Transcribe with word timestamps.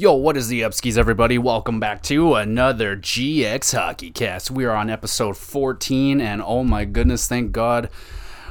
Yo, 0.00 0.12
what 0.12 0.36
is 0.36 0.46
the 0.46 0.60
upskis, 0.60 0.96
everybody? 0.96 1.38
Welcome 1.38 1.80
back 1.80 2.04
to 2.04 2.36
another 2.36 2.96
GX 2.96 3.74
Hockey 3.74 4.12
Cast. 4.12 4.48
We 4.48 4.64
are 4.64 4.76
on 4.76 4.88
episode 4.88 5.36
14, 5.36 6.20
and 6.20 6.40
oh 6.40 6.62
my 6.62 6.84
goodness, 6.84 7.26
thank 7.26 7.50
God 7.50 7.90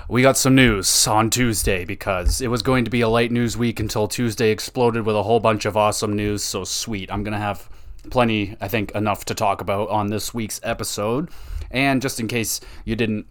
we 0.09 0.21
got 0.21 0.35
some 0.35 0.55
news 0.55 1.07
on 1.07 1.29
Tuesday 1.29 1.85
because 1.85 2.41
it 2.41 2.49
was 2.49 2.61
going 2.61 2.83
to 2.83 2.91
be 2.91 2.99
a 2.99 3.07
light 3.07 3.31
news 3.31 3.55
week 3.55 3.79
until 3.79 4.09
Tuesday 4.09 4.51
exploded 4.51 5.05
with 5.05 5.15
a 5.15 5.23
whole 5.23 5.39
bunch 5.39 5.63
of 5.63 5.77
awesome 5.77 6.17
news. 6.17 6.43
So 6.43 6.65
sweet. 6.65 7.09
I'm 7.09 7.23
going 7.23 7.31
to 7.31 7.39
have 7.39 7.69
plenty, 8.09 8.57
I 8.59 8.67
think, 8.67 8.91
enough 8.91 9.23
to 9.23 9.33
talk 9.33 9.61
about 9.61 9.87
on 9.87 10.07
this 10.07 10.33
week's 10.33 10.59
episode. 10.63 11.29
And 11.71 12.01
just 12.01 12.19
in 12.19 12.27
case 12.27 12.59
you 12.83 12.97
didn't 12.97 13.25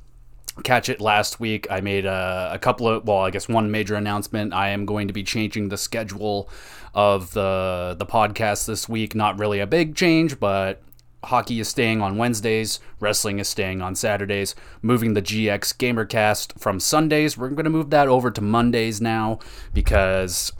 catch 0.62 0.88
it 0.88 1.00
last 1.00 1.38
week. 1.40 1.66
I 1.70 1.80
made 1.80 2.06
a, 2.06 2.50
a, 2.52 2.58
couple 2.58 2.88
of, 2.88 3.06
well, 3.06 3.18
I 3.18 3.30
guess 3.30 3.48
one 3.48 3.70
major 3.70 3.94
announcement. 3.94 4.52
I 4.52 4.70
am 4.70 4.86
going 4.86 5.06
to 5.08 5.12
be 5.12 5.22
changing 5.22 5.68
the 5.68 5.76
schedule 5.76 6.48
of 6.94 7.34
the 7.34 7.94
the 7.98 8.06
podcast 8.06 8.66
this 8.66 8.88
week. 8.88 9.14
Not 9.14 9.38
really 9.38 9.60
a 9.60 9.66
big 9.66 9.94
change, 9.94 10.40
but 10.40 10.82
hockey 11.24 11.60
is 11.60 11.68
staying 11.68 12.00
on 12.00 12.16
Wednesdays, 12.16 12.80
wrestling 13.00 13.38
is 13.38 13.48
staying 13.48 13.82
on 13.82 13.94
Saturdays. 13.94 14.54
Moving 14.80 15.14
the 15.14 15.22
GX 15.22 15.76
Gamercast 15.76 16.58
from 16.58 16.80
Sundays, 16.80 17.36
we're 17.36 17.50
going 17.50 17.64
to 17.64 17.70
move 17.70 17.90
that 17.90 18.08
over 18.08 18.30
to 18.30 18.40
Mondays 18.40 19.00
now 19.00 19.38
because 19.74 20.52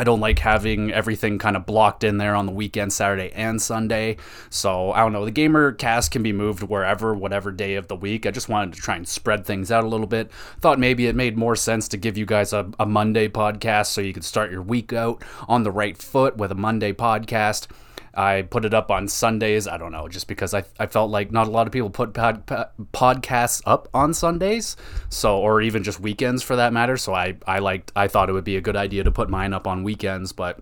I 0.00 0.04
don't 0.04 0.20
like 0.20 0.38
having 0.38 0.90
everything 0.90 1.38
kind 1.38 1.58
of 1.58 1.66
blocked 1.66 2.04
in 2.04 2.16
there 2.16 2.34
on 2.34 2.46
the 2.46 2.52
weekend, 2.52 2.90
Saturday 2.90 3.30
and 3.34 3.60
Sunday. 3.60 4.16
So 4.48 4.92
I 4.92 5.00
don't 5.00 5.12
know. 5.12 5.26
The 5.26 5.30
gamer 5.30 5.72
cast 5.72 6.10
can 6.10 6.22
be 6.22 6.32
moved 6.32 6.62
wherever, 6.62 7.12
whatever 7.12 7.52
day 7.52 7.74
of 7.74 7.88
the 7.88 7.96
week. 7.96 8.24
I 8.24 8.30
just 8.30 8.48
wanted 8.48 8.72
to 8.72 8.80
try 8.80 8.96
and 8.96 9.06
spread 9.06 9.44
things 9.44 9.70
out 9.70 9.84
a 9.84 9.88
little 9.88 10.06
bit. 10.06 10.30
Thought 10.62 10.78
maybe 10.78 11.06
it 11.06 11.14
made 11.14 11.36
more 11.36 11.54
sense 11.54 11.86
to 11.88 11.98
give 11.98 12.16
you 12.16 12.24
guys 12.24 12.54
a, 12.54 12.70
a 12.80 12.86
Monday 12.86 13.28
podcast 13.28 13.88
so 13.88 14.00
you 14.00 14.14
could 14.14 14.24
start 14.24 14.50
your 14.50 14.62
week 14.62 14.94
out 14.94 15.22
on 15.46 15.64
the 15.64 15.70
right 15.70 15.98
foot 15.98 16.34
with 16.34 16.50
a 16.50 16.54
Monday 16.54 16.94
podcast. 16.94 17.66
I 18.14 18.42
put 18.42 18.64
it 18.64 18.74
up 18.74 18.90
on 18.90 19.08
Sundays. 19.08 19.68
I 19.68 19.76
don't 19.76 19.92
know, 19.92 20.08
just 20.08 20.26
because 20.26 20.54
I, 20.54 20.64
I 20.78 20.86
felt 20.86 21.10
like 21.10 21.30
not 21.30 21.46
a 21.46 21.50
lot 21.50 21.66
of 21.66 21.72
people 21.72 21.90
put 21.90 22.14
pod, 22.14 22.46
pod, 22.46 22.70
podcasts 22.92 23.62
up 23.66 23.88
on 23.94 24.14
Sundays, 24.14 24.76
so 25.08 25.38
or 25.38 25.62
even 25.62 25.82
just 25.82 26.00
weekends 26.00 26.42
for 26.42 26.56
that 26.56 26.72
matter. 26.72 26.96
So 26.96 27.14
I 27.14 27.36
I 27.46 27.58
liked 27.58 27.92
I 27.94 28.08
thought 28.08 28.28
it 28.28 28.32
would 28.32 28.44
be 28.44 28.56
a 28.56 28.60
good 28.60 28.76
idea 28.76 29.04
to 29.04 29.10
put 29.10 29.28
mine 29.28 29.52
up 29.52 29.66
on 29.66 29.82
weekends, 29.82 30.32
but 30.32 30.60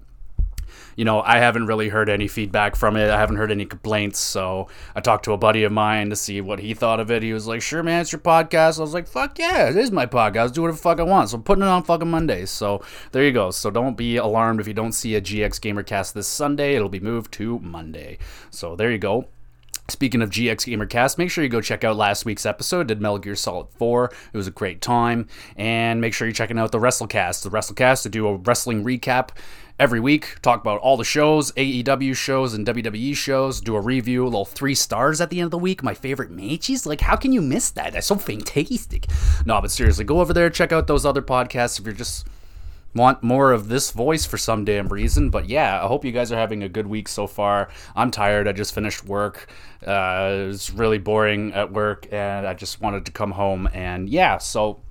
you 0.99 1.05
know, 1.05 1.23
I 1.23 1.39
haven't 1.39 1.67
really 1.67 1.91
heard 1.91 2.09
any 2.09 2.27
feedback 2.27 2.75
from 2.75 2.97
it. 2.97 3.09
I 3.09 3.21
haven't 3.21 3.37
heard 3.37 3.53
any 3.53 3.65
complaints. 3.65 4.19
So 4.19 4.67
I 4.97 5.01
talked 5.01 5.27
to 5.27 5.33
a 5.33 5.39
buddy 5.39 5.63
of 5.63 5.71
mine 5.71 6.11
to 6.11 6.17
see 6.17 6.41
what 6.41 6.59
he 6.59 6.75
thought 6.75 6.99
of 6.99 7.09
it. 7.09 7.23
He 7.23 7.33
was 7.33 7.47
like, 7.47 7.63
sure, 7.63 7.85
man, 7.85 8.01
it's 8.01 8.11
your 8.11 8.21
podcast. 8.21 8.79
I 8.79 8.83
was 8.83 8.95
like, 8.95 9.07
fuck 9.07 9.39
yeah, 9.39 9.69
it 9.69 9.77
is 9.77 9.93
my 9.93 10.07
podcast. 10.07 10.39
I'll 10.39 10.49
do 10.49 10.63
whatever 10.63 10.77
the 10.77 10.83
fuck 10.83 10.99
I 10.99 11.05
want. 11.05 11.31
So 11.31 11.37
I'm 11.37 11.45
putting 11.45 11.63
it 11.63 11.69
on 11.69 11.85
fucking 11.85 12.11
Mondays. 12.11 12.51
So 12.51 12.83
there 13.13 13.23
you 13.23 13.31
go. 13.31 13.53
So 13.53 13.71
don't 13.71 13.97
be 13.97 14.17
alarmed 14.17 14.59
if 14.59 14.67
you 14.67 14.75
don't 14.75 14.91
see 14.91 15.15
a 15.15 15.21
GX 15.21 15.61
Gamercast 15.61 16.15
this 16.15 16.27
Sunday. 16.27 16.75
It'll 16.75 16.89
be 16.89 16.99
moved 16.99 17.31
to 17.35 17.61
Monday. 17.61 18.19
So 18.51 18.75
there 18.75 18.91
you 18.91 18.99
go. 18.99 19.29
Speaking 19.91 20.20
of 20.20 20.28
GX 20.28 20.70
Gamercast, 20.70 21.17
make 21.17 21.31
sure 21.31 21.42
you 21.42 21.48
go 21.48 21.62
check 21.62 21.83
out 21.83 21.97
last 21.97 22.27
week's 22.27 22.44
episode. 22.44 22.89
Did 22.89 23.00
Metal 23.00 23.19
Gear 23.19 23.34
Solid 23.34 23.69
4. 23.78 24.12
It 24.34 24.36
was 24.36 24.47
a 24.47 24.50
great 24.50 24.83
time. 24.83 25.28
And 25.56 25.98
make 25.98 26.12
sure 26.12 26.28
you're 26.28 26.34
checking 26.34 26.58
out 26.58 26.72
the 26.72 26.78
WrestleCast. 26.78 27.42
The 27.42 27.48
WrestleCast 27.48 28.03
to 28.03 28.11
do 28.11 28.28
a 28.28 28.36
wrestling 28.36 28.84
recap 28.84 29.31
every 29.81 29.98
week. 29.98 30.36
Talk 30.42 30.61
about 30.61 30.81
all 30.81 30.98
the 30.98 31.05
shows, 31.05 31.53
AEW 31.53 32.14
shows 32.14 32.53
and 32.53 32.66
WWE 32.66 33.16
shows. 33.16 33.62
Do 33.62 33.77
a 33.77 33.81
review, 33.81 34.25
a 34.25 34.27
little 34.27 34.44
three 34.44 34.75
stars 34.75 35.22
at 35.22 35.31
the 35.31 35.41
end 35.41 35.47
of 35.47 35.53
the 35.53 35.59
week. 35.59 35.83
My 35.83 35.94
favorite 35.94 36.31
matches. 36.31 36.84
Like, 36.84 37.00
how 37.00 37.16
can 37.16 37.33
you 37.33 37.41
miss 37.41 37.70
that? 37.70 37.94
That's 37.94 38.09
so 38.09 38.16
fantastic. 38.16 39.06
No, 39.47 39.59
but 39.62 39.70
seriously, 39.70 40.05
go 40.05 40.20
over 40.20 40.34
there, 40.34 40.50
check 40.50 40.70
out 40.70 40.86
those 40.86 41.06
other 41.06 41.22
podcasts 41.22 41.81
if 41.81 41.86
you're 41.86 41.94
just 41.94 42.27
want 42.99 43.23
more 43.23 43.53
of 43.53 43.69
this 43.69 43.91
voice 43.93 44.27
for 44.27 44.37
some 44.37 44.65
damn 44.65 44.89
reason. 44.89 45.31
But 45.31 45.49
yeah, 45.49 45.83
I 45.83 45.87
hope 45.87 46.05
you 46.05 46.13
guys 46.13 46.31
are 46.33 46.37
having 46.37 46.63
a 46.63 46.69
good 46.69 46.87
week 46.87 47.09
so 47.09 47.27
far. 47.27 47.71
I'm 47.97 48.11
tired. 48.11 48.47
I 48.47 48.53
just 48.53 48.75
finished 48.75 49.07
work. 49.07 49.47
Uh, 49.87 50.43
it 50.43 50.47
was 50.49 50.71
really 50.71 50.99
boring 50.99 51.55
at 51.55 51.73
work, 51.73 52.07
and 52.13 52.47
I 52.47 52.53
just 52.53 52.81
wanted 52.81 53.07
to 53.07 53.13
come 53.13 53.31
home. 53.31 53.69
And 53.73 54.09
yeah, 54.09 54.39
so 54.39 54.83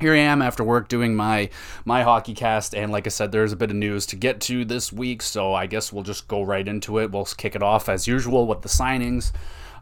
here 0.00 0.14
I 0.14 0.18
am 0.18 0.40
after 0.40 0.64
work 0.64 0.88
doing 0.88 1.14
my 1.14 1.50
my 1.84 2.02
hockey 2.02 2.34
cast, 2.34 2.74
and 2.74 2.90
like 2.90 3.06
I 3.06 3.10
said, 3.10 3.32
there's 3.32 3.52
a 3.52 3.56
bit 3.56 3.70
of 3.70 3.76
news 3.76 4.06
to 4.06 4.16
get 4.16 4.40
to 4.42 4.64
this 4.64 4.92
week, 4.92 5.20
so 5.20 5.54
I 5.54 5.66
guess 5.66 5.92
we'll 5.92 6.02
just 6.02 6.26
go 6.26 6.42
right 6.42 6.66
into 6.66 6.98
it. 6.98 7.12
We'll 7.12 7.26
kick 7.26 7.54
it 7.54 7.62
off 7.62 7.88
as 7.88 8.08
usual 8.08 8.46
with 8.46 8.62
the 8.62 8.68
signings. 8.68 9.30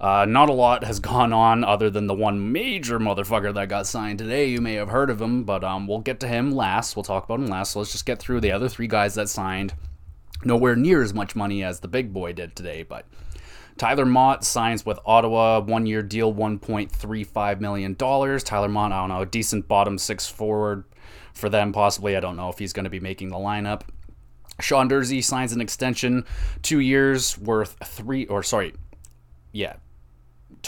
Uh, 0.01 0.25
not 0.29 0.49
a 0.49 0.53
lot 0.53 0.85
has 0.85 1.01
gone 1.01 1.33
on 1.33 1.65
other 1.65 1.91
than 1.91 2.07
the 2.07 2.15
one 2.15 2.53
major 2.53 2.99
motherfucker 2.99 3.53
that 3.55 3.69
got 3.69 3.87
signed 3.87 4.19
today. 4.19 4.49
You 4.49 4.61
may 4.61 4.75
have 4.75 4.89
heard 4.89 5.11
of 5.11 5.21
him, 5.21 5.45
but 5.45 5.65
um, 5.65 5.87
we'll 5.87 6.01
get 6.01 6.21
to 6.21 6.29
him 6.29 6.53
last. 6.53 6.97
We'll 6.97 7.03
talk 7.03 7.25
about 7.25 7.41
him 7.41 7.49
last. 7.49 7.73
So 7.73 7.81
let's 7.81 7.93
just 7.93 8.07
get 8.07 8.19
through 8.19 8.41
the 8.41 8.53
other 8.53 8.69
three 8.69 8.87
guys 8.87 9.15
that 9.15 9.29
signed. 9.29 9.75
Nowhere 10.45 10.77
near 10.77 11.03
as 11.03 11.13
much 11.13 11.35
money 11.35 11.65
as 11.65 11.81
the 11.81 11.89
big 11.89 12.13
boy 12.13 12.33
did 12.33 12.55
today, 12.55 12.85
but 12.85 13.07
Tyler 13.79 14.07
Motte 14.07 14.45
signs 14.45 14.85
with 14.85 14.99
Ottawa, 15.07 15.61
one 15.61 15.87
year 15.87 16.03
deal, 16.03 16.35
$1.35 16.35 17.61
million. 17.61 17.95
Tyler 17.95 18.69
Motte, 18.69 18.93
I 18.93 19.01
don't 19.01 19.09
know, 19.09 19.25
decent 19.25 19.69
bottom 19.69 19.99
six 19.99 20.29
forward 20.29 20.85
for 21.33 21.49
them, 21.49 21.73
possibly. 21.73 22.17
I 22.17 22.21
don't 22.21 22.37
know 22.37 22.49
if 22.49 22.59
he's 22.59 22.73
going 22.73 22.85
to 22.85 22.91
be 22.91 23.01
making 23.01 23.31
the 23.31 23.37
lineup. 23.37 23.83
Sean 24.61 24.89
Durzi 24.89 25.23
signs 25.23 25.53
an 25.53 25.61
extension, 25.61 26.25
two 26.63 26.81
years 26.81 27.39
worth 27.39 27.77
three, 27.85 28.27
or 28.27 28.43
sorry, 28.43 28.75
yeah, 29.53 29.77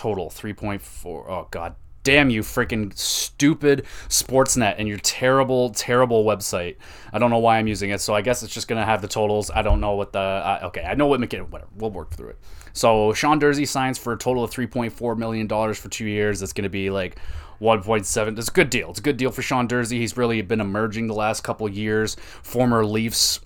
total 0.00 0.30
3.4. 0.30 1.28
Oh, 1.28 1.46
God 1.50 1.74
damn 2.02 2.30
you, 2.30 2.40
freaking 2.40 2.96
stupid 2.96 3.84
Sportsnet 4.08 4.76
and 4.78 4.88
your 4.88 4.96
terrible, 4.98 5.68
terrible 5.70 6.24
website. 6.24 6.76
I 7.12 7.18
don't 7.18 7.28
know 7.28 7.38
why 7.38 7.58
I'm 7.58 7.66
using 7.66 7.90
it, 7.90 8.00
so 8.00 8.14
I 8.14 8.22
guess 8.22 8.42
it's 8.42 8.54
just 8.54 8.66
going 8.66 8.80
to 8.80 8.86
have 8.86 9.02
the 9.02 9.08
totals. 9.08 9.50
I 9.50 9.60
don't 9.60 9.78
know 9.78 9.96
what 9.96 10.14
the. 10.14 10.18
Uh, 10.18 10.60
okay, 10.68 10.82
I 10.84 10.94
know 10.94 11.06
what 11.06 11.20
MacKinnon, 11.20 11.50
whatever. 11.50 11.70
We'll 11.76 11.90
work 11.90 12.12
through 12.12 12.30
it. 12.30 12.38
So 12.72 13.12
Sean 13.12 13.38
Durzi 13.38 13.68
signs 13.68 13.98
for 13.98 14.14
a 14.14 14.16
total 14.16 14.42
of 14.42 14.50
$3.4 14.50 15.18
million 15.18 15.46
for 15.46 15.88
two 15.90 16.06
years. 16.06 16.40
That's 16.40 16.54
going 16.54 16.62
to 16.62 16.70
be 16.70 16.88
like 16.88 17.18
1.7. 17.60 18.38
It's 18.38 18.48
a 18.48 18.52
good 18.52 18.70
deal. 18.70 18.88
It's 18.88 19.00
a 19.00 19.02
good 19.02 19.18
deal 19.18 19.30
for 19.30 19.42
Sean 19.42 19.68
Durzi. 19.68 19.98
He's 19.98 20.16
really 20.16 20.40
been 20.40 20.62
emerging 20.62 21.08
the 21.08 21.14
last 21.14 21.42
couple 21.42 21.68
years. 21.68 22.16
Former 22.42 22.86
Leafs 22.86 23.40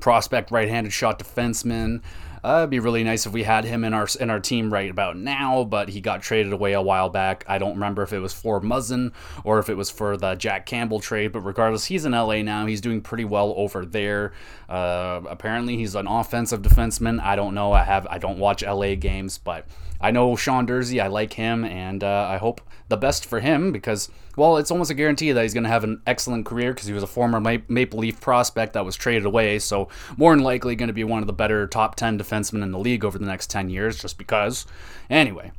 prospect 0.00 0.50
right 0.50 0.68
handed 0.68 0.94
shot 0.94 1.18
defenseman. 1.18 2.00
Uh, 2.44 2.58
it'd 2.58 2.70
be 2.70 2.78
really 2.78 3.02
nice 3.02 3.24
if 3.24 3.32
we 3.32 3.42
had 3.42 3.64
him 3.64 3.84
in 3.84 3.94
our 3.94 4.06
in 4.20 4.28
our 4.28 4.38
team 4.38 4.70
right 4.70 4.90
about 4.90 5.16
now, 5.16 5.64
but 5.64 5.88
he 5.88 6.02
got 6.02 6.20
traded 6.20 6.52
away 6.52 6.74
a 6.74 6.82
while 6.82 7.08
back. 7.08 7.42
I 7.48 7.56
don't 7.56 7.72
remember 7.72 8.02
if 8.02 8.12
it 8.12 8.18
was 8.18 8.34
for 8.34 8.60
Muzzin 8.60 9.12
or 9.44 9.58
if 9.58 9.70
it 9.70 9.78
was 9.78 9.88
for 9.88 10.18
the 10.18 10.34
Jack 10.34 10.66
Campbell 10.66 11.00
trade, 11.00 11.32
but 11.32 11.40
regardless, 11.40 11.86
he's 11.86 12.04
in 12.04 12.12
LA 12.12 12.42
now. 12.42 12.66
He's 12.66 12.82
doing 12.82 13.00
pretty 13.00 13.24
well 13.24 13.54
over 13.56 13.86
there. 13.86 14.34
Uh, 14.68 15.22
apparently, 15.26 15.78
he's 15.78 15.94
an 15.94 16.06
offensive 16.06 16.60
defenseman. 16.60 17.18
I 17.18 17.34
don't 17.34 17.54
know. 17.54 17.72
I 17.72 17.82
have 17.82 18.06
I 18.08 18.18
don't 18.18 18.38
watch 18.38 18.62
LA 18.62 18.94
games, 18.94 19.38
but 19.38 19.66
I 19.98 20.10
know 20.10 20.36
Sean 20.36 20.66
Durzi. 20.66 21.02
I 21.02 21.06
like 21.06 21.32
him, 21.32 21.64
and 21.64 22.04
uh, 22.04 22.28
I 22.28 22.36
hope 22.36 22.60
the 22.94 23.00
best 23.00 23.26
for 23.26 23.40
him 23.40 23.72
because, 23.72 24.08
well, 24.36 24.56
it's 24.56 24.70
almost 24.70 24.90
a 24.90 24.94
guarantee 24.94 25.32
that 25.32 25.42
he's 25.42 25.54
going 25.54 25.64
to 25.64 25.70
have 25.70 25.84
an 25.84 26.00
excellent 26.06 26.46
career 26.46 26.72
because 26.72 26.86
he 26.86 26.92
was 26.92 27.02
a 27.02 27.08
former 27.08 27.40
Maple 27.40 27.98
Leaf 27.98 28.20
prospect 28.20 28.74
that 28.74 28.84
was 28.84 28.94
traded 28.94 29.26
away. 29.26 29.58
So, 29.58 29.88
more 30.16 30.34
than 30.34 30.44
likely, 30.44 30.76
going 30.76 30.88
to 30.88 30.94
be 30.94 31.04
one 31.04 31.22
of 31.22 31.26
the 31.26 31.32
better 31.32 31.66
top 31.66 31.96
10 31.96 32.18
defensemen 32.18 32.62
in 32.62 32.70
the 32.70 32.78
league 32.78 33.04
over 33.04 33.18
the 33.18 33.26
next 33.26 33.50
10 33.50 33.68
years, 33.68 34.00
just 34.00 34.16
because. 34.16 34.66
Anyway. 35.10 35.52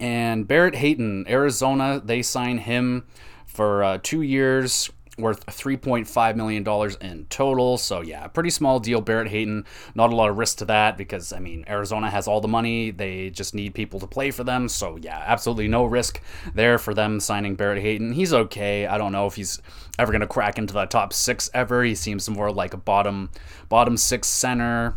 And 0.00 0.48
Barrett 0.48 0.74
Hayton, 0.76 1.24
Arizona, 1.28 2.02
they 2.04 2.22
sign 2.22 2.58
him 2.58 3.06
for 3.46 3.84
uh, 3.84 3.98
two 4.02 4.22
years 4.22 4.90
worth 5.18 5.46
$3.5 5.46 6.36
million 6.36 6.66
in 7.00 7.26
total. 7.26 7.78
So, 7.78 8.00
yeah, 8.00 8.26
pretty 8.26 8.50
small 8.50 8.80
deal. 8.80 9.00
Barrett 9.00 9.28
Hayton, 9.28 9.64
not 9.94 10.12
a 10.12 10.16
lot 10.16 10.30
of 10.30 10.38
risk 10.38 10.58
to 10.58 10.64
that 10.66 10.96
because, 10.96 11.32
I 11.32 11.38
mean, 11.38 11.64
Arizona 11.68 12.10
has 12.10 12.26
all 12.26 12.40
the 12.40 12.48
money. 12.48 12.90
They 12.90 13.30
just 13.30 13.54
need 13.54 13.74
people 13.74 14.00
to 14.00 14.06
play 14.06 14.30
for 14.30 14.44
them. 14.44 14.68
So, 14.68 14.96
yeah, 14.96 15.22
absolutely 15.26 15.68
no 15.68 15.84
risk 15.84 16.20
there 16.54 16.78
for 16.78 16.94
them 16.94 17.20
signing 17.20 17.54
Barrett 17.54 17.82
Hayton. 17.82 18.12
He's 18.12 18.32
okay. 18.32 18.86
I 18.86 18.98
don't 18.98 19.12
know 19.12 19.26
if 19.26 19.34
he's 19.34 19.60
ever 19.98 20.12
going 20.12 20.20
to 20.20 20.26
crack 20.26 20.58
into 20.58 20.74
the 20.74 20.86
top 20.86 21.12
six 21.12 21.50
ever. 21.54 21.84
He 21.84 21.94
seems 21.94 22.28
more 22.28 22.50
like 22.50 22.74
a 22.74 22.78
bottom, 22.78 23.30
bottom 23.68 23.96
six 23.96 24.28
center. 24.28 24.96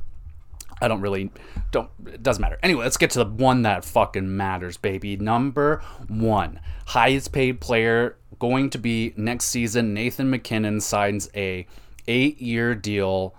I 0.79 0.87
don't 0.87 1.02
really 1.02 1.31
don't 1.72 1.90
it 2.05 2.22
doesn't 2.22 2.41
matter. 2.41 2.59
Anyway, 2.61 2.84
let's 2.84 2.97
get 2.97 3.09
to 3.11 3.23
the 3.23 3.29
one 3.29 3.63
that 3.63 3.84
fucking 3.84 4.37
matters, 4.37 4.78
baby. 4.78 5.17
Number 5.17 5.81
1, 6.08 6.59
highest 6.87 7.31
paid 7.31 7.59
player 7.59 8.16
going 8.39 8.69
to 8.72 8.78
be 8.78 9.13
next 9.16 9.45
season. 9.45 9.93
Nathan 9.93 10.29
MacKinnon 10.29 10.81
signs 10.81 11.29
a 11.35 11.66
8-year 12.07 12.75
deal, 12.75 13.35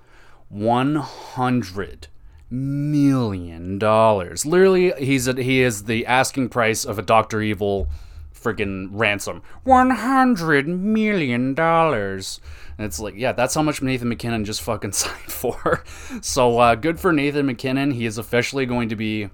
100 0.48 2.08
million 2.50 3.78
dollars. 3.78 4.46
Literally, 4.46 4.92
he's 4.98 5.28
a, 5.28 5.34
he 5.34 5.60
is 5.60 5.84
the 5.84 6.06
asking 6.06 6.48
price 6.48 6.84
of 6.84 6.98
a 6.98 7.02
Doctor 7.02 7.42
Evil 7.42 7.88
freaking 8.34 8.88
ransom. 8.92 9.42
100 9.64 10.68
million 10.68 11.54
dollars. 11.54 12.40
And 12.76 12.86
it's 12.86 13.00
like, 13.00 13.14
yeah, 13.16 13.32
that's 13.32 13.54
how 13.54 13.62
much 13.62 13.82
Nathan 13.82 14.08
MacKinnon 14.08 14.44
just 14.44 14.62
fucking 14.62 14.92
signed 14.92 15.32
for. 15.32 15.84
so 16.20 16.58
uh, 16.58 16.74
good 16.74 17.00
for 17.00 17.12
Nathan 17.12 17.46
MacKinnon. 17.46 17.92
He 17.92 18.06
is 18.06 18.18
officially 18.18 18.66
going 18.66 18.88
to 18.88 18.96
be 18.96 19.30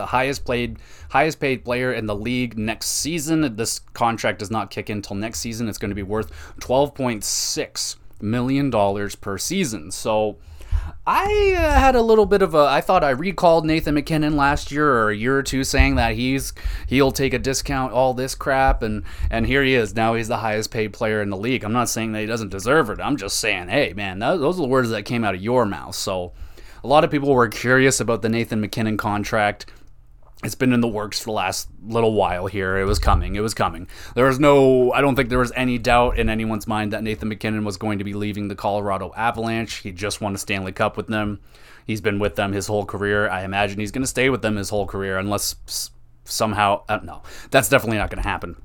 the 0.00 0.06
highest 0.06 0.46
played 0.46 0.78
highest 1.10 1.40
paid 1.40 1.62
player 1.62 1.92
in 1.92 2.06
the 2.06 2.16
league 2.16 2.56
next 2.56 2.86
season. 2.86 3.56
This 3.56 3.80
contract 3.92 4.38
does 4.38 4.50
not 4.50 4.70
kick 4.70 4.88
in 4.88 4.98
until 4.98 5.14
next 5.14 5.40
season. 5.40 5.68
It's 5.68 5.76
going 5.76 5.90
to 5.90 5.94
be 5.94 6.02
worth 6.02 6.32
12.6 6.60 7.96
million 8.22 8.70
dollars 8.70 9.14
per 9.14 9.36
season. 9.36 9.90
So 9.90 10.38
I 11.06 11.54
uh, 11.54 11.78
had 11.78 11.96
a 11.96 12.00
little 12.00 12.24
bit 12.24 12.40
of 12.40 12.54
a. 12.54 12.60
I 12.60 12.80
thought 12.80 13.04
I 13.04 13.10
recalled 13.10 13.66
Nathan 13.66 13.94
MacKinnon 13.94 14.36
last 14.36 14.72
year 14.72 14.90
or 14.90 15.10
a 15.10 15.16
year 15.16 15.36
or 15.36 15.42
two 15.42 15.64
saying 15.64 15.96
that 15.96 16.14
he's 16.14 16.54
he'll 16.86 17.12
take 17.12 17.34
a 17.34 17.38
discount, 17.38 17.92
all 17.92 18.14
this 18.14 18.34
crap, 18.34 18.82
and 18.82 19.04
and 19.30 19.46
here 19.46 19.62
he 19.62 19.74
is. 19.74 19.94
Now 19.94 20.14
he's 20.14 20.28
the 20.28 20.38
highest 20.38 20.70
paid 20.70 20.94
player 20.94 21.20
in 21.20 21.28
the 21.28 21.36
league. 21.36 21.62
I'm 21.62 21.74
not 21.74 21.90
saying 21.90 22.12
that 22.12 22.20
he 22.20 22.26
doesn't 22.26 22.48
deserve 22.48 22.88
it. 22.88 23.00
I'm 23.00 23.18
just 23.18 23.36
saying, 23.36 23.68
hey 23.68 23.92
man, 23.92 24.18
those 24.18 24.58
are 24.58 24.62
the 24.62 24.68
words 24.68 24.88
that 24.88 25.04
came 25.04 25.24
out 25.24 25.34
of 25.34 25.42
your 25.42 25.66
mouth. 25.66 25.94
So 25.94 26.32
a 26.82 26.86
lot 26.86 27.04
of 27.04 27.10
people 27.10 27.34
were 27.34 27.48
curious 27.48 28.00
about 28.00 28.22
the 28.22 28.30
Nathan 28.30 28.60
MacKinnon 28.60 28.96
contract 28.96 29.66
it's 30.42 30.54
been 30.54 30.72
in 30.72 30.80
the 30.80 30.88
works 30.88 31.18
for 31.18 31.26
the 31.26 31.32
last 31.32 31.68
little 31.86 32.14
while 32.14 32.46
here. 32.46 32.78
It 32.78 32.84
was 32.84 32.98
coming. 32.98 33.36
It 33.36 33.40
was 33.40 33.52
coming. 33.52 33.88
There 34.14 34.26
was 34.26 34.40
no, 34.40 34.90
I 34.92 35.00
don't 35.02 35.14
think 35.14 35.28
there 35.28 35.38
was 35.38 35.52
any 35.54 35.76
doubt 35.76 36.18
in 36.18 36.30
anyone's 36.30 36.66
mind 36.66 36.92
that 36.92 37.02
Nathan 37.02 37.28
MacKinnon 37.28 37.64
was 37.64 37.76
going 37.76 37.98
to 37.98 38.04
be 38.04 38.14
leaving 38.14 38.48
the 38.48 38.54
Colorado 38.54 39.12
Avalanche. 39.16 39.76
He 39.76 39.92
just 39.92 40.20
won 40.20 40.34
a 40.34 40.38
Stanley 40.38 40.72
Cup 40.72 40.96
with 40.96 41.08
them. 41.08 41.40
He's 41.86 42.00
been 42.00 42.18
with 42.18 42.36
them 42.36 42.52
his 42.52 42.68
whole 42.68 42.86
career. 42.86 43.28
I 43.28 43.44
imagine 43.44 43.80
he's 43.80 43.90
going 43.90 44.02
to 44.02 44.08
stay 44.08 44.30
with 44.30 44.42
them 44.42 44.56
his 44.56 44.70
whole 44.70 44.86
career 44.86 45.18
unless 45.18 45.56
somehow, 46.24 46.84
uh, 46.88 47.00
no, 47.02 47.22
that's 47.50 47.68
definitely 47.68 47.98
not 47.98 48.10
going 48.10 48.22
to 48.22 48.28
happen. 48.28 48.56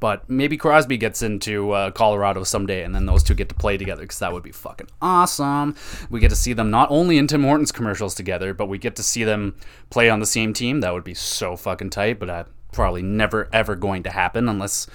But 0.00 0.28
maybe 0.28 0.56
Crosby 0.56 0.96
gets 0.96 1.22
into 1.22 1.72
uh, 1.72 1.90
Colorado 1.90 2.44
someday, 2.44 2.84
and 2.84 2.94
then 2.94 3.06
those 3.06 3.22
two 3.22 3.34
get 3.34 3.48
to 3.48 3.54
play 3.54 3.76
together 3.76 4.02
because 4.02 4.18
that 4.20 4.32
would 4.32 4.42
be 4.42 4.52
fucking 4.52 4.88
awesome. 5.02 5.74
We 6.10 6.20
get 6.20 6.30
to 6.30 6.36
see 6.36 6.52
them 6.52 6.70
not 6.70 6.90
only 6.90 7.18
in 7.18 7.26
Tim 7.26 7.42
Hortons 7.42 7.72
commercials 7.72 8.14
together, 8.14 8.54
but 8.54 8.66
we 8.66 8.78
get 8.78 8.96
to 8.96 9.02
see 9.02 9.24
them 9.24 9.56
play 9.90 10.08
on 10.08 10.20
the 10.20 10.26
same 10.26 10.52
team. 10.52 10.80
That 10.80 10.92
would 10.92 11.04
be 11.04 11.14
so 11.14 11.56
fucking 11.56 11.90
tight. 11.90 12.18
But 12.20 12.30
uh, 12.30 12.44
probably 12.72 13.02
never 13.02 13.48
ever 13.52 13.74
going 13.74 14.02
to 14.04 14.10
happen 14.10 14.48
unless 14.48 14.86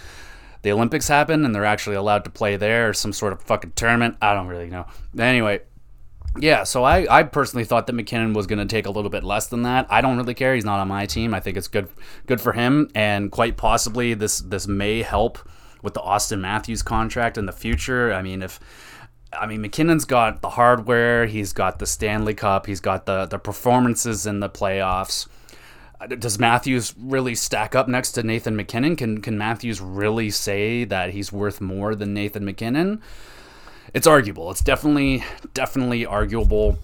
the 0.62 0.72
Olympics 0.72 1.10
happen 1.10 1.44
and 1.44 1.54
they're 1.54 1.66
actually 1.66 1.96
allowed 1.96 2.24
to 2.24 2.30
play 2.30 2.56
there 2.56 2.90
or 2.90 2.94
some 2.94 3.14
sort 3.14 3.34
of 3.34 3.42
fucking 3.42 3.74
tournament. 3.76 4.16
I 4.22 4.34
don't 4.34 4.48
really 4.48 4.70
know. 4.70 4.86
Anyway, 5.18 5.62
yeah, 6.40 6.64
so 6.64 6.84
I, 6.84 7.20
I 7.20 7.24
personally 7.24 7.64
thought 7.64 7.88
that 7.88 7.94
MacKinnon 7.94 8.34
was 8.34 8.48
going 8.48 8.60
to 8.60 8.66
take 8.66 8.88
a 8.88 8.92
little 8.92 9.10
bit 9.10 9.24
less 9.24 9.48
than 9.48 9.64
that. 9.64 9.86
I 9.90 10.02
don't 10.02 10.18
really 10.18 10.34
care. 10.34 10.56
He's 10.56 10.66
not 10.66 10.80
on 10.80 10.88
my 10.88 11.06
team. 11.06 11.34
I 11.34 11.40
think 11.40 11.58
it's 11.58 11.68
good 11.68 11.90
good 12.26 12.42
for 12.42 12.54
him, 12.54 12.90
and 12.96 13.32
quite 13.32 13.56
possibly 13.56 14.14
this 14.14 14.40
this 14.40 14.68
may 14.68 15.04
help 15.04 15.38
with 15.84 15.94
the 15.94 16.02
Austin 16.02 16.42
Matthews 16.42 16.82
contract 16.82 17.38
in 17.38 17.46
the 17.46 17.52
future. 17.52 18.12
I 18.14 18.24
mean, 18.24 18.42
if 18.42 18.60
I 19.32 19.46
mean 19.46 19.62
MacKinnon's 19.62 20.06
got 20.06 20.42
the 20.42 20.52
hardware, 20.52 21.28
he's 21.28 21.54
got 21.54 21.78
the 21.78 21.86
Stanley 21.86 22.34
Cup, 22.34 22.66
he's 22.66 22.80
got 22.80 23.06
the 23.06 23.26
the 23.28 23.38
performances 23.38 24.26
in 24.26 24.40
the 24.40 24.50
playoffs. 24.50 25.28
Uh, 26.02 26.08
does 26.08 26.40
Matthews 26.40 26.96
really 26.98 27.36
stack 27.36 27.76
up 27.76 27.88
next 27.88 28.14
to 28.14 28.24
Nathan 28.24 28.56
MacKinnon? 28.56 28.96
Can 28.96 29.22
can 29.22 29.38
Matthews 29.38 29.80
really 29.82 30.32
say 30.32 30.84
that 30.86 31.12
he's 31.12 31.32
worth 31.32 31.62
more 31.62 31.94
than 31.94 32.14
Nathan 32.14 32.44
MacKinnon? 32.44 33.02
It's 33.94 34.08
arguable. 34.08 34.52
It's 34.52 34.62
definitely 34.62 35.24
definitely 35.54 36.06
arguable. 36.06 36.78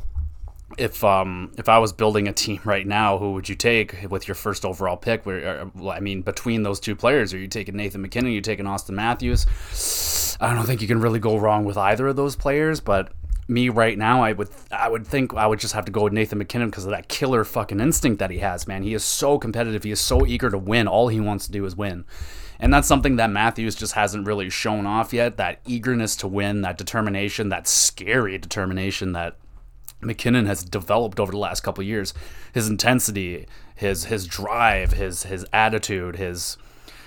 If 0.77 1.03
um 1.03 1.51
if 1.57 1.67
I 1.67 1.79
was 1.79 1.91
building 1.91 2.27
a 2.27 2.33
team 2.33 2.61
right 2.63 2.85
now, 2.85 3.17
who 3.17 3.33
would 3.33 3.49
you 3.49 3.55
take 3.55 4.05
with 4.09 4.27
your 4.27 4.35
first 4.35 4.65
overall 4.65 4.97
pick? 4.97 5.25
Where 5.25 5.61
uh, 5.61 5.89
I 5.89 5.99
mean, 5.99 6.21
between 6.21 6.63
those 6.63 6.79
two 6.79 6.95
players, 6.95 7.33
are 7.33 7.39
you 7.39 7.47
taking 7.47 7.75
Nathan 7.75 8.01
MacKinnon? 8.01 8.31
Are 8.31 8.33
you 8.33 8.41
taking 8.41 8.67
Austin 8.67 8.95
Matthews? 8.95 10.37
I 10.39 10.53
don't 10.53 10.65
think 10.65 10.81
you 10.81 10.87
can 10.87 11.01
really 11.01 11.19
go 11.19 11.37
wrong 11.37 11.65
with 11.65 11.77
either 11.77 12.07
of 12.07 12.15
those 12.15 12.35
players, 12.35 12.79
but 12.79 13.11
me 13.49 13.69
right 13.69 13.97
now, 13.97 14.21
I 14.23 14.33
would 14.33 14.49
I 14.71 14.87
would 14.87 15.05
think 15.05 15.33
I 15.33 15.47
would 15.47 15.59
just 15.59 15.73
have 15.73 15.85
to 15.85 15.91
go 15.91 16.03
with 16.03 16.13
Nathan 16.13 16.37
MacKinnon 16.37 16.69
because 16.69 16.85
of 16.85 16.91
that 16.91 17.07
killer 17.07 17.43
fucking 17.43 17.79
instinct 17.79 18.19
that 18.19 18.29
he 18.29 18.37
has, 18.37 18.67
man. 18.67 18.83
He 18.83 18.93
is 18.93 19.03
so 19.03 19.39
competitive. 19.39 19.83
He 19.83 19.91
is 19.91 19.99
so 19.99 20.25
eager 20.25 20.49
to 20.51 20.57
win. 20.57 20.87
All 20.87 21.07
he 21.07 21.19
wants 21.19 21.47
to 21.47 21.51
do 21.51 21.65
is 21.65 21.75
win. 21.75 22.05
And 22.59 22.73
that's 22.73 22.87
something 22.87 23.15
that 23.15 23.29
Matthews 23.29 23.75
just 23.75 23.93
hasn't 23.93 24.27
really 24.27 24.49
shown 24.49 24.85
off 24.85 25.13
yet. 25.13 25.37
That 25.37 25.61
eagerness 25.65 26.15
to 26.17 26.27
win, 26.27 26.61
that 26.61 26.77
determination, 26.77 27.49
that 27.49 27.67
scary 27.67 28.37
determination 28.37 29.13
that 29.13 29.37
MacKinnon 30.01 30.45
has 30.45 30.63
developed 30.63 31.19
over 31.19 31.31
the 31.31 31.37
last 31.37 31.61
couple 31.61 31.83
years. 31.83 32.13
His 32.53 32.67
intensity, 32.67 33.47
his 33.75 34.05
his 34.05 34.27
drive, 34.27 34.93
his 34.93 35.23
his 35.23 35.45
attitude, 35.53 36.17
his 36.17 36.57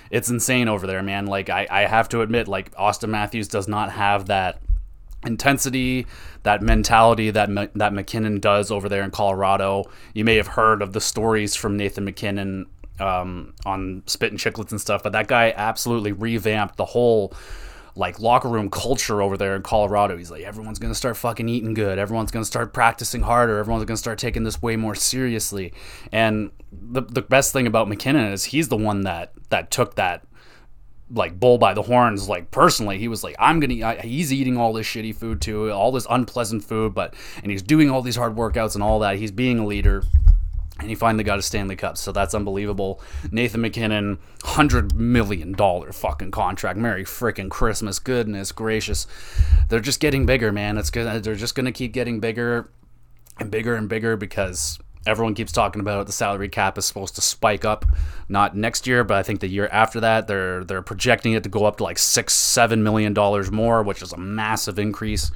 it's 0.09 0.29
insane 0.29 0.67
over 0.67 0.85
there, 0.85 1.03
man. 1.03 1.27
Like 1.27 1.49
I, 1.49 1.67
I 1.69 1.81
have 1.81 2.09
to 2.09 2.21
admit, 2.21 2.47
like 2.47 2.71
Austin 2.77 3.11
Matthews 3.11 3.47
does 3.47 3.67
not 3.67 3.91
have 3.91 4.27
that 4.27 4.61
intensity, 5.25 6.05
that 6.43 6.61
mentality 6.61 7.31
that 7.31 7.49
that 7.75 7.93
MacKinnon 7.93 8.39
does 8.39 8.71
over 8.71 8.89
there 8.89 9.03
in 9.03 9.11
Colorado. 9.11 9.85
You 10.13 10.25
may 10.25 10.35
have 10.37 10.47
heard 10.47 10.81
of 10.81 10.93
the 10.93 11.01
stories 11.01 11.55
from 11.55 11.77
Nathan 11.77 12.05
MacKinnon 12.05 12.67
um, 12.99 13.53
on 13.65 14.03
Spittin' 14.05 14.37
Chicklets 14.37 14.71
and 14.71 14.79
stuff, 14.79 15.03
but 15.03 15.11
that 15.13 15.27
guy 15.27 15.53
absolutely 15.55 16.11
revamped 16.11 16.77
the 16.77 16.85
whole 16.85 17.33
like 17.95 18.19
locker 18.19 18.49
room 18.49 18.69
culture 18.69 19.21
over 19.21 19.37
there 19.37 19.55
in 19.55 19.61
Colorado. 19.61 20.17
He's 20.17 20.31
like, 20.31 20.43
everyone's 20.43 20.79
gonna 20.79 20.95
start 20.95 21.15
fucking 21.17 21.47
eating 21.47 21.73
good. 21.73 21.99
Everyone's 21.99 22.31
gonna 22.31 22.45
start 22.45 22.73
practicing 22.73 23.21
harder. 23.21 23.59
Everyone's 23.59 23.85
gonna 23.85 23.97
start 23.97 24.17
taking 24.17 24.43
this 24.43 24.61
way 24.61 24.75
more 24.75 24.95
seriously. 24.95 25.73
And 26.11 26.51
the 26.71 27.01
the 27.01 27.21
best 27.21 27.53
thing 27.53 27.67
about 27.67 27.87
MacKinnon 27.87 28.31
is 28.31 28.45
he's 28.45 28.69
the 28.69 28.77
one 28.77 29.01
that 29.01 29.33
that 29.49 29.69
took 29.69 29.95
that 29.95 30.25
like 31.11 31.39
bull 31.39 31.57
by 31.57 31.73
the 31.73 31.81
horns 31.81 32.27
like 32.27 32.49
personally 32.49 32.97
he 32.97 33.07
was 33.07 33.23
like 33.23 33.35
i'm 33.37 33.59
gonna 33.59 34.01
he's 34.01 34.33
eating 34.33 34.57
all 34.57 34.73
this 34.73 34.87
shitty 34.87 35.13
food 35.13 35.41
too 35.41 35.69
all 35.69 35.91
this 35.91 36.07
unpleasant 36.09 36.63
food 36.63 36.93
but 36.93 37.13
and 37.43 37.51
he's 37.51 37.61
doing 37.61 37.91
all 37.91 38.01
these 38.01 38.15
hard 38.15 38.35
workouts 38.35 38.73
and 38.73 38.83
all 38.83 38.99
that 38.99 39.17
he's 39.17 39.29
being 39.29 39.59
a 39.59 39.65
leader 39.65 40.03
and 40.79 40.89
he 40.89 40.95
finally 40.95 41.23
got 41.23 41.39
a 41.39 41.41
Stanley 41.41 41.75
Cup, 41.75 41.97
so 41.97 42.11
that's 42.11 42.33
unbelievable. 42.33 42.99
Nathan 43.31 43.61
MacKinnon, 43.61 44.19
hundred 44.43 44.95
million 44.95 45.51
dollar 45.51 45.91
fucking 45.91 46.31
contract. 46.31 46.79
Merry 46.79 47.03
freaking 47.03 47.49
Christmas! 47.49 47.99
Goodness 47.99 48.51
gracious, 48.51 49.05
they're 49.69 49.79
just 49.79 49.99
getting 49.99 50.25
bigger, 50.25 50.51
man. 50.51 50.77
It's 50.77 50.89
good. 50.89 51.23
They're 51.23 51.35
just 51.35 51.55
gonna 51.55 51.71
keep 51.71 51.93
getting 51.93 52.19
bigger 52.19 52.69
and 53.39 53.51
bigger 53.51 53.75
and 53.75 53.87
bigger 53.87 54.17
because 54.17 54.79
everyone 55.05 55.35
keeps 55.35 55.51
talking 55.51 55.79
about 55.79 56.05
the 56.07 56.13
salary 56.13 56.49
cap 56.49 56.77
is 56.77 56.85
supposed 56.85 57.15
to 57.15 57.21
spike 57.21 57.65
up, 57.65 57.85
not 58.29 58.55
next 58.55 58.87
year, 58.87 59.03
but 59.03 59.17
I 59.17 59.23
think 59.23 59.41
the 59.41 59.47
year 59.47 59.67
after 59.71 59.99
that. 59.99 60.27
They're 60.27 60.63
they're 60.63 60.81
projecting 60.81 61.33
it 61.33 61.43
to 61.43 61.49
go 61.49 61.65
up 61.65 61.77
to 61.77 61.83
like 61.83 61.99
six, 61.99 62.33
seven 62.33 62.83
million 62.83 63.13
dollars 63.13 63.51
more, 63.51 63.83
which 63.83 64.01
is 64.01 64.13
a 64.13 64.17
massive 64.17 64.79
increase. 64.79 65.31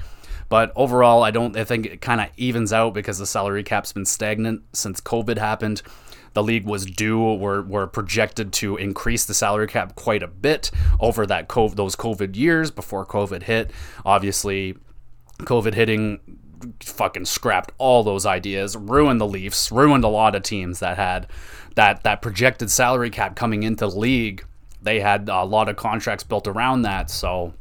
But 0.49 0.71
overall, 0.75 1.23
I 1.23 1.31
don't. 1.31 1.57
I 1.57 1.63
think 1.63 1.85
it 1.85 2.01
kind 2.01 2.21
of 2.21 2.29
evens 2.37 2.71
out 2.71 2.93
because 2.93 3.17
the 3.17 3.25
salary 3.25 3.63
cap's 3.63 3.91
been 3.91 4.05
stagnant 4.05 4.63
since 4.73 5.01
COVID 5.01 5.37
happened. 5.37 5.81
The 6.33 6.43
league 6.43 6.65
was 6.65 6.85
due 6.85 7.33
were 7.35 7.61
were 7.61 7.87
projected 7.87 8.53
to 8.53 8.77
increase 8.77 9.25
the 9.25 9.33
salary 9.33 9.67
cap 9.67 9.95
quite 9.95 10.23
a 10.23 10.27
bit 10.27 10.71
over 10.99 11.25
that 11.25 11.49
COVID, 11.49 11.75
those 11.75 11.95
COVID 11.95 12.35
years 12.35 12.71
before 12.71 13.05
COVID 13.05 13.43
hit. 13.43 13.71
Obviously, 14.05 14.77
COVID 15.39 15.73
hitting 15.73 16.19
fucking 16.81 17.25
scrapped 17.25 17.71
all 17.77 18.03
those 18.03 18.25
ideas, 18.25 18.75
ruined 18.75 19.21
the 19.21 19.27
Leafs, 19.27 19.71
ruined 19.71 20.03
a 20.03 20.07
lot 20.07 20.35
of 20.35 20.43
teams 20.43 20.79
that 20.79 20.97
had 20.97 21.27
that 21.75 22.03
that 22.03 22.21
projected 22.21 22.71
salary 22.71 23.09
cap 23.09 23.35
coming 23.35 23.63
into 23.63 23.87
the 23.87 23.95
league. 23.95 24.45
They 24.81 24.99
had 24.99 25.27
a 25.29 25.43
lot 25.43 25.69
of 25.69 25.75
contracts 25.75 26.23
built 26.23 26.47
around 26.47 26.83
that, 26.83 27.09
so 27.09 27.53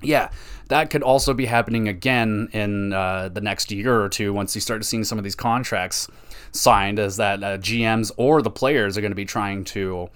yeah, 0.00 0.30
that 0.68 0.90
could 0.90 1.02
also 1.02 1.34
be 1.34 1.46
happening 1.46 1.88
again 1.88 2.48
in 2.52 2.92
uh, 2.92 3.28
the 3.28 3.40
next 3.40 3.70
year 3.70 4.00
or 4.02 4.08
two 4.08 4.32
once 4.32 4.54
you 4.54 4.60
start 4.60 4.84
seeing 4.84 5.04
some 5.04 5.18
of 5.18 5.24
these 5.24 5.34
contracts 5.34 6.08
signed, 6.52 6.98
as 6.98 7.16
that 7.16 7.42
uh, 7.42 7.58
GMs 7.58 8.10
or 8.16 8.42
the 8.42 8.50
players 8.50 8.96
are 8.96 9.00
going 9.00 9.10
to 9.10 9.16
be 9.16 9.24
trying 9.24 9.64
to 9.64 10.08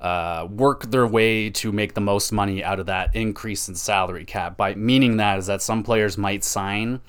uh, 0.00 0.46
work 0.50 0.90
their 0.90 1.06
way 1.06 1.50
to 1.50 1.72
make 1.72 1.94
the 1.94 2.00
most 2.00 2.32
money 2.32 2.64
out 2.64 2.80
of 2.80 2.86
that 2.86 3.14
increase 3.14 3.68
in 3.68 3.74
salary 3.74 4.24
cap. 4.24 4.56
By 4.56 4.74
meaning 4.74 5.18
that 5.18 5.38
is 5.38 5.46
that 5.46 5.62
some 5.62 5.82
players 5.82 6.16
might 6.16 6.44
sign 6.44 7.00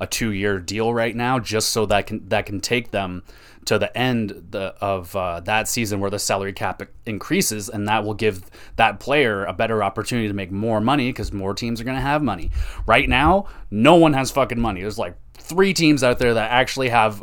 a 0.00 0.06
two-year 0.06 0.58
deal 0.58 0.94
right 0.94 1.14
now 1.14 1.38
just 1.38 1.70
so 1.70 1.86
that 1.86 2.06
can 2.06 2.28
that 2.28 2.46
can 2.46 2.60
take 2.60 2.90
them 2.90 3.22
to 3.66 3.78
the 3.78 3.96
end 3.96 4.48
the, 4.50 4.74
of 4.80 5.14
uh, 5.14 5.40
that 5.40 5.68
season 5.68 6.00
where 6.00 6.10
the 6.10 6.18
salary 6.18 6.52
cap 6.52 6.82
increases, 7.06 7.68
and 7.68 7.86
that 7.88 8.04
will 8.04 8.14
give 8.14 8.42
that 8.76 9.00
player 9.00 9.44
a 9.44 9.52
better 9.52 9.82
opportunity 9.82 10.28
to 10.28 10.34
make 10.34 10.50
more 10.50 10.80
money 10.80 11.10
because 11.10 11.32
more 11.32 11.54
teams 11.54 11.80
are 11.80 11.84
going 11.84 11.96
to 11.96 12.02
have 12.02 12.22
money. 12.22 12.50
Right 12.86 13.08
now, 13.08 13.46
no 13.70 13.96
one 13.96 14.12
has 14.14 14.30
fucking 14.30 14.60
money. 14.60 14.80
There's 14.80 14.98
like 14.98 15.14
three 15.40 15.74
teams 15.74 16.02
out 16.02 16.18
there 16.18 16.34
that 16.34 16.50
actually 16.50 16.90
have 16.90 17.22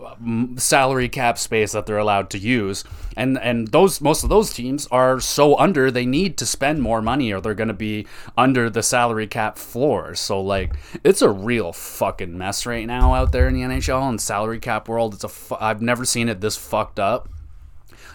salary 0.57 1.07
cap 1.07 1.37
space 1.37 1.71
that 1.71 1.85
they're 1.85 1.97
allowed 1.97 2.29
to 2.31 2.37
use. 2.37 2.83
And 3.15 3.37
and 3.39 3.69
those 3.69 4.01
most 4.01 4.23
of 4.23 4.29
those 4.29 4.53
teams 4.53 4.87
are 4.91 5.19
so 5.19 5.57
under 5.57 5.89
they 5.89 6.05
need 6.05 6.37
to 6.37 6.45
spend 6.45 6.81
more 6.81 7.01
money 7.01 7.31
or 7.31 7.41
they're 7.41 7.53
going 7.53 7.67
to 7.67 7.73
be 7.73 8.05
under 8.37 8.69
the 8.69 8.83
salary 8.83 9.27
cap 9.27 9.57
floor. 9.57 10.15
So 10.15 10.41
like 10.41 10.75
it's 11.03 11.21
a 11.21 11.29
real 11.29 11.73
fucking 11.73 12.37
mess 12.37 12.65
right 12.65 12.85
now 12.85 13.13
out 13.13 13.31
there 13.31 13.47
in 13.47 13.53
the 13.53 13.61
NHL 13.61 14.09
and 14.09 14.19
salary 14.21 14.59
cap 14.59 14.87
world. 14.87 15.13
It's 15.13 15.23
a 15.23 15.29
fu- 15.29 15.57
I've 15.59 15.81
never 15.81 16.05
seen 16.05 16.29
it 16.29 16.41
this 16.41 16.57
fucked 16.57 16.99
up. 16.99 17.29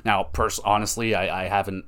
Now 0.05 0.25
pers- 0.25 0.61
honestly 0.65 1.15
I, 1.15 1.45
I 1.45 1.49
haven't 1.49 1.87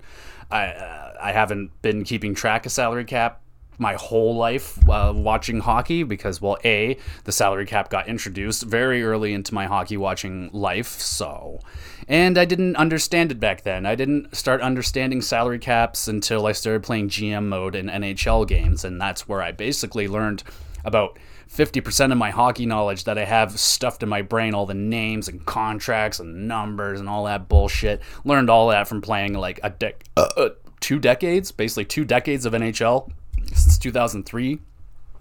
I 0.51 0.67
uh, 0.67 1.15
I 1.21 1.33
haven't 1.33 1.71
been 1.83 2.05
keeping 2.05 2.35
track 2.35 2.67
of 2.67 2.73
salary 2.73 3.05
cap 3.05 3.41
my 3.79 3.95
whole 3.95 4.37
life 4.37 4.79
uh, 4.89 5.13
watching 5.15 5.61
hockey 5.61 6.03
because, 6.03 6.41
well, 6.41 6.59
A, 6.65 6.97
the 7.25 7.33
salary 7.33 7.67
cap 7.67 7.91
got 7.91 8.09
introduced 8.09 8.63
very 8.63 9.03
early 9.03 9.33
into 9.33 9.55
my 9.55 9.67
hockey 9.67 9.97
watching 9.97 10.51
life, 10.53 10.89
so. 10.89 11.61
And 12.07 12.39
I 12.39 12.45
didn't 12.45 12.77
understand 12.77 13.33
it 13.33 13.41
back 13.41 13.63
then. 13.63 13.87
I 13.87 13.95
didn't 13.95 14.35
start 14.35 14.61
understanding 14.61 15.23
salary 15.23 15.59
caps 15.59 16.07
until 16.09 16.47
I 16.47 16.53
started 16.53 16.83
playing 16.83 17.09
GM 17.09 17.47
mode 17.47 17.75
in 17.75 17.87
NHL 17.87 18.47
games, 18.47 18.85
and 18.85 19.01
that's 19.01 19.29
where 19.29 19.43
I 19.43 19.53
basically 19.53 20.07
learned 20.07 20.45
about 20.85 21.19
50% 21.49 22.13
of 22.13 22.19
my 22.19 22.31
hockey 22.31 22.67
knowledge 22.67 23.05
that 23.05 23.19
I 23.19 23.25
have 23.25 23.59
stuffed 23.59 24.03
in 24.03 24.09
my 24.09 24.23
brain, 24.23 24.55
all 24.55 24.67
the 24.67 24.75
names 24.75 25.29
and 25.29 25.45
contracts 25.45 26.21
and 26.21 26.49
numbers 26.49 27.01
and 27.01 27.09
all 27.09 27.25
that 27.25 27.49
bullshit. 27.49 28.03
Learned 28.25 28.51
all 28.51 28.69
that 28.69 28.89
from 28.89 29.01
playing 29.01 29.35
like 29.35 29.61
a 29.63 29.71
dec- 29.71 30.03
uh, 30.17 30.29
uh, 30.37 30.49
two 30.81 30.99
decades, 30.99 31.53
basically 31.53 31.85
two 31.85 32.05
decades 32.05 32.45
of 32.45 32.53
NHL 32.53 33.11
since 33.49 33.79
2003. 33.79 34.61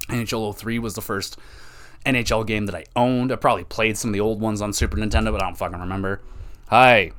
NHL 0.10 0.56
03 0.56 0.80
was 0.80 0.96
the 0.96 1.02
first 1.02 1.38
NHL 2.06 2.46
game 2.46 2.66
that 2.66 2.76
I 2.76 2.86
owned. 2.96 3.32
I 3.32 3.36
probably 3.36 3.64
played 3.64 3.98
some 3.98 4.10
of 4.10 4.14
the 4.14 4.20
old 4.20 4.42
ones 4.42 4.62
on 4.62 4.74
Super 4.74 4.98
Nintendo, 4.98 5.32
but 5.32 5.42
I 5.42 5.46
don't 5.46 5.58
fucking 5.58 5.80
remember. 5.80 6.22
Hi. 6.68 7.12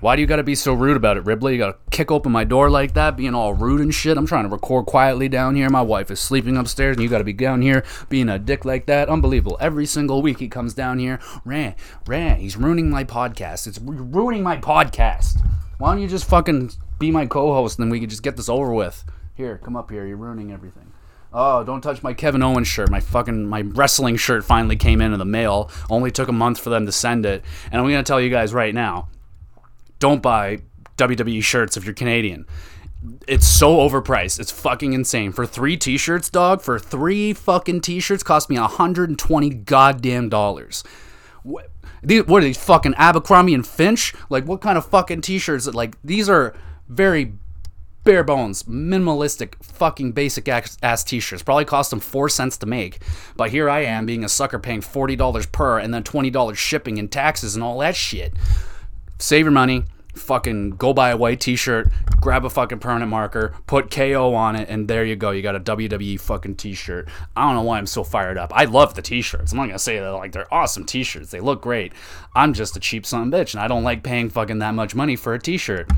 Why 0.00 0.16
do 0.16 0.20
you 0.20 0.26
gotta 0.26 0.42
be 0.42 0.54
so 0.54 0.74
rude 0.74 0.98
about 0.98 1.16
it, 1.16 1.24
Ribley? 1.24 1.52
You 1.52 1.58
gotta 1.58 1.78
kick 1.90 2.10
open 2.10 2.30
my 2.30 2.44
door 2.44 2.68
like 2.68 2.92
that, 2.92 3.16
being 3.16 3.34
all 3.34 3.54
rude 3.54 3.80
and 3.80 3.94
shit. 3.94 4.18
I'm 4.18 4.26
trying 4.26 4.44
to 4.44 4.50
record 4.50 4.84
quietly 4.84 5.28
down 5.28 5.54
here. 5.54 5.70
My 5.70 5.80
wife 5.80 6.10
is 6.10 6.20
sleeping 6.20 6.58
upstairs, 6.58 6.96
and 6.96 7.02
you 7.02 7.08
gotta 7.08 7.24
be 7.24 7.32
down 7.32 7.62
here 7.62 7.84
being 8.10 8.28
a 8.28 8.38
dick 8.38 8.66
like 8.66 8.84
that. 8.86 9.08
Unbelievable. 9.08 9.56
Every 9.60 9.86
single 9.86 10.20
week 10.20 10.40
he 10.40 10.48
comes 10.48 10.74
down 10.74 10.98
here. 10.98 11.20
Ran, 11.44 11.74
ran. 12.06 12.38
He's 12.40 12.56
ruining 12.56 12.90
my 12.90 13.04
podcast. 13.04 13.66
It's 13.66 13.78
ruining 13.78 14.42
my 14.42 14.58
podcast. 14.58 15.42
Why 15.78 15.92
don't 15.92 16.02
you 16.02 16.08
just 16.08 16.28
fucking 16.28 16.72
be 16.98 17.10
my 17.10 17.24
co-host, 17.24 17.78
and 17.78 17.86
then 17.86 17.90
we 17.90 18.00
can 18.00 18.10
just 18.10 18.22
get 18.22 18.36
this 18.36 18.50
over 18.50 18.74
with? 18.74 19.04
Here, 19.34 19.58
come 19.58 19.76
up 19.76 19.90
here. 19.90 20.06
You're 20.06 20.16
ruining 20.16 20.52
everything. 20.52 20.92
Oh, 21.32 21.64
don't 21.64 21.80
touch 21.80 22.02
my 22.04 22.14
Kevin 22.14 22.42
Owens 22.42 22.68
shirt. 22.68 22.90
My 22.90 23.00
fucking 23.00 23.46
my 23.48 23.62
wrestling 23.62 24.16
shirt 24.16 24.44
finally 24.44 24.76
came 24.76 25.00
in 25.00 25.12
in 25.12 25.18
the 25.18 25.24
mail. 25.24 25.68
Only 25.90 26.12
took 26.12 26.28
a 26.28 26.32
month 26.32 26.60
for 26.60 26.70
them 26.70 26.86
to 26.86 26.92
send 26.92 27.26
it. 27.26 27.42
And 27.72 27.80
I'm 27.80 27.88
going 27.88 28.02
to 28.02 28.08
tell 28.08 28.20
you 28.20 28.30
guys 28.30 28.54
right 28.54 28.72
now, 28.72 29.08
don't 29.98 30.22
buy 30.22 30.60
WWE 30.96 31.42
shirts 31.42 31.76
if 31.76 31.84
you're 31.84 31.94
Canadian. 31.94 32.46
It's 33.26 33.48
so 33.48 33.78
overpriced. 33.78 34.38
It's 34.38 34.52
fucking 34.52 34.92
insane. 34.92 35.32
For 35.32 35.44
3 35.44 35.76
t-shirts, 35.76 36.30
dog, 36.30 36.62
for 36.62 36.78
3 36.78 37.32
fucking 37.32 37.80
t-shirts 37.80 38.22
cost 38.22 38.48
me 38.48 38.58
120 38.58 39.50
goddamn 39.50 40.28
dollars. 40.28 40.84
What, 41.42 41.68
what 42.02 42.42
are 42.42 42.46
these 42.46 42.62
fucking 42.62 42.94
Abercrombie 42.94 43.54
and 43.54 43.66
Finch? 43.66 44.14
Like 44.30 44.46
what 44.46 44.60
kind 44.60 44.78
of 44.78 44.86
fucking 44.86 45.22
t-shirts 45.22 45.66
like 45.66 45.96
these 46.04 46.28
are 46.28 46.54
very 46.88 47.32
bare 48.04 48.22
bones, 48.22 48.62
minimalistic, 48.64 49.54
fucking 49.62 50.12
basic 50.12 50.48
ass 50.48 51.04
t-shirts. 51.04 51.42
Probably 51.42 51.64
cost 51.64 51.90
them 51.90 52.00
four 52.00 52.28
cents 52.28 52.56
to 52.58 52.66
make. 52.66 53.00
But 53.36 53.50
here 53.50 53.68
I 53.68 53.80
am 53.80 54.06
being 54.06 54.24
a 54.24 54.28
sucker 54.28 54.58
paying 54.58 54.82
forty 54.82 55.16
dollars 55.16 55.46
per 55.46 55.78
and 55.78 55.92
then 55.92 56.04
twenty 56.04 56.30
dollars 56.30 56.58
shipping 56.58 56.98
and 56.98 57.10
taxes 57.10 57.54
and 57.54 57.64
all 57.64 57.78
that 57.78 57.96
shit. 57.96 58.34
Save 59.18 59.46
your 59.46 59.52
money. 59.52 59.84
Fucking 60.14 60.76
go 60.76 60.92
buy 60.92 61.10
a 61.10 61.16
white 61.16 61.40
t-shirt, 61.40 61.88
grab 62.20 62.44
a 62.44 62.50
fucking 62.50 62.78
permanent 62.78 63.10
marker, 63.10 63.52
put 63.66 63.90
KO 63.90 64.32
on 64.32 64.54
it, 64.54 64.68
and 64.68 64.86
there 64.86 65.04
you 65.04 65.16
go. 65.16 65.32
You 65.32 65.42
got 65.42 65.56
a 65.56 65.60
WWE 65.60 66.20
fucking 66.20 66.54
t-shirt. 66.54 67.08
I 67.34 67.42
don't 67.42 67.56
know 67.56 67.62
why 67.62 67.78
I'm 67.78 67.86
so 67.86 68.04
fired 68.04 68.38
up. 68.38 68.52
I 68.54 68.66
love 68.66 68.94
the 68.94 69.02
t-shirts. 69.02 69.50
I'm 69.50 69.58
not 69.58 69.66
gonna 69.66 69.78
say 69.80 69.98
that 69.98 70.08
like 70.10 70.30
they're 70.30 70.54
awesome 70.54 70.84
t-shirts. 70.84 71.32
They 71.32 71.40
look 71.40 71.62
great. 71.62 71.94
I'm 72.32 72.52
just 72.52 72.76
a 72.76 72.80
cheap 72.80 73.06
son 73.06 73.32
bitch, 73.32 73.54
and 73.54 73.60
I 73.60 73.66
don't 73.66 73.82
like 73.82 74.04
paying 74.04 74.30
fucking 74.30 74.60
that 74.60 74.74
much 74.74 74.94
money 74.94 75.16
for 75.16 75.34
a 75.34 75.40
t-shirt 75.40 75.90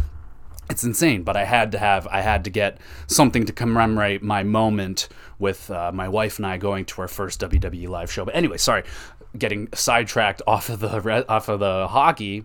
it's 0.69 0.85
insane 0.85 1.23
but 1.23 1.37
i 1.37 1.45
had 1.45 1.73
to 1.73 1.79
have 1.79 2.07
i 2.09 2.21
had 2.21 2.45
to 2.45 2.51
get 2.51 2.79
something 3.07 3.45
to 3.45 3.53
commemorate 3.53 4.23
my 4.23 4.43
moment 4.43 5.09
with 5.39 5.71
uh, 5.71 5.91
my 5.93 6.09
wife 6.09 6.39
and 6.39 6.47
i 6.47 6.57
going 6.57 6.85
to 6.85 7.01
our 7.01 7.09
first 7.09 7.41
wwe 7.41 7.89
live 7.89 8.11
show. 8.11 8.25
But 8.25 8.35
anyway 8.35 8.57
sorry 8.57 8.85
getting 9.39 9.69
sidetracked 9.75 10.43
off 10.47 10.69
of 10.69 10.81
the 10.81 11.27
off 11.29 11.49
of 11.49 11.61
the 11.61 11.89
hockey 11.89 12.45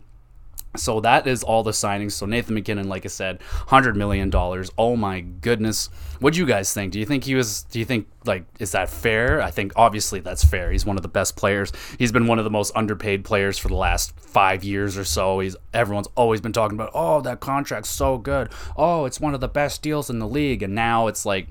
so 0.76 1.02
that 1.02 1.28
is 1.28 1.44
all 1.44 1.64
the 1.64 1.72
signings. 1.72 2.14
So 2.14 2.26
Nathan 2.26 2.56
MacKinnon, 2.56 2.88
like 2.88 3.06
I 3.06 3.10
said, 3.10 3.42
hundred 3.68 3.98
million 3.98 4.30
dollars. 4.30 4.72
Oh 4.78 4.96
my 4.96 5.20
goodness. 5.20 5.90
What 6.20 6.34
do 6.34 6.40
you 6.40 6.46
guys 6.46 6.74
think? 6.74 6.94
Do 6.94 7.00
you 7.00 7.06
think 7.06 7.26
he 7.26 7.36
was? 7.36 7.64
Do 7.64 7.80
you 7.80 7.86
think 7.86 8.08
like 8.26 8.46
is 8.60 8.72
that 8.72 8.90
fair? 8.90 9.42
I 9.42 9.52
think 9.52 9.74
obviously 9.76 10.22
that's 10.22 10.44
fair. 10.44 10.72
He's 10.72 10.86
one 10.86 10.96
of 10.96 11.02
the 11.02 11.10
best 11.10 11.36
players. 11.36 11.74
He's 12.00 12.12
been 12.12 12.28
one 12.28 12.38
of 12.40 12.46
the 12.46 12.52
most 12.52 12.72
underpaid 12.76 13.26
players 13.26 13.58
for 13.58 13.68
the 13.68 13.76
last 13.76 14.18
five 14.20 14.64
years 14.64 14.98
or 14.98 15.04
so. 15.04 15.40
He's 15.40 15.56
everyone's 15.74 16.08
always 16.16 16.40
been 16.40 16.54
talking 16.54 16.78
about. 16.78 16.92
Oh, 16.94 17.22
that 17.22 17.42
contract's 17.42 17.90
so 17.90 18.18
good. 18.18 18.50
Oh, 18.78 19.06
it's 19.06 19.20
one 19.20 19.34
of 19.34 19.42
the 19.42 19.50
best 19.50 19.82
deals 19.82 20.10
in 20.10 20.20
the 20.20 20.28
league. 20.28 20.64
And 20.64 20.74
now 20.74 21.08
it's 21.08 21.26
like 21.26 21.48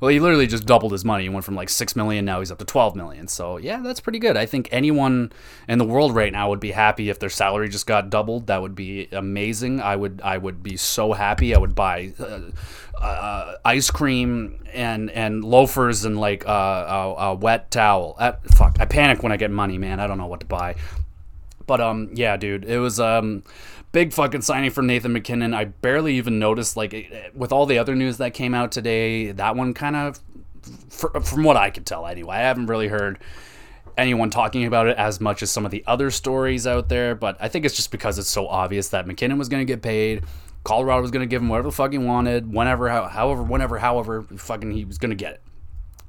well, 0.00 0.10
he 0.10 0.20
literally 0.20 0.46
just 0.46 0.66
doubled 0.66 0.92
his 0.92 1.04
money. 1.04 1.24
He 1.24 1.28
went 1.28 1.44
from 1.44 1.54
like 1.54 1.68
six 1.68 1.96
million, 1.96 2.24
now 2.24 2.40
he's 2.40 2.50
up 2.50 2.58
to 2.58 2.64
twelve 2.64 2.96
million. 2.96 3.28
So 3.28 3.56
yeah, 3.56 3.80
that's 3.80 4.00
pretty 4.00 4.18
good. 4.18 4.36
I 4.36 4.46
think 4.46 4.68
anyone 4.72 5.32
in 5.68 5.78
the 5.78 5.84
world 5.84 6.14
right 6.14 6.32
now 6.32 6.48
would 6.50 6.60
be 6.60 6.72
happy 6.72 7.10
if 7.10 7.18
their 7.18 7.30
salary 7.30 7.68
just 7.68 7.86
got 7.86 8.10
doubled. 8.10 8.46
That 8.46 8.62
would 8.62 8.74
be 8.74 9.08
amazing. 9.12 9.80
I 9.80 9.96
would 9.96 10.20
I 10.22 10.38
would 10.38 10.62
be 10.62 10.76
so 10.76 11.12
happy. 11.12 11.54
I 11.54 11.58
would 11.58 11.74
buy 11.74 12.12
uh, 12.18 12.40
uh, 13.00 13.56
ice 13.64 13.90
cream 13.90 14.64
and 14.72 15.10
and 15.10 15.44
loafers 15.44 16.04
and 16.04 16.18
like 16.18 16.46
uh, 16.46 16.50
a, 16.50 17.14
a, 17.30 17.34
wet 17.34 17.70
towel. 17.70 18.16
Uh, 18.18 18.32
fuck, 18.54 18.76
I 18.80 18.86
panic 18.86 19.22
when 19.22 19.32
I 19.32 19.36
get 19.36 19.50
money, 19.50 19.78
man. 19.78 20.00
I 20.00 20.06
don't 20.06 20.18
know 20.18 20.26
what 20.26 20.40
to 20.40 20.46
buy. 20.46 20.76
But 21.66 21.80
um, 21.80 22.10
yeah, 22.14 22.36
dude, 22.36 22.64
it 22.64 22.78
was 22.78 23.00
um 23.00 23.42
big 23.94 24.12
fucking 24.12 24.42
signing 24.42 24.70
for 24.70 24.82
Nathan 24.82 25.12
MacKinnon. 25.12 25.54
I 25.54 25.66
barely 25.66 26.16
even 26.16 26.40
noticed, 26.40 26.76
like, 26.76 27.32
with 27.32 27.52
all 27.52 27.64
the 27.64 27.78
other 27.78 27.94
news 27.94 28.18
that 28.18 28.34
came 28.34 28.52
out 28.52 28.72
today, 28.72 29.30
that 29.30 29.54
one 29.54 29.72
kind 29.72 29.94
of, 29.94 30.20
from 30.90 31.44
what 31.44 31.56
I 31.56 31.70
could 31.70 31.86
tell 31.86 32.04
anyway, 32.04 32.34
I 32.36 32.40
haven't 32.40 32.66
really 32.66 32.88
heard 32.88 33.20
anyone 33.96 34.30
talking 34.30 34.64
about 34.64 34.88
it 34.88 34.96
as 34.98 35.20
much 35.20 35.44
as 35.44 35.50
some 35.52 35.64
of 35.64 35.70
the 35.70 35.84
other 35.86 36.10
stories 36.10 36.66
out 36.66 36.88
there, 36.88 37.14
but 37.14 37.36
I 37.38 37.46
think 37.46 37.64
it's 37.64 37.76
just 37.76 37.92
because 37.92 38.18
it's 38.18 38.28
so 38.28 38.48
obvious 38.48 38.88
that 38.88 39.06
MacKinnon 39.06 39.38
was 39.38 39.48
going 39.48 39.64
to 39.64 39.72
get 39.72 39.80
paid. 39.80 40.24
Colorado 40.64 41.00
was 41.00 41.12
going 41.12 41.22
to 41.22 41.30
give 41.30 41.40
him 41.40 41.48
whatever 41.48 41.68
the 41.68 41.72
fuck 41.72 41.92
he 41.92 41.98
wanted, 41.98 42.52
whenever, 42.52 42.88
however, 42.88 43.44
whenever, 43.44 43.78
however, 43.78 44.22
fucking 44.22 44.72
he 44.72 44.84
was 44.84 44.98
going 44.98 45.10
to 45.10 45.16
get 45.16 45.34
it. 45.34 45.42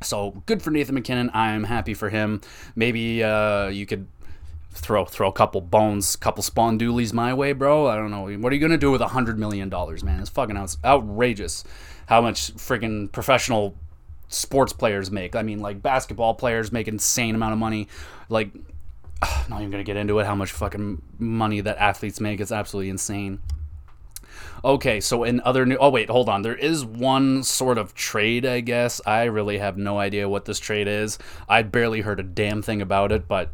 So 0.02 0.42
good 0.48 0.64
for 0.64 0.72
Nathan 0.72 0.96
MacKinnon. 0.96 1.30
I'm 1.36 1.64
happy 1.64 1.94
for 1.94 2.10
him. 2.10 2.42
Maybe 2.76 3.24
uh, 3.24 3.68
you 3.68 3.86
could 3.86 4.08
throw 4.76 5.06
throw 5.06 5.30
a 5.30 5.34
couple 5.34 5.62
bones, 5.62 6.16
couple 6.16 6.44
spawn 6.44 6.78
doolies 6.78 7.14
my 7.14 7.34
way, 7.34 7.54
bro. 7.54 7.88
I 7.88 7.96
don't 7.96 8.12
know. 8.12 8.26
What 8.38 8.52
are 8.52 8.56
you 8.56 8.62
gonna 8.62 8.78
do 8.78 8.92
with 8.92 9.02
a 9.02 9.08
hundred 9.08 9.40
million 9.40 9.70
dollars, 9.70 10.04
man? 10.04 10.20
It's 10.20 10.30
fucking 10.30 10.58
out- 10.58 10.78
outrageous 10.84 11.64
how 12.08 12.22
much 12.22 12.56
freaking 12.56 13.12
professional 13.12 13.76
sports 14.28 14.74
players 14.74 15.10
make. 15.10 15.36
I 15.36 15.42
mean, 15.42 15.60
like 15.60 15.82
basketball 15.82 16.36
players 16.36 16.72
make 16.72 16.88
insane 16.88 17.36
amount 17.36 17.54
of 17.54 17.60
money. 17.60 17.88
Like, 18.30 18.52
ugh, 19.22 19.50
not 19.50 19.62
even 19.62 19.72
gonna 19.72 19.84
get 19.84 19.98
into 19.98 20.20
it. 20.20 20.26
How 20.26 20.36
much 20.36 20.52
fucking 20.52 21.02
money 21.18 21.62
that 21.62 21.78
athletes 21.78 22.20
make? 22.20 22.40
It's 22.40 22.52
absolutely 22.52 22.90
insane. 22.90 23.40
Okay, 24.64 25.00
so 25.00 25.24
in 25.24 25.42
other 25.42 25.66
new, 25.66 25.78
oh 25.78 25.90
wait, 25.90 26.10
hold 26.10 26.28
on. 26.28 26.42
There 26.42 26.56
is 26.56 26.84
one 26.84 27.44
sort 27.44 27.78
of 27.78 27.94
trade, 27.94 28.46
I 28.46 28.60
guess. 28.62 29.00
I 29.06 29.24
really 29.26 29.60
have 29.60 29.78
no 29.78 30.00
idea 30.00 30.28
what 30.28 30.46
this 30.46 30.60
trade 30.60 30.88
is. 30.88 31.18
I 31.48 31.62
barely 31.62 32.02
heard 32.02 32.20
a 32.20 32.24
damn 32.24 32.62
thing 32.62 32.82
about 32.82 33.12
it, 33.12 33.28
but 33.28 33.52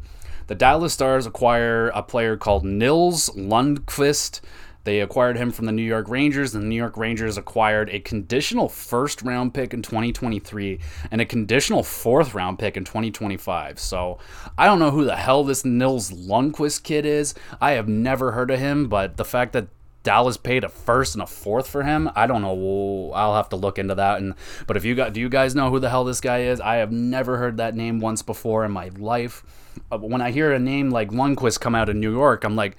the 0.52 0.56
Dallas 0.56 0.92
Stars 0.92 1.26
acquire 1.26 1.88
a 1.96 2.04
player 2.04 2.36
called 2.36 2.66
Nils 2.66 3.30
Lundkvist. 3.38 4.42
They 4.84 5.00
acquired 5.00 5.38
him 5.38 5.50
from 5.50 5.66
the 5.66 5.72
New 5.72 5.82
York 5.82 6.10
Rangers, 6.10 6.54
and 6.54 6.66
the 6.66 6.68
New 6.68 6.76
York 6.76 6.98
Rangers 6.98 7.38
acquired 7.38 7.90
a 7.90 8.02
conditional 8.02 8.68
first 8.68 9.22
round 9.22 9.54
pick 9.54 9.74
in 9.74 9.82
2023 9.82 10.78
and 11.10 11.22
a 11.22 11.26
conditional 11.26 11.84
fourth 11.84 12.34
round 12.34 12.60
pick 12.60 12.76
in 12.76 12.84
2025. 12.84 13.80
So 13.80 14.20
I 14.58 14.66
don't 14.66 14.80
know 14.80 14.92
who 14.92 15.06
the 15.06 15.16
hell 15.16 15.46
this 15.46 15.64
Nils 15.64 16.12
Lundkvist 16.12 16.84
kid 16.84 17.06
is. 17.06 17.34
I 17.62 17.72
have 17.72 17.88
never 17.88 18.34
heard 18.34 18.52
of 18.52 18.60
him, 18.60 18.90
but 18.90 19.16
the 19.16 19.24
fact 19.24 19.54
that 19.54 19.70
Dallas 20.04 20.38
paid 20.38 20.64
a 20.64 20.70
first 20.70 21.16
and 21.16 21.22
a 21.22 21.28
fourth 21.28 21.68
for 21.68 21.84
him. 21.84 22.10
I 22.16 22.26
don't 22.26 22.42
know. 22.42 23.12
I'll 23.14 23.36
have 23.36 23.50
to 23.50 23.56
look 23.56 23.78
into 23.78 23.96
that. 23.96 24.20
And 24.20 24.34
but 24.66 24.78
if 24.78 24.86
you 24.86 24.96
got, 24.96 25.14
do 25.14 25.20
you 25.20 25.30
guys 25.30 25.54
know 25.54 25.70
who 25.70 25.80
the 25.80 25.90
hell 25.90 26.04
this 26.04 26.22
guy 26.22 26.42
is? 26.42 26.60
I 26.60 26.76
have 26.76 26.92
never 26.92 27.38
heard 27.38 27.58
that 27.58 27.76
name 27.76 28.00
once 28.00 28.22
before 28.22 28.66
in 28.66 28.72
my 28.72 28.90
life. 28.98 29.44
Uh, 29.92 30.00
when 30.00 30.22
I 30.22 30.32
hear 30.32 30.52
a 30.52 30.60
name 30.60 30.90
like 30.90 31.10
Lundqvist 31.12 31.60
come 31.60 31.76
out 31.76 31.90
of 31.90 31.96
New 31.96 32.12
York, 32.12 32.44
I'm 32.44 32.56
like, 32.56 32.78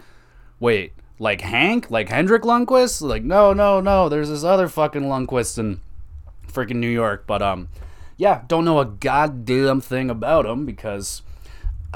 wait, 0.58 0.92
like 1.18 1.40
Hank, 1.40 1.90
like 1.90 2.08
Henrik 2.08 2.42
Lundqvist? 2.42 3.02
Like 3.02 3.22
no, 3.22 3.52
no, 3.52 3.80
no. 3.80 4.08
There's 4.08 4.28
this 4.28 4.44
other 4.44 4.68
fucking 4.68 5.02
Lundkvist 5.02 5.58
in 5.58 5.80
freaking 6.52 6.76
New 6.76 6.88
York. 6.88 7.24
But 7.26 7.40
um, 7.40 7.68
yeah, 8.16 8.42
don't 8.48 8.64
know 8.64 8.80
a 8.80 8.84
goddamn 8.84 9.80
thing 9.80 10.10
about 10.10 10.44
him 10.44 10.66
because 10.66 11.22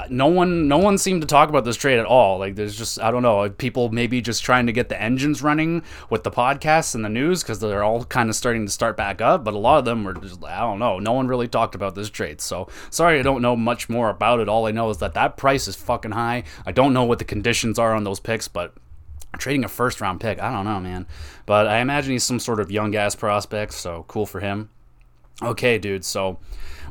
no 0.09 0.27
one 0.27 0.67
no 0.67 0.77
one 0.77 0.97
seemed 0.97 1.21
to 1.21 1.27
talk 1.27 1.49
about 1.49 1.65
this 1.65 1.75
trade 1.75 1.97
at 1.97 2.05
all. 2.05 2.37
Like 2.37 2.55
there's 2.55 2.77
just 2.77 3.01
i 3.01 3.09
don't 3.09 3.23
know 3.23 3.49
people 3.49 3.89
maybe 3.89 4.21
just 4.21 4.43
trying 4.43 4.67
to 4.67 4.71
get 4.71 4.89
the 4.89 5.01
engines 5.01 5.41
running 5.41 5.81
with 6.09 6.23
the 6.23 6.31
podcasts 6.31 6.93
and 6.93 7.03
the 7.03 7.09
news 7.09 7.41
because 7.41 7.59
they're 7.59 7.83
all 7.83 8.03
kind 8.05 8.29
of 8.29 8.35
starting 8.35 8.65
to 8.65 8.71
start 8.71 8.95
back 8.95 9.21
up 9.21 9.43
but 9.43 9.53
a 9.53 9.57
lot 9.57 9.79
of 9.79 9.85
them 9.85 10.03
were 10.03 10.13
just 10.13 10.43
i 10.43 10.59
don't 10.59 10.79
know 10.79 10.99
no 10.99 11.13
one 11.13 11.27
really 11.27 11.47
talked 11.47 11.73
about 11.73 11.95
this 11.95 12.09
trade. 12.09 12.41
So 12.41 12.67
sorry 12.89 13.19
i 13.19 13.23
don't 13.23 13.41
know 13.41 13.55
much 13.55 13.89
more 13.89 14.09
about 14.09 14.39
it. 14.39 14.47
All 14.47 14.67
i 14.67 14.71
know 14.71 14.89
is 14.89 14.99
that 14.99 15.15
that 15.15 15.35
price 15.35 15.67
is 15.67 15.75
fucking 15.75 16.11
high. 16.11 16.43
I 16.65 16.71
don't 16.71 16.93
know 16.93 17.03
what 17.03 17.19
the 17.19 17.25
conditions 17.25 17.79
are 17.79 17.93
on 17.95 18.03
those 18.03 18.19
picks 18.19 18.47
but 18.47 18.73
trading 19.39 19.65
a 19.65 19.67
first 19.67 19.99
round 19.99 20.19
pick 20.19 20.39
i 20.39 20.51
don't 20.51 20.65
know 20.65 20.79
man. 20.79 21.07
But 21.47 21.65
i 21.65 21.79
imagine 21.79 22.11
he's 22.11 22.23
some 22.23 22.39
sort 22.39 22.59
of 22.59 22.69
young 22.69 22.91
gas 22.91 23.15
prospect 23.15 23.73
so 23.73 24.05
cool 24.07 24.27
for 24.27 24.41
him. 24.41 24.69
Okay 25.41 25.79
dude 25.79 26.05
so 26.05 26.37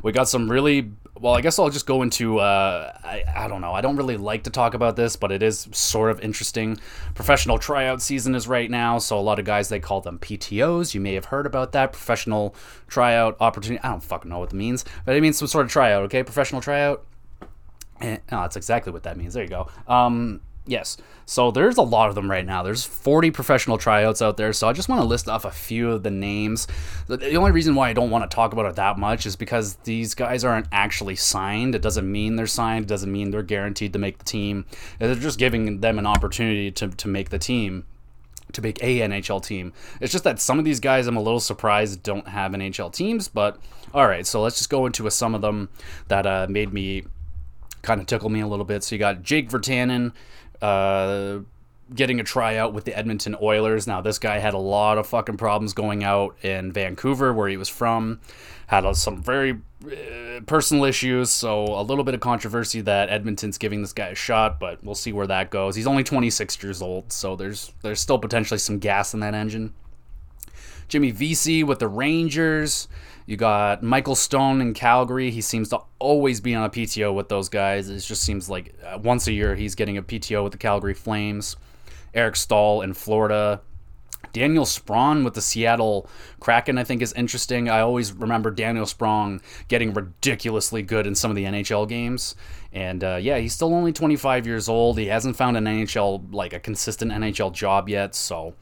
we 0.03 0.11
got 0.11 0.27
some 0.27 0.51
really 0.51 0.91
well, 1.21 1.33
I 1.33 1.41
guess 1.41 1.59
I'll 1.59 1.69
just 1.69 1.85
go 1.85 2.01
into. 2.01 2.39
Uh, 2.39 2.91
I, 3.03 3.23
I 3.35 3.47
don't 3.47 3.61
know. 3.61 3.73
I 3.73 3.81
don't 3.81 3.95
really 3.95 4.17
like 4.17 4.43
to 4.43 4.49
talk 4.49 4.73
about 4.73 4.95
this, 4.95 5.15
but 5.15 5.31
it 5.31 5.43
is 5.43 5.67
sort 5.71 6.11
of 6.11 6.19
interesting. 6.21 6.79
Professional 7.15 7.57
tryout 7.57 8.01
season 8.01 8.35
is 8.35 8.47
right 8.47 8.69
now, 8.69 8.97
so 8.97 9.17
a 9.17 9.21
lot 9.21 9.39
of 9.39 9.45
guys 9.45 9.69
they 9.69 9.79
call 9.79 10.01
them 10.01 10.19
PTOs. 10.19 10.93
You 10.93 11.01
may 11.01 11.13
have 11.13 11.25
heard 11.25 11.45
about 11.45 11.71
that. 11.73 11.91
Professional 11.91 12.55
tryout 12.87 13.37
opportunity. 13.39 13.81
I 13.83 13.89
don't 13.89 14.03
fucking 14.03 14.29
know 14.29 14.39
what 14.39 14.53
it 14.53 14.55
means, 14.55 14.85
but 15.05 15.15
it 15.15 15.21
means 15.21 15.37
some 15.37 15.47
sort 15.47 15.65
of 15.65 15.71
tryout. 15.71 16.03
Okay, 16.03 16.23
professional 16.23 16.61
tryout. 16.61 17.05
Eh, 18.01 18.17
no, 18.31 18.41
that's 18.41 18.55
exactly 18.55 18.91
what 18.91 19.03
that 19.03 19.17
means. 19.17 19.33
There 19.33 19.43
you 19.43 19.49
go. 19.49 19.67
Um, 19.87 20.41
Yes. 20.67 20.97
So 21.25 21.49
there's 21.49 21.77
a 21.77 21.81
lot 21.81 22.09
of 22.09 22.15
them 22.15 22.29
right 22.29 22.45
now. 22.45 22.61
There's 22.61 22.83
40 22.83 23.31
professional 23.31 23.77
tryouts 23.77 24.21
out 24.21 24.37
there. 24.37 24.51
So 24.53 24.67
I 24.67 24.73
just 24.73 24.89
want 24.89 25.01
to 25.01 25.07
list 25.07 25.27
off 25.29 25.45
a 25.45 25.51
few 25.51 25.91
of 25.91 26.03
the 26.03 26.11
names. 26.11 26.67
The 27.07 27.35
only 27.35 27.51
reason 27.51 27.73
why 27.73 27.89
I 27.89 27.93
don't 27.93 28.09
want 28.09 28.29
to 28.29 28.35
talk 28.35 28.53
about 28.53 28.65
it 28.65 28.75
that 28.75 28.99
much 28.99 29.25
is 29.25 29.35
because 29.35 29.75
these 29.83 30.13
guys 30.13 30.43
aren't 30.43 30.67
actually 30.71 31.15
signed. 31.15 31.73
It 31.73 31.81
doesn't 31.81 32.09
mean 32.09 32.35
they're 32.35 32.47
signed. 32.47 32.85
It 32.85 32.87
doesn't 32.89 33.11
mean 33.11 33.31
they're 33.31 33.43
guaranteed 33.43 33.93
to 33.93 33.99
make 33.99 34.19
the 34.19 34.25
team. 34.25 34.65
They're 34.99 35.15
just 35.15 35.39
giving 35.39 35.79
them 35.79 35.97
an 35.99 36.05
opportunity 36.05 36.69
to, 36.71 36.89
to 36.89 37.07
make 37.07 37.29
the 37.29 37.39
team 37.39 37.85
to 38.53 38.61
make 38.61 38.81
a 38.81 38.99
NHL 39.01 39.43
team. 39.43 39.73
It's 39.99 40.11
just 40.11 40.23
that 40.23 40.39
some 40.39 40.57
of 40.57 40.63
these 40.63 40.79
guys 40.79 41.07
I'm 41.07 41.17
a 41.17 41.21
little 41.21 41.41
surprised 41.41 42.01
don't 42.03 42.29
have 42.29 42.53
NHL 42.53 42.93
teams, 42.93 43.27
but 43.27 43.59
all 43.93 44.07
right, 44.07 44.25
so 44.25 44.41
let's 44.41 44.57
just 44.57 44.69
go 44.69 44.85
into 44.85 45.05
a, 45.05 45.11
some 45.11 45.35
of 45.35 45.41
them 45.41 45.69
that 46.07 46.25
uh, 46.25 46.47
made 46.49 46.71
me 46.71 47.03
kind 47.81 48.01
of 48.01 48.07
tickle 48.07 48.29
me 48.29 48.41
a 48.41 48.47
little 48.47 48.65
bit. 48.65 48.83
So 48.83 48.95
you 48.95 48.99
got 48.99 49.23
Jake 49.23 49.49
Virtanen, 49.49 50.13
uh, 50.61 51.39
getting 51.93 52.19
a 52.19 52.23
tryout 52.23 52.73
with 52.73 52.85
the 52.85 52.97
Edmonton 52.97 53.35
Oilers. 53.41 53.87
Now, 53.87 54.01
this 54.01 54.19
guy 54.19 54.39
had 54.39 54.53
a 54.53 54.59
lot 54.59 54.97
of 54.97 55.07
fucking 55.07 55.37
problems 55.37 55.73
going 55.73 56.03
out 56.03 56.35
in 56.43 56.71
Vancouver, 56.71 57.33
where 57.33 57.47
he 57.47 57.57
was 57.57 57.69
from. 57.69 58.19
Had 58.67 58.85
uh, 58.85 58.93
some 58.93 59.21
very 59.21 59.59
uh, 59.85 60.41
personal 60.45 60.83
issues, 60.83 61.31
so 61.31 61.63
a 61.79 61.81
little 61.81 62.03
bit 62.03 62.13
of 62.13 62.19
controversy 62.19 62.81
that 62.81 63.09
Edmonton's 63.09 63.57
giving 63.57 63.81
this 63.81 63.93
guy 63.93 64.07
a 64.07 64.15
shot, 64.15 64.59
but 64.59 64.83
we'll 64.83 64.95
see 64.95 65.13
where 65.13 65.27
that 65.27 65.49
goes. 65.49 65.75
He's 65.75 65.87
only 65.87 66.03
26 66.03 66.61
years 66.61 66.81
old, 66.81 67.13
so 67.13 67.35
there's 67.35 67.71
there's 67.81 68.01
still 68.01 68.19
potentially 68.19 68.57
some 68.57 68.79
gas 68.79 69.13
in 69.13 69.21
that 69.21 69.33
engine. 69.33 69.73
Jimmy 70.89 71.11
Vesey 71.11 71.63
with 71.63 71.79
the 71.79 71.87
Rangers. 71.87 72.87
You 73.27 73.35
got 73.35 73.83
Michael 73.83 74.15
Stone 74.15 74.61
in 74.61 74.73
Calgary. 74.73 75.29
He 75.31 75.41
seems 75.41 75.67
to 75.69 75.81
always 75.99 76.39
be 76.39 76.55
on 76.55 76.63
a 76.63 76.69
PTO 76.69 77.13
with 77.13 77.27
those 77.27 77.49
guys. 77.49 77.89
It 77.89 77.99
just 77.99 78.23
seems 78.23 78.49
like 78.49 78.73
uh, 78.83 78.97
once 79.03 79.27
a 79.27 79.33
year 79.33 79.53
he's 79.53 79.75
getting 79.75 79.97
a 79.97 80.01
PTO 80.01 80.43
with 80.43 80.53
the 80.53 80.57
Calgary 80.57 80.93
Flames. 80.93 81.57
Eric 82.13 82.37
Staal 82.37 82.81
in 82.81 82.93
Florida. 82.93 83.61
Daniel 84.31 84.65
Sprong 84.65 85.23
with 85.23 85.33
the 85.33 85.41
Seattle 85.41 86.09
Kraken, 86.39 86.77
I 86.77 86.83
think, 86.83 87.01
is 87.01 87.11
interesting. 87.13 87.69
I 87.69 87.81
always 87.81 88.13
remember 88.13 88.49
Daniel 88.49 88.85
Sprong 88.85 89.41
getting 89.67 89.93
ridiculously 89.93 90.81
good 90.81 91.05
in 91.05 91.13
some 91.13 91.29
of 91.29 91.35
the 91.35 91.43
NHL 91.43 91.87
games. 91.87 92.35
And 92.71 93.03
uh, 93.03 93.17
yeah, 93.21 93.39
he's 93.39 93.53
still 93.53 93.73
only 93.73 93.91
25 93.91 94.47
years 94.47 94.69
old. 94.69 94.97
He 94.97 95.07
hasn't 95.07 95.35
found 95.35 95.57
an 95.57 95.65
NHL, 95.65 96.33
like 96.33 96.53
a 96.53 96.59
consistent 96.59 97.11
NHL 97.11 97.51
job 97.51 97.89
yet. 97.89 98.15
So 98.15 98.55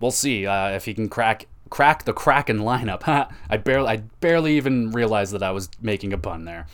we'll 0.00 0.10
see 0.10 0.46
uh, 0.46 0.70
if 0.70 0.84
he 0.84 0.94
can 0.94 1.08
crack 1.08 1.46
crack 1.70 2.04
the 2.04 2.12
Kraken 2.12 2.58
lineup. 2.58 3.02
I 3.50 3.56
barely 3.56 3.88
I 3.88 3.96
barely 4.20 4.56
even 4.56 4.90
realized 4.90 5.32
that 5.32 5.42
I 5.42 5.52
was 5.52 5.70
making 5.80 6.12
a 6.12 6.18
pun 6.18 6.44
there. 6.44 6.66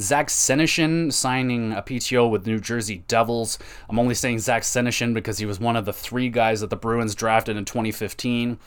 Zach 0.00 0.28
Senyshyn 0.28 1.12
signing 1.12 1.72
a 1.72 1.82
PTO 1.82 2.28
with 2.28 2.46
New 2.46 2.58
Jersey 2.58 3.04
Devils. 3.06 3.58
I'm 3.88 3.98
only 3.98 4.14
saying 4.14 4.40
Zach 4.40 4.62
Senyshyn 4.62 5.14
because 5.14 5.38
he 5.38 5.46
was 5.46 5.60
one 5.60 5.76
of 5.76 5.84
the 5.84 5.92
three 5.92 6.28
guys 6.28 6.60
that 6.60 6.70
the 6.70 6.76
Bruins 6.76 7.14
drafted 7.14 7.56
in 7.56 7.64
2015. 7.64 8.58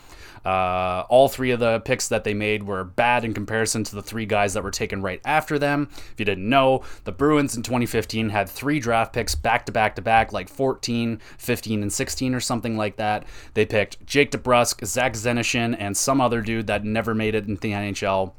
Uh, 0.44 1.04
all 1.08 1.28
three 1.28 1.50
of 1.50 1.60
the 1.60 1.80
picks 1.80 2.08
that 2.08 2.24
they 2.24 2.32
made 2.32 2.62
were 2.62 2.84
bad 2.84 3.24
in 3.24 3.34
comparison 3.34 3.84
to 3.84 3.94
the 3.94 4.02
three 4.02 4.24
guys 4.24 4.54
that 4.54 4.62
were 4.62 4.70
taken 4.70 5.02
right 5.02 5.20
after 5.24 5.58
them. 5.58 5.88
If 5.90 6.14
you 6.18 6.24
didn't 6.24 6.48
know, 6.48 6.82
the 7.04 7.12
Bruins 7.12 7.56
in 7.56 7.62
2015 7.62 8.30
had 8.30 8.48
three 8.48 8.80
draft 8.80 9.12
picks 9.12 9.34
back 9.34 9.66
to 9.66 9.72
back 9.72 9.96
to 9.96 10.02
back, 10.02 10.32
like 10.32 10.48
14, 10.48 11.20
15, 11.36 11.82
and 11.82 11.92
16 11.92 12.34
or 12.34 12.40
something 12.40 12.76
like 12.76 12.96
that. 12.96 13.26
They 13.54 13.66
picked 13.66 14.06
Jake 14.06 14.30
DeBrusk, 14.30 14.86
Zach 14.86 15.14
Senyshyn, 15.14 15.76
and 15.78 15.96
some 15.96 16.20
other 16.20 16.40
dude 16.40 16.68
that 16.68 16.84
never 16.84 17.14
made 17.14 17.34
it 17.34 17.46
in 17.46 17.56
the 17.56 17.72
NHL. 17.72 18.32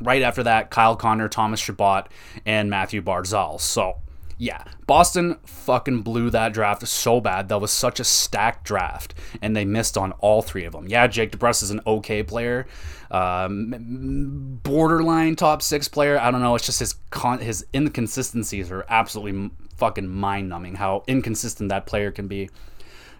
Right 0.00 0.22
after 0.22 0.42
that, 0.42 0.70
Kyle 0.70 0.96
Connor, 0.96 1.28
Thomas 1.28 1.60
Chabot, 1.60 2.08
and 2.44 2.68
Mathew 2.68 3.02
Barzal. 3.02 3.60
So 3.60 3.96
yeah, 4.38 4.64
Boston 4.86 5.38
fucking 5.44 6.02
blew 6.02 6.28
that 6.30 6.52
draft 6.52 6.86
so 6.86 7.20
bad. 7.20 7.48
That 7.48 7.60
was 7.60 7.72
such 7.72 8.00
a 8.00 8.04
stacked 8.04 8.64
draft, 8.64 9.14
and 9.40 9.56
they 9.56 9.64
missed 9.64 9.96
on 9.96 10.12
all 10.12 10.42
three 10.42 10.64
of 10.64 10.72
them. 10.72 10.86
Yeah, 10.88 11.06
Jake 11.06 11.32
DeBrusk 11.32 11.62
is 11.62 11.70
an 11.70 11.80
okay 11.86 12.22
player, 12.22 12.66
um, 13.10 14.60
borderline 14.62 15.36
top 15.36 15.62
six 15.62 15.88
player. 15.88 16.20
I 16.20 16.30
don't 16.30 16.42
know. 16.42 16.54
It's 16.54 16.66
just 16.66 16.80
his 16.80 16.96
con- 17.08 17.38
his 17.38 17.64
inconsistencies 17.72 18.70
are 18.70 18.84
absolutely 18.90 19.50
fucking 19.76 20.08
mind 20.08 20.50
numbing. 20.50 20.74
How 20.74 21.02
inconsistent 21.06 21.70
that 21.70 21.86
player 21.86 22.10
can 22.10 22.28
be. 22.28 22.50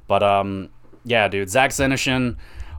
But 0.06 0.22
um, 0.22 0.68
yeah, 1.04 1.28
dude, 1.28 1.48
Zach 1.48 1.70
Senyshyn 1.70 2.36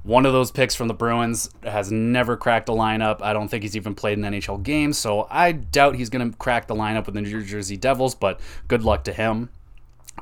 one 0.07 0.25
of 0.25 0.31
those 0.31 0.51
picks 0.51 0.73
from 0.73 0.87
the 0.87 0.93
Bruins 0.93 1.49
has 1.63 1.91
never 1.91 2.37
cracked 2.37 2.69
a 2.69 2.71
lineup. 2.71 3.21
I 3.21 3.33
don't 3.33 3.49
think 3.49 3.63
he's 3.63 3.75
even 3.75 3.93
played 3.93 4.17
an 4.17 4.23
NHL 4.23 4.63
game, 4.63 4.93
so 4.93 5.27
I 5.29 5.51
doubt 5.51 5.95
he's 5.95 6.09
going 6.09 6.31
to 6.31 6.37
crack 6.37 6.67
the 6.67 6.75
lineup 6.75 7.07
with 7.07 7.15
the 7.15 7.21
New 7.21 7.43
Jersey 7.43 7.75
Devils, 7.75 8.15
but 8.15 8.39
good 8.69 8.83
luck 8.83 9.03
to 9.03 9.13
him. 9.13 9.49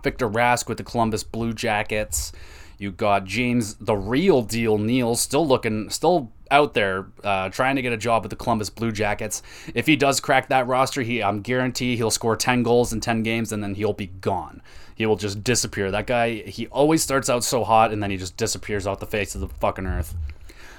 Victor 0.04 0.28
Rask 0.28 0.68
with 0.68 0.80
the 0.80 0.84
Columbus 0.84 1.24
Blue 1.24 1.54
Jackets. 1.54 2.32
You 2.80 2.92
got 2.92 3.26
James, 3.26 3.76
the 3.76 3.96
real 3.96 4.42
deal 4.42 4.80
Neal, 4.80 5.16
still 5.16 5.48
looking, 5.48 5.92
still 5.92 6.32
out 6.50 6.74
there 6.74 7.06
uh, 7.24 7.50
trying 7.50 7.76
to 7.76 7.84
get 7.84 7.94
a 7.94 7.98
job 7.98 8.24
with 8.24 8.32
the 8.32 8.36
Columbus 8.36 8.72
Blue 8.72 8.92
Jackets. 8.92 9.44
If 9.76 9.86
he 9.86 9.96
does 9.96 10.20
crack 10.20 10.50
that 10.50 10.66
roster, 10.66 11.04
he 11.04 11.22
I'm 11.22 11.42
guarantee 11.42 11.96
he'll 11.96 12.12
score 12.12 12.36
10 12.36 12.64
goals 12.64 12.92
in 12.92 13.02
10 13.02 13.22
games 13.22 13.52
and 13.52 13.64
then 13.64 13.76
he'll 13.76 13.94
be 13.94 14.08
gone. 14.08 14.64
He 14.96 15.06
will 15.06 15.18
just 15.18 15.44
disappear. 15.44 15.92
That 15.92 16.08
guy, 16.08 16.42
he 16.42 16.68
always 16.68 17.04
starts 17.04 17.30
out 17.30 17.44
so 17.44 17.64
hot 17.64 17.92
and 17.92 18.02
then 18.02 18.12
he 18.12 18.18
just 18.18 18.38
disappears 18.38 18.88
off 18.88 19.00
the 19.00 19.06
face 19.06 19.36
of 19.36 19.42
the 19.42 19.50
fucking 19.50 19.86
earth. 19.86 20.16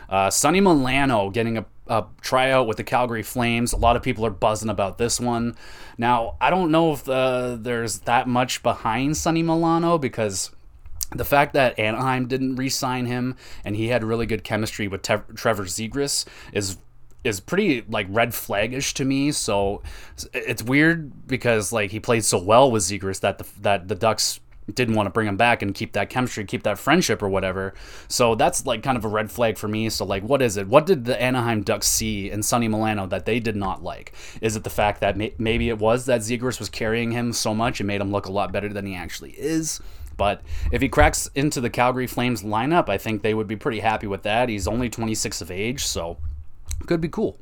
Uh, 0.09 0.31
Sonny 0.31 0.61
Milano 0.61 1.31
getting 1.31 1.59
a, 1.59 1.67
a, 1.89 2.05
tryout 2.21 2.67
with 2.67 2.77
the 2.77 2.85
Calgary 2.85 3.23
Flames. 3.23 3.73
A 3.73 3.77
lot 3.77 3.97
of 3.97 4.03
people 4.03 4.25
are 4.25 4.31
buzzing 4.31 4.69
about 4.69 4.99
this 4.99 5.21
one. 5.21 5.57
Now, 5.99 6.37
I 6.41 6.51
don't 6.51 6.71
know 6.71 6.93
if 6.93 7.09
uh, 7.09 7.57
there's 7.57 8.01
that 8.01 8.29
much 8.29 8.63
behind 8.63 9.17
Sonny 9.17 9.43
Milano 9.43 9.99
because 9.99 10.51
the 11.15 11.25
fact 11.25 11.55
that 11.55 11.79
Anaheim 11.79 12.27
didn't 12.27 12.57
re-sign 12.57 13.07
him 13.07 13.37
and 13.65 13.77
he 13.77 13.89
had 13.89 14.03
really 14.03 14.27
good 14.27 14.45
chemistry 14.45 14.89
with 14.89 15.03
Te- 15.03 15.17
Trevor 15.35 15.65
Zegras 15.65 16.25
is 16.53 16.79
is 17.27 17.41
pretty 17.41 17.85
like 17.89 18.07
red 18.11 18.31
flagish 18.31 18.95
to 18.95 19.05
me. 19.05 19.33
So 19.33 19.83
it's 20.33 20.63
weird 20.63 21.27
because 21.27 21.73
like 21.73 21.91
he 21.91 22.01
played 22.01 22.25
so 22.25 22.39
well 22.39 22.71
with 22.71 22.83
Zegras 22.83 23.21
that 23.21 23.39
the 23.39 23.47
that 23.61 23.89
the 23.89 23.95
Ducks 23.95 24.41
didn't 24.75 24.95
want 24.95 25.07
to 25.07 25.11
bring 25.11 25.29
him 25.29 25.37
back 25.37 25.63
and 25.63 25.75
keep 25.75 25.93
that 25.93 26.11
chemistry, 26.11 26.45
keep 26.45 26.65
that 26.65 26.79
friendship 26.79 27.23
or 27.23 27.29
whatever. 27.29 27.75
So 28.09 28.35
that's 28.35 28.67
like 28.67 28.83
kind 28.83 28.97
of 28.97 29.05
a 29.05 29.09
red 29.09 29.31
flag 29.31 29.59
for 29.59 29.69
me. 29.69 29.89
So 29.91 30.05
like, 30.05 30.23
what 30.25 30.43
is 30.43 30.57
it? 30.57 30.67
What 30.67 30.87
did 30.87 31.05
the 31.05 31.21
Anaheim 31.21 31.63
Ducks 31.63 31.87
see 31.87 32.31
in 32.31 32.43
Sonny 32.43 32.69
Milano 32.69 33.07
that 33.07 33.27
they 33.27 33.39
did 33.39 33.57
not 33.57 33.83
like? 33.83 34.13
Is 34.41 34.57
it 34.57 34.65
the 34.65 34.71
fact 34.71 35.01
that 35.01 35.17
may- 35.17 35.35
maybe 35.39 35.69
it 35.69 35.79
was 35.79 36.07
that 36.07 36.23
Zegras 36.23 36.59
was 36.59 36.69
carrying 36.69 37.13
him 37.13 37.33
so 37.33 37.55
much 37.55 37.81
and 37.81 37.87
made 37.87 38.01
him 38.01 38.11
look 38.11 38.27
a 38.27 38.33
lot 38.33 38.53
better 38.53 38.69
than 38.69 38.87
he 38.87 38.95
actually 38.95 39.33
is? 39.33 39.81
But 40.17 40.41
if 40.73 40.81
he 40.81 40.89
cracks 40.89 41.29
into 41.35 41.61
the 41.61 41.71
Calgary 41.71 42.07
Flames 42.07 42.43
lineup, 42.43 42.89
I 42.89 42.99
think 42.99 43.23
they 43.23 43.35
would 43.35 43.47
be 43.47 43.57
pretty 43.57 43.81
happy 43.81 44.07
with 44.07 44.23
that. 44.23 44.49
He's 44.49 44.67
only 44.67 44.89
26 44.89 45.43
of 45.43 45.51
age, 45.51 45.85
so 45.85 46.17
could 46.87 47.01
be 47.01 47.09
cool. 47.09 47.39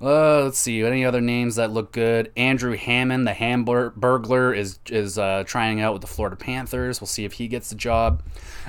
Uh, 0.00 0.44
let's 0.44 0.58
see. 0.58 0.82
Any 0.82 1.04
other 1.04 1.20
names 1.20 1.56
that 1.56 1.72
look 1.72 1.90
good? 1.92 2.30
Andrew 2.36 2.76
Hammond, 2.76 3.26
the 3.26 3.32
Hamburglar, 3.32 4.56
is 4.56 4.78
is 4.88 5.18
uh, 5.18 5.42
trying 5.44 5.80
out 5.80 5.92
with 5.92 6.02
the 6.02 6.08
Florida 6.08 6.36
Panthers. 6.36 7.00
We'll 7.00 7.08
see 7.08 7.24
if 7.24 7.34
he 7.34 7.48
gets 7.48 7.70
the 7.70 7.74
job. 7.74 8.22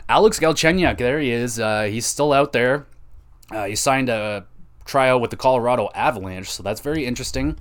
Alex 0.07 0.39
Galchenyuk, 0.39 0.97
there 0.97 1.19
he 1.19 1.31
is. 1.31 1.59
Uh, 1.59 1.83
he's 1.83 2.05
still 2.05 2.33
out 2.33 2.51
there. 2.51 2.87
Uh, 3.51 3.65
he 3.65 3.75
signed 3.75 4.09
a 4.09 4.45
tryout 4.85 5.21
with 5.21 5.29
the 5.29 5.37
Colorado 5.37 5.89
Avalanche, 5.93 6.49
so 6.49 6.63
that's 6.63 6.81
very 6.81 7.05
interesting. 7.05 7.57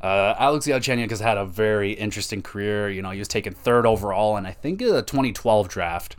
Uh, 0.00 0.34
Alex 0.38 0.66
Galchenyuk 0.66 1.10
has 1.10 1.20
had 1.20 1.36
a 1.36 1.44
very 1.44 1.92
interesting 1.92 2.40
career. 2.40 2.88
You 2.88 3.02
know, 3.02 3.10
he 3.10 3.18
was 3.18 3.26
taken 3.26 3.52
third 3.52 3.84
overall, 3.84 4.36
and 4.36 4.46
I 4.46 4.52
think 4.52 4.78
the 4.78 5.02
2012 5.02 5.68
draft. 5.68 6.16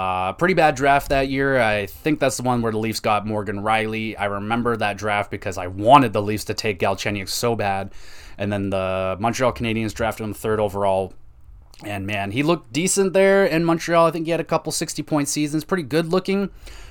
Uh, 0.00 0.32
pretty 0.32 0.54
bad 0.54 0.74
draft 0.76 1.10
that 1.10 1.28
year. 1.28 1.60
I 1.60 1.84
think 1.84 2.20
that's 2.20 2.38
the 2.38 2.42
one 2.42 2.62
where 2.62 2.72
the 2.72 2.78
Leafs 2.78 3.00
got 3.00 3.26
Morgan 3.26 3.60
Rielly. 3.60 4.18
I 4.18 4.24
remember 4.24 4.74
that 4.74 4.96
draft 4.96 5.30
because 5.30 5.58
I 5.58 5.66
wanted 5.66 6.14
the 6.14 6.22
Leafs 6.22 6.44
to 6.44 6.54
take 6.54 6.78
Galchenyuk 6.78 7.28
so 7.28 7.54
bad. 7.54 7.92
And 8.38 8.50
then 8.50 8.70
the 8.70 9.18
Montreal 9.20 9.52
Canadiens 9.52 9.92
drafted 9.92 10.24
him 10.24 10.32
third 10.32 10.58
overall. 10.58 11.12
And 11.84 12.06
man, 12.06 12.30
he 12.30 12.42
looked 12.42 12.72
decent 12.72 13.12
there 13.12 13.44
in 13.44 13.62
Montreal. 13.62 14.06
I 14.06 14.10
think 14.10 14.24
he 14.24 14.30
had 14.30 14.40
a 14.40 14.44
couple 14.44 14.72
60 14.72 15.02
point 15.02 15.28
seasons, 15.28 15.64
pretty 15.64 15.82
good 15.82 16.06
looking 16.06 16.48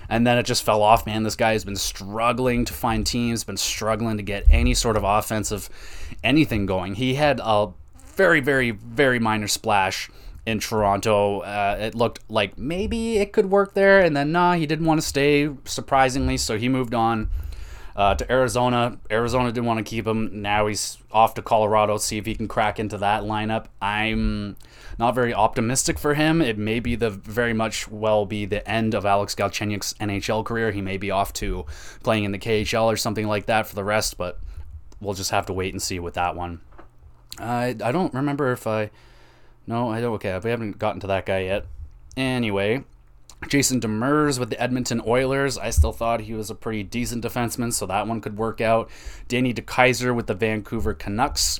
and 0.07 0.25
then 0.25 0.37
it 0.37 0.43
just 0.43 0.63
fell 0.63 0.81
off, 0.83 1.05
man. 1.05 1.23
This 1.23 1.35
guy 1.35 1.53
has 1.53 1.65
been 1.65 1.75
struggling 1.75 2.63
to 2.65 2.73
find 2.73 3.05
teams, 3.05 3.43
been 3.43 3.57
struggling 3.57 4.17
to 4.17 4.23
get 4.23 4.43
any 4.49 4.75
sort 4.75 4.97
of 4.97 5.03
offensive 5.03 5.69
anything 6.23 6.67
going. 6.67 6.95
He 6.95 7.15
had 7.15 7.39
a 7.43 7.69
very, 8.15 8.39
very, 8.39 8.71
very 8.71 9.19
minor 9.19 9.47
splash 9.47 10.09
in 10.45 10.59
Toronto. 10.59 11.39
Uh, 11.41 11.77
it 11.79 11.95
looked 11.95 12.19
like 12.29 12.57
maybe 12.57 13.17
it 13.17 13.33
could 13.33 13.49
work 13.51 13.73
there, 13.73 13.99
and 13.99 14.15
then 14.15 14.31
nah, 14.31 14.53
he 14.53 14.65
didn't 14.65 14.85
want 14.85 14.99
to 15.01 15.05
stay, 15.07 15.49
surprisingly, 15.65 16.37
so 16.37 16.57
he 16.57 16.69
moved 16.69 16.93
on. 16.93 17.29
uh, 17.95 18.15
to 18.15 18.31
Arizona. 18.31 18.97
Arizona 19.11 19.51
didn't 19.51 19.65
want 19.65 19.77
to 19.79 19.83
keep 19.83 20.07
him. 20.07 20.41
Now 20.41 20.67
he's 20.67 20.97
off 21.11 21.33
to 21.33 21.41
Colorado. 21.41 21.97
See 21.97 22.17
if 22.17 22.25
he 22.25 22.33
can 22.33 22.47
crack 22.47 22.79
into 22.79 22.97
that 22.99 23.23
lineup. 23.23 23.65
I'm 23.81 24.55
not 24.97 25.15
very 25.15 25.33
optimistic 25.33 25.99
for 25.99 26.13
him. 26.13 26.41
It 26.41 26.57
may 26.57 26.79
be 26.79 26.95
the 26.95 27.09
very 27.09 27.51
much 27.51 27.89
well 27.89 28.25
be 28.25 28.45
the 28.45 28.65
end 28.69 28.93
of 28.95 29.05
Alex 29.05 29.35
Galchenyuk's 29.35 29.95
NHL 29.95 30.45
career. 30.45 30.71
He 30.71 30.81
may 30.81 30.95
be 30.95 31.11
off 31.11 31.33
to 31.33 31.65
playing 32.01 32.23
in 32.23 32.31
the 32.31 32.39
KHL 32.39 32.85
or 32.85 32.95
something 32.95 33.27
like 33.27 33.47
that 33.47 33.67
for 33.67 33.75
the 33.75 33.83
rest, 33.83 34.17
but 34.17 34.39
we'll 35.01 35.13
just 35.13 35.31
have 35.31 35.45
to 35.47 35.53
wait 35.53 35.73
and 35.73 35.81
see 35.81 35.99
with 35.99 36.13
that 36.13 36.37
one. 36.37 36.61
I 37.37 37.75
I 37.83 37.91
don't 37.91 38.13
remember 38.13 38.53
if 38.53 38.65
I. 38.65 38.91
No, 39.69 39.91
I 39.91 40.01
don't. 40.01 40.15
Okay, 40.15 40.37
we 40.43 40.49
haven't 40.49 40.79
gotten 40.79 40.99
to 41.01 41.07
that 41.07 41.27
guy 41.27 41.41
yet. 41.41 41.67
Anyway, 42.17 42.83
Jason 43.47 43.79
Demers 43.79 44.39
with 44.39 44.49
the 44.49 44.59
Edmonton 44.59 44.99
Oilers. 45.05 45.59
I 45.59 45.69
still 45.69 45.93
thought 45.93 46.21
he 46.21 46.33
was 46.33 46.49
a 46.49 46.55
pretty 46.55 46.81
decent 46.81 47.23
defenseman, 47.23 47.71
so 47.71 47.85
that 47.85 48.07
one 48.07 48.19
could 48.19 48.35
work 48.35 48.61
out. 48.61 48.89
Danny 49.27 49.53
DeKeyser 49.53 50.15
with 50.15 50.25
the 50.25 50.33
Vancouver 50.33 50.95
Canucks. 50.95 51.59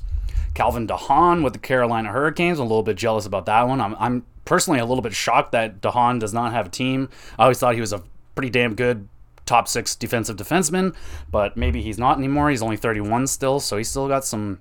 Calvin 0.56 0.88
DeHaan 0.88 1.44
with 1.44 1.54
the 1.54 1.60
Carolina 1.60 2.12
Hurricanes. 2.12 2.58
I'm 2.58 2.66
a 2.66 2.68
little 2.68 2.82
bit 2.82 2.98
jealous 2.98 3.28
about 3.28 3.46
that 3.46 3.68
one. 3.68 3.80
I'm, 3.80 3.96
I'm 4.00 4.26
personally 4.44 4.80
a 4.80 4.86
little 4.86 5.04
bit 5.04 5.14
shocked 5.14 5.52
that 5.52 5.80
DeHaan 5.80 6.20
does 6.20 6.34
not 6.34 6.52
have 6.52 6.66
a 6.66 6.70
team. 6.70 7.10
I 7.38 7.44
always 7.44 7.60
thought 7.60 7.76
he 7.76 7.82
was 7.82 7.94
a 7.94 8.02
pretty 8.34 8.50
damn 8.50 8.74
good 8.74 9.08
top 9.46 9.68
six 9.68 9.96
defensive 9.96 10.36
defenseman, 10.36 10.96
but 11.30 11.56
maybe 11.56 11.84
he's 11.84 12.00
not 12.00 12.18
anymore. 12.18 12.50
He's 12.50 12.64
only 12.64 12.78
31 12.78 13.28
still, 13.28 13.60
so 13.60 13.78
he's 13.78 13.88
still 13.88 14.08
got 14.08 14.26
some 14.26 14.60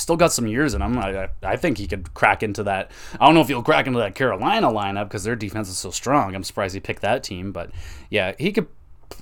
still 0.00 0.16
got 0.16 0.32
some 0.32 0.46
years 0.46 0.74
in 0.74 0.82
him. 0.82 0.98
I, 0.98 1.28
I 1.42 1.56
think 1.56 1.78
he 1.78 1.86
could 1.86 2.12
crack 2.14 2.42
into 2.42 2.62
that. 2.64 2.90
I 3.18 3.26
don't 3.26 3.34
know 3.34 3.40
if 3.40 3.48
he'll 3.48 3.62
crack 3.62 3.86
into 3.86 3.98
that 3.98 4.14
Carolina 4.14 4.68
lineup 4.68 5.04
because 5.04 5.24
their 5.24 5.36
defense 5.36 5.68
is 5.68 5.78
so 5.78 5.90
strong. 5.90 6.34
I'm 6.34 6.44
surprised 6.44 6.74
he 6.74 6.80
picked 6.80 7.02
that 7.02 7.22
team, 7.22 7.52
but 7.52 7.70
yeah, 8.10 8.34
he 8.38 8.52
could 8.52 8.68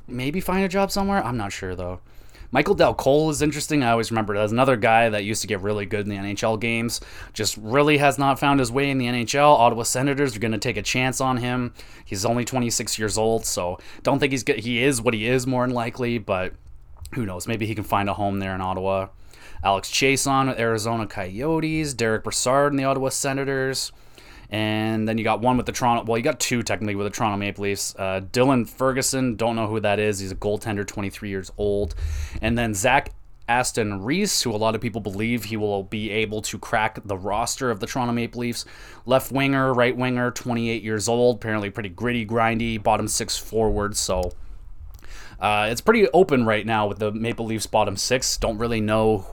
maybe 0.08 0.40
find 0.40 0.64
a 0.64 0.68
job 0.68 0.90
somewhere. 0.90 1.24
I'm 1.24 1.36
not 1.36 1.52
sure 1.52 1.74
though. 1.74 2.00
Michael 2.54 2.76
Dal 2.76 2.94
Colle 2.94 3.30
is 3.30 3.42
interesting. 3.42 3.82
I 3.82 3.90
always 3.90 4.12
remember 4.12 4.36
as 4.36 4.52
another 4.52 4.76
guy 4.76 5.08
that 5.08 5.24
used 5.24 5.42
to 5.42 5.48
get 5.48 5.60
really 5.60 5.86
good 5.86 6.06
in 6.06 6.08
the 6.08 6.16
NHL 6.16 6.60
games. 6.60 7.00
Just 7.32 7.56
really 7.56 7.98
has 7.98 8.16
not 8.16 8.38
found 8.38 8.60
his 8.60 8.70
way 8.70 8.90
in 8.90 8.98
the 8.98 9.06
NHL. 9.06 9.58
Ottawa 9.58 9.82
Senators 9.82 10.36
are 10.36 10.38
going 10.38 10.52
to 10.52 10.58
take 10.58 10.76
a 10.76 10.82
chance 10.82 11.20
on 11.20 11.38
him. 11.38 11.74
He's 12.04 12.24
only 12.24 12.44
26 12.44 12.96
years 12.96 13.18
old, 13.18 13.44
so 13.44 13.80
don't 14.04 14.20
think 14.20 14.30
he's 14.30 14.44
good. 14.44 14.60
He 14.60 14.84
is 14.84 15.02
what 15.02 15.14
he 15.14 15.26
is 15.26 15.48
more 15.48 15.66
than 15.66 15.74
likely, 15.74 16.18
but 16.18 16.52
who 17.14 17.26
knows? 17.26 17.48
Maybe 17.48 17.66
he 17.66 17.74
can 17.74 17.82
find 17.82 18.08
a 18.08 18.14
home 18.14 18.38
there 18.38 18.54
in 18.54 18.60
Ottawa. 18.60 19.08
Alex 19.62 19.90
Chiasson 19.90 20.48
with 20.48 20.58
Arizona 20.58 21.06
Coyotes, 21.06 21.94
Derek 21.94 22.24
Brassard 22.24 22.72
in 22.72 22.76
the 22.76 22.84
Ottawa 22.84 23.08
Senators, 23.08 23.92
and 24.50 25.08
then 25.08 25.18
you 25.18 25.24
got 25.24 25.40
one 25.40 25.56
with 25.56 25.66
the 25.66 25.72
Toronto. 25.72 26.04
Well, 26.04 26.18
you 26.18 26.24
got 26.24 26.40
two 26.40 26.62
technically 26.62 26.94
with 26.94 27.06
the 27.06 27.10
Toronto 27.10 27.36
Maple 27.36 27.64
Leafs. 27.64 27.94
Uh, 27.98 28.20
Dylan 28.32 28.68
Ferguson, 28.68 29.36
don't 29.36 29.56
know 29.56 29.66
who 29.66 29.80
that 29.80 29.98
is. 29.98 30.18
He's 30.18 30.32
a 30.32 30.36
goaltender, 30.36 30.86
23 30.86 31.28
years 31.28 31.50
old, 31.58 31.94
and 32.40 32.56
then 32.56 32.74
Zach 32.74 33.12
Aston 33.48 34.02
Reese, 34.02 34.42
who 34.42 34.52
a 34.52 34.56
lot 34.56 34.74
of 34.74 34.80
people 34.80 35.00
believe 35.00 35.44
he 35.44 35.56
will 35.56 35.82
be 35.82 36.10
able 36.10 36.40
to 36.42 36.58
crack 36.58 36.98
the 37.04 37.16
roster 37.16 37.70
of 37.70 37.78
the 37.80 37.86
Toronto 37.86 38.12
Maple 38.12 38.40
Leafs. 38.40 38.64
Left 39.04 39.30
winger, 39.30 39.74
right 39.74 39.94
winger, 39.94 40.30
28 40.30 40.82
years 40.82 41.08
old, 41.08 41.36
apparently 41.36 41.68
pretty 41.68 41.90
gritty, 41.90 42.24
grindy, 42.24 42.82
bottom 42.82 43.06
six 43.06 43.36
forward. 43.36 43.96
So 43.96 44.32
uh, 45.44 45.66
it's 45.70 45.82
pretty 45.82 46.08
open 46.14 46.46
right 46.46 46.64
now 46.64 46.86
with 46.86 46.98
the 46.98 47.12
Maple 47.12 47.44
Leafs 47.44 47.66
bottom 47.66 47.98
six. 47.98 48.38
Don't 48.38 48.56
really 48.56 48.80
know 48.80 49.26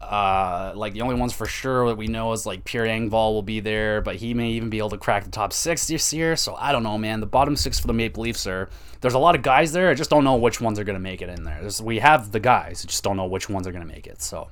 uh, 0.00 0.72
like 0.74 0.94
the 0.94 1.02
only 1.02 1.14
ones 1.14 1.34
for 1.34 1.44
sure 1.44 1.88
that 1.88 1.96
we 1.96 2.06
know 2.06 2.32
is 2.32 2.46
like 2.46 2.64
Pierre 2.64 2.86
Engvall 2.86 3.34
will 3.34 3.42
be 3.42 3.60
there, 3.60 4.00
but 4.00 4.16
he 4.16 4.32
may 4.32 4.52
even 4.52 4.70
be 4.70 4.78
able 4.78 4.88
to 4.88 4.96
crack 4.96 5.24
the 5.24 5.30
top 5.30 5.52
six 5.52 5.86
this 5.86 6.10
year. 6.14 6.36
So 6.36 6.54
I 6.54 6.72
don't 6.72 6.82
know, 6.82 6.96
man. 6.96 7.20
The 7.20 7.26
bottom 7.26 7.54
six 7.54 7.78
for 7.78 7.86
the 7.86 7.92
Maple 7.92 8.22
Leafs 8.22 8.46
are 8.46 8.70
there's 9.02 9.12
a 9.12 9.18
lot 9.18 9.34
of 9.34 9.42
guys 9.42 9.72
there. 9.72 9.90
I 9.90 9.94
just 9.94 10.08
don't 10.08 10.24
know 10.24 10.36
which 10.36 10.58
ones 10.58 10.78
are 10.78 10.84
gonna 10.84 10.98
make 10.98 11.20
it 11.20 11.28
in 11.28 11.44
there. 11.44 11.58
There's, 11.60 11.82
we 11.82 11.98
have 11.98 12.32
the 12.32 12.40
guys, 12.40 12.82
I 12.82 12.88
just 12.88 13.04
don't 13.04 13.18
know 13.18 13.26
which 13.26 13.50
ones 13.50 13.66
are 13.66 13.72
gonna 13.72 13.84
make 13.84 14.06
it. 14.06 14.22
So 14.22 14.48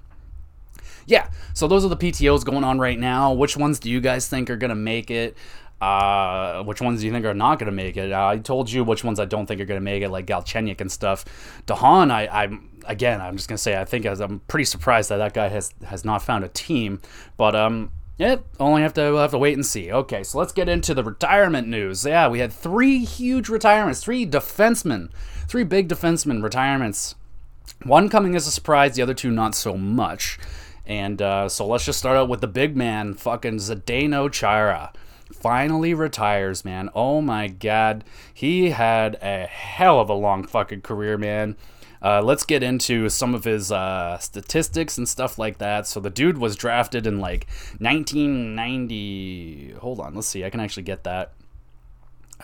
yeah, 1.07 1.31
so 1.55 1.67
those 1.67 1.83
are 1.83 1.89
the 1.89 1.97
PTOs 1.97 2.45
going 2.45 2.63
on 2.63 2.79
right 2.79 2.99
now. 2.99 3.33
Which 3.33 3.57
ones 3.57 3.79
do 3.79 3.91
you 3.91 4.03
guys 4.03 4.29
think 4.29 4.51
are 4.51 4.57
gonna 4.57 4.75
make 4.75 5.11
it? 5.11 5.35
Uh, 5.81 6.63
which 6.65 6.81
ones 6.81 7.01
do 7.01 7.07
you 7.07 7.13
think 7.13 7.25
are 7.25 7.33
not 7.33 7.59
going 7.59 7.67
to 7.67 7.73
make 7.73 7.97
it? 7.97 8.13
I 8.13 8.37
told 8.39 8.71
you 8.71 8.85
which 8.85 9.03
ones 9.03 9.19
I 9.19 9.25
don't 9.25 9.47
think 9.47 9.61
are 9.61 9.65
going 9.65 9.81
to 9.81 9.85
make 9.85 10.03
it, 10.03 10.11
like 10.11 10.27
Galchenyuk 10.27 10.81
and 10.81 10.93
stuff. 10.93 11.25
DeHaan, 11.67 12.11
I, 12.11 12.27
I'm 12.27 12.69
again, 12.87 13.21
I'm 13.21 13.37
just 13.37 13.49
going 13.49 13.57
to 13.57 13.63
say 13.63 13.79
I 13.81 13.85
think 13.85 14.05
I'm 14.05 14.41
pretty 14.41 14.65
surprised 14.65 15.09
that 15.09 15.17
that 15.17 15.33
guy 15.33 15.49
has 15.49 15.73
has 15.87 16.05
not 16.05 16.23
found 16.23 16.45
a 16.45 16.49
team, 16.49 17.01
but 17.37 17.55
um. 17.57 17.93
Yeah, 18.19 18.37
only 18.59 18.83
have 18.83 18.93
to 18.95 19.01
we'll 19.01 19.23
have 19.23 19.31
to 19.31 19.39
wait 19.39 19.55
and 19.55 19.65
see. 19.65 19.91
Okay, 19.91 20.23
so 20.25 20.37
let's 20.37 20.53
get 20.53 20.69
into 20.69 20.93
the 20.93 21.03
retirement 21.03 21.67
news. 21.69 22.05
Yeah, 22.05 22.29
we 22.29 22.41
had 22.41 22.53
three 22.53 23.03
huge 23.03 23.49
retirements, 23.49 24.05
three 24.05 24.27
defensemen, 24.27 25.11
three 25.49 25.65
big 25.65 25.89
defensemen 25.89 26.43
retirements. 26.43 27.15
One 27.83 28.11
coming 28.11 28.37
as 28.37 28.47
a 28.47 28.51
surprise, 28.51 28.95
the 28.95 29.01
other 29.01 29.15
two 29.15 29.31
not 29.31 29.55
so 29.55 29.75
much. 29.79 30.39
And 30.85 31.23
uh, 31.23 31.49
so 31.49 31.67
let's 31.67 31.87
just 31.87 31.99
start 31.99 32.19
out 32.19 32.29
with 32.29 32.43
the 32.43 32.47
big 32.47 32.77
man, 32.77 33.15
fucking 33.15 33.57
Zdeno 33.57 34.31
Chara 34.31 34.93
finally 35.33 35.95
retires, 35.95 36.65
man. 36.65 36.91
Oh 36.95 37.21
my 37.21 37.49
god. 37.49 38.05
He 38.33 38.71
had 38.71 39.19
a 39.23 39.47
hell 39.47 40.01
of 40.01 40.09
a 40.09 40.15
long 40.15 40.47
fucking 40.47 40.83
career, 40.83 41.19
man. 41.19 41.57
Uh, 42.03 42.23
let's 42.23 42.45
get 42.45 42.63
into 42.63 43.09
some 43.11 43.35
of 43.35 43.45
his 43.45 43.71
uh, 43.71 44.17
statistics 44.19 44.97
and 44.97 45.09
stuff 45.09 45.39
like 45.39 45.59
that. 45.59 45.87
So 45.87 46.01
the 46.01 46.11
dude 46.11 46.39
was 46.39 46.57
drafted 46.57 47.07
in 47.07 47.21
like 47.21 47.47
1990. 47.79 49.73
Hold 49.81 50.01
on, 50.01 50.15
let's 50.15 50.27
see. 50.27 50.45
I 50.45 50.51
can 50.51 50.61
actually 50.61 50.85
get 50.85 51.05
that. 51.05 51.33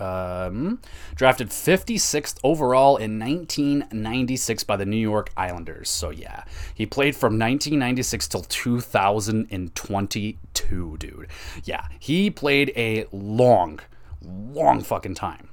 Um, 0.00 0.80
drafted 1.14 1.50
56th 1.50 2.38
overall 2.44 2.96
in 2.96 3.18
1996 3.18 4.64
by 4.64 4.76
the 4.76 4.86
New 4.86 4.96
York 4.96 5.30
Islanders. 5.36 5.90
So 5.90 6.10
yeah, 6.10 6.44
he 6.74 6.86
played 6.86 7.16
from 7.16 7.38
1996 7.38 8.28
till 8.28 8.42
2022, 8.42 10.96
dude. 10.98 11.26
Yeah, 11.64 11.86
he 11.98 12.30
played 12.30 12.72
a 12.76 13.06
long, 13.12 13.80
long 14.22 14.82
fucking 14.82 15.14
time. 15.14 15.48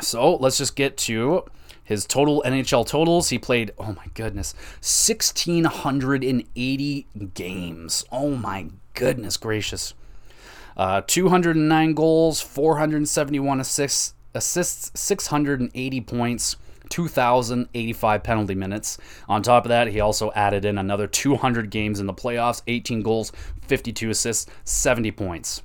So 0.00 0.36
let's 0.36 0.58
just 0.58 0.76
get 0.76 0.96
to 0.98 1.44
his 1.82 2.04
total 2.04 2.42
NHL 2.44 2.86
totals. 2.86 3.30
He 3.30 3.38
played, 3.38 3.72
oh 3.78 3.92
my 3.92 4.04
goodness, 4.14 4.54
1,680 4.80 7.06
games. 7.34 8.04
Oh 8.12 8.30
my 8.30 8.66
goodness 8.94 9.36
gracious. 9.36 9.94
Uh, 10.76 11.00
209 11.06 11.94
goals, 11.94 12.40
471 12.40 13.60
assists, 13.60 14.14
assists 14.34 14.98
680 15.00 16.00
points, 16.02 16.56
2,085 16.90 18.22
penalty 18.22 18.54
minutes. 18.54 18.98
On 19.28 19.42
top 19.42 19.64
of 19.64 19.70
that, 19.70 19.88
he 19.88 20.00
also 20.00 20.30
added 20.32 20.64
in 20.64 20.78
another 20.78 21.06
200 21.06 21.70
games 21.70 21.98
in 21.98 22.06
the 22.06 22.14
playoffs, 22.14 22.62
18 22.66 23.02
goals, 23.02 23.32
52 23.62 24.10
assists, 24.10 24.50
70 24.64 25.10
points. 25.12 25.62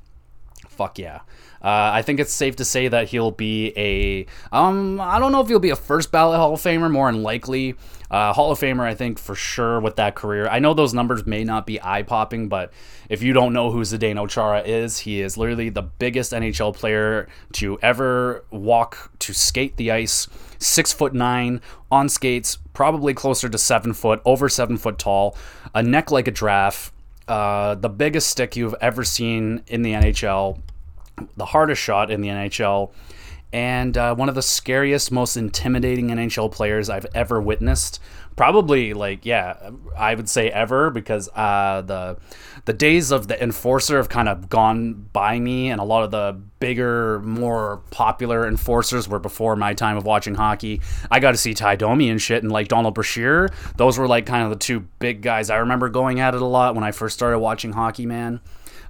Fuck 0.82 0.98
yeah. 0.98 1.18
Uh, 1.62 1.92
I 1.94 2.02
think 2.02 2.20
it's 2.20 2.34
safe 2.34 2.56
to 2.56 2.66
say 2.66 2.88
that 2.88 3.10
he'll 3.10 3.30
be 3.30 3.72
a. 3.78 4.26
Um, 4.52 5.00
I 5.00 5.20
don't 5.20 5.32
know 5.32 5.42
if 5.42 5.48
he'll 5.48 5.60
be 5.60 5.70
a 5.70 5.76
first 5.76 6.12
ballot 6.12 6.40
Hall 6.40 6.56
of 6.56 6.60
Famer, 6.60 6.90
more 6.90 7.12
than 7.12 7.22
likely. 7.22 7.76
Uh, 8.10 8.34
Hall 8.34 8.52
of 8.52 8.60
Famer, 8.60 8.82
I 8.82 8.96
think 8.96 9.20
for 9.20 9.36
sure 9.36 9.80
with 9.80 9.98
that 9.98 10.16
career. 10.16 10.48
I 10.48 10.58
know 10.58 10.74
those 10.74 10.92
numbers 10.96 11.28
may 11.28 11.44
not 11.44 11.68
be 11.68 11.80
eye 11.80 12.02
popping, 12.02 12.50
but 12.50 12.74
if 13.10 13.22
you 13.22 13.32
don't 13.32 13.54
know 13.54 13.70
who 13.70 13.82
Zdeno 13.82 14.28
Chara 14.28 14.64
is, 14.64 14.98
he 14.98 15.22
is 15.22 15.38
literally 15.38 15.70
the 15.70 15.84
biggest 15.84 16.32
NHL 16.32 16.74
player 16.76 17.28
to 17.54 17.78
ever 17.84 18.44
walk 18.50 19.12
to 19.20 19.32
skate 19.32 19.78
the 19.78 19.92
ice. 19.92 20.28
Six 20.58 20.92
foot 20.92 21.14
nine 21.14 21.62
on 21.92 22.10
skates, 22.10 22.58
probably 22.74 23.14
closer 23.14 23.48
to 23.50 23.58
seven 23.60 23.94
foot, 23.94 24.20
over 24.26 24.50
seven 24.50 24.78
foot 24.78 24.98
tall, 24.98 25.38
a 25.76 25.84
neck 25.84 26.10
like 26.10 26.28
a 26.28 26.32
giraffe. 26.32 26.92
Uh, 27.28 27.76
the 27.76 27.88
biggest 27.88 28.30
stick 28.30 28.56
you've 28.56 28.76
ever 28.82 29.04
seen 29.04 29.62
in 29.68 29.84
the 29.84 29.94
NHL, 29.94 30.60
the 31.38 31.46
hardest 31.46 31.82
shot 31.82 32.12
in 32.12 32.22
the 32.22 32.30
NHL, 32.30 32.92
and 33.54 33.98
uh, 33.98 34.16
one 34.16 34.30
of 34.30 34.36
the 34.36 34.42
scariest, 34.42 35.12
most 35.12 35.36
intimidating 35.36 36.08
NHL 36.08 36.52
players 36.52 36.90
I've 36.90 37.08
ever 37.14 37.42
witnessed. 37.42 38.00
Probably, 38.38 38.94
like, 38.94 39.26
yeah, 39.26 39.72
I 39.98 40.16
would 40.16 40.30
say 40.30 40.50
ever 40.50 40.90
because 40.90 41.28
uh, 41.36 41.82
the 41.82 42.18
the 42.64 42.74
days 42.74 43.12
of 43.12 43.28
the 43.28 43.42
enforcer 43.42 43.98
have 43.98 44.08
kind 44.08 44.30
of 44.30 44.48
gone 44.48 45.10
by 45.12 45.38
me, 45.38 45.70
and 45.70 45.82
a 45.82 45.84
lot 45.84 46.04
of 46.04 46.12
the 46.12 46.40
bigger, 46.60 47.20
more 47.20 47.82
popular 47.92 48.48
enforcers 48.48 49.10
were 49.10 49.20
before 49.20 49.58
my 49.58 49.74
time 49.74 49.98
of 49.98 50.06
watching 50.06 50.36
hockey. 50.36 50.80
I 51.10 51.20
got 51.20 51.32
to 51.32 51.38
see 51.38 51.54
Ty 51.54 51.76
Domi 51.76 52.10
and 52.10 52.22
shit, 52.22 52.44
and 52.44 52.52
like 52.52 52.70
Donald 52.70 52.94
Brashear. 52.94 53.50
Those 53.76 53.98
were 53.98 54.08
like 54.08 54.26
kind 54.26 54.44
of 54.44 54.50
the 54.50 54.56
two 54.56 54.82
big 55.00 55.22
guys 55.22 55.50
I 55.50 55.58
remember 55.58 55.90
going 55.90 56.22
at 56.22 56.34
it 56.34 56.42
a 56.42 56.46
lot 56.46 56.74
when 56.74 56.86
I 56.86 56.92
first 56.92 57.16
started 57.16 57.40
watching 57.40 57.74
hockey, 57.74 58.06
man. 58.06 58.40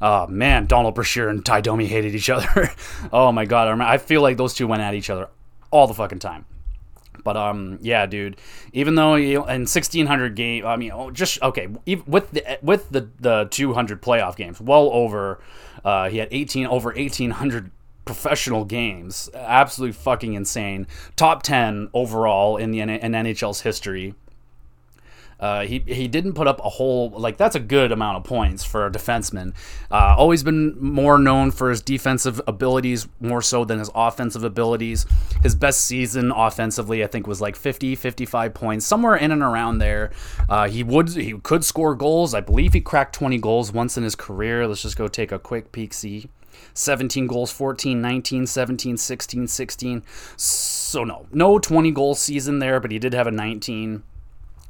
Oh 0.01 0.27
man, 0.27 0.65
Donald 0.65 0.95
Brashear 0.95 1.29
and 1.29 1.45
Ty 1.45 1.61
Domi 1.61 1.85
hated 1.85 2.15
each 2.15 2.29
other. 2.29 2.71
oh 3.13 3.31
my 3.31 3.45
god, 3.45 3.79
I, 3.81 3.97
feel 3.97 4.21
like 4.21 4.37
those 4.37 4.53
two 4.53 4.67
went 4.67 4.81
at 4.81 4.95
each 4.95 5.09
other 5.09 5.29
all 5.69 5.87
the 5.87 5.93
fucking 5.93 6.19
time. 6.19 6.45
But 7.23 7.37
um, 7.37 7.77
yeah, 7.81 8.07
dude. 8.07 8.37
Even 8.73 8.95
though 8.95 9.15
you 9.15 9.47
in 9.47 9.67
sixteen 9.67 10.07
hundred 10.07 10.35
game, 10.35 10.65
I 10.65 10.75
mean, 10.75 10.91
oh, 10.91 11.11
just 11.11 11.41
okay 11.43 11.67
with 12.07 12.31
the 12.31 12.59
with 12.63 12.89
the 12.89 13.09
the 13.19 13.47
two 13.51 13.73
hundred 13.73 14.01
playoff 14.01 14.35
games, 14.35 14.59
well 14.59 14.89
over. 14.91 15.39
Uh, 15.85 16.09
he 16.09 16.17
had 16.17 16.29
eighteen 16.31 16.65
over 16.65 16.95
eighteen 16.97 17.31
hundred 17.31 17.71
professional 18.05 18.65
games. 18.65 19.29
Absolutely 19.33 19.93
fucking 19.93 20.33
insane. 20.33 20.87
Top 21.15 21.43
10 21.43 21.89
overall 21.93 22.57
in 22.57 22.71
the 22.71 22.79
in 22.79 22.89
NHL's 22.89 23.61
history. 23.61 24.15
Uh, 25.41 25.65
he 25.65 25.79
he 25.87 26.07
didn't 26.07 26.33
put 26.33 26.47
up 26.47 26.63
a 26.63 26.69
whole 26.69 27.09
like 27.09 27.37
that's 27.37 27.55
a 27.55 27.59
good 27.59 27.91
amount 27.91 28.17
of 28.17 28.23
points 28.23 28.63
for 28.63 28.85
a 28.85 28.91
defenseman. 28.91 29.53
Uh, 29.89 30.15
always 30.17 30.43
been 30.43 30.79
more 30.79 31.17
known 31.17 31.49
for 31.49 31.69
his 31.71 31.81
defensive 31.81 32.39
abilities 32.47 33.07
more 33.19 33.41
so 33.41 33.65
than 33.65 33.79
his 33.79 33.89
offensive 33.95 34.43
abilities. 34.43 35.05
His 35.41 35.55
best 35.55 35.85
season 35.85 36.31
offensively, 36.31 37.03
I 37.03 37.07
think, 37.07 37.25
was 37.25 37.41
like 37.41 37.55
50, 37.55 37.95
55 37.95 38.53
points, 38.53 38.85
somewhere 38.85 39.15
in 39.15 39.31
and 39.31 39.41
around 39.41 39.79
there. 39.79 40.11
Uh, 40.47 40.69
he 40.69 40.83
would 40.83 41.09
he 41.09 41.33
could 41.33 41.65
score 41.65 41.95
goals. 41.95 42.33
I 42.35 42.41
believe 42.41 42.73
he 42.73 42.81
cracked 42.81 43.15
20 43.15 43.39
goals 43.39 43.71
once 43.71 43.97
in 43.97 44.03
his 44.03 44.15
career. 44.15 44.67
Let's 44.67 44.83
just 44.83 44.97
go 44.97 45.07
take 45.07 45.31
a 45.31 45.39
quick 45.39 45.71
peek 45.71 45.93
see. 45.93 46.29
17 46.73 47.27
goals, 47.27 47.51
14, 47.51 48.01
19, 48.01 48.45
17, 48.45 48.97
16, 48.97 49.47
16. 49.47 50.03
So 50.37 51.03
no, 51.03 51.25
no 51.31 51.59
20 51.59 51.91
goal 51.91 52.15
season 52.15 52.59
there, 52.59 52.79
but 52.79 52.91
he 52.91 52.99
did 52.99 53.13
have 53.13 53.27
a 53.27 53.31
19. 53.31 54.03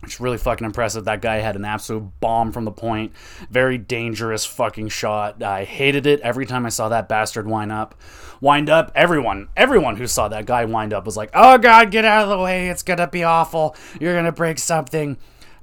It's 0.03 0.19
really 0.19 0.37
fucking 0.39 0.65
impressive. 0.65 1.05
That 1.05 1.21
guy 1.21 1.37
had 1.37 1.55
an 1.55 1.63
absolute 1.63 2.11
bomb 2.19 2.51
from 2.51 2.65
the 2.65 2.71
point. 2.71 3.13
Very 3.51 3.77
dangerous 3.77 4.45
fucking 4.45 4.89
shot. 4.89 5.43
I 5.43 5.63
hated 5.63 6.07
it 6.07 6.19
every 6.21 6.45
time 6.45 6.65
I 6.65 6.69
saw 6.69 6.89
that 6.89 7.07
bastard 7.07 7.47
wind 7.47 7.71
up. 7.71 7.95
Wind 8.39 8.69
up. 8.69 8.91
Everyone, 8.95 9.49
everyone 9.55 9.97
who 9.97 10.07
saw 10.07 10.27
that 10.29 10.47
guy 10.47 10.65
wind 10.65 10.93
up 10.93 11.05
was 11.05 11.15
like, 11.15 11.29
"Oh 11.35 11.59
God, 11.59 11.91
get 11.91 12.05
out 12.05 12.23
of 12.23 12.29
the 12.29 12.43
way! 12.43 12.69
It's 12.69 12.81
gonna 12.81 13.07
be 13.07 13.23
awful. 13.23 13.75
You're 13.99 14.15
gonna 14.15 14.31
break 14.31 14.57
something." 14.57 15.17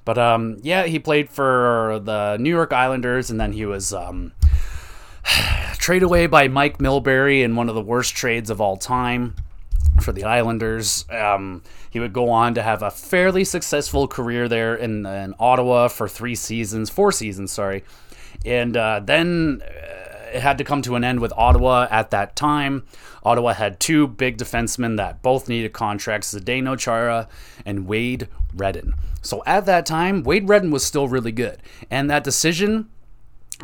But 0.04 0.18
um, 0.18 0.58
yeah, 0.62 0.84
he 0.84 1.00
played 1.00 1.28
for 1.28 2.00
the 2.04 2.36
New 2.38 2.50
York 2.50 2.72
Islanders, 2.72 3.30
and 3.30 3.40
then 3.40 3.52
he 3.52 3.66
was 3.66 3.92
um, 3.92 4.32
traded 5.74 6.04
away 6.04 6.28
by 6.28 6.46
Mike 6.46 6.78
Milbury 6.78 7.42
in 7.42 7.56
one 7.56 7.68
of 7.68 7.74
the 7.74 7.82
worst 7.82 8.14
trades 8.14 8.50
of 8.50 8.60
all 8.60 8.76
time 8.76 9.34
for 10.00 10.12
the 10.12 10.24
Islanders. 10.24 11.04
Um, 11.10 11.62
he 11.90 12.00
would 12.00 12.12
go 12.12 12.30
on 12.30 12.54
to 12.54 12.62
have 12.62 12.82
a 12.82 12.90
fairly 12.90 13.44
successful 13.44 14.08
career 14.08 14.48
there 14.48 14.74
in, 14.74 15.06
in 15.06 15.34
Ottawa 15.38 15.88
for 15.88 16.08
three 16.08 16.34
seasons, 16.34 16.90
four 16.90 17.12
seasons, 17.12 17.52
sorry. 17.52 17.84
And 18.44 18.76
uh, 18.76 19.00
then 19.04 19.62
uh, 19.64 20.36
it 20.36 20.40
had 20.40 20.58
to 20.58 20.64
come 20.64 20.82
to 20.82 20.94
an 20.96 21.04
end 21.04 21.20
with 21.20 21.32
Ottawa 21.36 21.88
at 21.90 22.10
that 22.10 22.36
time. 22.36 22.84
Ottawa 23.24 23.54
had 23.54 23.80
two 23.80 24.06
big 24.06 24.38
defensemen 24.38 24.96
that 24.96 25.22
both 25.22 25.48
needed 25.48 25.72
contracts 25.72 26.34
Zdeno 26.34 26.78
Chara 26.78 27.28
and 27.66 27.86
Wade 27.86 28.28
Redden. 28.54 28.94
So 29.22 29.42
at 29.46 29.66
that 29.66 29.86
time, 29.86 30.22
Wade 30.22 30.48
Redden 30.48 30.70
was 30.70 30.84
still 30.84 31.08
really 31.08 31.32
good. 31.32 31.58
And 31.90 32.10
that 32.10 32.24
decision 32.24 32.88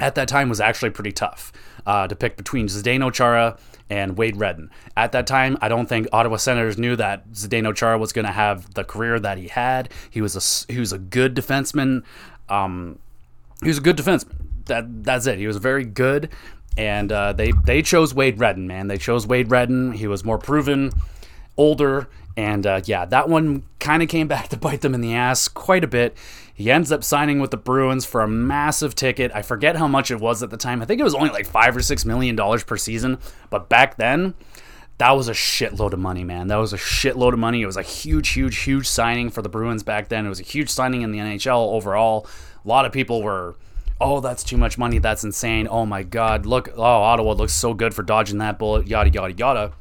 at 0.01 0.15
that 0.17 0.29
time 0.29 0.49
was 0.49 0.61
actually 0.61 0.91
pretty 0.91 1.13
tough 1.13 1.53
uh, 1.87 2.09
to 2.09 2.17
pick 2.17 2.37
between 2.37 2.67
Zdeno 2.67 3.13
Chara 3.13 3.59
and 3.91 4.17
Wade 4.17 4.37
Redden. 4.37 4.71
At 4.97 5.13
that 5.13 5.27
time, 5.27 5.59
I 5.61 5.69
don't 5.69 5.89
think 5.89 6.09
Ottawa 6.13 6.37
Senators 6.37 6.79
knew 6.79 6.97
that 6.97 7.31
Zdeno 7.33 7.75
Chara 7.75 7.99
was 7.99 8.13
going 8.13 8.25
to 8.25 8.33
have 8.33 8.73
the 8.75 8.85
career 8.85 9.21
that 9.21 9.39
he 9.39 9.49
had. 9.49 9.91
He 10.11 10.21
was 10.21 10.67
a 10.69 10.73
he 10.73 10.81
was 10.81 10.93
a 10.93 10.99
good 10.99 11.35
defenseman. 11.35 12.03
Um, 12.49 12.99
he 13.63 13.69
was 13.69 13.79
a 13.79 13.83
good 13.83 13.97
defenseman. 13.97 14.35
That 14.67 15.05
that's 15.05 15.27
it. 15.27 15.39
He 15.39 15.47
was 15.47 15.59
very 15.59 15.85
good, 15.85 16.31
and 16.77 17.13
uh, 17.13 17.33
they 17.35 17.53
they 17.65 17.83
chose 17.83 18.15
Wade 18.15 18.39
Redden. 18.39 18.67
Man, 18.67 18.89
they 18.89 18.99
chose 18.99 19.27
Wade 19.27 19.51
Redden. 19.51 19.93
He 19.93 20.07
was 20.07 20.25
more 20.25 20.39
proven, 20.39 20.91
older, 21.57 22.09
and 22.37 22.67
uh, 22.67 22.81
yeah, 22.85 23.05
that 23.05 23.29
one 23.29 23.65
kind 23.79 24.03
of 24.03 24.09
came 24.09 24.29
back 24.35 24.49
to 24.49 24.57
bite 24.57 24.81
them 24.81 24.95
in 24.95 25.01
the 25.01 25.15
ass 25.15 25.49
quite 25.49 25.85
a 25.85 25.89
bit. 25.89 26.17
He 26.55 26.71
ends 26.71 26.93
up 26.93 27.03
signing 27.03 27.41
with 27.41 27.51
the 27.51 27.57
Bruins 27.57 28.05
for 28.05 28.21
a 28.21 28.29
massive 28.29 28.95
ticket. 28.95 29.33
I 29.35 29.43
forget 29.43 29.77
how 29.77 29.89
much 29.89 30.13
it 30.13 30.21
was 30.21 30.41
at 30.43 30.51
the 30.51 30.57
time. 30.57 30.81
I 30.81 30.85
think 30.85 31.01
it 31.01 31.05
was 31.05 31.15
only 31.15 31.31
like 31.31 31.47
five 31.47 31.77
or 31.77 31.83
six 31.83 32.05
million 32.05 32.37
dollars 32.37 32.63
per 32.63 32.77
season. 32.77 33.19
But 33.51 33.69
back 33.69 33.97
then, 33.97 34.35
that 34.99 35.11
was 35.11 35.29
a 35.29 35.33
shitload 35.33 35.93
of 35.93 35.99
money, 35.99 36.23
man. 36.23 36.47
That 36.47 36.57
was 36.57 36.73
a 36.73 36.79
shitload 36.79 37.33
of 37.33 37.41
money. 37.41 37.63
It 37.63 37.67
was 37.67 37.77
a 37.77 37.83
huge, 37.83 38.31
huge, 38.31 38.59
huge 38.59 38.87
signing 38.87 39.31
for 39.31 39.43
the 39.43 39.49
Bruins 39.49 39.83
back 39.83 40.09
then. 40.09 40.25
It 40.25 40.29
was 40.29 40.39
a 40.39 40.45
huge 40.45 40.71
signing 40.71 41.03
in 41.03 41.11
the 41.11 41.19
NHL 41.19 41.73
overall. 41.73 42.29
A 42.65 42.69
lot 42.69 42.85
of 42.85 42.93
people 42.93 43.21
were, 43.21 43.57
oh, 44.01 44.21
that's 44.21 44.45
too 44.45 44.57
much 44.57 44.79
money. 44.79 44.99
That's 44.99 45.25
insane. 45.25 45.67
Oh 45.69 45.85
my 45.85 46.05
God. 46.05 46.47
Look, 46.47 46.69
oh, 46.77 46.83
Ottawa 46.83 47.33
looks 47.33 47.53
so 47.53 47.75
good 47.75 47.95
for 47.95 48.05
dodging 48.05 48.39
that 48.39 48.61
bullet, 48.61 48.87
yada, 48.87 49.11
yada, 49.11 49.33
yada. 49.35 49.73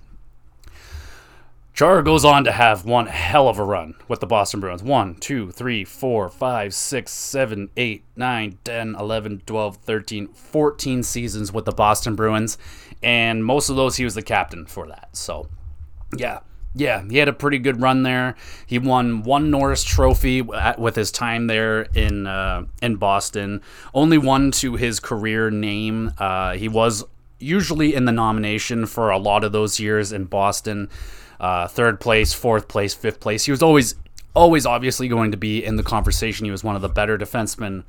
Chara 1.74 2.04
goes 2.04 2.24
on 2.24 2.44
to 2.44 2.52
have 2.52 2.86
one 2.86 3.08
hell 3.08 3.48
of 3.48 3.58
a 3.58 3.64
run 3.64 3.96
with 4.08 4.20
the 4.20 4.28
Boston 4.28 4.60
Bruins. 4.60 4.84
1, 4.84 5.16
2, 5.16 5.50
3, 5.50 5.84
4, 5.84 6.30
5, 6.30 6.74
6, 6.74 7.12
7, 7.12 7.70
8, 7.76 8.04
9, 8.16 8.58
10, 8.64 8.96
11, 8.96 9.42
12, 9.48 9.78
13, 9.78 10.28
14 10.28 11.04
seasons 11.04 11.52
with 11.52 11.66
the 11.66 11.72
Boston 11.72 12.16
Bruins. 12.16 12.60
And 13.02 13.44
most 13.44 13.70
of 13.70 13.76
those, 13.76 13.96
he 13.96 14.04
was 14.04 14.14
the 14.14 14.22
captain 14.22 14.68
for 14.68 14.86
that. 14.88 15.10
So, 15.14 15.50
yeah. 16.16 16.42
Yeah, 16.76 17.04
he 17.08 17.18
had 17.18 17.28
a 17.28 17.34
pretty 17.34 17.60
good 17.60 17.82
run 17.82 18.02
there. 18.02 18.36
He 18.66 18.80
won 18.80 19.24
one 19.24 19.52
Norris 19.52 19.84
Trophy 19.84 20.42
with 20.42 20.96
his 20.96 21.12
time 21.12 21.46
there 21.46 21.84
in 21.94 22.26
uh, 22.26 22.66
in 22.82 22.96
Boston. 22.96 23.62
Only 23.94 24.18
one 24.18 24.50
to 24.54 24.76
his 24.76 25.00
career 25.00 25.52
name. 25.52 26.14
Uh, 26.18 26.54
he 26.54 26.68
was 26.68 27.04
usually 27.38 27.94
in 27.94 28.06
the 28.06 28.12
nomination 28.12 28.88
for 28.88 29.12
a 29.12 29.20
lot 29.20 29.44
of 29.44 29.52
those 29.52 29.80
years 29.80 30.12
in 30.12 30.26
Boston 30.26 30.90
uh, 31.44 31.68
third 31.68 32.00
place, 32.00 32.32
fourth 32.32 32.70
place, 32.70 32.94
fifth 32.94 33.20
place. 33.20 33.44
He 33.44 33.52
was 33.52 33.62
always, 33.62 33.96
always 34.34 34.66
obviously 34.66 35.10
going 35.10 35.32
to 35.32 35.38
be 35.38 35.62
in 35.62 35.76
the 35.76 35.84
conversation. 35.84 36.46
He 36.46 36.52
was 36.52 36.64
one 36.64 36.78
of 36.78 36.82
the 36.82 36.88
better 36.88 37.18
defensemen 37.18 37.84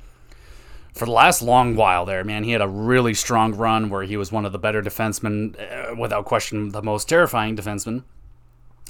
for 0.93 1.05
the 1.05 1.11
last 1.11 1.41
long 1.41 1.77
while 1.77 2.05
there, 2.05 2.25
man. 2.25 2.43
He 2.43 2.51
had 2.51 2.59
a 2.59 2.67
really 2.67 3.13
strong 3.13 3.55
run 3.55 3.89
where 3.89 4.03
he 4.03 4.17
was 4.17 4.29
one 4.29 4.45
of 4.45 4.51
the 4.51 4.59
better 4.59 4.81
defensemen, 4.81 5.55
uh, 5.57 5.95
without 5.95 6.25
question, 6.25 6.69
the 6.69 6.81
most 6.81 7.07
terrifying 7.07 7.55
defenseman. 7.55 8.03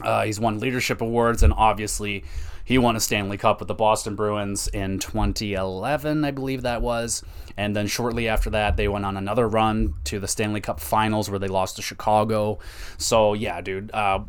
Uh, 0.01 0.23
he's 0.23 0.39
won 0.39 0.59
leadership 0.59 1.01
awards, 1.01 1.43
and 1.43 1.53
obviously, 1.53 2.23
he 2.65 2.79
won 2.79 2.95
a 2.95 2.99
Stanley 2.99 3.37
Cup 3.37 3.59
with 3.59 3.67
the 3.67 3.75
Boston 3.75 4.15
Bruins 4.15 4.67
in 4.67 4.97
2011, 4.97 6.25
I 6.25 6.31
believe 6.31 6.63
that 6.63 6.81
was. 6.81 7.23
And 7.55 7.75
then 7.75 7.85
shortly 7.85 8.27
after 8.27 8.49
that, 8.49 8.75
they 8.75 8.87
went 8.87 9.05
on 9.05 9.15
another 9.15 9.47
run 9.47 9.93
to 10.05 10.19
the 10.19 10.27
Stanley 10.27 10.61
Cup 10.61 10.79
Finals 10.79 11.29
where 11.29 11.37
they 11.37 11.47
lost 11.47 11.75
to 11.75 11.83
Chicago. 11.83 12.57
So 12.97 13.33
yeah, 13.33 13.61
dude, 13.61 13.91
uh, 13.93 14.21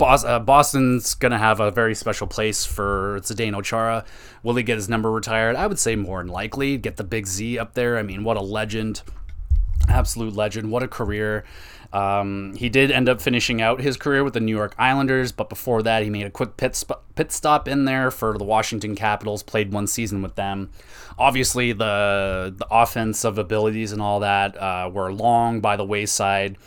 uh, 0.00 0.38
Boston's 0.40 1.14
gonna 1.14 1.38
have 1.38 1.60
a 1.60 1.70
very 1.70 1.94
special 1.94 2.26
place 2.26 2.66
for 2.66 3.20
Zdeno 3.20 3.62
Chara. 3.62 4.04
Will 4.42 4.56
he 4.56 4.64
get 4.64 4.74
his 4.74 4.88
number 4.88 5.10
retired? 5.10 5.54
I 5.54 5.68
would 5.68 5.78
say 5.78 5.94
more 5.94 6.18
than 6.18 6.32
likely. 6.32 6.76
Get 6.76 6.96
the 6.96 7.04
big 7.04 7.28
Z 7.28 7.58
up 7.60 7.74
there. 7.74 7.96
I 7.96 8.02
mean, 8.02 8.24
what 8.24 8.36
a 8.36 8.42
legend, 8.42 9.02
absolute 9.88 10.34
legend. 10.34 10.70
What 10.70 10.82
a 10.82 10.88
career. 10.88 11.44
Um, 11.92 12.54
he 12.56 12.68
did 12.68 12.90
end 12.90 13.08
up 13.08 13.20
finishing 13.20 13.62
out 13.62 13.80
his 13.80 13.96
career 13.96 14.24
with 14.24 14.34
the 14.34 14.40
New 14.40 14.54
York 14.54 14.74
Islanders, 14.78 15.30
but 15.30 15.48
before 15.48 15.80
that, 15.84 16.02
he 16.02 16.10
made 16.10 16.26
a 16.26 16.30
quick 16.30 16.56
pit, 16.56 16.74
sp- 16.74 17.06
pit 17.14 17.30
stop 17.30 17.68
in 17.68 17.84
there 17.84 18.10
for 18.10 18.36
the 18.36 18.42
Washington 18.42 18.96
Capitals. 18.96 19.44
Played 19.44 19.72
one 19.72 19.86
season 19.86 20.20
with 20.20 20.34
them. 20.34 20.70
Obviously, 21.18 21.72
the 21.72 22.52
the 22.56 22.66
offensive 22.68 23.38
abilities 23.38 23.92
and 23.92 24.02
all 24.02 24.18
that 24.20 24.56
uh, 24.60 24.90
were 24.92 25.12
long 25.12 25.60
by 25.60 25.76
the 25.76 25.84
wayside 25.84 26.58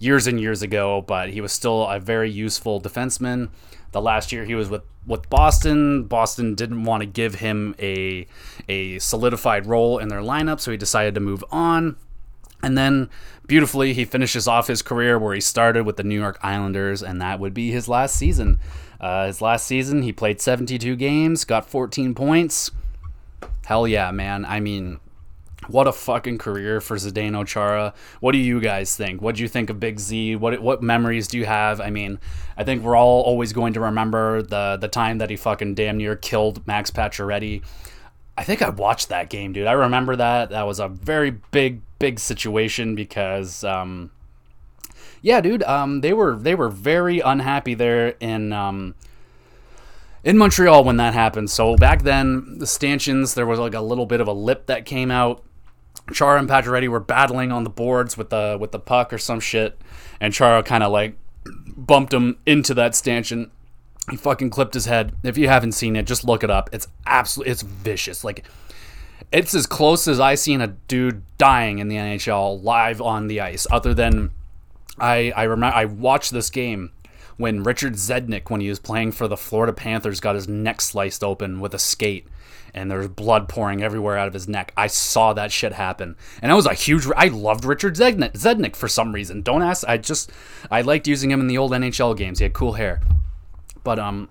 years 0.00 0.26
and 0.26 0.40
years 0.40 0.62
ago, 0.62 1.02
but 1.02 1.30
he 1.30 1.40
was 1.40 1.52
still 1.52 1.86
a 1.86 2.00
very 2.00 2.28
useful 2.28 2.80
defenseman. 2.80 3.50
The 3.92 4.00
last 4.00 4.32
year 4.32 4.44
he 4.44 4.56
was 4.56 4.68
with, 4.68 4.82
with 5.06 5.30
Boston, 5.30 6.04
Boston 6.04 6.56
didn't 6.56 6.82
want 6.82 7.02
to 7.02 7.06
give 7.06 7.36
him 7.36 7.76
a 7.78 8.26
a 8.68 8.98
solidified 8.98 9.66
role 9.66 9.98
in 9.98 10.08
their 10.08 10.22
lineup, 10.22 10.58
so 10.58 10.72
he 10.72 10.76
decided 10.76 11.14
to 11.14 11.20
move 11.20 11.44
on. 11.52 11.96
And 12.62 12.78
then 12.78 13.10
beautifully, 13.46 13.92
he 13.92 14.04
finishes 14.04 14.46
off 14.46 14.68
his 14.68 14.82
career 14.82 15.18
where 15.18 15.34
he 15.34 15.40
started 15.40 15.84
with 15.84 15.96
the 15.96 16.04
New 16.04 16.18
York 16.18 16.38
Islanders, 16.42 17.02
and 17.02 17.20
that 17.20 17.40
would 17.40 17.54
be 17.54 17.70
his 17.70 17.88
last 17.88 18.16
season. 18.16 18.60
Uh, 19.00 19.26
his 19.26 19.42
last 19.42 19.66
season, 19.66 20.02
he 20.02 20.12
played 20.12 20.40
72 20.40 20.94
games, 20.96 21.44
got 21.44 21.68
14 21.68 22.14
points. 22.14 22.70
Hell 23.66 23.88
yeah, 23.88 24.12
man. 24.12 24.44
I 24.44 24.60
mean, 24.60 25.00
what 25.68 25.86
a 25.86 25.92
fucking 25.92 26.38
career 26.38 26.80
for 26.80 26.96
Zdeno 26.96 27.46
Chara. 27.46 27.94
What 28.20 28.32
do 28.32 28.38
you 28.38 28.60
guys 28.60 28.96
think? 28.96 29.20
What 29.20 29.36
do 29.36 29.42
you 29.42 29.48
think 29.48 29.70
of 29.70 29.78
Big 29.78 29.98
Z? 29.98 30.36
What 30.36 30.60
what 30.60 30.82
memories 30.82 31.28
do 31.28 31.38
you 31.38 31.46
have? 31.46 31.80
I 31.80 31.90
mean, 31.90 32.18
I 32.56 32.64
think 32.64 32.82
we're 32.82 32.96
all 32.96 33.22
always 33.22 33.52
going 33.52 33.72
to 33.74 33.80
remember 33.80 34.42
the 34.42 34.76
the 34.80 34.88
time 34.88 35.18
that 35.18 35.30
he 35.30 35.36
fucking 35.36 35.74
damn 35.74 35.98
near 35.98 36.16
killed 36.16 36.66
Max 36.66 36.90
Pacioretty. 36.90 37.62
I 38.36 38.44
think 38.44 38.62
I 38.62 38.70
watched 38.70 39.10
that 39.10 39.30
game, 39.30 39.52
dude. 39.52 39.66
I 39.66 39.72
remember 39.72 40.16
that. 40.16 40.50
That 40.50 40.66
was 40.66 40.80
a 40.80 40.88
very 40.88 41.30
big 41.50 41.82
big 41.98 42.18
situation 42.18 42.94
because 42.94 43.62
um 43.62 44.10
yeah, 45.20 45.40
dude, 45.40 45.62
um 45.64 46.00
they 46.00 46.12
were 46.12 46.36
they 46.36 46.54
were 46.54 46.68
very 46.68 47.20
unhappy 47.20 47.74
there 47.74 48.08
in 48.20 48.52
um 48.52 48.94
in 50.24 50.38
Montreal 50.38 50.84
when 50.84 50.96
that 50.96 51.14
happened. 51.14 51.50
So 51.50 51.76
back 51.76 52.02
then, 52.02 52.58
the 52.58 52.66
stanchions, 52.66 53.34
there 53.34 53.46
was 53.46 53.58
like 53.58 53.74
a 53.74 53.80
little 53.80 54.06
bit 54.06 54.20
of 54.20 54.28
a 54.28 54.32
lip 54.32 54.66
that 54.66 54.86
came 54.86 55.10
out 55.10 55.44
Chara 56.12 56.38
and 56.38 56.48
Pacioretty 56.48 56.88
were 56.88 57.00
battling 57.00 57.52
on 57.52 57.64
the 57.64 57.70
boards 57.70 58.16
with 58.16 58.30
the 58.30 58.56
with 58.60 58.72
the 58.72 58.78
puck 58.78 59.12
or 59.12 59.18
some 59.18 59.40
shit, 59.40 59.80
and 60.20 60.34
Chara 60.34 60.62
kind 60.62 60.82
of 60.82 60.90
like 60.90 61.16
bumped 61.76 62.12
him 62.12 62.38
into 62.46 62.74
that 62.74 62.94
stanchion. 62.94 63.50
He 64.10 64.16
fucking 64.16 64.50
clipped 64.50 64.74
his 64.74 64.86
head. 64.86 65.14
If 65.22 65.38
you 65.38 65.48
haven't 65.48 65.72
seen 65.72 65.96
it, 65.96 66.06
just 66.06 66.24
look 66.24 66.42
it 66.42 66.50
up. 66.50 66.70
It's 66.72 66.88
absolutely 67.06 67.52
it's 67.52 67.62
vicious. 67.62 68.24
Like 68.24 68.44
it's 69.30 69.54
as 69.54 69.66
close 69.66 70.08
as 70.08 70.20
I 70.20 70.34
seen 70.34 70.60
a 70.60 70.68
dude 70.68 71.22
dying 71.38 71.78
in 71.78 71.88
the 71.88 71.96
NHL 71.96 72.62
live 72.62 73.00
on 73.00 73.28
the 73.28 73.40
ice, 73.40 73.66
other 73.70 73.94
than 73.94 74.30
I 74.98 75.32
I 75.36 75.44
remember 75.44 75.76
I 75.76 75.84
watched 75.84 76.32
this 76.32 76.50
game 76.50 76.90
when 77.36 77.62
Richard 77.62 77.94
Zednik, 77.94 78.50
when 78.50 78.60
he 78.60 78.68
was 78.68 78.78
playing 78.78 79.12
for 79.12 79.28
the 79.28 79.36
Florida 79.36 79.72
Panthers, 79.72 80.20
got 80.20 80.34
his 80.34 80.48
neck 80.48 80.80
sliced 80.80 81.24
open 81.24 81.60
with 81.60 81.74
a 81.74 81.78
skate 81.78 82.26
and 82.74 82.90
there's 82.90 83.08
blood 83.08 83.48
pouring 83.48 83.82
everywhere 83.82 84.16
out 84.16 84.28
of 84.28 84.34
his 84.34 84.48
neck. 84.48 84.72
I 84.76 84.86
saw 84.86 85.32
that 85.34 85.52
shit 85.52 85.72
happen. 85.72 86.16
And 86.40 86.50
that 86.50 86.56
was 86.56 86.66
a 86.66 86.74
huge. 86.74 87.06
I 87.16 87.28
loved 87.28 87.64
Richard 87.64 87.96
Zednik, 87.96 88.32
Zednik 88.32 88.76
for 88.76 88.88
some 88.88 89.12
reason. 89.12 89.42
Don't 89.42 89.62
ask. 89.62 89.86
I 89.86 89.98
just. 89.98 90.30
I 90.70 90.80
liked 90.80 91.06
using 91.06 91.30
him 91.30 91.40
in 91.40 91.46
the 91.46 91.58
old 91.58 91.72
NHL 91.72 92.16
games. 92.16 92.38
He 92.38 92.44
had 92.44 92.52
cool 92.52 92.74
hair. 92.74 93.00
But, 93.84 93.98
um. 93.98 94.28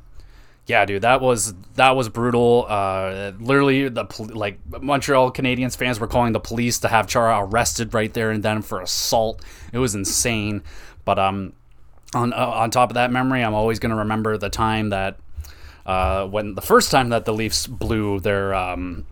Yeah, 0.67 0.85
dude, 0.85 1.01
that 1.01 1.21
was 1.21 1.53
that 1.75 1.95
was 1.97 2.07
brutal. 2.07 2.65
Uh, 2.69 3.31
literally, 3.39 3.89
the 3.89 4.05
like 4.33 4.59
Montreal 4.81 5.31
Canadiens 5.33 5.75
fans 5.75 5.99
were 5.99 6.07
calling 6.07 6.33
the 6.33 6.39
police 6.39 6.79
to 6.79 6.87
have 6.87 7.07
Chara 7.07 7.39
arrested 7.43 7.93
right 7.93 8.13
there 8.13 8.29
and 8.29 8.41
then 8.43 8.61
for 8.61 8.79
assault. 8.79 9.43
It 9.73 9.79
was 9.79 9.95
insane. 9.95 10.61
But 11.03 11.17
um, 11.17 11.53
on 12.13 12.31
uh, 12.31 12.37
on 12.37 12.69
top 12.69 12.91
of 12.91 12.93
that 12.93 13.11
memory, 13.11 13.43
I'm 13.43 13.55
always 13.55 13.79
gonna 13.79 13.97
remember 13.97 14.37
the 14.37 14.49
time 14.49 14.89
that 14.89 15.17
uh, 15.85 16.27
when 16.27 16.53
the 16.55 16.61
first 16.61 16.91
time 16.91 17.09
that 17.09 17.25
the 17.25 17.33
Leafs 17.33 17.65
blew 17.67 18.19
their 18.19 18.53
um, 18.53 19.07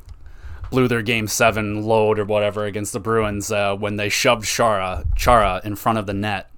blew 0.70 0.88
their 0.88 1.02
game 1.02 1.28
seven 1.28 1.84
load 1.84 2.20
or 2.20 2.26
whatever 2.26 2.66
against 2.66 2.94
the 2.94 3.00
Bruins 3.00 3.52
uh, 3.52 3.76
when 3.76 3.96
they 3.98 4.08
shoved 4.08 4.46
Chara 4.46 5.04
Chara 5.18 5.62
in 5.64 5.76
front 5.76 5.98
of 5.98 6.06
the 6.06 6.14
net. 6.14 6.50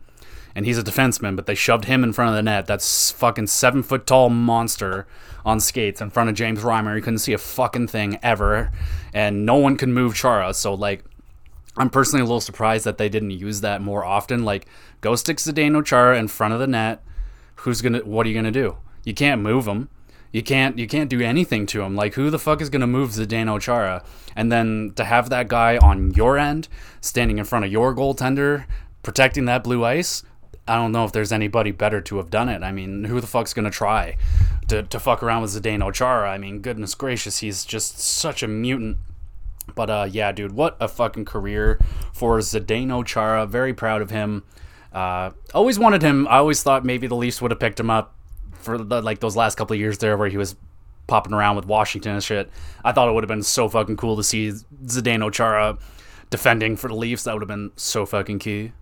And 0.55 0.65
he's 0.65 0.77
a 0.77 0.83
defenseman, 0.83 1.35
but 1.35 1.45
they 1.45 1.55
shoved 1.55 1.85
him 1.85 2.03
in 2.03 2.13
front 2.13 2.29
of 2.29 2.35
the 2.35 2.43
net. 2.43 2.67
That's 2.67 3.11
fucking 3.11 3.47
seven 3.47 3.83
foot 3.83 4.05
tall 4.05 4.29
monster 4.29 5.07
on 5.45 5.59
skates 5.59 6.01
in 6.01 6.09
front 6.09 6.29
of 6.29 6.35
James 6.35 6.61
Reimer. 6.61 6.95
You 6.95 7.01
couldn't 7.01 7.19
see 7.19 7.33
a 7.33 7.37
fucking 7.37 7.87
thing 7.87 8.19
ever, 8.21 8.71
and 9.13 9.45
no 9.45 9.55
one 9.55 9.77
can 9.77 9.93
move 9.93 10.15
Chara. 10.15 10.53
So 10.53 10.73
like, 10.73 11.03
I'm 11.77 11.89
personally 11.89 12.21
a 12.21 12.25
little 12.25 12.41
surprised 12.41 12.85
that 12.85 12.97
they 12.97 13.09
didn't 13.09 13.31
use 13.31 13.61
that 13.61 13.81
more 13.81 14.03
often. 14.03 14.43
Like, 14.43 14.67
go 14.99 15.15
stick 15.15 15.37
Zdeno 15.37 15.85
Chara 15.85 16.17
in 16.19 16.27
front 16.27 16.53
of 16.53 16.59
the 16.59 16.67
net. 16.67 17.01
Who's 17.55 17.81
gonna? 17.81 17.99
What 17.99 18.25
are 18.25 18.29
you 18.29 18.35
gonna 18.35 18.51
do? 18.51 18.77
You 19.03 19.13
can't 19.13 19.41
move 19.41 19.67
him. 19.67 19.89
You 20.31 20.41
can't 20.41 20.77
you 20.77 20.87
can't 20.87 21.09
do 21.09 21.21
anything 21.21 21.65
to 21.67 21.81
him. 21.81 21.95
Like 21.95 22.13
who 22.13 22.29
the 22.29 22.39
fuck 22.39 22.61
is 22.61 22.69
gonna 22.69 22.87
move 22.87 23.11
Zdeno 23.11 23.59
Chara? 23.59 24.03
And 24.35 24.51
then 24.51 24.93
to 24.95 25.03
have 25.03 25.29
that 25.29 25.47
guy 25.47 25.77
on 25.77 26.11
your 26.13 26.37
end, 26.37 26.67
standing 27.01 27.37
in 27.37 27.45
front 27.45 27.65
of 27.65 27.71
your 27.71 27.93
goaltender, 27.93 28.65
protecting 29.03 29.45
that 29.45 29.63
blue 29.63 29.83
ice, 29.83 30.23
I 30.67 30.75
don't 30.75 30.91
know 30.91 31.05
if 31.05 31.11
there's 31.11 31.31
anybody 31.31 31.71
better 31.71 32.01
to 32.01 32.17
have 32.17 32.29
done 32.29 32.49
it. 32.49 32.63
I 32.63 32.71
mean, 32.71 33.05
who 33.05 33.19
the 33.19 33.27
fuck's 33.27 33.53
gonna 33.53 33.71
try 33.71 34.17
to, 34.67 34.83
to 34.83 34.99
fuck 34.99 35.23
around 35.23 35.41
with 35.41 35.51
Zdeno 35.51 35.93
Chara? 35.93 36.29
I 36.29 36.37
mean, 36.37 36.59
goodness 36.59 36.95
gracious, 36.95 37.39
he's 37.39 37.65
just 37.65 37.99
such 37.99 38.43
a 38.43 38.47
mutant. 38.47 38.97
But 39.75 39.89
uh, 39.89 40.07
yeah, 40.09 40.31
dude, 40.31 40.51
what 40.51 40.77
a 40.79 40.87
fucking 40.87 41.25
career 41.25 41.79
for 42.13 42.39
Zdeno 42.39 43.05
Chara. 43.05 43.45
Very 43.45 43.73
proud 43.73 44.01
of 44.01 44.09
him. 44.09 44.43
Uh, 44.93 45.31
always 45.53 45.79
wanted 45.79 46.01
him. 46.01 46.27
I 46.27 46.37
always 46.37 46.61
thought 46.63 46.83
maybe 46.83 47.07
the 47.07 47.15
Leafs 47.15 47.41
would 47.41 47.51
have 47.51 47.59
picked 47.59 47.79
him 47.79 47.89
up 47.89 48.15
for 48.53 48.77
the, 48.77 49.01
like 49.01 49.19
those 49.19 49.35
last 49.35 49.55
couple 49.55 49.73
of 49.73 49.79
years 49.79 49.97
there 49.99 50.17
where 50.17 50.29
he 50.29 50.37
was 50.37 50.55
popping 51.07 51.33
around 51.33 51.55
with 51.55 51.65
Washington 51.65 52.13
and 52.13 52.23
shit. 52.23 52.49
I 52.83 52.91
thought 52.91 53.09
it 53.09 53.13
would 53.13 53.23
have 53.23 53.29
been 53.29 53.43
so 53.43 53.67
fucking 53.69 53.97
cool 53.97 54.17
to 54.17 54.23
see 54.23 54.51
Zdeno 54.85 55.31
Chara 55.31 55.77
defending 56.29 56.75
for 56.75 56.87
the 56.87 56.95
Leafs. 56.95 57.23
That 57.23 57.33
would 57.33 57.41
have 57.41 57.49
been 57.49 57.71
so 57.75 58.05
fucking 58.05 58.39
key. 58.39 58.73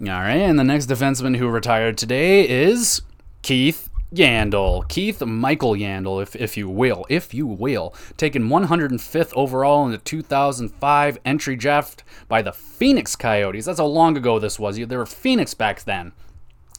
All 0.00 0.08
right, 0.08 0.38
and 0.38 0.58
the 0.58 0.64
next 0.64 0.86
defenseman 0.86 1.36
who 1.36 1.46
retired 1.46 1.96
today 1.96 2.48
is 2.48 3.00
Keith 3.42 3.88
Yandle, 4.12 4.86
Keith 4.88 5.24
Michael 5.24 5.74
Yandle, 5.74 6.20
if, 6.20 6.34
if 6.34 6.56
you 6.56 6.68
will, 6.68 7.06
if 7.08 7.32
you 7.32 7.46
will, 7.46 7.94
taken 8.16 8.48
105th 8.48 9.32
overall 9.36 9.86
in 9.86 9.92
the 9.92 9.98
2005 9.98 11.18
entry 11.24 11.54
draft 11.54 12.02
by 12.26 12.42
the 12.42 12.52
Phoenix 12.52 13.14
Coyotes. 13.14 13.66
That's 13.66 13.78
how 13.78 13.86
long 13.86 14.16
ago 14.16 14.40
this 14.40 14.58
was. 14.58 14.76
They 14.76 14.96
were 14.96 15.06
Phoenix 15.06 15.54
back 15.54 15.84
then. 15.84 16.10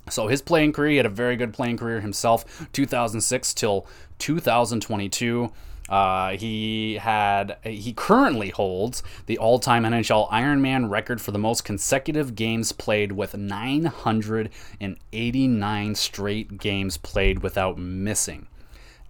So 0.10 0.28
his 0.28 0.42
playing 0.42 0.74
career, 0.74 0.92
he 0.92 0.98
had 0.98 1.06
a 1.06 1.10
very 1.10 1.38
good 1.38 1.54
playing 1.54 1.78
career 1.78 2.02
himself, 2.02 2.68
2006 2.74 3.54
till 3.54 3.88
2022. 4.20 5.54
Uh, 5.88 6.32
he 6.32 6.96
had 6.96 7.58
he 7.64 7.94
currently 7.94 8.50
holds 8.50 9.04
the 9.28 9.38
all-time 9.38 9.84
NHL 9.84 10.28
Ironman 10.32 10.90
record 10.90 11.22
for 11.22 11.30
the 11.32 11.38
most 11.38 11.64
consecutive 11.64 12.34
games 12.36 12.72
played 12.72 13.12
with 13.12 13.38
989 13.38 15.96
straight 15.96 16.58
games 16.58 16.98
played 16.98 17.44
without 17.44 17.78
missing. 17.78 18.48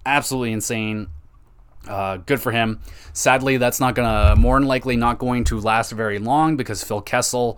Absolutely 0.06 0.52
insane. 0.52 1.08
Uh, 1.88 2.18
good 2.18 2.42
for 2.42 2.52
him. 2.52 2.82
Sadly, 3.14 3.56
that's 3.58 3.80
not 3.80 3.96
gonna 3.96 4.36
more 4.36 4.60
than 4.60 4.68
likely 4.68 4.98
not 4.98 5.18
going 5.18 5.46
to 5.46 5.58
last 5.60 5.92
very 5.92 6.20
long 6.20 6.58
because 6.58 6.84
Phil 6.84 7.02
Kessel 7.02 7.58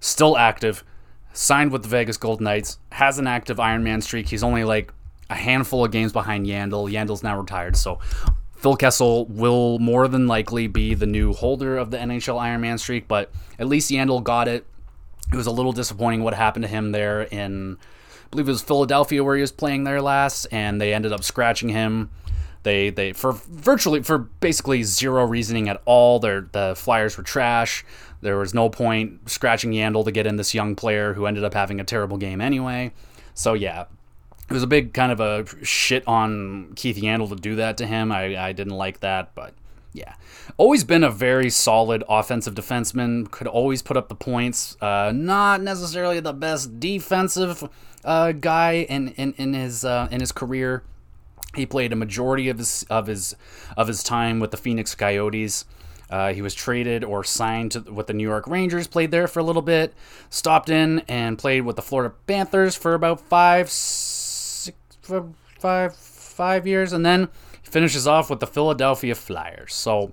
still 0.00 0.38
active 0.38 0.82
signed 1.34 1.72
with 1.72 1.82
the 1.82 1.88
Vegas 1.88 2.16
Golden 2.16 2.44
Knights, 2.44 2.78
has 2.92 3.18
an 3.18 3.26
active 3.26 3.58
Ironman 3.58 4.02
streak. 4.02 4.28
He's 4.28 4.42
only 4.42 4.64
like 4.64 4.92
a 5.28 5.34
handful 5.34 5.84
of 5.84 5.90
games 5.90 6.12
behind 6.12 6.46
Yandle. 6.46 6.90
Yandle's 6.90 7.22
now 7.22 7.38
retired, 7.38 7.76
so 7.76 7.98
Phil 8.64 8.76
Kessel 8.76 9.26
will 9.26 9.78
more 9.78 10.08
than 10.08 10.26
likely 10.26 10.68
be 10.68 10.94
the 10.94 11.04
new 11.04 11.34
holder 11.34 11.76
of 11.76 11.90
the 11.90 11.98
NHL 11.98 12.40
Ironman 12.40 12.80
streak, 12.80 13.06
but 13.06 13.30
at 13.58 13.66
least 13.66 13.90
Yandle 13.90 14.24
got 14.24 14.48
it. 14.48 14.64
It 15.30 15.36
was 15.36 15.46
a 15.46 15.50
little 15.50 15.72
disappointing 15.72 16.22
what 16.22 16.32
happened 16.32 16.62
to 16.62 16.68
him 16.70 16.90
there 16.90 17.24
in, 17.24 17.76
I 17.76 18.28
believe 18.30 18.48
it 18.48 18.52
was 18.52 18.62
Philadelphia 18.62 19.22
where 19.22 19.36
he 19.36 19.42
was 19.42 19.52
playing 19.52 19.84
there 19.84 20.00
last, 20.00 20.46
and 20.50 20.80
they 20.80 20.94
ended 20.94 21.12
up 21.12 21.24
scratching 21.24 21.68
him. 21.68 22.08
They 22.62 22.88
they 22.88 23.12
for 23.12 23.32
virtually 23.32 24.02
for 24.02 24.16
basically 24.16 24.82
zero 24.82 25.26
reasoning 25.26 25.68
at 25.68 25.82
all. 25.84 26.18
Their 26.18 26.48
the 26.52 26.72
Flyers 26.74 27.18
were 27.18 27.22
trash. 27.22 27.84
There 28.22 28.38
was 28.38 28.54
no 28.54 28.70
point 28.70 29.28
scratching 29.28 29.72
Yandle 29.72 30.06
to 30.06 30.10
get 30.10 30.26
in 30.26 30.36
this 30.36 30.54
young 30.54 30.74
player 30.74 31.12
who 31.12 31.26
ended 31.26 31.44
up 31.44 31.52
having 31.52 31.80
a 31.80 31.84
terrible 31.84 32.16
game 32.16 32.40
anyway. 32.40 32.94
So 33.34 33.52
yeah, 33.52 33.84
it 34.48 34.52
was 34.52 34.62
a 34.62 34.66
big 34.66 34.92
kind 34.92 35.10
of 35.10 35.20
a 35.20 35.46
shit 35.64 36.06
on 36.06 36.72
Keith 36.76 36.96
Yandle 36.96 37.28
to 37.28 37.36
do 37.36 37.56
that 37.56 37.76
to 37.78 37.86
him. 37.86 38.12
I, 38.12 38.36
I 38.36 38.52
didn't 38.52 38.74
like 38.74 39.00
that, 39.00 39.34
but 39.34 39.54
yeah. 39.92 40.14
Always 40.56 40.84
been 40.84 41.02
a 41.02 41.10
very 41.10 41.48
solid 41.48 42.04
offensive 42.08 42.54
defenseman. 42.54 43.30
Could 43.30 43.46
always 43.46 43.80
put 43.80 43.96
up 43.96 44.08
the 44.08 44.14
points. 44.14 44.76
Uh, 44.80 45.12
not 45.14 45.62
necessarily 45.62 46.20
the 46.20 46.32
best 46.34 46.78
defensive 46.78 47.68
uh, 48.04 48.32
guy 48.32 48.86
in, 48.88 49.08
in, 49.12 49.32
in 49.38 49.54
his 49.54 49.84
uh, 49.84 50.08
in 50.10 50.20
his 50.20 50.32
career. 50.32 50.82
He 51.54 51.64
played 51.64 51.92
a 51.92 51.96
majority 51.96 52.48
of 52.48 52.58
his 52.58 52.84
of 52.90 53.06
his 53.06 53.36
of 53.76 53.86
his 53.88 54.02
time 54.02 54.40
with 54.40 54.50
the 54.50 54.56
Phoenix 54.56 54.94
Coyotes. 54.94 55.64
Uh, 56.10 56.32
he 56.32 56.42
was 56.42 56.54
traded 56.54 57.02
or 57.02 57.24
signed 57.24 57.72
to, 57.72 57.80
with 57.80 58.06
the 58.06 58.12
New 58.12 58.28
York 58.28 58.46
Rangers, 58.46 58.86
played 58.86 59.10
there 59.10 59.26
for 59.26 59.40
a 59.40 59.42
little 59.42 59.62
bit, 59.62 59.94
stopped 60.28 60.68
in 60.68 61.00
and 61.08 61.38
played 61.38 61.62
with 61.62 61.76
the 61.76 61.82
Florida 61.82 62.14
Panthers 62.26 62.76
for 62.76 62.94
about 62.94 63.20
five, 63.20 63.70
five, 65.04 65.96
five 65.96 66.66
years, 66.66 66.92
and 66.92 67.04
then 67.04 67.28
finishes 67.62 68.06
off 68.06 68.30
with 68.30 68.40
the 68.40 68.46
Philadelphia 68.46 69.14
Flyers. 69.14 69.74
So 69.74 70.12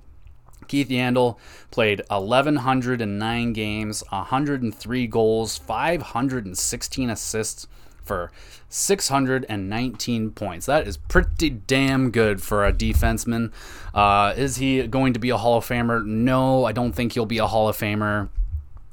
Keith 0.67 0.89
Yandle 0.89 1.38
played 1.69 2.01
1,109 2.10 3.54
games, 3.54 4.04
103 4.10 5.08
goals, 5.08 5.58
516 5.58 7.10
assists 7.10 7.67
for 8.04 8.32
619 8.69 10.32
points. 10.32 10.65
That 10.65 10.88
is 10.88 10.97
pretty 10.97 11.49
damn 11.49 12.12
good 12.12 12.41
for 12.41 12.65
a 12.65 12.73
defenseman. 12.73 13.51
Uh, 13.93 14.34
is 14.36 14.58
he 14.58 14.88
going 14.88 15.13
to 15.13 15.19
be 15.19 15.30
a 15.30 15.38
Hall 15.38 15.58
of 15.58 15.65
Famer? 15.65 16.06
No, 16.06 16.65
I 16.65 16.71
don't 16.71 16.93
think 16.93 17.13
he'll 17.13 17.25
be 17.25 17.38
a 17.38 17.47
Hall 17.47 17.67
of 17.67 17.77
Famer. 17.77 18.30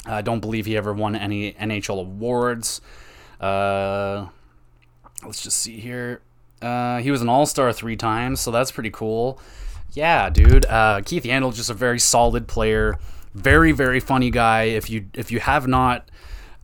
I 0.04 0.22
don't 0.22 0.40
believe 0.40 0.66
he 0.66 0.76
ever 0.76 0.92
won 0.92 1.14
any 1.14 1.52
NHL 1.52 2.00
awards. 2.00 2.80
Uh, 3.40 4.26
let's 5.24 5.42
just 5.42 5.58
see 5.58 5.78
here. 5.78 6.20
Uh, 6.60 6.98
he 6.98 7.10
was 7.10 7.22
an 7.22 7.28
All 7.28 7.46
Star 7.46 7.72
three 7.72 7.96
times, 7.96 8.40
so 8.40 8.50
that's 8.50 8.70
pretty 8.70 8.90
cool. 8.90 9.40
Yeah, 9.92 10.28
dude. 10.30 10.66
Uh, 10.66 11.00
Keith 11.04 11.24
Yandle 11.24 11.54
just 11.54 11.70
a 11.70 11.74
very 11.74 11.98
solid 11.98 12.46
player, 12.46 12.98
very 13.34 13.72
very 13.72 14.00
funny 14.00 14.30
guy. 14.30 14.64
If 14.64 14.90
you 14.90 15.06
if 15.14 15.30
you 15.30 15.40
have 15.40 15.66
not 15.66 16.10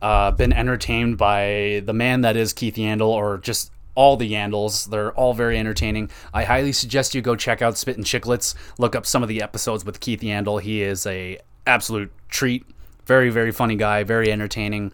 uh, 0.01 0.31
been 0.31 0.53
entertained 0.53 1.17
by 1.17 1.81
the 1.85 1.93
man 1.93 2.21
that 2.21 2.35
is 2.35 2.53
Keith 2.53 2.75
Yandle 2.75 3.07
or 3.07 3.37
just 3.37 3.71
all 3.95 4.17
the 4.17 4.31
Yandles. 4.31 4.89
They're 4.89 5.13
all 5.13 5.33
very 5.33 5.57
entertaining. 5.57 6.11
I 6.33 6.43
highly 6.43 6.73
suggest 6.73 7.15
you 7.15 7.21
go 7.21 7.35
check 7.35 7.61
out 7.61 7.77
Spit 7.77 7.97
and 7.97 8.05
Chicklets. 8.05 8.53
Look 8.77 8.95
up 8.95 9.05
some 9.05 9.23
of 9.23 9.29
the 9.29 9.41
episodes 9.41 9.85
with 9.85 10.01
Keith 10.01 10.19
Yandle. 10.19 10.61
He 10.61 10.81
is 10.81 11.05
a 11.05 11.39
absolute 11.65 12.11
treat. 12.29 12.65
Very 13.05 13.29
very 13.29 13.51
funny 13.51 13.75
guy. 13.75 14.03
Very 14.03 14.31
entertaining. 14.31 14.91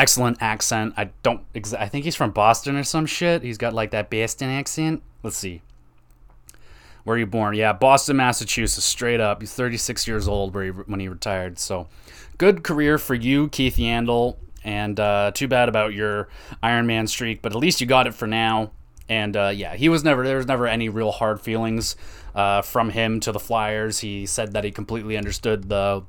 Excellent 0.00 0.38
accent. 0.40 0.94
I 0.96 1.10
don't. 1.22 1.42
I 1.54 1.86
think 1.86 2.06
he's 2.06 2.16
from 2.16 2.30
Boston 2.30 2.74
or 2.74 2.84
some 2.84 3.04
shit. 3.04 3.42
He's 3.42 3.58
got 3.58 3.74
like 3.74 3.90
that 3.90 4.08
Boston 4.08 4.48
accent. 4.48 5.02
Let's 5.22 5.36
see. 5.36 5.60
Where 7.04 7.16
are 7.16 7.18
you 7.18 7.26
born? 7.26 7.54
Yeah, 7.54 7.74
Boston, 7.74 8.16
Massachusetts. 8.16 8.86
Straight 8.86 9.20
up. 9.20 9.42
He's 9.42 9.52
36 9.52 10.08
years 10.08 10.26
old 10.26 10.54
where 10.54 10.64
he, 10.64 10.70
when 10.70 11.00
he 11.00 11.08
retired. 11.08 11.58
So, 11.58 11.86
good 12.38 12.64
career 12.64 12.96
for 12.96 13.14
you, 13.14 13.48
Keith 13.48 13.76
Yandle. 13.76 14.36
And 14.64 14.98
uh, 14.98 15.32
too 15.34 15.48
bad 15.48 15.68
about 15.68 15.92
your 15.92 16.28
Iron 16.62 16.86
Man 16.86 17.06
streak, 17.06 17.42
but 17.42 17.52
at 17.52 17.58
least 17.58 17.82
you 17.82 17.86
got 17.86 18.06
it 18.06 18.14
for 18.14 18.26
now. 18.26 18.70
And 19.06 19.36
uh, 19.36 19.52
yeah, 19.54 19.76
he 19.76 19.90
was 19.90 20.02
never 20.02 20.26
there 20.26 20.38
was 20.38 20.46
never 20.46 20.66
any 20.66 20.88
real 20.88 21.12
hard 21.12 21.42
feelings 21.42 21.94
uh, 22.34 22.62
from 22.62 22.88
him 22.88 23.20
to 23.20 23.32
the 23.32 23.40
Flyers. 23.40 23.98
He 23.98 24.24
said 24.24 24.54
that 24.54 24.64
he 24.64 24.70
completely 24.70 25.18
understood 25.18 25.68
the 25.68 26.04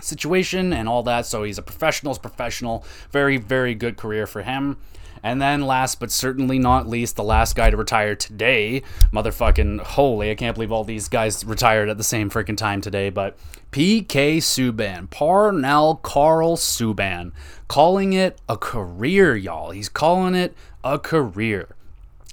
situation 0.00 0.72
and 0.72 0.88
all 0.88 1.02
that. 1.04 1.26
So 1.26 1.44
he's 1.44 1.58
a 1.58 1.62
professional's 1.62 2.18
professional. 2.18 2.84
Very, 3.10 3.36
very 3.36 3.74
good 3.74 3.96
career 3.96 4.26
for 4.26 4.42
him. 4.42 4.78
And 5.22 5.40
then 5.40 5.62
last 5.62 5.98
but 5.98 6.10
certainly 6.12 6.58
not 6.58 6.88
least, 6.88 7.16
the 7.16 7.24
last 7.24 7.56
guy 7.56 7.70
to 7.70 7.76
retire 7.76 8.14
today, 8.14 8.82
motherfucking 9.12 9.80
holy, 9.80 10.30
I 10.30 10.34
can't 10.34 10.54
believe 10.54 10.70
all 10.70 10.84
these 10.84 11.08
guys 11.08 11.44
retired 11.44 11.88
at 11.88 11.98
the 11.98 12.04
same 12.04 12.30
freaking 12.30 12.56
time 12.56 12.80
today, 12.80 13.10
but 13.10 13.36
PK 13.72 14.36
Subban, 14.38 15.10
Parnell 15.10 15.96
Carl 15.96 16.56
Subban, 16.56 17.32
calling 17.66 18.12
it 18.12 18.40
a 18.48 18.56
career, 18.56 19.34
y'all. 19.34 19.70
He's 19.70 19.88
calling 19.88 20.34
it 20.34 20.54
a 20.84 20.98
career 20.98 21.74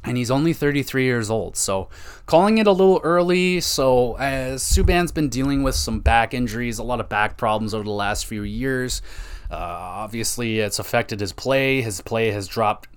and 0.04 0.18
he's 0.18 0.32
only 0.32 0.54
33 0.54 1.04
years 1.06 1.30
old. 1.30 1.56
So, 1.56 1.90
calling 2.26 2.58
it 2.58 2.68
a 2.68 2.72
little 2.72 3.00
early. 3.04 3.62
So, 3.62 4.16
as 4.18 4.64
Subban's 4.64 5.12
been 5.12 5.30
dealing 5.30 5.64
with 5.64 5.76
some 5.76 6.00
back 6.00 6.34
injuries, 6.34 6.80
a 6.80 6.84
lot 6.84 7.00
of 7.00 7.10
back 7.10 7.38
problems 7.38 7.74
over 7.74 7.84
the 7.84 7.92
last 7.92 8.26
few 8.26 8.44
years. 8.44 9.02
Uh, 9.50 9.56
obviously, 9.56 10.60
it's 10.60 10.80
affected 10.80 11.20
his 11.20 11.32
play. 11.32 11.82
His 11.82 12.02
play 12.02 12.32
has 12.32 12.48
dropped 12.48 12.88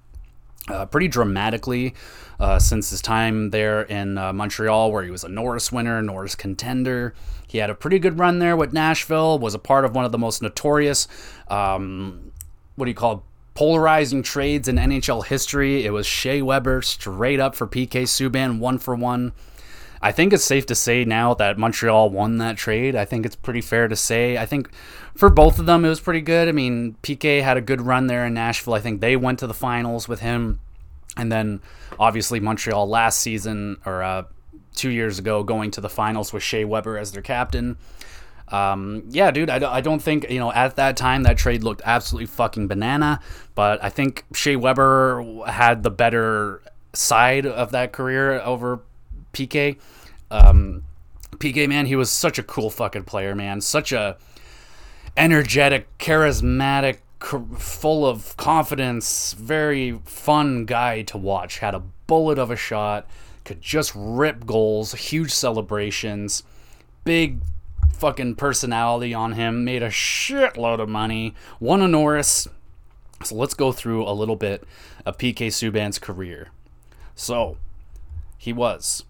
uh, 0.68 0.86
pretty 0.86 1.08
dramatically 1.08 1.94
uh, 2.40 2.58
since 2.58 2.90
his 2.90 3.00
time 3.00 3.50
there 3.50 3.82
in 3.82 4.18
uh, 4.18 4.32
Montreal, 4.32 4.90
where 4.92 5.04
he 5.04 5.10
was 5.10 5.24
a 5.24 5.28
Norris 5.28 5.70
winner, 5.70 6.02
Norris 6.02 6.34
contender. 6.34 7.14
He 7.46 7.58
had 7.58 7.70
a 7.70 7.74
pretty 7.74 7.98
good 7.98 8.18
run 8.18 8.38
there 8.38 8.56
with 8.56 8.72
Nashville. 8.72 9.38
Was 9.38 9.54
a 9.54 9.58
part 9.58 9.84
of 9.84 9.94
one 9.94 10.04
of 10.04 10.12
the 10.12 10.18
most 10.18 10.42
notorious, 10.42 11.06
um, 11.48 12.32
what 12.74 12.86
do 12.86 12.90
you 12.90 12.96
call 12.96 13.12
it, 13.12 13.20
polarizing 13.56 14.22
trades 14.22 14.68
in 14.68 14.76
NHL 14.76 15.24
history. 15.24 15.84
It 15.84 15.90
was 15.90 16.06
Shea 16.06 16.42
Weber 16.42 16.82
straight 16.82 17.40
up 17.40 17.54
for 17.54 17.66
PK 17.66 18.02
Subban, 18.02 18.58
one 18.58 18.78
for 18.78 18.94
one. 18.94 19.32
I 20.02 20.12
think 20.12 20.32
it's 20.32 20.44
safe 20.44 20.66
to 20.66 20.74
say 20.74 21.04
now 21.04 21.32
that 21.34 21.58
Montreal 21.58 22.10
won 22.10 22.36
that 22.36 22.58
trade. 22.58 22.94
I 22.94 23.06
think 23.06 23.24
it's 23.24 23.34
pretty 23.34 23.62
fair 23.62 23.88
to 23.88 23.96
say. 23.96 24.36
I 24.36 24.44
think 24.44 24.70
for 25.14 25.30
both 25.30 25.58
of 25.58 25.64
them, 25.64 25.84
it 25.84 25.88
was 25.88 26.00
pretty 26.00 26.20
good. 26.20 26.48
I 26.48 26.52
mean, 26.52 26.96
PK 27.02 27.42
had 27.42 27.56
a 27.56 27.62
good 27.62 27.80
run 27.80 28.06
there 28.06 28.26
in 28.26 28.34
Nashville. 28.34 28.74
I 28.74 28.80
think 28.80 29.00
they 29.00 29.16
went 29.16 29.38
to 29.38 29.46
the 29.46 29.54
finals 29.54 30.06
with 30.06 30.20
him. 30.20 30.60
And 31.16 31.32
then 31.32 31.62
obviously 31.98 32.40
Montreal 32.40 32.86
last 32.86 33.20
season 33.20 33.78
or 33.86 34.02
uh, 34.02 34.24
two 34.74 34.90
years 34.90 35.18
ago 35.18 35.42
going 35.42 35.70
to 35.72 35.80
the 35.80 35.88
finals 35.88 36.30
with 36.30 36.42
Shea 36.42 36.66
Weber 36.66 36.98
as 36.98 37.12
their 37.12 37.22
captain. 37.22 37.78
Um, 38.48 39.04
yeah, 39.08 39.30
dude, 39.30 39.50
I, 39.50 39.74
I 39.74 39.80
don't 39.80 40.00
think, 40.00 40.30
you 40.30 40.38
know, 40.38 40.52
at 40.52 40.76
that 40.76 40.96
time 40.96 41.24
that 41.24 41.36
trade 41.36 41.64
looked 41.64 41.82
absolutely 41.84 42.26
fucking 42.26 42.68
banana, 42.68 43.20
but 43.54 43.82
I 43.82 43.88
think 43.88 44.24
Shea 44.34 44.56
Weber 44.56 45.42
had 45.46 45.82
the 45.82 45.90
better 45.90 46.62
side 46.92 47.46
of 47.46 47.72
that 47.72 47.92
career 47.92 48.40
over 48.40 48.80
PK. 49.32 49.78
Um, 50.30 50.84
PK, 51.38 51.68
man, 51.68 51.86
he 51.86 51.96
was 51.96 52.10
such 52.10 52.38
a 52.38 52.42
cool 52.42 52.70
fucking 52.70 53.04
player, 53.04 53.34
man. 53.34 53.60
Such 53.60 53.92
a 53.92 54.16
energetic, 55.16 55.86
charismatic, 55.98 56.98
full 57.58 58.06
of 58.06 58.36
confidence, 58.36 59.32
very 59.32 59.98
fun 60.04 60.66
guy 60.66 61.02
to 61.02 61.18
watch. 61.18 61.58
Had 61.58 61.74
a 61.74 61.82
bullet 62.06 62.38
of 62.38 62.50
a 62.50 62.56
shot, 62.56 63.08
could 63.44 63.60
just 63.60 63.92
rip 63.94 64.46
goals, 64.46 64.92
huge 64.92 65.32
celebrations, 65.32 66.42
big 67.04 67.40
fucking 67.96 68.36
personality 68.36 69.12
on 69.14 69.32
him, 69.32 69.64
made 69.64 69.82
a 69.82 69.88
shitload 69.88 70.80
of 70.80 70.88
money, 70.88 71.34
won 71.60 71.82
a 71.82 71.88
Norris. 71.88 72.48
So 73.24 73.34
let's 73.34 73.54
go 73.54 73.72
through 73.72 74.06
a 74.06 74.12
little 74.12 74.36
bit 74.36 74.64
of 75.04 75.18
PK 75.18 75.48
Subban's 75.48 75.98
career. 75.98 76.48
So, 77.14 77.56
he 78.36 78.52
was 78.52 79.04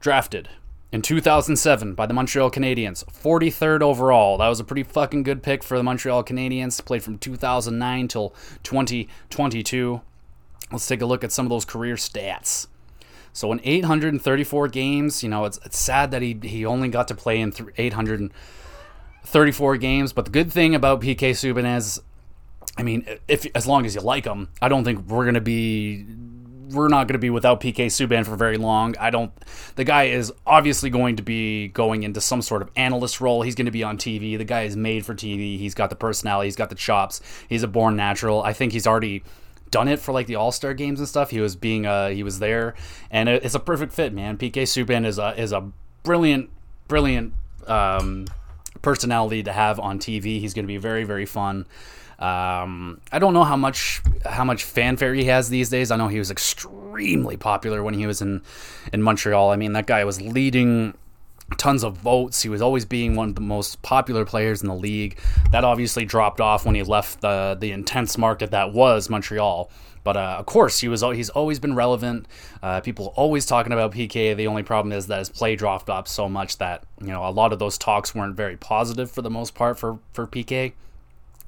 drafted 0.00 0.48
in 0.90 1.02
2007 1.02 1.94
by 1.94 2.06
the 2.06 2.14
Montreal 2.14 2.50
Canadiens, 2.50 3.04
43rd 3.04 3.82
overall. 3.82 4.38
That 4.38 4.48
was 4.48 4.60
a 4.60 4.64
pretty 4.64 4.82
fucking 4.82 5.22
good 5.22 5.42
pick 5.42 5.62
for 5.62 5.76
the 5.76 5.84
Montreal 5.84 6.24
Canadiens. 6.24 6.84
Played 6.84 7.02
from 7.02 7.18
2009 7.18 8.08
till 8.08 8.34
2022. 8.62 10.00
Let's 10.72 10.86
take 10.86 11.02
a 11.02 11.06
look 11.06 11.24
at 11.24 11.32
some 11.32 11.46
of 11.46 11.50
those 11.50 11.64
career 11.64 11.94
stats. 11.94 12.66
So 13.38 13.52
in 13.52 13.60
834 13.62 14.66
games, 14.66 15.22
you 15.22 15.28
know, 15.28 15.44
it's, 15.44 15.60
it's 15.64 15.78
sad 15.78 16.10
that 16.10 16.22
he, 16.22 16.36
he 16.42 16.66
only 16.66 16.88
got 16.88 17.06
to 17.06 17.14
play 17.14 17.40
in 17.40 17.54
834 17.76 19.76
games. 19.76 20.12
But 20.12 20.24
the 20.24 20.32
good 20.32 20.52
thing 20.52 20.74
about 20.74 21.00
PK 21.00 21.30
Subban 21.30 21.76
is, 21.76 22.02
I 22.76 22.82
mean, 22.82 23.06
if 23.28 23.46
as 23.54 23.64
long 23.64 23.86
as 23.86 23.94
you 23.94 24.00
like 24.00 24.24
him, 24.24 24.48
I 24.60 24.68
don't 24.68 24.82
think 24.82 25.06
we're 25.06 25.24
gonna 25.24 25.40
be 25.40 26.04
we're 26.70 26.88
not 26.88 27.06
going 27.06 27.14
to 27.14 27.18
be 27.18 27.30
without 27.30 27.60
PK 27.60 27.86
Subban 27.86 28.26
for 28.26 28.36
very 28.36 28.58
long. 28.58 28.94
I 28.98 29.10
don't. 29.10 29.32
The 29.76 29.84
guy 29.84 30.04
is 30.04 30.32
obviously 30.46 30.90
going 30.90 31.16
to 31.16 31.22
be 31.22 31.68
going 31.68 32.02
into 32.02 32.20
some 32.20 32.42
sort 32.42 32.60
of 32.60 32.70
analyst 32.76 33.22
role. 33.22 33.40
He's 33.40 33.54
going 33.54 33.66
to 33.66 33.72
be 33.72 33.82
on 33.82 33.96
TV. 33.96 34.36
The 34.36 34.44
guy 34.44 34.64
is 34.64 34.76
made 34.76 35.06
for 35.06 35.14
TV. 35.14 35.58
He's 35.58 35.74
got 35.74 35.88
the 35.88 35.96
personality. 35.96 36.48
He's 36.48 36.56
got 36.56 36.68
the 36.68 36.74
chops. 36.74 37.22
He's 37.48 37.62
a 37.62 37.68
born 37.68 37.96
natural. 37.96 38.42
I 38.42 38.52
think 38.52 38.72
he's 38.72 38.86
already 38.86 39.22
done 39.70 39.88
it 39.88 39.98
for 39.98 40.12
like 40.12 40.26
the 40.26 40.36
All 40.36 40.52
Star 40.52 40.74
games 40.74 40.98
and 40.98 41.08
stuff. 41.08 41.30
He 41.30 41.40
was 41.40 41.56
being 41.56 41.86
uh 41.86 42.08
he 42.08 42.22
was 42.22 42.38
there, 42.38 42.74
and 43.10 43.28
it's 43.28 43.54
a 43.54 43.60
perfect 43.60 43.92
fit, 43.92 44.12
man. 44.12 44.38
PK 44.38 44.62
Subban 44.62 45.06
is 45.06 45.18
a 45.18 45.40
is 45.40 45.52
a 45.52 45.70
brilliant 46.02 46.50
brilliant 46.88 47.34
um, 47.66 48.26
personality 48.82 49.42
to 49.42 49.52
have 49.52 49.78
on 49.78 49.98
TV. 49.98 50.40
He's 50.40 50.54
going 50.54 50.64
to 50.64 50.68
be 50.68 50.78
very 50.78 51.04
very 51.04 51.26
fun. 51.26 51.66
Um, 52.18 53.00
I 53.12 53.20
don't 53.20 53.32
know 53.32 53.44
how 53.44 53.56
much 53.56 54.02
how 54.24 54.44
much 54.44 54.64
fanfare 54.64 55.14
he 55.14 55.24
has 55.24 55.48
these 55.50 55.70
days. 55.70 55.90
I 55.90 55.96
know 55.96 56.08
he 56.08 56.18
was 56.18 56.30
extremely 56.30 57.36
popular 57.36 57.82
when 57.82 57.94
he 57.94 58.06
was 58.06 58.20
in 58.20 58.42
in 58.92 59.02
Montreal. 59.02 59.50
I 59.50 59.56
mean, 59.56 59.72
that 59.74 59.86
guy 59.86 60.04
was 60.04 60.20
leading 60.20 60.94
tons 61.56 61.82
of 61.82 61.96
votes. 61.96 62.42
He 62.42 62.48
was 62.48 62.60
always 62.60 62.84
being 62.84 63.16
one 63.16 63.30
of 63.30 63.34
the 63.34 63.40
most 63.40 63.80
popular 63.82 64.24
players 64.24 64.62
in 64.62 64.68
the 64.68 64.74
league. 64.74 65.18
That 65.50 65.64
obviously 65.64 66.04
dropped 66.04 66.40
off 66.40 66.66
when 66.66 66.74
he 66.74 66.82
left 66.82 67.20
the 67.20 67.56
the 67.58 67.72
intense 67.72 68.18
market 68.18 68.50
that 68.50 68.72
was 68.72 69.08
Montreal. 69.08 69.70
But 70.04 70.16
uh, 70.16 70.36
of 70.38 70.46
course, 70.46 70.80
he 70.80 70.88
was 70.88 71.02
he's 71.02 71.28
always 71.30 71.58
been 71.58 71.74
relevant. 71.74 72.26
Uh, 72.62 72.80
people 72.80 73.12
always 73.16 73.46
talking 73.46 73.72
about 73.72 73.92
PK. 73.92 74.36
The 74.36 74.46
only 74.46 74.62
problem 74.62 74.92
is 74.92 75.06
that 75.08 75.18
his 75.18 75.28
play 75.28 75.56
dropped 75.56 75.90
off 75.90 76.08
so 76.08 76.28
much 76.28 76.58
that 76.58 76.84
you 77.00 77.08
know 77.08 77.26
a 77.26 77.30
lot 77.30 77.52
of 77.52 77.58
those 77.58 77.76
talks 77.76 78.14
weren't 78.14 78.36
very 78.36 78.56
positive 78.56 79.10
for 79.10 79.22
the 79.22 79.30
most 79.30 79.54
part 79.54 79.78
for 79.78 79.98
for 80.12 80.26
PK. 80.26 80.72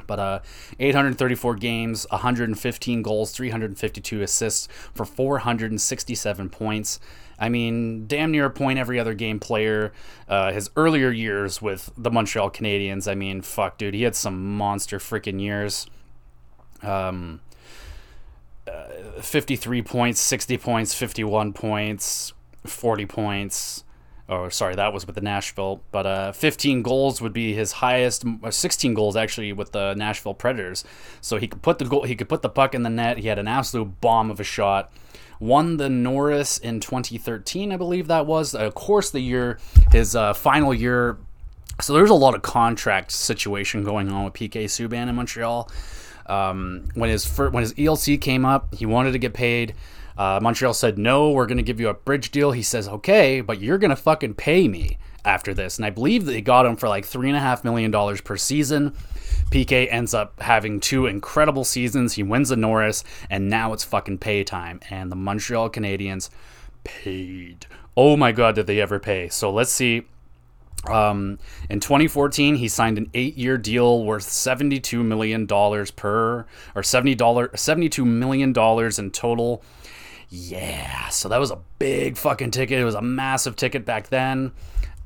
But 0.07 0.19
uh, 0.19 0.41
834 0.81 1.55
games, 1.55 2.05
115 2.11 3.03
goals, 3.03 3.31
352 3.31 4.23
assists 4.23 4.67
for 4.93 5.05
467 5.05 6.49
points. 6.51 6.99
I 7.41 7.49
mean, 7.49 8.07
damn 8.07 8.31
near 8.31 8.47
a 8.47 8.51
point 8.51 8.79
every 8.79 9.01
other 9.01 9.15
game 9.15 9.41
player. 9.41 9.93
Uh, 10.29 10.53
his 10.53 10.71
earlier 10.77 11.11
years 11.11 11.61
with 11.63 11.91
the 11.97 12.11
Montreal 12.11 12.51
Canadiens, 12.51 13.11
I 13.11 13.15
mean, 13.15 13.41
fuck, 13.41 13.79
dude, 13.79 13.95
he 13.95 14.03
had 14.03 14.15
some 14.15 14.57
monster 14.57 14.99
freaking 14.99 15.41
years. 15.41 15.87
Um, 16.83 17.41
uh, 18.71 19.21
53 19.21 19.83
points, 19.83 20.21
60 20.21 20.59
points, 20.59 20.95
51 20.95 21.53
points, 21.55 22.33
40 22.67 23.07
points 23.07 23.85
Oh, 24.31 24.49
sorry, 24.49 24.77
that 24.77 24.93
was 24.93 25.07
with 25.07 25.17
the 25.17 25.21
Nashville. 25.21 25.83
But 25.91 26.07
uh, 26.07 26.33
15 26.33 26.83
goals 26.83 27.21
would 27.21 27.33
be 27.33 27.53
his 27.53 27.73
highest. 27.73 28.25
16 28.49 28.95
goals 28.95 29.17
actually 29.17 29.53
with 29.53 29.73
the 29.73 29.95
Nashville 29.95 30.35
Predators. 30.35 30.85
So 31.21 31.37
he 31.37 31.49
could 31.49 31.63
put 31.63 31.81
the 31.81 31.85
goal. 31.85 32.05
He 32.05 32.15
could 32.15 32.29
put 32.29 32.43
the 32.43 32.49
puck 32.49 32.73
in 32.73 32.85
the 32.85 32.91
net. 32.91 33.19
He 33.19 33.27
had 33.27 33.41
an 33.41 33.49
absolute 33.49 34.01
bomb 34.01 34.31
of 34.31 34.39
a 34.39 34.45
shot. 34.45 34.93
Won 35.41 35.79
the 35.79 35.89
Norris 35.89 36.59
in 36.59 36.81
2013, 36.81 37.73
I 37.73 37.77
believe 37.77 38.07
that 38.09 38.27
was. 38.27 38.55
Of 38.55 38.75
course, 38.75 39.11
the 39.11 39.21
year 39.21 39.59
his 39.91 40.15
uh, 40.15 40.35
final 40.35 40.73
year. 40.73 41.19
So 41.81 41.95
there's 41.95 42.11
a 42.11 42.15
lot 42.15 42.35
of 42.35 42.43
contract 42.43 43.11
situation 43.11 43.85
going 43.85 44.13
on 44.13 44.25
with 44.25 44.35
PK 44.35 44.65
Subban 44.65 45.09
in 45.09 45.15
Montreal. 45.15 45.71
Um, 46.27 46.89
when 46.95 47.11
his 47.11 47.25
first, 47.27 47.53
when 47.55 47.63
his 47.63 47.73
ELC 47.75 48.21
came 48.21 48.45
up, 48.45 48.75
he 48.75 48.87
wanted 48.87 49.13
to 49.13 49.19
get 49.19 49.33
paid. 49.33 49.75
Uh, 50.17 50.39
Montreal 50.43 50.75
said, 50.75 50.99
no, 50.99 51.31
we're 51.31 51.47
going 51.47 51.57
to 51.57 51.63
give 51.63 51.81
you 51.81 51.89
a 51.89 51.95
bridge 51.95 52.31
deal. 52.31 52.53
He 52.53 52.63
says, 52.63 52.87
okay, 52.87 53.41
but 53.41 53.61
you're 53.61 53.79
going 53.79 53.91
to 53.91 53.97
fucking 53.97 54.35
pay 54.35 54.69
me 54.69 54.99
after 55.25 55.55
this. 55.55 55.77
And 55.77 55.85
I 55.85 55.91
believe 55.91 56.25
they 56.25 56.41
got 56.41 56.67
him 56.67 56.77
for 56.77 56.89
like 56.89 57.05
$3.5 57.05 57.65
million 57.65 58.17
per 58.19 58.37
season. 58.37 58.93
PK 59.51 59.89
ends 59.91 60.15
up 60.15 60.41
having 60.41 60.81
two 60.81 61.07
incredible 61.07 61.65
seasons. 61.65 62.15
He 62.15 62.23
wins 62.23 62.51
the 62.51 62.57
Norris, 62.57 63.05
and 63.29 63.49
now 63.49 63.73
it's 63.73 63.85
fucking 63.85 64.19
pay 64.19 64.45
time. 64.45 64.81
And 64.91 65.11
the 65.11 65.17
Montreal 65.17 65.71
Canadiens 65.71 66.31
paid. 66.85 67.67
Oh 67.97 68.17
my 68.17 68.33
God, 68.33 68.55
did 68.55 68.67
they 68.67 68.81
ever 68.81 68.99
pay? 68.99 69.29
So 69.29 69.51
let's 69.51 69.73
see. 69.73 70.07
Um, 70.89 71.39
in 71.69 71.81
2014, 71.81 72.55
he 72.55 72.69
signed 72.69 72.97
an 72.97 73.11
eight-year 73.13 73.59
deal 73.59 74.05
worth 74.05 74.25
$72 74.25 75.05
million 75.05 75.47
per, 75.47 76.47
or 76.75 76.83
$70, 76.83 77.17
$72 77.17 78.07
million 78.07 78.55
in 78.99 79.11
total 79.11 79.63
yeah, 80.33 81.09
so 81.09 81.29
that 81.29 81.41
was 81.41 81.51
a 81.51 81.59
big 81.81 82.17
fucking 82.17 82.53
ticket. 82.53 82.79
It 82.79 82.85
was 82.85 82.95
a 82.95 83.03
massive 83.03 83.57
ticket 83.57 83.85
back 83.85 84.11
then. 84.11 84.53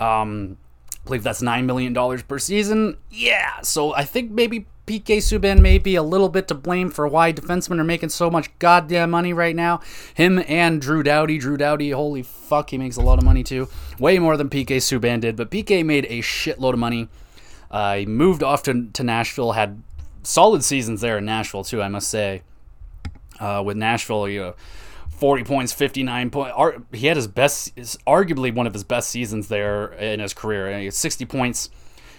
Um, 0.00 0.56
I 0.92 1.04
believe 1.04 1.22
that's 1.22 1.42
$9 1.42 1.64
million 1.64 1.94
per 2.22 2.38
season. 2.38 2.96
Yeah, 3.10 3.60
so 3.60 3.94
I 3.94 4.04
think 4.04 4.30
maybe 4.30 4.66
PK 4.86 5.18
Subban 5.18 5.60
may 5.60 5.78
be 5.78 5.96
a 5.96 6.02
little 6.02 6.28
bit 6.28 6.48
to 6.48 6.54
blame 6.54 6.90
for 6.90 7.08
why 7.08 7.32
defensemen 7.32 7.78
are 7.78 7.84
making 7.84 8.10
so 8.10 8.30
much 8.30 8.56
goddamn 8.58 9.10
money 9.10 9.32
right 9.32 9.56
now. 9.56 9.80
Him 10.14 10.42
and 10.46 10.80
Drew 10.80 11.02
Doughty. 11.02 11.38
Drew 11.38 11.56
Doughty, 11.56 11.90
holy 11.90 12.22
fuck, 12.22 12.70
he 12.70 12.78
makes 12.78 12.96
a 12.96 13.00
lot 13.02 13.18
of 13.18 13.24
money 13.24 13.42
too. 13.42 13.68
Way 13.98 14.18
more 14.18 14.36
than 14.36 14.50
PK 14.50 14.76
Subban 14.76 15.20
did, 15.20 15.36
but 15.36 15.50
PK 15.50 15.84
made 15.84 16.06
a 16.06 16.20
shitload 16.20 16.74
of 16.74 16.78
money. 16.78 17.08
Uh, 17.70 17.96
he 17.96 18.06
moved 18.06 18.42
off 18.42 18.62
to, 18.64 18.88
to 18.92 19.02
Nashville, 19.02 19.52
had 19.52 19.82
solid 20.22 20.62
seasons 20.62 21.00
there 21.00 21.18
in 21.18 21.24
Nashville 21.24 21.64
too, 21.64 21.82
I 21.82 21.88
must 21.88 22.08
say. 22.08 22.42
Uh, 23.40 23.62
with 23.64 23.76
Nashville, 23.76 24.28
you 24.28 24.40
know, 24.40 24.54
40 25.24 25.44
points, 25.44 25.72
59 25.72 26.28
points. 26.28 26.54
He 26.92 27.06
had 27.06 27.16
his 27.16 27.28
best, 27.28 27.74
arguably 28.06 28.54
one 28.54 28.66
of 28.66 28.74
his 28.74 28.84
best 28.84 29.08
seasons 29.08 29.48
there 29.48 29.86
in 29.94 30.20
his 30.20 30.34
career. 30.34 30.78
He 30.78 30.84
had 30.84 30.92
60 30.92 31.24
points 31.24 31.70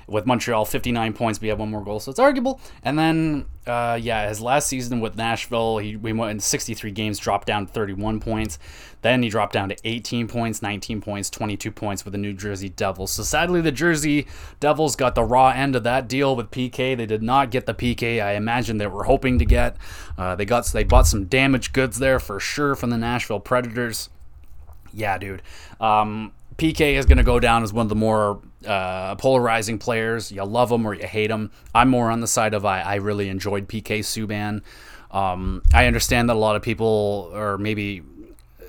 with 0.08 0.26
Montreal, 0.26 0.66
59 0.66 1.14
points, 1.14 1.40
but 1.40 1.44
he 1.44 1.50
had 1.50 1.58
one 1.58 1.72
more 1.72 1.84
goal, 1.84 2.00
so 2.00 2.12
it's 2.12 2.20
arguable. 2.20 2.60
And 2.84 2.98
then, 2.98 3.46
uh, 3.66 3.98
yeah, 4.02 4.28
his 4.28 4.42
last 4.42 4.68
season 4.68 5.00
with 5.00 5.16
Nashville, 5.16 5.80
he 5.80 5.96
we 5.96 6.14
went 6.14 6.32
in 6.32 6.40
63 6.40 6.92
games, 6.92 7.18
dropped 7.18 7.48
down 7.48 7.66
31 7.66 8.20
points. 8.20 8.60
Then 9.02 9.22
he 9.24 9.30
dropped 9.30 9.54
down 9.54 9.70
to 9.70 9.76
18 9.84 10.28
points, 10.28 10.62
19 10.62 11.02
points, 11.02 11.30
22 11.30 11.72
points 11.72 12.06
with 12.06 12.12
the 12.12 12.18
New 12.18 12.34
Jersey 12.34 12.70
Devils. 12.70 13.12
So 13.12 13.24
sadly, 13.24 13.62
the 13.62 13.72
Jersey 13.72 14.28
Devils 14.60 14.96
got 14.96 15.16
the 15.16 15.24
raw 15.24 15.50
end 15.50 15.76
of 15.76 15.84
that 15.84 16.08
deal 16.08 16.36
with 16.36 16.52
PK. 16.52 16.98
They 16.98 17.06
did 17.06 17.22
not 17.22 17.52
get 17.52 17.66
the 17.66 17.74
PK 17.74 18.24
I 18.24 18.34
imagine 18.34 18.78
they 18.78 18.88
were 18.88 19.04
hoping 19.04 19.40
to 19.40 19.46
get. 19.46 19.78
Uh, 20.18 20.36
they 20.36 20.46
got 20.46 20.66
they 20.68 20.84
bought 20.84 21.08
some 21.08 21.26
damaged 21.26 21.74
goods 21.74 22.00
there 22.00 22.20
for 22.20 22.40
sure 22.40 22.76
from 22.76 22.90
the 22.90 22.98
Nashville 22.98 23.40
Predators. 23.40 24.10
Yeah, 24.94 25.18
dude. 25.18 25.42
Um, 25.80 26.32
PK 26.58 26.94
is 26.94 27.06
going 27.06 27.18
to 27.18 27.24
go 27.24 27.40
down 27.40 27.64
as 27.64 27.74
one 27.74 27.86
of 27.86 27.90
the 27.90 27.96
more 27.96 28.42
uh, 28.66 29.16
polarizing 29.16 29.78
players. 29.78 30.32
You 30.32 30.44
love 30.44 30.72
him 30.72 30.86
or 30.86 30.94
you 30.94 31.06
hate 31.06 31.30
him. 31.30 31.52
I'm 31.74 31.90
more 31.90 32.10
on 32.12 32.22
the 32.22 32.28
side 32.28 32.54
of 32.54 32.66
I, 32.66 32.82
I 32.82 32.96
really 32.96 33.30
enjoyed 33.30 33.68
PK 33.68 34.00
Subban. 34.00 34.62
Um, 35.12 35.62
I 35.74 35.86
understand 35.88 36.30
that 36.30 36.36
a 36.36 36.40
lot 36.40 36.56
of 36.56 36.62
people, 36.62 37.32
or 37.34 37.58
maybe 37.58 38.04
uh, 38.60 38.64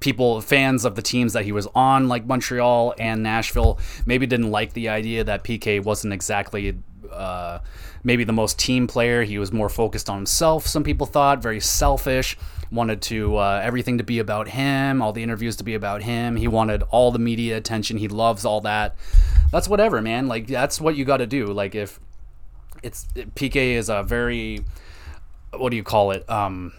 people, 0.00 0.40
fans 0.40 0.84
of 0.84 0.94
the 0.96 1.02
teams 1.02 1.32
that 1.34 1.44
he 1.44 1.52
was 1.52 1.68
on, 1.74 2.08
like 2.08 2.26
Montreal 2.26 2.94
and 2.98 3.22
Nashville, 3.22 3.78
maybe 4.04 4.26
didn't 4.26 4.50
like 4.50 4.72
the 4.72 4.88
idea 4.88 5.24
that 5.24 5.44
PK 5.44 5.82
wasn't 5.82 6.12
exactly 6.12 6.76
uh, 7.12 7.60
maybe 8.02 8.24
the 8.24 8.32
most 8.32 8.58
team 8.58 8.86
player. 8.86 9.22
He 9.22 9.38
was 9.38 9.52
more 9.52 9.68
focused 9.68 10.10
on 10.10 10.16
himself, 10.16 10.66
some 10.66 10.82
people 10.82 11.06
thought, 11.06 11.42
very 11.42 11.60
selfish 11.60 12.36
wanted 12.70 13.02
to 13.02 13.36
uh, 13.36 13.60
everything 13.62 13.98
to 13.98 14.04
be 14.04 14.18
about 14.18 14.48
him, 14.48 15.00
all 15.00 15.12
the 15.12 15.22
interviews 15.22 15.56
to 15.56 15.64
be 15.64 15.74
about 15.74 16.02
him. 16.02 16.36
He 16.36 16.48
wanted 16.48 16.82
all 16.90 17.10
the 17.10 17.18
media 17.18 17.56
attention. 17.56 17.96
He 17.96 18.08
loves 18.08 18.44
all 18.44 18.60
that. 18.62 18.96
That's 19.50 19.68
whatever, 19.68 20.02
man. 20.02 20.28
Like 20.28 20.46
that's 20.46 20.80
what 20.80 20.96
you 20.96 21.04
got 21.04 21.18
to 21.18 21.26
do. 21.26 21.46
Like 21.46 21.74
if 21.74 22.00
it's 22.82 23.06
PK 23.14 23.72
is 23.72 23.88
a 23.88 24.02
very 24.02 24.64
what 25.56 25.70
do 25.70 25.76
you 25.76 25.82
call 25.82 26.10
it? 26.10 26.28
Um, 26.28 26.72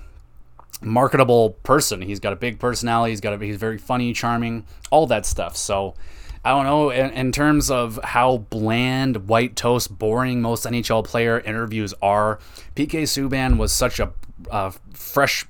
marketable 0.81 1.51
person. 1.63 2.01
He's 2.01 2.19
got 2.19 2.33
a 2.33 2.35
big 2.35 2.59
personality. 2.59 3.11
He's 3.11 3.21
got 3.21 3.33
a, 3.33 3.45
he's 3.45 3.57
very 3.57 3.77
funny, 3.77 4.13
charming, 4.13 4.65
all 4.91 5.07
that 5.07 5.25
stuff. 5.25 5.57
So 5.57 5.95
I 6.43 6.51
don't 6.51 6.65
know 6.65 6.89
in, 6.89 7.11
in, 7.11 7.31
terms 7.31 7.69
of 7.69 7.99
how 8.03 8.37
bland, 8.37 9.27
white 9.27 9.55
toast, 9.55 9.97
boring 9.97 10.41
most 10.41 10.65
NHL 10.65 11.03
player 11.03 11.39
interviews 11.39 11.93
are. 12.01 12.39
PK 12.75 13.03
Subban 13.03 13.57
was 13.57 13.71
such 13.71 13.99
a, 13.99 14.13
a 14.49 14.73
fresh 14.93 15.45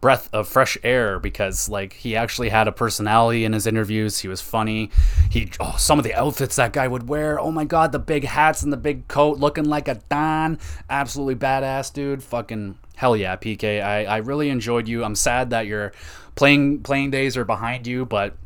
breath 0.00 0.30
of 0.32 0.48
fresh 0.48 0.78
air 0.82 1.18
because 1.18 1.68
like 1.68 1.92
he 1.92 2.16
actually 2.16 2.48
had 2.48 2.66
a 2.66 2.72
personality 2.72 3.44
in 3.44 3.52
his 3.52 3.66
interviews. 3.66 4.20
He 4.20 4.28
was 4.28 4.40
funny. 4.40 4.90
He 5.30 5.50
oh, 5.60 5.76
some 5.78 5.98
of 5.98 6.04
the 6.04 6.14
outfits 6.14 6.56
that 6.56 6.72
guy 6.72 6.88
would 6.88 7.08
wear. 7.08 7.38
Oh 7.38 7.50
my 7.50 7.64
god, 7.64 7.92
the 7.92 7.98
big 7.98 8.24
hats 8.24 8.62
and 8.62 8.72
the 8.72 8.78
big 8.78 9.08
coat, 9.08 9.38
looking 9.38 9.64
like 9.64 9.88
a 9.88 10.00
don. 10.08 10.58
Absolutely 10.88 11.36
badass, 11.36 11.92
dude. 11.92 12.22
Fucking 12.22 12.78
hell 12.96 13.16
yeah, 13.16 13.36
PK. 13.36 13.82
I 13.82 14.04
I 14.06 14.16
really 14.18 14.48
enjoyed 14.48 14.88
you. 14.88 15.04
I'm 15.04 15.14
sad 15.14 15.50
that 15.50 15.66
your 15.66 15.92
playing 16.34 16.82
playing 16.82 17.10
days 17.10 17.36
are 17.36 17.44
behind 17.44 17.86
you, 17.86 18.06
but. 18.06 18.36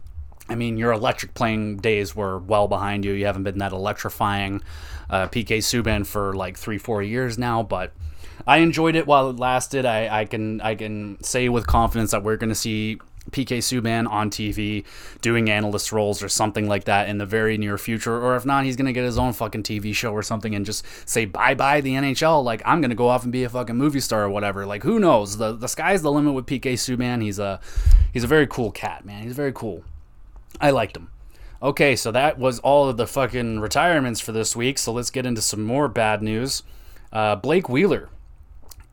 I 0.47 0.57
mean, 0.57 0.77
your 0.77 0.93
electric 0.93 1.33
playing 1.33 1.79
days 1.79 2.15
were 2.15 2.39
well 2.39 2.69
behind 2.69 3.07
you. 3.07 3.13
You 3.13 3.25
haven't 3.25 3.45
been 3.45 3.57
that 3.61 3.73
electrifying 3.73 4.61
uh, 5.09 5.29
PK 5.29 5.57
Subban 5.61 6.07
for 6.07 6.35
like 6.35 6.59
three, 6.59 6.77
four 6.77 7.03
years 7.03 7.39
now, 7.39 7.63
but 7.63 7.93
I 8.47 8.59
enjoyed 8.59 8.97
it 8.97 9.07
while 9.07 9.31
it 9.31 9.37
lasted. 9.37 9.87
I, 9.87 10.21
I 10.21 10.25
can 10.25 10.61
I 10.61 10.75
can 10.75 11.23
say 11.23 11.49
with 11.49 11.67
confidence 11.67 12.11
that 12.11 12.23
we're 12.23 12.37
going 12.37 12.51
to 12.51 12.55
see 12.55 12.99
PK 13.31 13.59
Subban 13.59 14.09
on 14.09 14.31
TV 14.31 14.85
doing 15.21 15.49
analyst 15.49 15.93
roles 15.93 16.23
or 16.23 16.29
something 16.29 16.69
like 16.69 16.85
that 16.85 17.09
in 17.09 17.19
the 17.19 17.27
very 17.27 17.57
near 17.57 17.79
future. 17.79 18.21
Or 18.21 18.37
if 18.37 18.45
not, 18.45 18.65
he's 18.65 18.77
going 18.77 18.87
to 18.87 18.93
get 18.93 19.05
his 19.05 19.19
own 19.19 19.33
fucking 19.33 19.63
TV 19.63 19.95
show 19.95 20.13
or 20.13 20.23
something 20.23 20.55
and 20.55 20.67
just 20.67 20.85
say 21.09 21.25
bye 21.25 21.55
bye 21.55 21.81
the 21.81 21.95
NHL. 21.95 22.45
Like, 22.45 22.63
I'm 22.65 22.81
going 22.81 22.91
to 22.91 22.97
go 22.97 23.09
off 23.09 23.23
and 23.23 23.33
be 23.33 23.45
a 23.45 23.49
fucking 23.49 23.77
movie 23.77 24.01
star 24.01 24.25
or 24.25 24.31
whatever. 24.31 24.67
Like, 24.67 24.83
who 24.83 24.99
knows? 24.99 25.39
The, 25.39 25.53
the 25.53 25.69
sky's 25.69 26.03
the 26.03 26.13
limit 26.13 26.35
with 26.35 26.47
PK 26.47 26.75
Subban. 26.75 27.23
He's 27.23 27.39
a, 27.39 27.61
he's 28.13 28.25
a 28.25 28.29
very 28.29 28.47
cool 28.47 28.71
cat, 28.71 29.05
man. 29.05 29.23
He's 29.23 29.37
very 29.37 29.53
cool. 29.53 29.85
I 30.61 30.71
liked 30.71 30.97
him. 30.97 31.11
Okay, 31.63 31.97
so 31.97 32.13
that 32.13 32.39
was 32.39 32.59
all 32.61 32.91
of 32.91 32.99
the 32.99 33.07
fucking 33.07 33.61
retirements 33.61 34.21
for 34.21 34.33
this 34.33 34.55
week. 34.55 34.77
So 34.77 34.93
let's 34.93 35.11
get 35.11 35.25
into 35.25 35.41
some 35.41 35.63
more 35.63 35.89
bad 35.89 36.23
news. 36.23 36.63
Uh, 37.11 37.37
Blake 37.37 37.69
Wheeler 37.69 38.11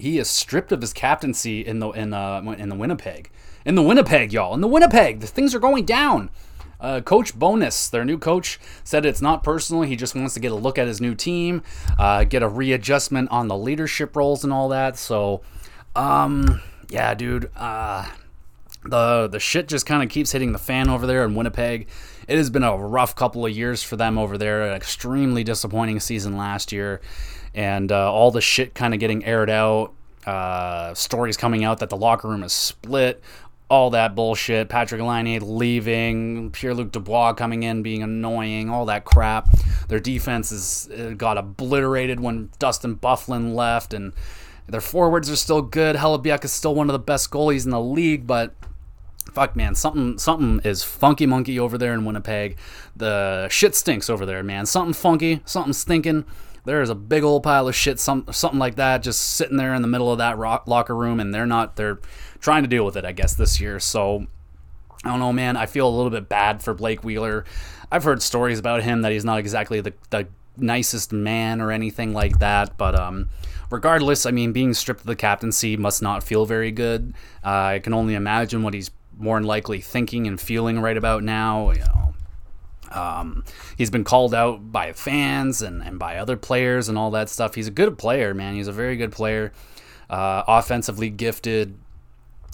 he 0.02 0.18
is 0.18 0.30
stripped 0.30 0.72
of 0.72 0.82
his 0.82 0.94
captaincy 0.94 1.62
in 1.62 1.80
the 1.80 1.90
in 1.92 2.14
uh, 2.14 2.42
in 2.58 2.70
the 2.70 2.76
Winnipeg. 2.76 3.30
In 3.64 3.76
the 3.76 3.84
Winnipeg, 3.84 4.34
y'all. 4.34 4.56
In 4.56 4.62
the 4.62 4.68
Winnipeg, 4.68 5.20
the 5.20 5.28
things 5.28 5.54
are 5.54 5.60
going 5.60 5.86
down. 5.86 6.32
Uh, 6.80 7.00
coach 7.00 7.38
Bowness, 7.38 7.90
their 7.90 8.04
new 8.04 8.18
coach, 8.18 8.60
said 8.84 9.06
it's 9.06 9.22
not 9.22 9.44
personal. 9.44 9.84
He 9.84 9.96
just 9.96 10.16
wants 10.16 10.34
to 10.34 10.40
get 10.40 10.52
a 10.52 10.56
look 10.56 10.80
at 10.80 10.88
his 10.88 11.00
new 11.00 11.14
team, 11.14 11.62
uh, 12.00 12.24
get 12.24 12.42
a 12.42 12.48
readjustment 12.48 13.30
on 13.30 13.48
the 13.48 13.56
leadership 13.56 14.16
roles 14.16 14.44
and 14.44 14.52
all 14.52 14.70
that. 14.70 14.98
So, 14.98 15.44
um, 15.96 16.60
yeah, 16.90 17.14
dude, 17.14 17.52
uh, 17.56 18.10
the 18.84 19.28
the 19.28 19.40
shit 19.40 19.68
just 19.68 19.86
kind 19.86 20.02
of 20.02 20.10
keeps 20.10 20.32
hitting 20.32 20.54
the 20.54 20.60
fan 20.60 20.90
over 20.90 21.06
there 21.06 21.24
in 21.24 21.36
Winnipeg. 21.36 21.88
It 22.28 22.38
has 22.38 22.50
been 22.50 22.64
a 22.64 22.76
rough 22.76 23.16
couple 23.16 23.46
of 23.46 23.52
years 23.52 23.84
for 23.84 23.96
them 23.96 24.18
over 24.18 24.36
there. 24.40 24.64
An 24.64 24.74
extremely 24.74 25.44
disappointing 25.44 26.00
season 26.00 26.36
last 26.36 26.72
year 26.72 27.02
and 27.54 27.92
uh, 27.92 28.12
all 28.12 28.32
the 28.32 28.42
shit 28.42 28.74
kind 28.74 28.94
of 28.94 29.00
getting 29.00 29.26
aired 29.26 29.50
out. 29.50 29.94
Uh, 30.26 30.94
stories 30.94 31.38
coming 31.38 31.64
out 31.64 31.80
that 31.80 31.90
the 31.90 31.98
locker 31.98 32.28
room 32.28 32.44
is 32.44 32.54
split. 32.54 33.22
All 33.70 33.90
that 33.92 34.16
bullshit. 34.16 34.70
Patrick 34.70 35.02
Laine 35.02 35.40
leaving. 35.58 36.52
Pierre 36.52 36.74
Luc 36.74 36.92
Dubois 36.92 37.34
coming 37.34 37.64
in 37.64 37.82
being 37.82 38.04
annoying. 38.04 38.70
All 38.70 38.86
that 38.86 39.06
crap. 39.06 39.50
Their 39.88 40.00
defense 40.00 40.52
is 40.52 40.90
uh, 40.92 41.14
got 41.18 41.38
obliterated 41.38 42.20
when 42.20 42.50
Dustin 42.60 42.98
Byfuglien 42.98 43.56
left, 43.56 43.94
and 43.94 44.14
their 44.68 44.82
forwards 44.82 45.30
are 45.30 45.38
still 45.38 45.62
good. 45.62 45.96
Hellebuyck 45.96 46.44
is 46.44 46.52
still 46.52 46.76
one 46.76 46.90
of 46.90 46.94
the 46.94 47.00
best 47.00 47.32
goalies 47.32 47.66
in 47.66 47.72
the 47.72 47.82
league, 47.82 48.28
but 48.28 48.54
fuck 49.34 49.56
man 49.56 49.74
something 49.74 50.18
something 50.18 50.60
is 50.66 50.84
funky 50.84 51.26
monkey 51.26 51.58
over 51.58 51.78
there 51.78 51.94
in 51.94 52.04
winnipeg 52.04 52.58
the 52.98 53.48
shit 53.50 53.74
stinks 53.76 54.10
over 54.10 54.26
there 54.26 54.44
man 54.44 54.66
something 54.66 54.94
funky 54.94 55.42
something 55.46 55.72
stinking 55.72 56.26
there 56.66 56.82
is 56.82 56.90
a 56.90 56.96
big 56.96 57.24
old 57.24 57.44
pile 57.44 57.68
of 57.68 57.76
shit, 57.76 58.00
some 58.00 58.26
something 58.32 58.60
like 58.60 58.76
that, 58.76 59.04
just 59.04 59.22
sitting 59.22 59.58
there 59.58 59.74
in 59.74 59.82
the 59.82 59.88
middle 59.88 60.12
of 60.12 60.20
that 60.20 60.38
rock, 60.38 60.68
locker 60.68 60.96
room, 60.96 61.20
and 61.20 61.34
they're 61.34 61.46
not. 61.46 61.76
They're 61.76 62.00
trying 62.40 62.64
to 62.64 62.70
deal 62.70 62.86
with 62.86 62.98
it, 62.98 63.06
I 63.06 63.12
guess, 63.12 63.34
this 63.34 63.60
year. 63.60 63.80
So 63.80 64.28
I 65.04 65.10
don't 65.10 65.20
know, 65.20 65.34
man. 65.34 65.58
I 65.58 65.66
feel 65.66 65.88
a 65.88 65.96
little 65.96 66.12
bit 66.12 66.30
bad 66.30 66.62
for 66.62 66.74
Blake 66.74 67.04
Wheeler. 67.04 67.46
I've 67.92 68.04
heard 68.04 68.22
stories 68.22 68.60
about 68.60 68.84
him 68.84 69.02
that 69.02 69.12
he's 69.12 69.26
not 69.26 69.40
exactly 69.40 69.82
the, 69.82 69.94
the 70.12 70.28
nicest 70.58 71.12
man 71.12 71.60
or 71.60 71.72
anything 71.72 72.14
like 72.14 72.40
that, 72.40 72.78
but 72.78 72.98
um, 72.98 73.30
regardless, 73.70 74.26
I 74.26 74.32
mean, 74.32 74.54
being 74.54 74.74
stripped 74.74 75.02
of 75.02 75.08
the 75.08 75.16
captaincy 75.16 75.76
must 75.76 76.02
not 76.02 76.24
feel 76.24 76.46
very 76.46 76.72
good. 76.72 77.14
Uh, 77.44 77.50
I 77.50 77.80
can 77.80 77.94
only 77.94 78.14
imagine 78.14 78.64
what 78.64 78.74
he's 78.74 78.92
more 79.18 79.38
than 79.38 79.48
likely 79.48 79.82
thinking 79.82 80.28
and 80.28 80.40
feeling 80.40 80.80
right 80.80 80.98
about 80.98 81.24
now. 81.24 81.72
You 81.72 81.80
know, 81.80 82.11
um, 82.92 83.44
he's 83.78 83.90
been 83.90 84.04
called 84.04 84.34
out 84.34 84.72
by 84.72 84.94
fans 84.94 85.62
and, 85.62 85.82
and 85.84 85.98
by 85.98 86.18
other 86.18 86.38
players 86.38 86.90
and 86.90 86.98
all 86.98 87.12
that 87.12 87.30
stuff. 87.30 87.56
He's 87.56 87.68
a 87.68 87.72
good 87.72 87.98
player, 87.98 88.34
man. 88.34 88.56
He's 88.56 88.68
a 88.68 88.72
very 88.74 88.96
good 88.96 89.12
player. 89.12 89.52
Uh, 90.10 90.44
offensively 90.48 91.10
gifted, 91.10 91.78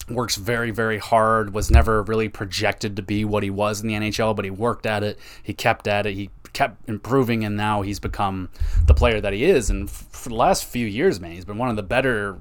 works 0.08 0.36
very, 0.36 0.70
very 0.70 0.98
hard, 0.98 1.52
was 1.52 1.70
never 1.70 2.02
really 2.02 2.28
projected 2.28 2.96
to 2.96 3.02
be 3.02 3.24
what 3.24 3.42
he 3.42 3.50
was 3.50 3.80
in 3.80 3.88
the 3.88 3.94
NHL, 3.94 4.34
but 4.34 4.44
he 4.44 4.50
worked 4.50 4.86
at 4.86 5.02
it. 5.02 5.18
He 5.42 5.52
kept 5.52 5.86
at 5.88 6.06
it. 6.06 6.14
He 6.14 6.30
kept 6.52 6.88
improving, 6.88 7.44
and 7.44 7.56
now 7.56 7.82
he's 7.82 8.00
become 8.00 8.48
the 8.86 8.94
player 8.94 9.20
that 9.20 9.32
he 9.32 9.44
is. 9.44 9.70
And 9.70 9.88
f- 9.88 10.06
for 10.10 10.28
the 10.28 10.34
last 10.34 10.64
few 10.64 10.86
years, 10.86 11.20
man, 11.20 11.32
he's 11.32 11.44
been 11.44 11.58
one 11.58 11.68
of 11.68 11.76
the 11.76 11.82
better 11.82 12.38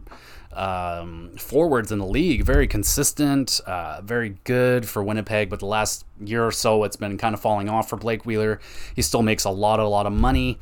um, 0.57 1.31
forwards 1.37 1.91
in 1.91 1.99
the 1.99 2.05
league. 2.05 2.43
Very 2.43 2.67
consistent, 2.67 3.61
uh, 3.65 4.01
very 4.01 4.37
good 4.43 4.87
for 4.87 5.03
Winnipeg. 5.03 5.49
But 5.49 5.59
the 5.59 5.65
last 5.67 6.05
year 6.19 6.45
or 6.45 6.51
so, 6.51 6.83
it's 6.83 6.97
been 6.97 7.17
kind 7.17 7.33
of 7.33 7.39
falling 7.39 7.69
off 7.69 7.89
for 7.89 7.95
Blake 7.95 8.25
Wheeler. 8.25 8.59
He 8.95 9.01
still 9.01 9.21
makes 9.21 9.45
a 9.45 9.49
lot, 9.49 9.79
a 9.79 9.87
lot 9.87 10.05
of 10.05 10.13
money. 10.13 10.59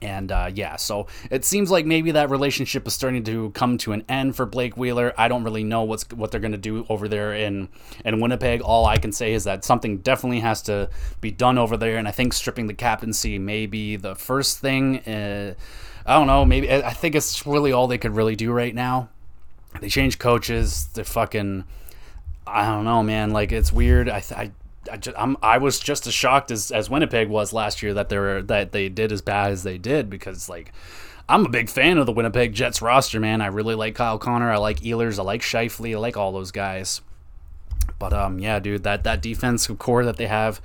And 0.00 0.32
uh, 0.32 0.50
yeah, 0.52 0.76
so 0.76 1.06
it 1.30 1.44
seems 1.44 1.70
like 1.70 1.86
maybe 1.86 2.12
that 2.12 2.30
relationship 2.30 2.86
is 2.86 2.94
starting 2.94 3.22
to 3.24 3.50
come 3.50 3.78
to 3.78 3.92
an 3.92 4.04
end 4.08 4.34
for 4.34 4.46
Blake 4.46 4.76
Wheeler. 4.76 5.12
I 5.18 5.28
don't 5.28 5.44
really 5.44 5.64
know 5.64 5.82
what's 5.82 6.08
what 6.10 6.30
they're 6.30 6.40
going 6.40 6.52
to 6.52 6.58
do 6.58 6.86
over 6.88 7.08
there 7.08 7.34
in 7.34 7.68
in 8.04 8.20
Winnipeg. 8.20 8.62
All 8.62 8.86
I 8.86 8.96
can 8.96 9.12
say 9.12 9.32
is 9.32 9.44
that 9.44 9.64
something 9.64 9.98
definitely 9.98 10.40
has 10.40 10.62
to 10.62 10.88
be 11.20 11.30
done 11.30 11.58
over 11.58 11.76
there, 11.76 11.98
and 11.98 12.08
I 12.08 12.10
think 12.10 12.32
stripping 12.32 12.66
the 12.66 12.74
captaincy 12.74 13.38
may 13.38 13.66
be 13.66 13.96
the 13.96 14.14
first 14.14 14.58
thing. 14.58 15.00
Uh, 15.00 15.54
I 16.06 16.14
don't 16.18 16.26
know. 16.26 16.44
Maybe 16.44 16.72
I 16.72 16.92
think 16.92 17.14
it's 17.14 17.46
really 17.46 17.72
all 17.72 17.86
they 17.86 17.98
could 17.98 18.16
really 18.16 18.36
do 18.36 18.52
right 18.52 18.74
now. 18.74 19.08
They 19.80 19.88
change 19.88 20.18
coaches. 20.18 20.88
They're 20.94 21.04
fucking. 21.04 21.64
I 22.46 22.66
don't 22.66 22.84
know, 22.84 23.02
man. 23.02 23.30
Like 23.30 23.52
it's 23.52 23.72
weird. 23.72 24.08
I, 24.08 24.22
I 24.36 24.50
I, 24.90 24.96
just, 24.96 25.16
I'm, 25.18 25.36
I 25.42 25.58
was 25.58 25.78
just 25.78 26.06
as 26.06 26.14
shocked 26.14 26.50
as, 26.50 26.70
as 26.70 26.90
Winnipeg 26.90 27.28
was 27.28 27.52
last 27.52 27.82
year 27.82 27.94
that 27.94 28.08
they 28.08 28.40
that 28.42 28.72
they 28.72 28.88
did 28.88 29.12
as 29.12 29.22
bad 29.22 29.52
as 29.52 29.62
they 29.62 29.78
did 29.78 30.10
because 30.10 30.48
like 30.48 30.72
I'm 31.28 31.46
a 31.46 31.48
big 31.48 31.68
fan 31.68 31.98
of 31.98 32.06
the 32.06 32.12
Winnipeg 32.12 32.52
Jets 32.52 32.82
roster, 32.82 33.20
man. 33.20 33.40
I 33.40 33.46
really 33.46 33.74
like 33.74 33.94
Kyle 33.94 34.18
Connor. 34.18 34.50
I 34.50 34.56
like 34.56 34.80
Ehlers. 34.80 35.18
I 35.18 35.22
like 35.22 35.40
Scheifele. 35.40 35.94
I 35.94 35.98
like 35.98 36.16
all 36.16 36.32
those 36.32 36.50
guys. 36.50 37.00
But 37.98 38.12
um, 38.12 38.38
yeah, 38.38 38.58
dude, 38.58 38.82
that 38.84 39.04
that 39.04 39.22
defensive 39.22 39.78
core 39.78 40.04
that 40.04 40.16
they 40.16 40.26
have, 40.26 40.60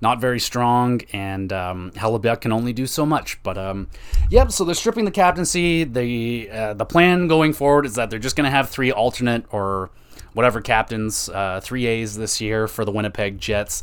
not 0.00 0.20
very 0.20 0.40
strong, 0.40 1.00
and 1.12 1.52
um, 1.52 1.92
Hellebuyck 1.92 2.42
can 2.42 2.52
only 2.52 2.72
do 2.72 2.86
so 2.86 3.06
much. 3.06 3.40
But 3.42 3.56
um, 3.56 3.88
yep. 4.28 4.50
So 4.52 4.64
they're 4.64 4.74
stripping 4.74 5.04
the 5.04 5.10
captaincy. 5.10 5.84
The 5.84 6.50
uh, 6.50 6.74
the 6.74 6.84
plan 6.84 7.28
going 7.28 7.52
forward 7.52 7.86
is 7.86 7.94
that 7.94 8.10
they're 8.10 8.18
just 8.18 8.36
gonna 8.36 8.50
have 8.50 8.68
three 8.68 8.90
alternate 8.90 9.44
or 9.50 9.90
whatever 10.32 10.60
captains, 10.60 11.28
uh, 11.28 11.60
three 11.62 11.86
A's 11.86 12.16
this 12.16 12.40
year 12.40 12.68
for 12.68 12.84
the 12.84 12.92
Winnipeg 12.92 13.38
Jets. 13.38 13.82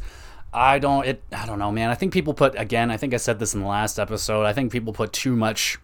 I 0.53 0.79
don't 0.79 1.05
it 1.05 1.23
I 1.31 1.45
don't 1.45 1.59
know, 1.59 1.71
man. 1.71 1.89
I 1.89 1.95
think 1.95 2.13
people 2.13 2.33
put 2.33 2.57
again, 2.57 2.89
I 2.89 2.97
think 2.97 3.13
I 3.13 3.17
said 3.17 3.39
this 3.39 3.53
in 3.53 3.61
the 3.61 3.67
last 3.67 3.99
episode. 3.99 4.43
I 4.45 4.53
think 4.53 4.71
people 4.71 4.93
put 4.93 5.13
too 5.13 5.35
much 5.35 5.77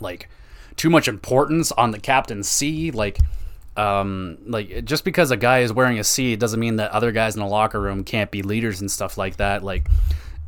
like 0.00 0.28
too 0.76 0.90
much 0.90 1.08
importance 1.08 1.72
on 1.72 1.90
the 1.90 1.98
captain 1.98 2.42
C. 2.42 2.90
Like, 2.90 3.18
um, 3.76 4.38
like 4.46 4.84
just 4.84 5.04
because 5.04 5.30
a 5.30 5.36
guy 5.36 5.60
is 5.60 5.72
wearing 5.72 5.98
a 5.98 6.04
C 6.04 6.36
doesn't 6.36 6.60
mean 6.60 6.76
that 6.76 6.90
other 6.90 7.12
guys 7.12 7.34
in 7.34 7.40
the 7.40 7.48
locker 7.48 7.80
room 7.80 8.04
can't 8.04 8.30
be 8.30 8.42
leaders 8.42 8.80
and 8.80 8.90
stuff 8.90 9.16
like 9.16 9.36
that. 9.36 9.62
Like 9.62 9.88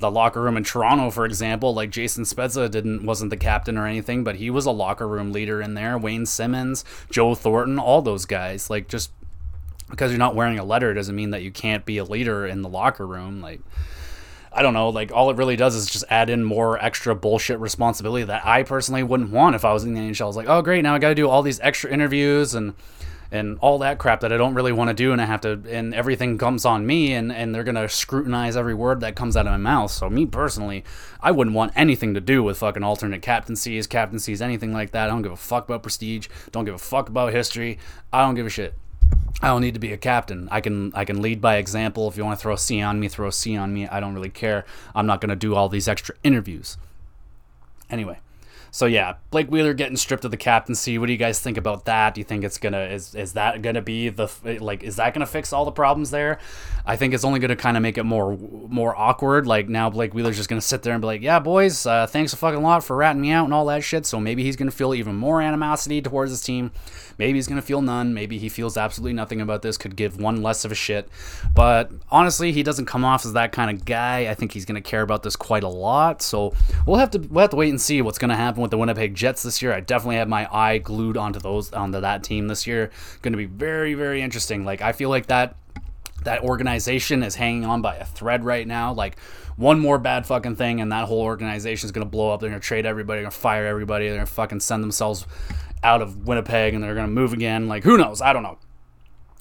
the 0.01 0.11
locker 0.11 0.41
room 0.41 0.57
in 0.57 0.64
Toronto, 0.64 1.11
for 1.11 1.24
example, 1.24 1.74
like 1.74 1.91
Jason 1.91 2.24
Spezza 2.24 2.70
didn't 2.70 3.05
wasn't 3.05 3.30
the 3.30 3.36
captain 3.36 3.76
or 3.76 3.86
anything, 3.86 4.24
but 4.24 4.36
he 4.36 4.51
was 4.51 4.66
a 4.66 4.70
locker 4.70 5.09
room 5.09 5.32
leader 5.32 5.61
in 5.61 5.74
there. 5.74 5.99
Wayne 5.99 6.26
Simmonds, 6.26 6.84
Joe 7.11 7.34
Thornton, 7.34 7.78
all 7.78 8.03
those 8.03 8.24
guys. 8.24 8.70
Like 8.70 8.89
just 8.89 9.11
because 9.91 10.11
you're 10.11 10.18
not 10.18 10.34
wearing 10.34 10.59
a 10.59 10.64
letter 10.64 10.93
doesn't 10.95 11.14
mean 11.14 11.30
that 11.30 11.43
you 11.43 11.51
can't 11.51 11.84
be 11.84 11.99
a 11.99 12.05
leader 12.05 12.47
in 12.47 12.62
the 12.62 12.68
locker 12.68 13.07
room. 13.07 13.41
Like 13.41 13.61
I 14.53 14.62
don't 14.62 14.74
know, 14.74 14.89
like 14.89 15.12
all 15.12 15.30
it 15.30 15.36
really 15.36 15.57
does 15.57 15.74
is 15.74 15.86
just 15.86 16.05
add 16.09 16.30
in 16.30 16.43
more 16.43 16.82
extra 16.82 17.14
bullshit 17.14 17.59
responsibility 17.59 18.24
that 18.24 18.47
I 18.47 18.62
personally 18.62 19.03
wouldn't 19.03 19.30
want 19.30 19.55
if 19.55 19.64
I 19.64 19.72
was 19.72 19.84
in 19.84 19.95
the 19.95 20.01
NHL. 20.01 20.22
I 20.22 20.26
was 20.26 20.36
like, 20.36 20.49
oh 20.49 20.62
great, 20.62 20.82
now 20.82 20.95
I 20.95 20.99
got 20.99 21.11
to 21.11 21.14
do 21.14 21.28
all 21.28 21.43
these 21.43 21.61
extra 21.61 21.91
interviews 21.91 22.55
and 22.55 22.74
and 23.30 23.59
all 23.61 23.78
that 23.80 23.99
crap 23.99 24.20
that 24.20 24.32
I 24.32 24.39
don't 24.39 24.55
really 24.55 24.72
want 24.72 24.89
to 24.89 24.95
do, 24.95 25.12
and 25.12 25.20
I 25.20 25.26
have 25.26 25.43
to, 25.43 25.61
and 25.68 25.95
everything 25.95 26.39
comes 26.39 26.64
on 26.64 26.86
me, 26.86 27.12
and 27.12 27.30
and 27.30 27.55
they're 27.55 27.64
gonna 27.64 27.89
scrutinize 27.89 28.57
every 28.57 28.74
word 28.74 29.01
that 29.01 29.16
comes 29.16 29.36
out 29.36 29.47
of 29.47 29.53
my 29.53 29.59
mouth. 29.59 29.91
So 29.91 30.09
me 30.09 30.24
personally, 30.24 30.82
I 31.20 31.30
wouldn't 31.30 31.55
want 31.55 31.72
anything 31.76 32.14
to 32.14 32.20
do 32.20 32.43
with 32.43 32.59
fucking 32.59 32.82
alternate 32.82 33.20
captaincies, 33.20 33.86
captaincies, 33.86 34.41
anything 34.41 34.72
like 34.72 34.93
that. 34.93 35.05
I 35.05 35.12
don't 35.12 35.22
give 35.22 35.32
a 35.32 35.36
fuck 35.36 35.66
about 35.66 35.82
prestige. 35.82 36.28
Don't 36.53 36.64
give 36.64 36.74
a 36.74 36.78
fuck 36.78 37.09
about 37.11 37.32
history. 37.32 37.78
I 38.12 38.24
don't 38.24 38.34
give 38.34 38.47
a 38.47 38.51
shit. 38.51 38.74
I 39.40 39.48
don't 39.48 39.61
need 39.61 39.74
to 39.74 39.80
be 39.80 39.92
a 39.92 39.96
captain. 39.96 40.48
I 40.50 40.61
can 40.61 40.92
I 40.94 41.04
can 41.04 41.22
lead 41.22 41.40
by 41.40 41.56
example. 41.56 42.09
If 42.09 42.16
you 42.16 42.24
want 42.24 42.38
to 42.38 42.42
throw 42.42 42.54
a 42.54 42.59
C 42.59 42.80
on 42.80 42.98
me, 42.98 43.09
throw 43.09 43.28
a 43.28 43.32
C 43.32 43.56
on 43.56 43.72
me. 43.72 43.86
I 43.86 44.00
don't 44.00 44.14
really 44.14 44.30
care. 44.30 44.64
I'm 44.94 45.06
not 45.06 45.20
going 45.20 45.30
to 45.30 45.36
do 45.36 45.54
all 45.54 45.68
these 45.68 45.86
extra 45.86 46.16
interviews. 46.24 46.76
Anyway, 47.88 48.18
so 48.70 48.86
yeah, 48.86 49.14
Blake 49.30 49.50
Wheeler 49.50 49.72
getting 49.72 49.96
stripped 49.96 50.24
of 50.24 50.30
the 50.30 50.36
captaincy. 50.36 50.98
What 50.98 51.06
do 51.06 51.12
you 51.12 51.18
guys 51.18 51.40
think 51.40 51.56
about 51.56 51.86
that? 51.86 52.14
Do 52.14 52.20
you 52.20 52.24
think 52.24 52.44
it's 52.44 52.59
gonna 52.59 52.82
is 52.82 53.14
is 53.14 53.32
that 53.32 53.62
gonna 53.62 53.80
be 53.80 54.09
the 54.09 54.28
like 54.61 54.82
is 54.82 54.96
that 54.96 55.14
gonna 55.14 55.26
fix 55.26 55.52
all 55.52 55.64
the 55.64 55.72
problems 55.72 56.11
there? 56.11 56.38
I 56.84 56.96
think 56.96 57.14
it's 57.14 57.24
only 57.24 57.40
gonna 57.40 57.56
kind 57.56 57.76
of 57.76 57.82
make 57.82 57.96
it 57.96 58.04
more 58.04 58.36
more 58.36 58.96
awkward. 58.96 59.46
Like 59.46 59.68
now 59.68 59.88
Blake 59.88 60.12
Wheeler's 60.12 60.36
just 60.36 60.48
gonna 60.48 60.61
sit 60.61 60.82
there 60.82 60.92
and 60.92 61.00
be 61.00 61.06
like, 61.06 61.22
yeah, 61.22 61.38
boys, 61.38 61.86
uh, 61.86 62.06
thanks 62.06 62.32
a 62.32 62.36
fucking 62.36 62.62
lot 62.62 62.84
for 62.84 62.96
ratting 62.96 63.22
me 63.22 63.30
out 63.30 63.44
and 63.44 63.54
all 63.54 63.66
that 63.66 63.82
shit. 63.82 64.04
So 64.04 64.20
maybe 64.20 64.42
he's 64.42 64.56
gonna 64.56 64.70
feel 64.70 64.94
even 64.94 65.16
more 65.16 65.40
animosity 65.40 66.02
towards 66.02 66.30
his 66.30 66.42
team. 66.42 66.70
Maybe 67.19 67.39
he's 67.39 67.47
gonna 67.47 67.62
feel 67.62 67.83
none. 67.83 68.12
Maybe 68.12 68.39
he 68.39 68.49
feels 68.49 68.77
absolutely 68.77 69.14
nothing 69.14 69.41
about 69.41 69.62
this. 69.62 69.77
Could 69.77 69.97
give 69.97 70.21
one 70.21 70.43
less 70.43 70.64
of 70.64 70.73
a 70.73 70.75
shit. 70.75 71.09
But 71.55 71.91
honestly, 72.11 72.53
he 72.53 72.62
doesn't 72.62 72.87
come 72.87 73.05
off 73.05 73.25
as 73.25 73.35
that 73.35 73.53
kind 73.53 73.71
of 73.71 73.85
guy. 73.85 74.29
I 74.29 74.35
think 74.35 74.53
he's 74.53 74.64
gonna 74.64 74.81
care 74.81 75.03
about 75.03 75.23
this 75.23 75.37
quite 75.37 75.62
a 75.62 75.69
lot. 75.69 76.23
So 76.23 76.55
we'll 76.87 76.99
have 76.99 77.11
to 77.12 77.19
we'll 77.19 77.43
have 77.43 77.51
to 77.51 77.57
wait 77.57 77.71
and 77.71 77.81
see 77.81 78.03
what's 78.03 78.19
gonna 78.19 78.37
happen 78.37 78.49
happen 78.49 78.62
with 78.62 78.71
the 78.71 78.79
Winnipeg 78.79 79.14
Jets 79.14 79.43
this 79.43 79.61
year. 79.61 79.73
I 79.73 79.81
definitely 79.81 80.16
have 80.16 80.29
my 80.29 80.49
eye 80.53 80.79
glued 80.79 81.16
onto 81.16 81.39
those 81.39 81.73
onto 81.73 82.01
that 82.01 82.25
team 82.25 82.49
this 82.49 82.66
year. 82.66 82.91
Going 83.23 83.33
to 83.33 83.37
be 83.37 83.45
very 83.47 83.95
very 83.95 84.23
interesting. 84.23 84.64
Like 84.64 84.81
I 84.81 84.93
feel 84.93 85.11
like 85.11 85.27
that 85.27 85.57
that 86.25 86.43
organization 86.43 87.23
is 87.23 87.35
hanging 87.35 87.64
on 87.64 87.81
by 87.83 87.97
a 87.97 88.05
thread 88.05 88.45
right 88.45 88.66
now. 88.66 88.93
Like 88.93 89.19
one 89.57 89.79
more 89.79 89.99
bad 89.99 90.27
fucking 90.27 90.57
thing, 90.57 90.81
and 90.81 90.91
that 90.93 91.07
whole 91.07 91.21
organization 91.21 91.87
is 91.87 91.93
gonna 91.93 92.07
blow 92.07 92.33
up. 92.33 92.41
They're 92.41 92.51
gonna 92.51 92.61
trade 92.61 92.87
everybody, 92.87 93.19
they're 93.19 93.25
gonna 93.25 93.31
fire 93.33 93.66
everybody, 93.66 94.07
they're 94.09 94.16
gonna 94.16 94.27
fucking 94.27 94.61
send 94.61 94.83
themselves 94.83 95.27
out 95.83 96.03
of 96.03 96.26
Winnipeg, 96.26 96.74
and 96.74 96.83
they're 96.83 96.95
gonna 96.95 97.09
move 97.09 97.33
again. 97.33 97.68
Like 97.68 97.85
who 97.85 97.97
knows? 97.97 98.20
I 98.20 98.33
don't 98.33 98.43
know. 98.43 98.59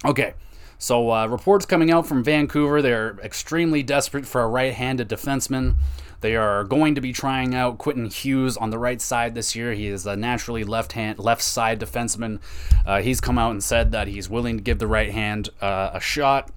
Okay. 0.05 0.33
So, 0.79 1.11
uh, 1.11 1.25
reports 1.25 1.65
coming 1.65 1.89
out 1.89 2.05
from 2.05 2.23
Vancouver. 2.23 2.83
They're 2.83 3.17
extremely 3.23 3.81
desperate 3.81 4.27
for 4.27 4.43
a 4.43 4.47
right 4.47 4.73
handed 4.73 5.09
defenseman. 5.09 5.75
They 6.21 6.35
are 6.35 6.63
going 6.63 6.95
to 6.95 7.01
be 7.01 7.13
trying 7.13 7.53
out 7.53 7.77
Quinton 7.77 8.09
Hughes 8.09 8.57
on 8.57 8.69
the 8.69 8.79
right 8.79 9.01
side 9.01 9.35
this 9.35 9.55
year. 9.55 9.73
He 9.73 9.87
is 9.87 10.05
a 10.05 10.15
naturally 10.15 10.63
left 10.63 10.93
hand, 10.93 11.19
left 11.19 11.41
side 11.41 11.79
defenseman. 11.79 12.39
Uh, 12.85 13.01
he's 13.01 13.21
come 13.21 13.37
out 13.37 13.51
and 13.51 13.63
said 13.63 13.91
that 13.91 14.07
he's 14.07 14.29
willing 14.29 14.57
to 14.57 14.63
give 14.63 14.79
the 14.79 14.87
right 14.87 15.11
hand 15.11 15.49
uh, 15.61 15.91
a 15.93 15.99
shot. 15.99 16.51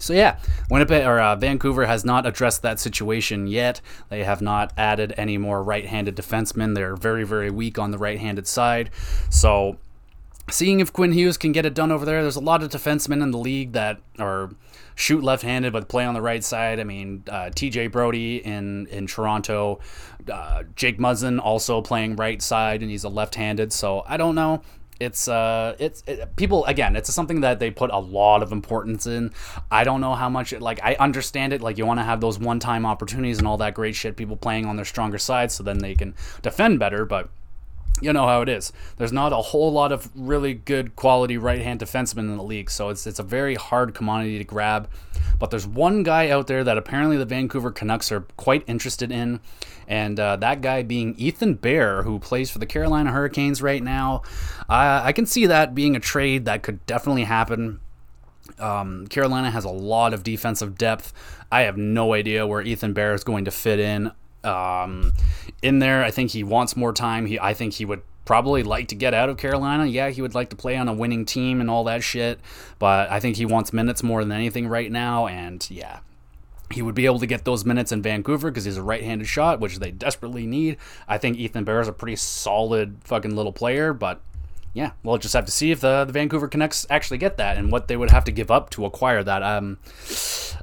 So 0.00 0.12
yeah, 0.12 0.38
Winnipeg 0.70 1.06
or 1.06 1.20
uh, 1.20 1.36
Vancouver 1.36 1.86
has 1.86 2.04
not 2.04 2.26
addressed 2.26 2.62
that 2.62 2.80
situation 2.80 3.46
yet. 3.46 3.80
They 4.08 4.24
have 4.24 4.42
not 4.42 4.72
added 4.76 5.14
any 5.16 5.38
more 5.38 5.62
right-handed 5.62 6.16
defensemen. 6.16 6.74
They're 6.74 6.96
very, 6.96 7.24
very 7.24 7.50
weak 7.50 7.78
on 7.78 7.90
the 7.90 7.98
right-handed 7.98 8.46
side. 8.46 8.90
So 9.30 9.78
seeing 10.50 10.80
if 10.80 10.92
Quinn 10.92 11.12
Hughes 11.12 11.36
can 11.36 11.52
get 11.52 11.64
it 11.64 11.74
done 11.74 11.90
over 11.90 12.04
there. 12.04 12.22
There's 12.22 12.36
a 12.36 12.40
lot 12.40 12.62
of 12.62 12.70
defensemen 12.70 13.22
in 13.22 13.30
the 13.30 13.38
league 13.38 13.72
that 13.72 14.00
are 14.18 14.50
shoot 14.94 15.22
left-handed 15.22 15.72
but 15.72 15.88
play 15.88 16.04
on 16.04 16.14
the 16.14 16.22
right 16.22 16.44
side. 16.44 16.80
I 16.80 16.84
mean, 16.84 17.24
uh, 17.28 17.50
T.J. 17.54 17.88
Brodie 17.88 18.36
in 18.38 18.86
in 18.88 19.06
Toronto, 19.06 19.80
uh, 20.30 20.64
Jake 20.76 20.98
Muzzin 20.98 21.40
also 21.40 21.80
playing 21.80 22.16
right 22.16 22.40
side, 22.42 22.82
and 22.82 22.90
he's 22.90 23.04
a 23.04 23.08
left-handed. 23.08 23.72
So 23.72 24.04
I 24.06 24.16
don't 24.16 24.34
know. 24.34 24.62
It's 25.00 25.28
uh, 25.28 25.74
it's 25.78 26.02
it, 26.06 26.36
people 26.36 26.64
again. 26.66 26.96
It's 26.96 27.12
something 27.12 27.40
that 27.40 27.58
they 27.58 27.70
put 27.70 27.90
a 27.90 27.98
lot 27.98 28.42
of 28.42 28.52
importance 28.52 29.06
in. 29.06 29.32
I 29.70 29.84
don't 29.84 30.00
know 30.00 30.14
how 30.14 30.28
much. 30.28 30.52
It, 30.52 30.62
like 30.62 30.80
I 30.82 30.94
understand 30.94 31.52
it. 31.52 31.60
Like 31.60 31.78
you 31.78 31.86
want 31.86 32.00
to 32.00 32.04
have 32.04 32.20
those 32.20 32.38
one-time 32.38 32.86
opportunities 32.86 33.38
and 33.38 33.46
all 33.46 33.56
that 33.58 33.74
great 33.74 33.94
shit. 33.94 34.16
People 34.16 34.36
playing 34.36 34.66
on 34.66 34.76
their 34.76 34.84
stronger 34.84 35.18
side, 35.18 35.50
so 35.50 35.62
then 35.62 35.78
they 35.78 35.94
can 35.94 36.14
defend 36.42 36.78
better. 36.78 37.04
But 37.04 37.28
you 38.00 38.12
know 38.12 38.26
how 38.26 38.42
it 38.42 38.48
is. 38.48 38.72
There's 38.96 39.12
not 39.12 39.32
a 39.32 39.36
whole 39.36 39.72
lot 39.72 39.92
of 39.92 40.10
really 40.14 40.54
good 40.54 40.96
quality 40.96 41.38
right 41.38 41.60
hand 41.60 41.80
defensemen 41.80 42.20
in 42.20 42.36
the 42.36 42.42
league, 42.42 42.70
so 42.70 42.88
it's 42.88 43.06
it's 43.06 43.18
a 43.18 43.22
very 43.22 43.54
hard 43.54 43.94
commodity 43.94 44.38
to 44.38 44.44
grab. 44.44 44.88
But 45.38 45.50
there's 45.50 45.66
one 45.66 46.02
guy 46.02 46.28
out 46.30 46.46
there 46.46 46.64
that 46.64 46.76
apparently 46.76 47.16
the 47.16 47.24
Vancouver 47.24 47.70
Canucks 47.70 48.10
are 48.10 48.22
quite 48.36 48.64
interested 48.66 49.12
in, 49.12 49.40
and 49.86 50.18
uh, 50.18 50.36
that 50.36 50.60
guy 50.60 50.82
being 50.82 51.14
Ethan 51.16 51.54
Bear, 51.54 52.02
who 52.02 52.18
plays 52.18 52.50
for 52.50 52.58
the 52.58 52.66
Carolina 52.66 53.12
Hurricanes 53.12 53.62
right 53.62 53.82
now. 53.82 54.22
I 54.68 55.12
can 55.12 55.26
see 55.26 55.46
that 55.46 55.74
being 55.74 55.94
a 55.94 56.00
trade 56.00 56.46
that 56.46 56.62
could 56.62 56.84
definitely 56.86 57.24
happen. 57.24 57.80
Um, 58.58 59.06
Carolina 59.06 59.50
has 59.50 59.64
a 59.64 59.70
lot 59.70 60.14
of 60.14 60.22
defensive 60.22 60.76
depth. 60.76 61.12
I 61.50 61.62
have 61.62 61.76
no 61.76 62.12
idea 62.12 62.46
where 62.46 62.62
Ethan 62.62 62.92
Bear 62.92 63.14
is 63.14 63.24
going 63.24 63.44
to 63.44 63.50
fit 63.50 63.78
in 63.78 64.12
um, 64.44 65.12
in 65.64 65.78
there. 65.78 66.04
I 66.04 66.10
think 66.10 66.30
he 66.30 66.44
wants 66.44 66.76
more 66.76 66.92
time. 66.92 67.24
He, 67.26 67.40
I 67.40 67.54
think 67.54 67.72
he 67.72 67.86
would 67.86 68.02
probably 68.26 68.62
like 68.62 68.88
to 68.88 68.94
get 68.94 69.14
out 69.14 69.28
of 69.30 69.38
Carolina. 69.38 69.86
Yeah, 69.86 70.10
he 70.10 70.20
would 70.22 70.34
like 70.34 70.50
to 70.50 70.56
play 70.56 70.76
on 70.76 70.88
a 70.88 70.92
winning 70.92 71.24
team 71.24 71.60
and 71.60 71.70
all 71.70 71.84
that 71.84 72.02
shit, 72.02 72.38
but 72.78 73.10
I 73.10 73.18
think 73.18 73.36
he 73.36 73.46
wants 73.46 73.72
minutes 73.72 74.02
more 74.02 74.22
than 74.22 74.32
anything 74.32 74.68
right 74.68 74.92
now. 74.92 75.26
And 75.26 75.66
yeah, 75.70 76.00
he 76.70 76.82
would 76.82 76.94
be 76.94 77.06
able 77.06 77.18
to 77.18 77.26
get 77.26 77.44
those 77.44 77.64
minutes 77.64 77.92
in 77.92 78.02
Vancouver 78.02 78.50
because 78.50 78.66
he's 78.66 78.76
a 78.76 78.82
right-handed 78.82 79.26
shot, 79.26 79.58
which 79.58 79.78
they 79.78 79.90
desperately 79.90 80.46
need. 80.46 80.76
I 81.08 81.16
think 81.16 81.38
Ethan 81.38 81.64
Bear 81.64 81.80
is 81.80 81.88
a 81.88 81.92
pretty 81.92 82.16
solid 82.16 82.98
fucking 83.04 83.34
little 83.34 83.52
player, 83.52 83.94
but 83.94 84.20
yeah, 84.74 84.90
we'll 85.02 85.18
just 85.18 85.34
have 85.34 85.46
to 85.46 85.52
see 85.52 85.70
if 85.70 85.80
the, 85.80 86.04
the 86.04 86.12
Vancouver 86.12 86.48
Canucks 86.48 86.86
actually 86.90 87.18
get 87.18 87.38
that 87.38 87.56
and 87.56 87.72
what 87.72 87.88
they 87.88 87.96
would 87.96 88.10
have 88.10 88.24
to 88.24 88.32
give 88.32 88.50
up 88.50 88.70
to 88.70 88.84
acquire 88.84 89.22
that. 89.22 89.42
Um, 89.42 89.78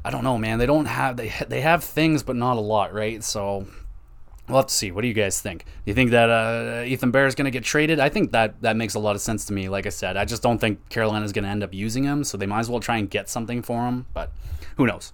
I 0.05 0.11
don't 0.11 0.23
know, 0.23 0.37
man. 0.37 0.59
They 0.59 0.65
don't 0.65 0.85
have 0.85 1.17
they 1.17 1.31
they 1.47 1.61
have 1.61 1.83
things, 1.83 2.21
but 2.21 2.35
not 2.35 2.57
a 2.57 2.61
lot, 2.61 2.93
right? 2.93 3.23
So 3.23 3.67
we'll 4.51 4.61
have 4.61 4.67
to 4.67 4.73
see. 4.73 4.91
What 4.91 5.01
do 5.01 5.07
you 5.07 5.13
guys 5.13 5.41
think? 5.41 5.63
Do 5.65 5.71
you 5.85 5.93
think 5.93 6.11
that 6.11 6.29
uh, 6.29 6.83
Ethan 6.85 7.11
Bear 7.11 7.25
is 7.25 7.35
going 7.35 7.45
to 7.45 7.51
get 7.51 7.63
traded? 7.63 7.99
I 7.99 8.09
think 8.09 8.31
that 8.31 8.61
that 8.61 8.75
makes 8.75 8.93
a 8.93 8.99
lot 8.99 9.15
of 9.15 9.21
sense 9.21 9.45
to 9.45 9.53
me. 9.53 9.69
Like 9.69 9.85
I 9.85 9.89
said, 9.89 10.17
I 10.17 10.25
just 10.25 10.43
don't 10.43 10.59
think 10.59 10.89
Carolina 10.89 11.25
is 11.25 11.31
going 11.31 11.43
to 11.43 11.49
end 11.49 11.63
up 11.63 11.73
using 11.73 12.03
him, 12.03 12.23
so 12.23 12.37
they 12.37 12.45
might 12.45 12.59
as 12.59 12.69
well 12.69 12.79
try 12.79 12.97
and 12.97 13.09
get 13.09 13.29
something 13.29 13.61
for 13.61 13.85
him. 13.85 14.05
But 14.13 14.31
who 14.77 14.85
knows? 14.85 15.13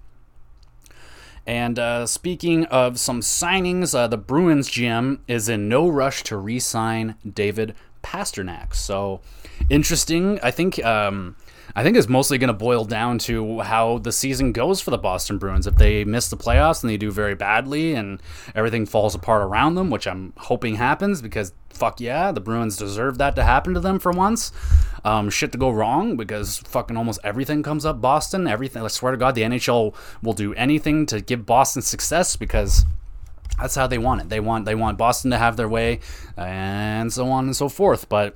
And 1.46 1.80
uh, 1.80 2.06
speaking 2.08 2.66
of 2.66 3.00
some 3.00 3.22
signings, 3.22 3.96
uh, 3.96 4.08
the 4.08 4.18
Bruins 4.18 4.70
GM 4.70 5.20
is 5.30 5.48
in 5.48 5.70
no 5.70 5.88
rush 5.88 6.24
to 6.24 6.36
re 6.36 6.60
sign 6.60 7.16
David 7.26 7.74
Pastrnak. 8.04 8.76
So 8.76 9.22
interesting. 9.70 10.40
I 10.44 10.52
think 10.52 10.84
um, 10.84 11.38
I 11.76 11.84
think 11.84 11.98
it's 11.98 12.08
mostly 12.08 12.38
going 12.38 12.48
to 12.48 12.54
boil 12.54 12.86
down 12.86 13.20
to 13.20 13.60
how 13.60 14.00
the 14.00 14.12
season 14.12 14.52
goes 14.52 14.82
for 14.82 14.92
the 14.92 14.98
Boston 14.98 15.38
Bruins. 15.38 15.68
If 15.68 15.76
they 15.76 16.04
miss 16.04 16.30
the 16.30 16.38
playoffs 16.38 16.82
and 16.82 16.90
they 16.90 16.98
do 16.98 17.12
very 17.12 17.36
badly 17.36 17.94
and 17.94 18.22
everything 18.56 18.86
falls 18.86 19.14
apart 19.14 19.42
around 19.42 19.76
them, 19.76 19.90
which 19.90 20.08
I'm 20.08 20.34
hoping 20.38 20.76
happens 20.76 21.22
because 21.22 21.54
fuck 21.70 22.00
yeah, 22.00 22.32
the 22.32 22.42
Bruins 22.42 22.78
deserve 22.78 23.18
that 23.20 23.36
to 23.36 23.44
happen 23.44 23.74
to 23.74 23.80
them 23.80 24.00
for 24.00 24.12
once. 24.12 24.52
Um, 25.06 25.30
shit 25.30 25.52
to 25.52 25.58
go 25.58 25.70
wrong 25.70 26.18
because 26.18 26.58
fucking 26.60 26.98
almost 26.98 27.20
everything 27.24 27.64
comes 27.64 27.86
up 27.86 28.02
Boston. 28.02 28.48
Everything, 28.48 28.84
I 28.84 28.88
swear 28.88 29.12
to 29.12 29.18
God, 29.18 29.36
the 29.36 29.44
NHL 29.44 29.94
will 30.22 30.34
do 30.34 30.54
anything 30.56 31.06
to 31.08 31.22
give 31.22 31.46
Boston 31.46 31.82
success 31.82 32.36
because 32.36 32.86
that's 33.60 33.76
how 33.76 33.88
they 33.88 33.98
want 33.98 34.22
it. 34.22 34.30
They 34.30 34.40
want 34.40 34.66
they 34.66 34.76
want 34.76 34.98
Boston 34.98 35.32
to 35.32 35.38
have 35.38 35.58
their 35.58 35.70
way, 35.70 36.00
and 36.36 37.12
so 37.12 37.30
on 37.30 37.46
and 37.46 37.56
so 37.56 37.70
forth. 37.70 38.10
But 38.10 38.36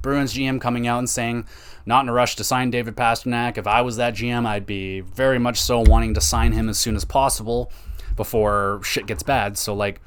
Bruins 0.00 0.34
GM 0.34 0.60
coming 0.60 0.86
out 0.86 0.98
and 0.98 1.08
saying 1.08 1.46
not 1.88 2.04
in 2.04 2.10
a 2.10 2.12
rush 2.12 2.36
to 2.36 2.44
sign 2.44 2.70
David 2.70 2.94
Pastrnak. 2.94 3.56
If 3.56 3.66
I 3.66 3.80
was 3.80 3.96
that 3.96 4.14
GM, 4.14 4.46
I'd 4.46 4.66
be 4.66 5.00
very 5.00 5.38
much 5.38 5.58
so 5.58 5.80
wanting 5.80 6.12
to 6.14 6.20
sign 6.20 6.52
him 6.52 6.68
as 6.68 6.78
soon 6.78 6.94
as 6.94 7.04
possible 7.06 7.72
before 8.14 8.80
shit 8.84 9.06
gets 9.06 9.24
bad. 9.24 9.58
So 9.58 9.74
like. 9.74 10.00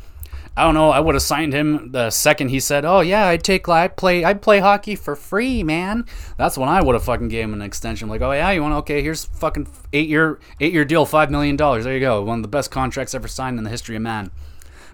I 0.57 0.65
don't 0.65 0.73
know. 0.73 0.89
I 0.89 0.99
would 0.99 1.15
have 1.15 1.21
signed 1.21 1.53
him 1.53 1.93
the 1.93 2.09
second 2.09 2.49
he 2.49 2.59
said, 2.59 2.83
"Oh 2.83 2.99
yeah, 2.99 3.27
I'd 3.27 3.41
take 3.41 3.69
I'd 3.69 3.95
play 3.95 4.25
I'd 4.25 4.41
play 4.41 4.59
hockey 4.59 4.97
for 4.97 5.15
free, 5.15 5.63
man." 5.63 6.05
That's 6.37 6.57
when 6.57 6.67
I 6.67 6.81
would 6.83 6.93
have 6.93 7.05
fucking 7.05 7.29
gave 7.29 7.45
him 7.45 7.53
an 7.53 7.61
extension. 7.61 8.09
Like, 8.09 8.19
"Oh 8.19 8.33
yeah, 8.33 8.51
you 8.51 8.61
want 8.61 8.73
okay? 8.79 9.01
Here's 9.01 9.23
fucking 9.23 9.69
eight 9.93 10.09
year 10.09 10.41
eight 10.59 10.73
year 10.73 10.83
deal, 10.83 11.05
five 11.05 11.31
million 11.31 11.55
dollars. 11.55 11.85
There 11.85 11.93
you 11.93 12.01
go. 12.01 12.21
One 12.21 12.39
of 12.39 12.41
the 12.41 12.49
best 12.49 12.69
contracts 12.69 13.15
ever 13.15 13.29
signed 13.29 13.59
in 13.59 13.63
the 13.63 13.69
history 13.69 13.95
of 13.95 14.01
man." 14.01 14.29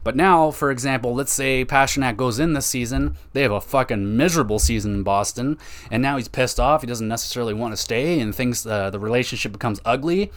But 0.04 0.16
now, 0.16 0.52
for 0.52 0.72
example, 0.72 1.14
let's 1.14 1.34
say 1.34 1.66
Pastrnak 1.66 2.18
goes 2.18 2.40
in 2.40 2.54
this 2.54 2.66
season. 2.66 3.16
They 3.34 3.42
have 3.42 3.52
a 3.52 3.62
fucking 3.62 4.16
miserable 4.16 4.60
season 4.60 4.94
in 4.94 5.04
Boston, 5.04 5.58
and 5.92 6.02
now 6.02 6.18
he's 6.18 6.28
pissed 6.28 6.60
off. 6.60 6.82
He 6.82 6.88
doesn't 6.88 7.08
necessarily 7.08 7.54
want 7.54 7.74
to 7.74 7.78
stay, 7.78 8.20
and 8.20 8.34
thinks 8.34 8.66
uh, 8.66 8.90
the 8.90 9.00
relationship 9.00 9.52
becomes 9.52 9.82
ugly. 9.86 10.32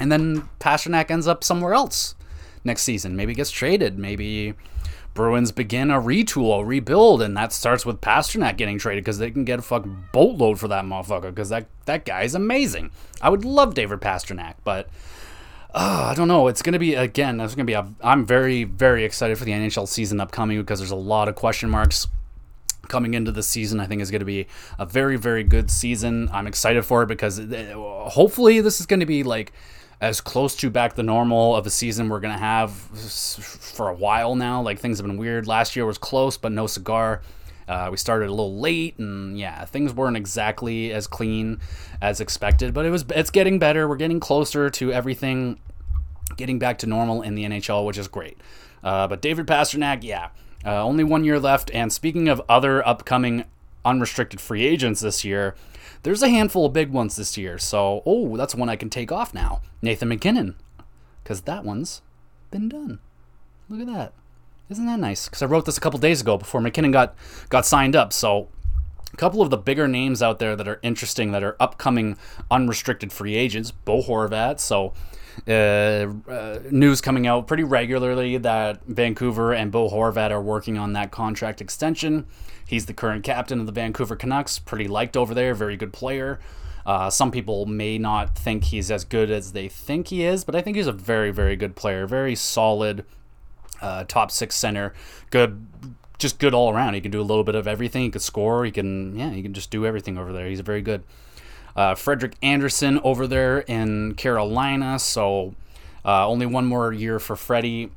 And 0.00 0.10
then 0.10 0.48
Pastrnak 0.60 1.10
ends 1.10 1.26
up 1.26 1.44
somewhere 1.44 1.74
else 1.74 2.14
next 2.64 2.82
season. 2.82 3.16
Maybe 3.16 3.34
gets 3.34 3.50
traded. 3.50 3.98
Maybe 3.98 4.54
Bruins 5.14 5.52
begin 5.52 5.90
a 5.90 6.00
retool, 6.00 6.60
a 6.60 6.64
rebuild, 6.64 7.20
and 7.20 7.36
that 7.36 7.52
starts 7.52 7.84
with 7.84 8.00
Pastrnak 8.00 8.56
getting 8.56 8.78
traded 8.78 9.04
because 9.04 9.18
they 9.18 9.30
can 9.30 9.44
get 9.44 9.58
a 9.58 9.62
fucking 9.62 10.04
boatload 10.12 10.58
for 10.58 10.68
that 10.68 10.84
motherfucker 10.84 11.30
because 11.34 11.50
that, 11.50 11.66
that 11.84 12.06
guy 12.06 12.22
is 12.22 12.34
amazing. 12.34 12.90
I 13.20 13.28
would 13.28 13.44
love 13.44 13.74
David 13.74 14.00
Pastrnak, 14.00 14.54
but 14.64 14.88
uh, 15.74 16.08
I 16.10 16.14
don't 16.14 16.28
know. 16.28 16.48
It's 16.48 16.62
going 16.62 16.74
to 16.74 16.78
be, 16.78 16.94
again, 16.94 17.40
it's 17.40 17.54
going 17.54 17.66
to 17.66 17.70
be, 17.70 17.74
a, 17.74 17.90
I'm 18.02 18.26
very, 18.26 18.64
very 18.64 19.04
excited 19.04 19.38
for 19.38 19.44
the 19.44 19.52
NHL 19.52 19.88
season 19.88 20.20
upcoming 20.20 20.58
because 20.58 20.78
there's 20.78 20.90
a 20.90 20.96
lot 20.96 21.28
of 21.28 21.34
question 21.34 21.70
marks 21.70 22.06
coming 22.88 23.14
into 23.14 23.32
the 23.32 23.42
season. 23.42 23.80
I 23.80 23.86
think 23.86 24.02
is 24.02 24.10
going 24.10 24.20
to 24.20 24.26
be 24.26 24.46
a 24.78 24.84
very, 24.86 25.16
very 25.16 25.44
good 25.44 25.70
season. 25.70 26.28
I'm 26.32 26.46
excited 26.46 26.84
for 26.84 27.02
it 27.02 27.06
because 27.06 27.40
uh, 27.40 27.74
hopefully 28.08 28.60
this 28.60 28.80
is 28.80 28.86
going 28.86 29.00
to 29.00 29.06
be 29.06 29.22
like, 29.22 29.52
as 30.02 30.20
close 30.20 30.56
to 30.56 30.68
back 30.68 30.94
the 30.96 31.02
normal 31.02 31.54
of 31.54 31.64
a 31.64 31.70
season 31.70 32.08
we're 32.08 32.18
going 32.18 32.34
to 32.34 32.40
have 32.40 32.72
for 32.72 33.88
a 33.88 33.94
while 33.94 34.34
now. 34.34 34.60
Like 34.60 34.80
things 34.80 34.98
have 34.98 35.06
been 35.06 35.16
weird. 35.16 35.46
Last 35.46 35.76
year 35.76 35.86
was 35.86 35.96
close, 35.96 36.36
but 36.36 36.50
no 36.50 36.66
cigar. 36.66 37.22
Uh, 37.72 37.88
we 37.90 37.96
started 37.96 38.28
a 38.28 38.34
little 38.34 38.58
late, 38.58 38.98
and 38.98 39.38
yeah, 39.38 39.64
things 39.64 39.94
weren't 39.94 40.14
exactly 40.14 40.92
as 40.92 41.06
clean 41.06 41.58
as 42.02 42.20
expected, 42.20 42.74
but 42.74 42.84
it 42.84 42.90
was. 42.90 43.06
It's 43.08 43.30
getting 43.30 43.58
better. 43.58 43.88
We're 43.88 43.96
getting 43.96 44.20
closer 44.20 44.68
to 44.68 44.92
everything 44.92 45.58
getting 46.36 46.58
back 46.58 46.76
to 46.78 46.86
normal 46.86 47.22
in 47.22 47.34
the 47.34 47.44
NHL, 47.44 47.86
which 47.86 47.96
is 47.96 48.08
great. 48.08 48.36
Uh, 48.84 49.08
but 49.08 49.22
David 49.22 49.46
Pastrnak, 49.46 50.02
yeah, 50.02 50.28
uh, 50.66 50.84
only 50.84 51.02
one 51.02 51.24
year 51.24 51.40
left. 51.40 51.70
And 51.72 51.90
speaking 51.90 52.28
of 52.28 52.42
other 52.46 52.86
upcoming 52.86 53.44
unrestricted 53.86 54.38
free 54.38 54.66
agents 54.66 55.00
this 55.00 55.24
year, 55.24 55.54
there's 56.02 56.22
a 56.22 56.28
handful 56.28 56.66
of 56.66 56.74
big 56.74 56.90
ones 56.90 57.16
this 57.16 57.38
year. 57.38 57.56
So, 57.56 58.02
oh, 58.04 58.36
that's 58.36 58.54
one 58.54 58.68
I 58.68 58.76
can 58.76 58.90
take 58.90 59.10
off 59.10 59.32
now. 59.32 59.62
Nathan 59.80 60.08
MacKinnon, 60.08 60.56
because 61.22 61.40
that 61.42 61.64
one's 61.64 62.02
been 62.50 62.68
done. 62.68 62.98
Look 63.70 63.80
at 63.80 63.86
that. 63.86 64.12
Isn't 64.72 64.86
that 64.86 65.00
nice? 65.00 65.26
Because 65.26 65.42
I 65.42 65.46
wrote 65.46 65.66
this 65.66 65.76
a 65.76 65.80
couple 65.82 65.98
days 65.98 66.22
ago 66.22 66.38
before 66.38 66.62
MacKinnon 66.62 66.92
got 66.92 67.14
got 67.50 67.66
signed 67.66 67.94
up. 67.94 68.10
So, 68.10 68.48
a 69.12 69.16
couple 69.18 69.42
of 69.42 69.50
the 69.50 69.58
bigger 69.58 69.86
names 69.86 70.22
out 70.22 70.38
there 70.38 70.56
that 70.56 70.66
are 70.66 70.80
interesting 70.82 71.32
that 71.32 71.44
are 71.44 71.56
upcoming 71.60 72.16
unrestricted 72.50 73.12
free 73.12 73.34
agents. 73.34 73.70
Bo 73.70 74.00
Horvat. 74.00 74.60
So, 74.60 74.94
uh, 75.46 76.30
uh, 76.30 76.60
news 76.70 77.02
coming 77.02 77.26
out 77.26 77.46
pretty 77.46 77.64
regularly 77.64 78.38
that 78.38 78.82
Vancouver 78.86 79.52
and 79.52 79.70
Bo 79.70 79.90
Horvat 79.90 80.30
are 80.30 80.40
working 80.40 80.78
on 80.78 80.94
that 80.94 81.10
contract 81.10 81.60
extension. 81.60 82.24
He's 82.66 82.86
the 82.86 82.94
current 82.94 83.24
captain 83.24 83.60
of 83.60 83.66
the 83.66 83.72
Vancouver 83.72 84.16
Canucks, 84.16 84.58
pretty 84.58 84.88
liked 84.88 85.18
over 85.18 85.34
there, 85.34 85.54
very 85.54 85.76
good 85.76 85.92
player. 85.92 86.40
Uh, 86.86 87.10
some 87.10 87.30
people 87.30 87.66
may 87.66 87.98
not 87.98 88.38
think 88.38 88.64
he's 88.64 88.90
as 88.90 89.04
good 89.04 89.30
as 89.30 89.52
they 89.52 89.68
think 89.68 90.08
he 90.08 90.24
is, 90.24 90.44
but 90.44 90.56
I 90.56 90.62
think 90.62 90.78
he's 90.78 90.86
a 90.86 90.92
very, 90.92 91.30
very 91.30 91.56
good 91.56 91.76
player, 91.76 92.06
very 92.06 92.34
solid 92.34 93.04
uh, 93.82 94.04
top 94.04 94.30
six 94.30 94.54
center, 94.54 94.94
good, 95.30 95.66
just 96.18 96.38
good 96.38 96.54
all 96.54 96.72
around. 96.72 96.94
He 96.94 97.00
can 97.00 97.10
do 97.10 97.20
a 97.20 97.22
little 97.22 97.44
bit 97.44 97.54
of 97.54 97.66
everything. 97.66 98.02
He 98.02 98.10
can 98.10 98.20
score. 98.20 98.64
He 98.64 98.70
can, 98.70 99.14
yeah, 99.16 99.30
he 99.30 99.42
can 99.42 99.52
just 99.52 99.70
do 99.70 99.84
everything 99.84 100.16
over 100.16 100.32
there. 100.32 100.46
He's 100.46 100.60
very 100.60 100.80
good. 100.80 101.02
Uh, 101.74 101.94
Frederik 101.94 102.36
Andersen 102.42 103.00
over 103.00 103.26
there 103.26 103.60
in 103.60 104.14
Carolina, 104.14 104.98
so 104.98 105.54
uh, 106.04 106.26
only 106.26 106.46
one 106.46 106.66
more 106.66 106.92
year 106.92 107.18
for 107.18 107.36
Freddie. 107.36 107.90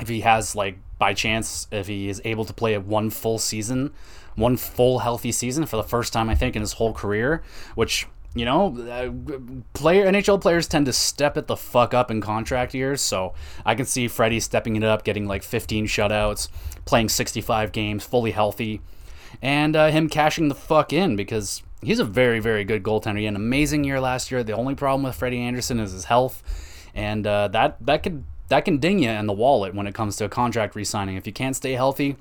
If 0.00 0.08
he 0.08 0.20
has 0.20 0.54
like 0.54 0.78
by 0.98 1.14
chance, 1.14 1.66
if 1.70 1.86
he 1.86 2.08
is 2.08 2.20
able 2.24 2.44
to 2.44 2.52
play 2.52 2.76
one 2.78 3.10
full 3.10 3.38
season, 3.38 3.92
one 4.36 4.56
full 4.56 5.00
healthy 5.00 5.32
season 5.32 5.66
for 5.66 5.76
the 5.76 5.82
first 5.82 6.12
time 6.12 6.28
I 6.28 6.34
think 6.34 6.54
in 6.54 6.62
his 6.62 6.74
whole 6.74 6.92
career, 6.92 7.42
which 7.74 8.06
you 8.34 8.44
know, 8.44 8.76
uh, 8.78 9.10
player 9.72 10.06
NHL 10.06 10.40
players 10.40 10.68
tend 10.68 10.86
to 10.86 10.92
step 10.92 11.36
it 11.36 11.46
the 11.46 11.56
fuck 11.56 11.94
up 11.94 12.10
in 12.10 12.20
contract 12.20 12.74
years, 12.74 13.00
so 13.00 13.34
I 13.64 13.74
can 13.74 13.86
see 13.86 14.06
Freddie 14.06 14.40
stepping 14.40 14.76
it 14.76 14.84
up, 14.84 15.02
getting 15.04 15.26
like 15.26 15.42
15 15.42 15.86
shutouts, 15.86 16.48
playing 16.84 17.08
65 17.08 17.72
games, 17.72 18.04
fully 18.04 18.30
healthy, 18.32 18.80
and 19.40 19.74
uh, 19.74 19.90
him 19.90 20.08
cashing 20.08 20.48
the 20.48 20.54
fuck 20.54 20.92
in 20.92 21.16
because 21.16 21.62
he's 21.82 21.98
a 21.98 22.04
very, 22.04 22.40
very 22.40 22.64
good 22.64 22.82
goaltender. 22.82 23.18
He 23.18 23.24
had 23.24 23.32
an 23.32 23.36
amazing 23.36 23.84
year 23.84 24.00
last 24.00 24.30
year. 24.30 24.42
The 24.44 24.52
only 24.52 24.74
problem 24.74 25.04
with 25.04 25.14
Freddie 25.14 25.40
Andersen 25.40 25.80
is 25.80 25.92
his 25.92 26.04
health, 26.04 26.42
and 26.94 27.26
uh, 27.26 27.48
that 27.48 27.76
that 27.84 28.02
could 28.02 28.24
that 28.48 28.64
can 28.64 28.78
ding 28.78 28.98
you 29.00 29.10
in 29.10 29.26
the 29.26 29.32
wallet 29.32 29.74
when 29.74 29.86
it 29.86 29.94
comes 29.94 30.16
to 30.16 30.24
a 30.24 30.28
contract 30.28 30.74
re-signing. 30.74 31.16
If 31.16 31.26
you 31.26 31.32
can't 31.32 31.54
stay 31.54 31.72
healthy, 31.72 32.16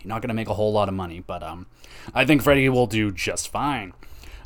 you're 0.00 0.08
not 0.08 0.20
going 0.20 0.28
to 0.28 0.34
make 0.34 0.48
a 0.48 0.54
whole 0.54 0.72
lot 0.72 0.88
of 0.88 0.94
money. 0.94 1.22
But 1.24 1.42
um, 1.42 1.66
I 2.14 2.24
think 2.24 2.42
Freddie 2.42 2.68
will 2.68 2.86
do 2.86 3.10
just 3.10 3.48
fine. 3.48 3.92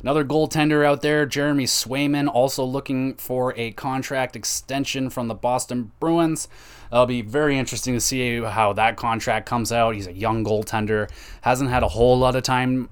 Another 0.01 0.23
goaltender 0.23 0.85
out 0.85 1.01
there, 1.01 1.25
Jeremy 1.25 1.65
Swayman, 1.65 2.27
also 2.27 2.63
looking 2.63 3.15
for 3.15 3.53
a 3.57 3.71
contract 3.71 4.35
extension 4.35 5.09
from 5.09 5.27
the 5.27 5.33
Boston 5.33 5.91
Bruins. 5.99 6.47
It'll 6.91 7.05
be 7.05 7.21
very 7.21 7.57
interesting 7.57 7.93
to 7.93 7.99
see 7.99 8.41
how 8.41 8.73
that 8.73 8.95
contract 8.95 9.47
comes 9.47 9.71
out. 9.71 9.95
He's 9.95 10.07
a 10.07 10.13
young 10.13 10.45
goaltender, 10.45 11.09
hasn't 11.41 11.69
had 11.69 11.83
a 11.83 11.89
whole 11.89 12.17
lot 12.17 12.35
of 12.35 12.43
time 12.43 12.89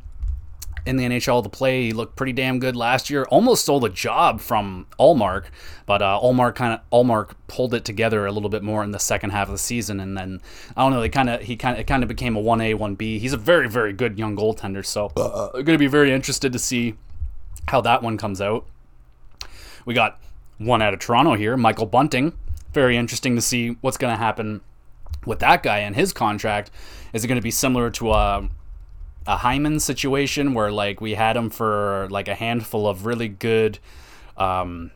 in 0.86 0.97
the 0.97 1.05
NHL 1.05 1.43
to 1.43 1.49
play. 1.49 1.86
He 1.86 1.93
looked 1.93 2.15
pretty 2.15 2.33
damn 2.33 2.59
good 2.59 2.75
last 2.75 3.09
year. 3.09 3.23
Almost 3.25 3.63
stole 3.63 3.79
the 3.79 3.89
job 3.89 4.39
from 4.39 4.86
Ullmark, 4.99 5.45
but 5.86 6.01
uh, 6.01 6.19
Ullmark 6.21 6.55
kind 6.55 6.73
of 6.73 6.89
Ullmark 6.91 7.31
pulled 7.47 7.73
it 7.73 7.83
together 7.83 8.25
a 8.25 8.31
little 8.31 8.49
bit 8.49 8.63
more 8.63 8.83
in 8.83 8.91
the 8.91 8.99
second 8.99 9.31
half 9.31 9.47
of 9.47 9.53
the 9.53 9.57
season, 9.57 9.99
and 9.99 10.17
then 10.17 10.41
I 10.75 10.83
don't 10.83 10.91
know. 10.91 11.01
They 11.01 11.09
kind 11.09 11.29
of 11.29 11.41
he 11.41 11.55
kind 11.55 11.75
of 11.75 11.81
it 11.81 11.88
kind 11.88 12.03
of 12.03 12.09
became 12.09 12.36
a 12.36 12.39
one 12.39 12.61
A 12.61 12.73
one 12.75 12.95
B. 12.95 13.19
He's 13.19 13.33
a 13.33 13.38
very 13.38 13.69
very 13.69 13.93
good 13.93 14.17
young 14.17 14.36
goaltender, 14.36 14.86
so 14.86 15.11
uh, 15.17 15.51
going 15.51 15.65
to 15.65 15.77
be 15.77 15.88
very 15.88 16.11
interested 16.11 16.53
to 16.53 16.59
see 16.59 16.95
how 17.67 17.81
that 17.81 18.03
one 18.03 18.17
comes 18.17 18.41
out. 18.41 18.65
We 19.86 19.93
got 19.93 20.19
one 20.57 20.81
out 20.81 20.93
of 20.93 20.99
Toronto 20.99 21.36
here, 21.36 21.57
Michael 21.57 21.86
Bunting. 21.86 22.33
Very 22.73 22.97
interesting 22.97 23.36
to 23.36 23.41
see 23.41 23.77
what's 23.81 23.97
going 23.97 24.13
to 24.13 24.17
happen 24.17 24.61
with 25.25 25.39
that 25.39 25.63
guy 25.63 25.79
and 25.79 25.95
his 25.95 26.13
contract. 26.13 26.71
Is 27.13 27.23
it 27.23 27.27
going 27.27 27.39
to 27.39 27.43
be 27.43 27.51
similar 27.51 27.89
to 27.91 28.11
a 28.11 28.39
uh, 28.39 28.47
a 29.28 29.38
Hyman 29.38 29.80
situation 29.80 30.53
where 30.53 30.71
like 30.71 31.01
we 31.01 31.15
had 31.15 31.36
him 31.36 31.49
for 31.49 32.07
like 32.11 32.28
a 32.28 32.36
handful 32.36 32.88
of 32.88 33.05
really 33.05 33.28
good 33.28 33.80
um 34.38 34.91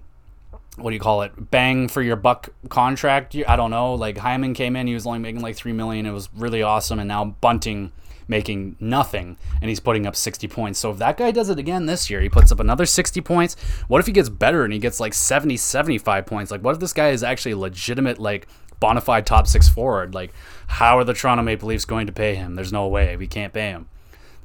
what 0.76 0.92
do 0.92 0.94
you 0.94 1.00
call 1.00 1.22
it 1.24 1.52
bang 1.52 1.88
for 1.88 2.02
your 2.02 2.16
buck 2.16 2.50
contract. 2.70 3.36
I 3.48 3.56
don't 3.56 3.72
know 3.72 3.96
like 3.96 4.18
hyman 4.18 4.54
came 4.54 4.76
in 4.76 4.88
he 4.88 4.94
was 4.94 5.06
only 5.06 5.20
making 5.20 5.42
like 5.42 5.56
3 5.56 5.74
million. 5.74 6.06
It 6.06 6.12
was 6.12 6.30
really 6.34 6.64
awesome 6.64 7.00
and 7.00 7.08
now 7.08 7.26
bunting 7.26 7.92
making 8.28 8.76
nothing 8.80 9.38
and 9.60 9.70
he's 9.70 9.80
putting 9.80 10.06
up 10.06 10.16
60 10.16 10.48
points. 10.48 10.80
So 10.80 10.92
if 10.92 10.98
that 11.00 11.18
guy 11.18 11.32
does 11.32 11.50
it 11.50 11.60
again 11.60 11.86
this 11.86 12.10
year 12.10 12.22
he 12.22 12.30
puts 12.30 12.52
up 12.52 12.60
another 12.60 12.86
60 12.86 13.20
points. 13.22 13.56
What 13.88 14.00
if 14.00 14.06
he 14.06 14.12
gets 14.12 14.30
better 14.30 14.64
and 14.64 14.72
he 14.72 14.80
gets 14.80 15.00
like 15.00 15.14
70 15.14 15.58
75 15.58 16.26
points? 16.26 16.52
Like 16.52 16.62
what 16.62 16.76
if 16.76 16.80
this 16.80 16.94
guy 16.94 17.10
is 17.10 17.24
actually 17.24 17.56
legitimate 17.56 18.20
like 18.20 18.48
bona 18.80 19.02
fide 19.02 19.26
top 19.26 19.48
six 19.48 19.68
forward? 19.68 20.14
Like 20.14 20.32
how 20.68 20.98
are 20.98 21.04
the 21.04 21.14
toronto 21.14 21.44
maple 21.44 21.68
leafs 21.68 21.86
going 21.86 22.08
to 22.08 22.14
pay 22.14 22.36
him? 22.36 22.56
There's 22.56 22.72
no 22.72 22.88
way. 22.88 23.18
We 23.18 23.28
can't 23.28 23.52
pay 23.52 23.72
him 23.72 23.90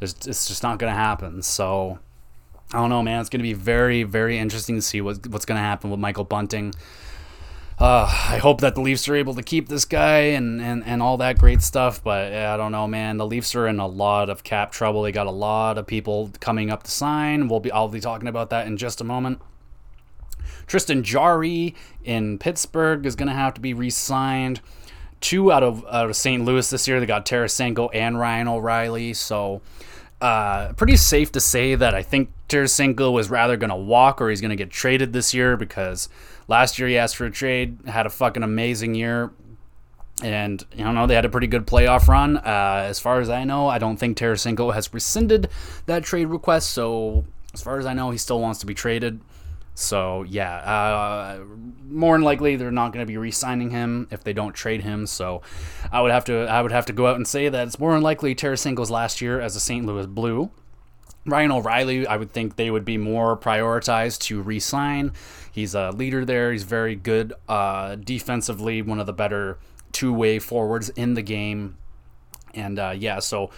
there's, 0.04 0.26
it's 0.26 0.46
just 0.46 0.62
not 0.62 0.78
going 0.78 0.92
to 0.92 0.98
happen. 0.98 1.40
So 1.42 1.98
I 2.72 2.78
don't 2.78 2.90
know, 2.90 3.02
man. 3.02 3.20
It's 3.20 3.30
going 3.30 3.40
to 3.40 3.44
be 3.44 3.54
very, 3.54 4.02
very 4.02 4.38
interesting 4.38 4.76
to 4.76 4.82
see 4.82 5.00
what, 5.00 5.26
what's 5.28 5.44
going 5.44 5.56
to 5.56 5.62
happen 5.62 5.90
with 5.90 6.00
Michael 6.00 6.24
Bunting. 6.24 6.74
uh, 7.78 8.04
I 8.04 8.38
hope 8.38 8.60
that 8.60 8.74
the 8.74 8.80
Leafs 8.80 9.08
are 9.08 9.16
able 9.16 9.34
to 9.34 9.42
keep 9.42 9.68
this 9.68 9.84
guy 9.84 10.18
and, 10.18 10.60
and, 10.60 10.84
and 10.84 11.02
all 11.02 11.16
that 11.18 11.38
great 11.38 11.62
stuff. 11.62 12.02
But 12.04 12.32
yeah, 12.32 12.52
I 12.52 12.56
don't 12.56 12.72
know, 12.72 12.86
man. 12.86 13.16
The 13.16 13.26
Leafs 13.26 13.54
are 13.54 13.66
in 13.66 13.80
a 13.80 13.86
lot 13.86 14.28
of 14.28 14.44
cap 14.44 14.72
trouble. 14.72 15.02
They 15.02 15.12
got 15.12 15.26
a 15.26 15.32
lot 15.32 15.78
of 15.78 15.86
people 15.86 16.30
coming 16.40 16.70
up 16.70 16.82
to 16.82 16.90
sign. 16.90 17.48
We'll 17.48 17.60
be 17.60 17.72
I'll 17.72 17.88
be 17.88 18.00
talking 18.00 18.28
about 18.28 18.50
that 18.50 18.66
in 18.66 18.76
just 18.76 19.00
a 19.00 19.04
moment. 19.04 19.40
Tristan 20.66 21.02
Jarry 21.02 21.74
in 22.04 22.38
Pittsburgh 22.38 23.06
is 23.06 23.16
going 23.16 23.28
to 23.28 23.34
have 23.34 23.54
to 23.54 23.60
be 23.60 23.74
re-signed. 23.74 24.60
Two 25.20 25.50
out 25.50 25.62
of 25.62 25.84
out 25.86 26.10
of 26.10 26.16
St. 26.16 26.44
Louis 26.44 26.68
this 26.68 26.86
year. 26.86 27.00
They 27.00 27.06
got 27.06 27.24
Tarasenko 27.24 27.88
and 27.92 28.18
Ryan 28.18 28.48
O'Reilly. 28.48 29.14
So 29.14 29.62
uh, 30.24 30.72
pretty 30.72 30.96
safe 30.96 31.30
to 31.32 31.38
say 31.38 31.74
that 31.74 31.94
I 31.94 32.02
think 32.02 32.30
Tarasenko 32.48 33.12
was 33.12 33.28
rather 33.28 33.58
going 33.58 33.68
to 33.68 33.76
walk 33.76 34.22
or 34.22 34.30
he's 34.30 34.40
going 34.40 34.52
to 34.52 34.56
get 34.56 34.70
traded 34.70 35.12
this 35.12 35.34
year 35.34 35.54
because 35.54 36.08
last 36.48 36.78
year 36.78 36.88
he 36.88 36.96
asked 36.96 37.16
for 37.16 37.26
a 37.26 37.30
trade, 37.30 37.76
had 37.86 38.06
a 38.06 38.10
fucking 38.10 38.42
amazing 38.42 38.94
year. 38.94 39.32
And, 40.22 40.64
you 40.74 40.82
know, 40.82 41.06
they 41.06 41.14
had 41.14 41.26
a 41.26 41.28
pretty 41.28 41.46
good 41.46 41.66
playoff 41.66 42.08
run. 42.08 42.38
Uh, 42.38 42.86
as 42.86 42.98
far 42.98 43.20
as 43.20 43.28
I 43.28 43.44
know, 43.44 43.68
I 43.68 43.76
don't 43.76 43.98
think 43.98 44.16
Tarasenko 44.16 44.72
has 44.72 44.94
rescinded 44.94 45.50
that 45.84 46.04
trade 46.04 46.28
request. 46.28 46.70
So, 46.70 47.26
as 47.52 47.60
far 47.60 47.78
as 47.78 47.84
I 47.84 47.92
know, 47.92 48.10
he 48.10 48.16
still 48.16 48.40
wants 48.40 48.60
to 48.60 48.66
be 48.66 48.72
traded. 48.72 49.20
So 49.74 50.22
yeah, 50.22 50.56
uh, 50.58 51.44
more 51.88 52.14
than 52.14 52.22
likely 52.22 52.54
they're 52.56 52.70
not 52.70 52.92
going 52.92 53.04
to 53.04 53.10
be 53.10 53.16
re-signing 53.16 53.70
him 53.70 54.06
if 54.10 54.22
they 54.22 54.32
don't 54.32 54.52
trade 54.52 54.82
him. 54.82 55.06
So 55.06 55.42
I 55.90 56.00
would 56.00 56.12
have 56.12 56.24
to 56.26 56.46
I 56.46 56.62
would 56.62 56.72
have 56.72 56.86
to 56.86 56.92
go 56.92 57.08
out 57.08 57.16
and 57.16 57.26
say 57.26 57.48
that 57.48 57.66
it's 57.66 57.78
more 57.78 57.92
than 57.92 58.02
likely 58.02 58.34
Tarasenko's 58.34 58.90
last 58.90 59.20
year 59.20 59.40
as 59.40 59.56
a 59.56 59.60
St. 59.60 59.84
Louis 59.84 60.06
Blue. 60.06 60.50
Ryan 61.26 61.52
O'Reilly, 61.52 62.06
I 62.06 62.18
would 62.18 62.32
think 62.32 62.56
they 62.56 62.70
would 62.70 62.84
be 62.84 62.98
more 62.98 63.36
prioritized 63.36 64.20
to 64.24 64.42
re-sign. 64.42 65.12
He's 65.50 65.74
a 65.74 65.90
leader 65.90 66.24
there. 66.24 66.52
He's 66.52 66.64
very 66.64 66.94
good 66.94 67.32
uh, 67.48 67.94
defensively, 67.94 68.82
one 68.82 69.00
of 69.00 69.06
the 69.06 69.14
better 69.14 69.58
two-way 69.92 70.38
forwards 70.38 70.90
in 70.90 71.14
the 71.14 71.22
game. 71.22 71.78
And 72.52 72.78
uh, 72.78 72.94
yeah, 72.96 73.20
so 73.20 73.50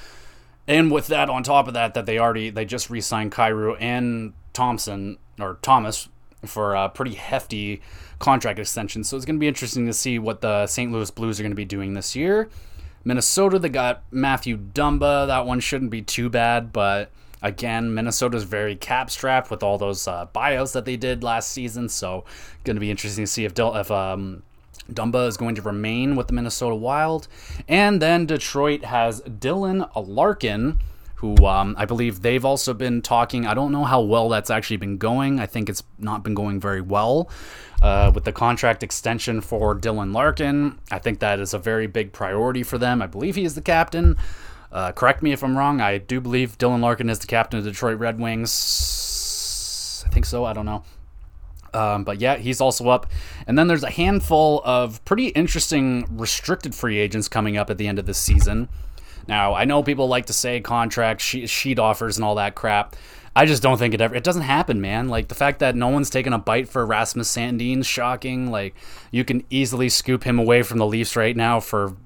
and 0.69 0.91
with 0.91 1.09
that 1.09 1.29
on 1.29 1.43
top 1.43 1.67
of 1.69 1.75
that, 1.75 1.95
that 1.95 2.07
they 2.07 2.19
already 2.19 2.51
they 2.51 2.65
just 2.65 2.89
re-signed 2.89 3.33
Kyrou 3.33 3.77
and 3.81 4.33
Thompson 4.53 5.19
or 5.39 5.59
Thomas 5.63 6.09
for 6.45 6.75
a 6.75 6.89
pretty 6.89 7.15
hefty 7.15 7.81
contract 8.19 8.59
extension. 8.59 9.05
So 9.05 9.17
it's 9.17 9.27
going 9.27 9.37
to 9.37 9.41
be 9.41 9.49
interesting 9.49 9.87
to 9.87 9.93
see 9.93 10.19
what 10.19 10.41
the 10.41 10.67
St. 10.67 10.93
Louis 10.93 11.11
Blues 11.11 11.41
are 11.41 11.43
going 11.43 11.53
to 11.53 11.57
be 11.57 11.65
doing 11.65 11.95
this 11.95 12.15
year. 12.15 12.49
Minnesota, 13.05 13.59
they 13.59 13.69
got 13.69 14.03
Mathew 14.11 14.57
Dumba. 14.57 15.27
That 15.27 15.47
one 15.47 15.61
shouldn't 15.61 15.91
be 15.91 16.03
too 16.03 16.29
bad, 16.29 16.73
but 16.73 17.11
again, 17.41 17.95
Minnesota's 17.95 18.45
very 18.45 18.75
cap 18.75 19.11
strapped 19.11 19.51
with 19.51 19.63
all 19.63 19.79
those 19.79 20.09
uh, 20.09 20.27
buyouts 20.35 20.73
that 20.73 20.85
they 20.85 20.97
did 20.97 21.23
last 21.23 21.51
season. 21.51 21.89
So 21.89 22.25
going 22.65 22.77
to 22.77 22.81
be 22.81 22.91
interesting 22.91 23.25
to 23.25 23.31
see 23.31 23.45
if 23.45 23.55
Del- 23.55 23.77
if 23.77 23.91
um, 23.91 24.43
Dumba 24.91 25.29
is 25.29 25.37
going 25.37 25.55
to 25.55 25.63
remain 25.63 26.17
with 26.17 26.27
the 26.27 26.33
Minnesota 26.33 26.75
Wild. 26.75 27.29
And 27.69 28.03
then 28.03 28.27
Detroit 28.27 28.85
has 28.85 29.21
Dylan 29.23 29.89
Larkin 29.95 30.79
who 31.17 31.47
um, 31.47 31.75
I 31.79 31.87
believe 31.87 32.23
they've 32.23 32.45
also 32.45 32.75
been 32.75 33.03
talking. 33.03 33.47
I 33.47 33.55
don't 33.55 33.73
know 33.73 33.85
how 33.85 34.01
well 34.01 34.29
that's 34.29 34.51
actually 34.51 34.77
been 34.77 34.99
going. 34.99 35.41
I 35.41 35.47
think 35.47 35.69
it's 35.69 35.83
not 35.99 36.23
been 36.23 36.35
going 36.35 36.61
very 36.61 36.81
well. 36.81 37.31
Uh, 37.83 38.11
with 38.15 38.25
the 38.25 38.33
contract 38.33 38.83
extension 38.83 39.41
for 39.41 39.75
Dylan 39.75 40.15
Larkin, 40.15 40.79
I 40.91 40.99
think 40.99 41.21
that 41.21 41.41
is 41.41 41.53
a 41.53 41.59
very 41.59 41.87
big 41.87 42.13
priority 42.13 42.63
for 42.63 42.79
them. 42.79 43.03
I 43.03 43.07
believe 43.07 43.37
he 43.37 43.45
is 43.45 43.55
the 43.55 43.63
captain. 43.63 44.17
Uh, 44.73 44.93
correct 44.93 45.23
me 45.23 45.33
if 45.33 45.43
I'm 45.43 45.57
wrong. 45.57 45.81
I 45.81 45.99
do 45.99 46.21
believe 46.21 46.59
Dylan 46.59 46.81
Larkin 46.81 47.09
is 47.09 47.19
the 47.19 47.27
captain 47.27 47.59
of 47.59 47.65
the 47.65 47.71
Detroit 47.71 47.99
Red 47.99 48.19
Wings. 48.19 50.05
I 50.07 50.11
think 50.11 50.27
so. 50.27 50.45
I 50.45 50.53
don't 50.53 50.67
know. 50.67 50.85
Um, 51.73 52.05
but 52.05 52.21
yeah, 52.21 52.37
he's 52.37 52.61
also 52.61 52.89
up. 52.89 53.07
And 53.47 53.59
then 53.59 53.69
there's 53.69 53.83
a 53.83 53.91
handful 53.91 54.63
of 54.65 55.05
pretty 55.05 55.29
interesting 55.29 56.07
restricted 56.11 56.75
free 56.75 56.99
agents 56.99 57.29
coming 57.29 57.57
up 57.57 57.71
at 57.71 57.79
the 57.79 57.87
end 57.87 57.99
of 57.99 58.07
this 58.07 58.19
season. 58.19 58.69
Now, 59.29 59.55
I 59.55 59.65
know 59.65 59.83
people 59.83 60.09
like 60.09 60.27
to 60.27 60.33
say 60.33 60.61
contract 60.61 61.21
sheet 61.21 61.79
offers 61.79 62.17
and 62.17 62.25
all 62.25 62.37
that 62.37 62.55
crap. 62.55 62.97
I 63.35 63.45
just 63.45 63.63
don't 63.63 63.77
think 63.77 63.93
it 63.93 64.01
ever. 64.01 64.15
It 64.15 64.25
doesn't 64.25 64.43
happen, 64.43 64.81
man. 64.81 65.09
Like 65.09 65.29
the 65.29 65.35
fact 65.35 65.59
that 65.59 65.77
no 65.77 65.89
one's 65.89 66.09
taken 66.09 66.33
a 66.33 66.39
bite 66.39 66.69
for 66.71 66.87
Rasmus 66.87 67.29
Sandin's 67.31 67.87
shocking. 67.87 68.51
Like 68.51 68.75
you 69.11 69.25
can 69.25 69.45
easily 69.51 69.91
scoop 69.91 70.25
him 70.25 70.39
away 70.39 70.63
from 70.63 70.79
the 70.79 70.87
Leafs 70.87 71.17
right 71.17 71.37
now 71.37 71.61
for 71.61 71.97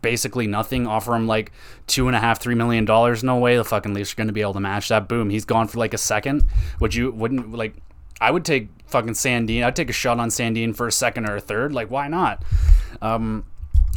basically 0.00 0.46
nothing. 0.46 0.86
Offer 0.86 1.14
him 1.14 1.26
like 1.26 1.52
two 1.86 2.06
and 2.06 2.16
a 2.16 2.20
half, 2.20 2.40
three 2.40 2.54
million 2.54 2.86
dollars. 2.86 3.22
No 3.22 3.36
way 3.36 3.56
the 3.56 3.64
fucking 3.64 3.92
Leafs 3.92 4.14
are 4.14 4.16
going 4.16 4.28
to 4.28 4.32
be 4.32 4.40
able 4.40 4.54
to 4.54 4.60
match 4.60 4.88
that. 4.88 5.08
Boom, 5.08 5.28
he's 5.28 5.44
gone 5.44 5.68
for 5.68 5.78
like 5.78 5.92
a 5.92 5.98
second. 5.98 6.44
Would 6.80 6.94
you? 6.94 7.10
Wouldn't 7.12 7.52
like? 7.52 7.74
I 8.18 8.30
would 8.30 8.46
take 8.46 8.68
fucking 8.86 9.12
Sandin. 9.12 9.64
I'd 9.64 9.76
take 9.76 9.90
a 9.90 9.94
shot 9.94 10.20
on 10.20 10.30
Sandin 10.30 10.74
for 10.74 10.86
a 10.86 10.92
second 10.92 11.28
or 11.28 11.36
a 11.36 11.40
third. 11.40 11.72
Like 11.72 11.90
why 11.90 12.08
not? 12.08 12.42
Um, 13.02 13.44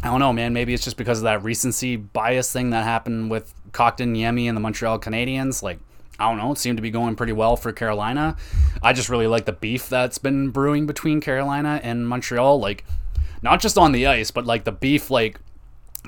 I 0.05 0.09
don't 0.09 0.19
know, 0.19 0.31
man. 0.31 0.53
Maybe 0.53 0.71
it's 0.75 0.83
just 0.83 0.97
because 0.97 1.17
of 1.17 1.23
that 1.23 1.43
recency 1.43 1.95
bias 1.95 2.53
thing 2.53 2.69
that 2.69 2.83
happened 2.83 3.31
with 3.31 3.55
Kotkaniemi 3.71 4.47
and 4.47 4.55
the 4.55 4.61
Montreal 4.61 4.99
Canadiens. 4.99 5.63
Like, 5.63 5.79
I 6.19 6.29
don't 6.29 6.37
know, 6.37 6.51
it 6.51 6.59
seemed 6.59 6.77
to 6.77 6.83
be 6.83 6.91
going 6.91 7.15
pretty 7.15 7.33
well 7.33 7.55
for 7.55 7.71
Carolina. 7.71 8.37
I 8.83 8.93
just 8.93 9.09
really 9.09 9.25
like 9.25 9.45
the 9.45 9.51
beef 9.51 9.89
that's 9.89 10.19
been 10.19 10.51
brewing 10.51 10.85
between 10.85 11.21
Carolina 11.21 11.81
and 11.81 12.07
Montreal. 12.07 12.59
Like, 12.59 12.85
not 13.41 13.59
just 13.59 13.79
on 13.79 13.93
the 13.93 14.05
ice, 14.05 14.29
but 14.29 14.45
like 14.45 14.63
the 14.63 14.71
beef, 14.71 15.09
like 15.09 15.39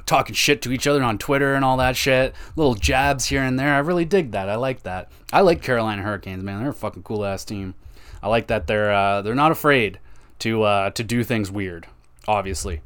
talking 0.06 0.36
shit 0.36 0.62
to 0.62 0.72
each 0.72 0.86
other 0.86 1.02
on 1.02 1.18
Twitter 1.18 1.56
and 1.56 1.66
all 1.66 1.78
that 1.78 1.95
shit. 1.95 2.36
Little 2.56 2.76
jabs 2.76 3.26
here 3.26 3.41
and 3.41 3.58
there. 3.60 3.74
I 3.74 3.80
really 3.80 4.06
dig 4.06 4.30
that. 4.30 4.48
I 4.48 4.58
like 4.58 4.84
that. 4.84 5.12
I 5.34 5.41
like 5.41 5.64
Carolina 5.64 6.04
Hurricanes, 6.04 6.43
man. 6.43 6.60
They're 6.60 6.70
a 6.70 6.74
fucking 6.74 7.02
cool 7.02 7.26
ass 7.26 7.43
team. 7.43 7.74
I 8.22 8.28
like 8.28 8.45
that 8.45 8.68
they're 8.68 8.93
uh, 8.93 9.24
they're 9.24 9.34
not 9.34 9.52
afraid 9.52 9.98
to 10.39 10.62
uh, 10.62 10.89
to 10.91 11.04
do 11.04 11.24
things 11.24 11.50
weird. 11.50 11.88
Obviously. 12.28 12.82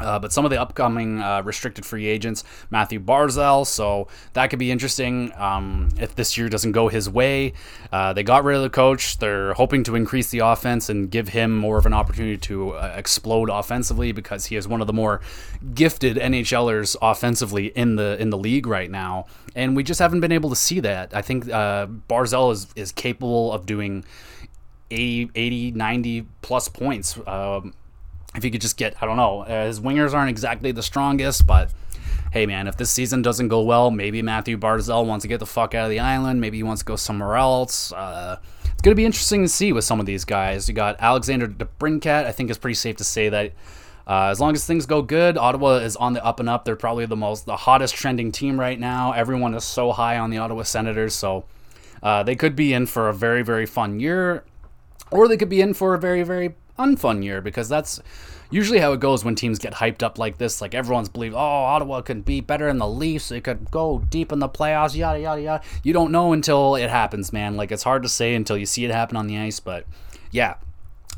Uh, 0.00 0.18
but 0.18 0.32
some 0.32 0.44
of 0.44 0.50
the 0.50 0.60
upcoming 0.60 1.20
uh, 1.20 1.40
restricted 1.42 1.86
free 1.86 2.06
agents, 2.06 2.42
Mathew 2.70 2.98
Barzal, 2.98 3.64
so 3.64 4.08
that 4.32 4.50
could 4.50 4.58
be 4.58 4.70
interesting 4.72 5.32
um, 5.36 5.88
if 5.98 6.16
this 6.16 6.36
year 6.36 6.48
doesn't 6.48 6.72
go 6.72 6.88
his 6.88 7.08
way. 7.08 7.52
Uh, 7.92 8.12
they 8.12 8.24
got 8.24 8.42
rid 8.42 8.56
of 8.56 8.62
the 8.62 8.70
coach. 8.70 9.18
They're 9.18 9.54
hoping 9.54 9.84
to 9.84 9.94
increase 9.94 10.30
the 10.30 10.40
offense 10.40 10.88
and 10.88 11.10
give 11.10 11.28
him 11.28 11.56
more 11.56 11.78
of 11.78 11.86
an 11.86 11.92
opportunity 11.92 12.36
to 12.38 12.72
uh, 12.72 12.94
explode 12.96 13.48
offensively 13.48 14.10
because 14.10 14.46
he 14.46 14.56
is 14.56 14.66
one 14.66 14.80
of 14.80 14.88
the 14.88 14.92
more 14.92 15.20
gifted 15.74 16.16
NHLers 16.16 16.96
offensively 17.00 17.66
in 17.66 17.94
the 17.96 18.20
in 18.20 18.30
the 18.30 18.38
league 18.38 18.66
right 18.66 18.90
now. 18.90 19.26
And 19.54 19.76
we 19.76 19.84
just 19.84 20.00
haven't 20.00 20.20
been 20.20 20.32
able 20.32 20.50
to 20.50 20.56
see 20.56 20.80
that. 20.80 21.14
I 21.14 21.22
think 21.22 21.48
uh, 21.48 21.86
Barzal 21.86 22.52
is, 22.52 22.66
is 22.74 22.90
capable 22.90 23.52
of 23.52 23.64
doing 23.64 24.04
80, 24.90 25.30
80 25.36 25.70
90 25.72 26.26
plus 26.42 26.68
points. 26.68 27.16
Um, 27.26 27.74
if 28.34 28.42
he 28.42 28.50
could 28.50 28.60
just 28.60 28.76
get, 28.76 28.94
I 29.00 29.06
don't 29.06 29.16
know, 29.16 29.42
uh, 29.42 29.66
his 29.66 29.80
wingers 29.80 30.12
aren't 30.12 30.30
exactly 30.30 30.72
the 30.72 30.82
strongest, 30.82 31.46
but 31.46 31.70
hey, 32.32 32.46
man, 32.46 32.66
if 32.66 32.76
this 32.76 32.90
season 32.90 33.22
doesn't 33.22 33.48
go 33.48 33.62
well, 33.62 33.92
maybe 33.92 34.20
Mathew 34.20 34.58
Barzal 34.58 35.06
wants 35.06 35.22
to 35.22 35.28
get 35.28 35.38
the 35.38 35.46
fuck 35.46 35.72
out 35.72 35.84
of 35.84 35.90
the 35.90 36.00
island. 36.00 36.40
Maybe 36.40 36.56
he 36.56 36.62
wants 36.64 36.82
to 36.82 36.84
go 36.84 36.96
somewhere 36.96 37.36
else. 37.36 37.92
Uh, 37.92 38.38
it's 38.64 38.82
going 38.82 38.92
to 38.92 38.96
be 38.96 39.04
interesting 39.04 39.42
to 39.42 39.48
see 39.48 39.72
with 39.72 39.84
some 39.84 40.00
of 40.00 40.06
these 40.06 40.24
guys. 40.24 40.68
You 40.68 40.74
got 40.74 40.96
Alexander 40.98 41.46
DeBrincat. 41.46 42.26
I 42.26 42.32
think 42.32 42.50
it's 42.50 42.58
pretty 42.58 42.74
safe 42.74 42.96
to 42.96 43.04
say 43.04 43.28
that 43.28 43.52
uh, 44.06 44.26
as 44.26 44.40
long 44.40 44.52
as 44.52 44.66
things 44.66 44.84
go 44.84 45.00
good, 45.00 45.38
Ottawa 45.38 45.76
is 45.76 45.94
on 45.96 46.12
the 46.12 46.24
up 46.24 46.40
and 46.40 46.48
up. 46.48 46.64
They're 46.64 46.74
probably 46.74 47.06
the 47.06 47.16
most, 47.16 47.46
the 47.46 47.56
hottest 47.56 47.94
trending 47.94 48.32
team 48.32 48.58
right 48.58 48.80
now. 48.80 49.12
Everyone 49.12 49.54
is 49.54 49.62
so 49.62 49.92
high 49.92 50.18
on 50.18 50.30
the 50.30 50.38
Ottawa 50.38 50.64
Senators, 50.64 51.14
so 51.14 51.44
uh, 52.02 52.24
they 52.24 52.34
could 52.34 52.56
be 52.56 52.72
in 52.72 52.86
for 52.86 53.08
a 53.08 53.14
very, 53.14 53.42
very 53.42 53.64
fun 53.64 54.00
year, 54.00 54.44
or 55.12 55.28
they 55.28 55.36
could 55.36 55.48
be 55.48 55.60
in 55.60 55.72
for 55.72 55.94
a 55.94 55.98
very, 55.98 56.24
very 56.24 56.54
unfun 56.78 57.22
year 57.22 57.40
because 57.40 57.68
that's 57.68 58.00
usually 58.50 58.78
how 58.78 58.92
it 58.92 59.00
goes 59.00 59.24
when 59.24 59.34
teams 59.34 59.58
get 59.58 59.74
hyped 59.74 60.02
up 60.02 60.18
like 60.18 60.38
this. 60.38 60.60
Like 60.60 60.74
everyone's 60.74 61.08
believe, 61.08 61.34
oh, 61.34 61.38
Ottawa 61.38 62.02
could 62.02 62.24
be 62.24 62.40
better 62.40 62.68
in 62.68 62.78
the 62.78 62.88
Leafs. 62.88 63.30
It 63.30 63.44
could 63.44 63.70
go 63.70 64.04
deep 64.10 64.32
in 64.32 64.38
the 64.38 64.48
playoffs. 64.48 64.96
Yada 64.96 65.20
yada 65.20 65.40
yada. 65.40 65.64
You 65.82 65.92
don't 65.92 66.12
know 66.12 66.32
until 66.32 66.76
it 66.76 66.90
happens, 66.90 67.32
man. 67.32 67.56
Like 67.56 67.72
it's 67.72 67.82
hard 67.82 68.02
to 68.02 68.08
say 68.08 68.34
until 68.34 68.56
you 68.56 68.66
see 68.66 68.84
it 68.84 68.90
happen 68.90 69.16
on 69.16 69.26
the 69.26 69.38
ice. 69.38 69.60
But 69.60 69.86
yeah, 70.30 70.54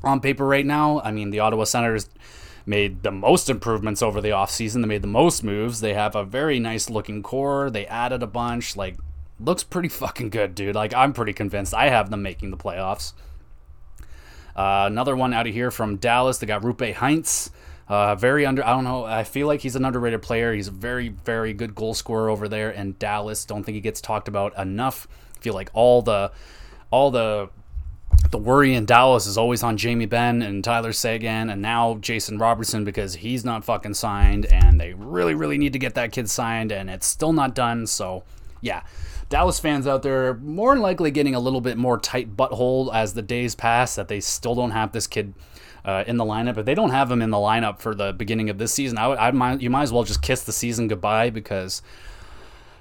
on 0.02 0.20
paper 0.20 0.46
right 0.46 0.66
now, 0.66 1.00
I 1.00 1.12
mean 1.12 1.30
the 1.30 1.40
Ottawa 1.40 1.64
Senators 1.64 2.08
made 2.64 3.02
the 3.02 3.12
most 3.12 3.48
improvements 3.48 4.02
over 4.02 4.20
the 4.20 4.30
offseason. 4.30 4.82
They 4.82 4.88
made 4.88 5.02
the 5.02 5.08
most 5.08 5.44
moves. 5.44 5.80
They 5.80 5.94
have 5.94 6.16
a 6.16 6.24
very 6.24 6.58
nice 6.58 6.90
looking 6.90 7.22
core. 7.22 7.70
They 7.70 7.86
added 7.86 8.22
a 8.22 8.26
bunch. 8.26 8.76
Like 8.76 8.96
looks 9.38 9.62
pretty 9.62 9.88
fucking 9.88 10.30
good, 10.30 10.54
dude. 10.54 10.74
Like 10.74 10.94
I'm 10.94 11.12
pretty 11.12 11.32
convinced. 11.32 11.74
I 11.74 11.88
have 11.88 12.10
them 12.10 12.22
making 12.22 12.50
the 12.50 12.56
playoffs. 12.56 13.12
Uh, 14.56 14.84
another 14.86 15.14
one 15.14 15.34
out 15.34 15.46
of 15.46 15.52
here 15.52 15.70
from 15.70 15.96
Dallas. 15.96 16.38
They 16.38 16.46
got 16.46 16.62
Roope 16.62 16.94
Hintz. 16.94 17.50
Uh, 17.88 18.16
very 18.16 18.44
under. 18.46 18.66
I 18.66 18.70
don't 18.70 18.84
know. 18.84 19.04
I 19.04 19.22
feel 19.22 19.46
like 19.46 19.60
he's 19.60 19.76
an 19.76 19.84
underrated 19.84 20.22
player. 20.22 20.52
He's 20.54 20.68
a 20.68 20.72
very, 20.72 21.08
very 21.08 21.52
good 21.52 21.74
goal 21.74 21.94
scorer 21.94 22.30
over 22.30 22.48
there 22.48 22.70
in 22.70 22.96
Dallas. 22.98 23.44
Don't 23.44 23.62
think 23.62 23.74
he 23.74 23.80
gets 23.80 24.00
talked 24.00 24.28
about 24.28 24.58
enough. 24.58 25.06
I 25.36 25.40
feel 25.40 25.54
like 25.54 25.70
all 25.72 26.02
the, 26.02 26.32
all 26.90 27.10
the, 27.10 27.50
the 28.30 28.38
worry 28.38 28.74
in 28.74 28.86
Dallas 28.86 29.26
is 29.26 29.38
always 29.38 29.62
on 29.62 29.76
Jamie 29.76 30.06
Benn 30.06 30.42
and 30.42 30.64
Tyler 30.64 30.92
Seguin 30.92 31.50
and 31.50 31.62
now 31.62 31.96
Jason 32.00 32.38
Robertson 32.38 32.84
because 32.84 33.16
he's 33.16 33.44
not 33.44 33.64
fucking 33.64 33.94
signed 33.94 34.46
and 34.46 34.80
they 34.80 34.94
really, 34.94 35.34
really 35.34 35.58
need 35.58 35.74
to 35.74 35.78
get 35.78 35.94
that 35.94 36.12
kid 36.12 36.28
signed 36.28 36.72
and 36.72 36.90
it's 36.90 37.06
still 37.06 37.32
not 37.32 37.54
done. 37.54 37.86
So, 37.86 38.24
yeah. 38.60 38.82
Dallas 39.28 39.58
fans 39.58 39.86
out 39.86 40.02
there 40.02 40.28
are 40.28 40.34
more 40.34 40.74
than 40.74 40.82
likely 40.82 41.10
getting 41.10 41.34
a 41.34 41.40
little 41.40 41.60
bit 41.60 41.76
more 41.76 41.98
tight 41.98 42.36
butthole 42.36 42.94
as 42.94 43.14
the 43.14 43.22
days 43.22 43.54
pass 43.54 43.96
that 43.96 44.08
they 44.08 44.20
still 44.20 44.54
don't 44.54 44.70
have 44.70 44.92
this 44.92 45.06
kid 45.06 45.34
uh, 45.84 46.04
in 46.06 46.16
the 46.16 46.24
lineup. 46.24 46.58
If 46.58 46.64
they 46.64 46.74
don't 46.74 46.90
have 46.90 47.10
him 47.10 47.22
in 47.22 47.30
the 47.30 47.36
lineup 47.36 47.80
for 47.80 47.94
the 47.94 48.12
beginning 48.12 48.50
of 48.50 48.58
this 48.58 48.72
season, 48.72 48.98
I 48.98 49.08
would, 49.08 49.18
I 49.18 49.30
might, 49.32 49.60
you 49.60 49.70
might 49.70 49.82
as 49.82 49.92
well 49.92 50.04
just 50.04 50.22
kiss 50.22 50.42
the 50.42 50.52
season 50.52 50.88
goodbye 50.88 51.30
because 51.30 51.82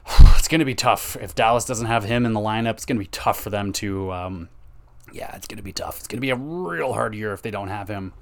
it's 0.38 0.48
going 0.48 0.60
to 0.60 0.66
be 0.66 0.76
tough. 0.76 1.18
If 1.20 1.34
Dallas 1.34 1.66
doesn't 1.66 1.88
have 1.88 2.04
him 2.04 2.26
in 2.26 2.34
the 2.34 2.40
lineup, 2.40 2.72
it's 2.74 2.86
going 2.86 2.98
to 2.98 3.04
be 3.04 3.10
tough 3.12 3.40
for 3.40 3.50
them 3.50 3.74
to. 3.74 4.12
Um, 4.12 4.50
yeah, 5.12 5.36
it's 5.36 5.48
going 5.48 5.58
to 5.58 5.64
be 5.64 5.72
tough. 5.72 6.00
It's 6.00 6.08
going 6.08 6.18
to 6.18 6.22
be 6.22 6.32
a 6.32 6.36
real 6.36 6.94
hard 6.94 7.16
year 7.16 7.32
if 7.32 7.42
they 7.42 7.52
don't 7.52 7.70
have 7.70 7.88
him. 7.88 8.14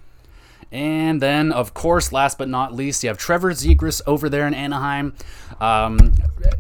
And 0.72 1.22
then, 1.22 1.52
of 1.52 1.74
course, 1.74 2.12
last 2.12 2.38
but 2.38 2.50
not 2.50 2.74
least, 2.74 3.04
you 3.04 3.10
have 3.10 3.18
Trevor 3.18 3.52
Zegras 3.52 4.02
over 4.08 4.28
there 4.28 4.48
in 4.48 4.54
Anaheim. 4.54 5.14
Um, 5.60 6.14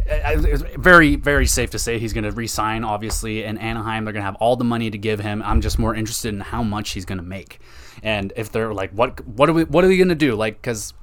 it's 0.05 0.63
very, 0.77 1.15
very 1.15 1.45
safe 1.45 1.71
to 1.71 1.79
say 1.79 1.99
he's 1.99 2.13
going 2.13 2.23
to 2.23 2.31
resign, 2.31 2.83
obviously, 2.83 3.43
in 3.43 3.57
Anaheim. 3.57 4.05
They're 4.05 4.13
going 4.13 4.21
to 4.21 4.25
have 4.25 4.35
all 4.35 4.55
the 4.55 4.63
money 4.63 4.89
to 4.89 4.97
give 4.97 5.19
him. 5.19 5.41
I'm 5.43 5.61
just 5.61 5.79
more 5.79 5.95
interested 5.95 6.33
in 6.33 6.39
how 6.41 6.63
much 6.63 6.91
he's 6.91 7.05
going 7.05 7.19
to 7.19 7.23
make. 7.23 7.59
And 8.01 8.33
if 8.35 8.51
they're 8.51 8.73
like, 8.73 8.91
what, 8.91 9.25
what 9.27 9.49
are 9.49 9.53
we, 9.53 9.63
what 9.65 9.83
are 9.83 9.87
we 9.87 9.97
going 9.97 10.09
to 10.09 10.15
do? 10.15 10.35
Like, 10.35 10.55
because 10.55 10.93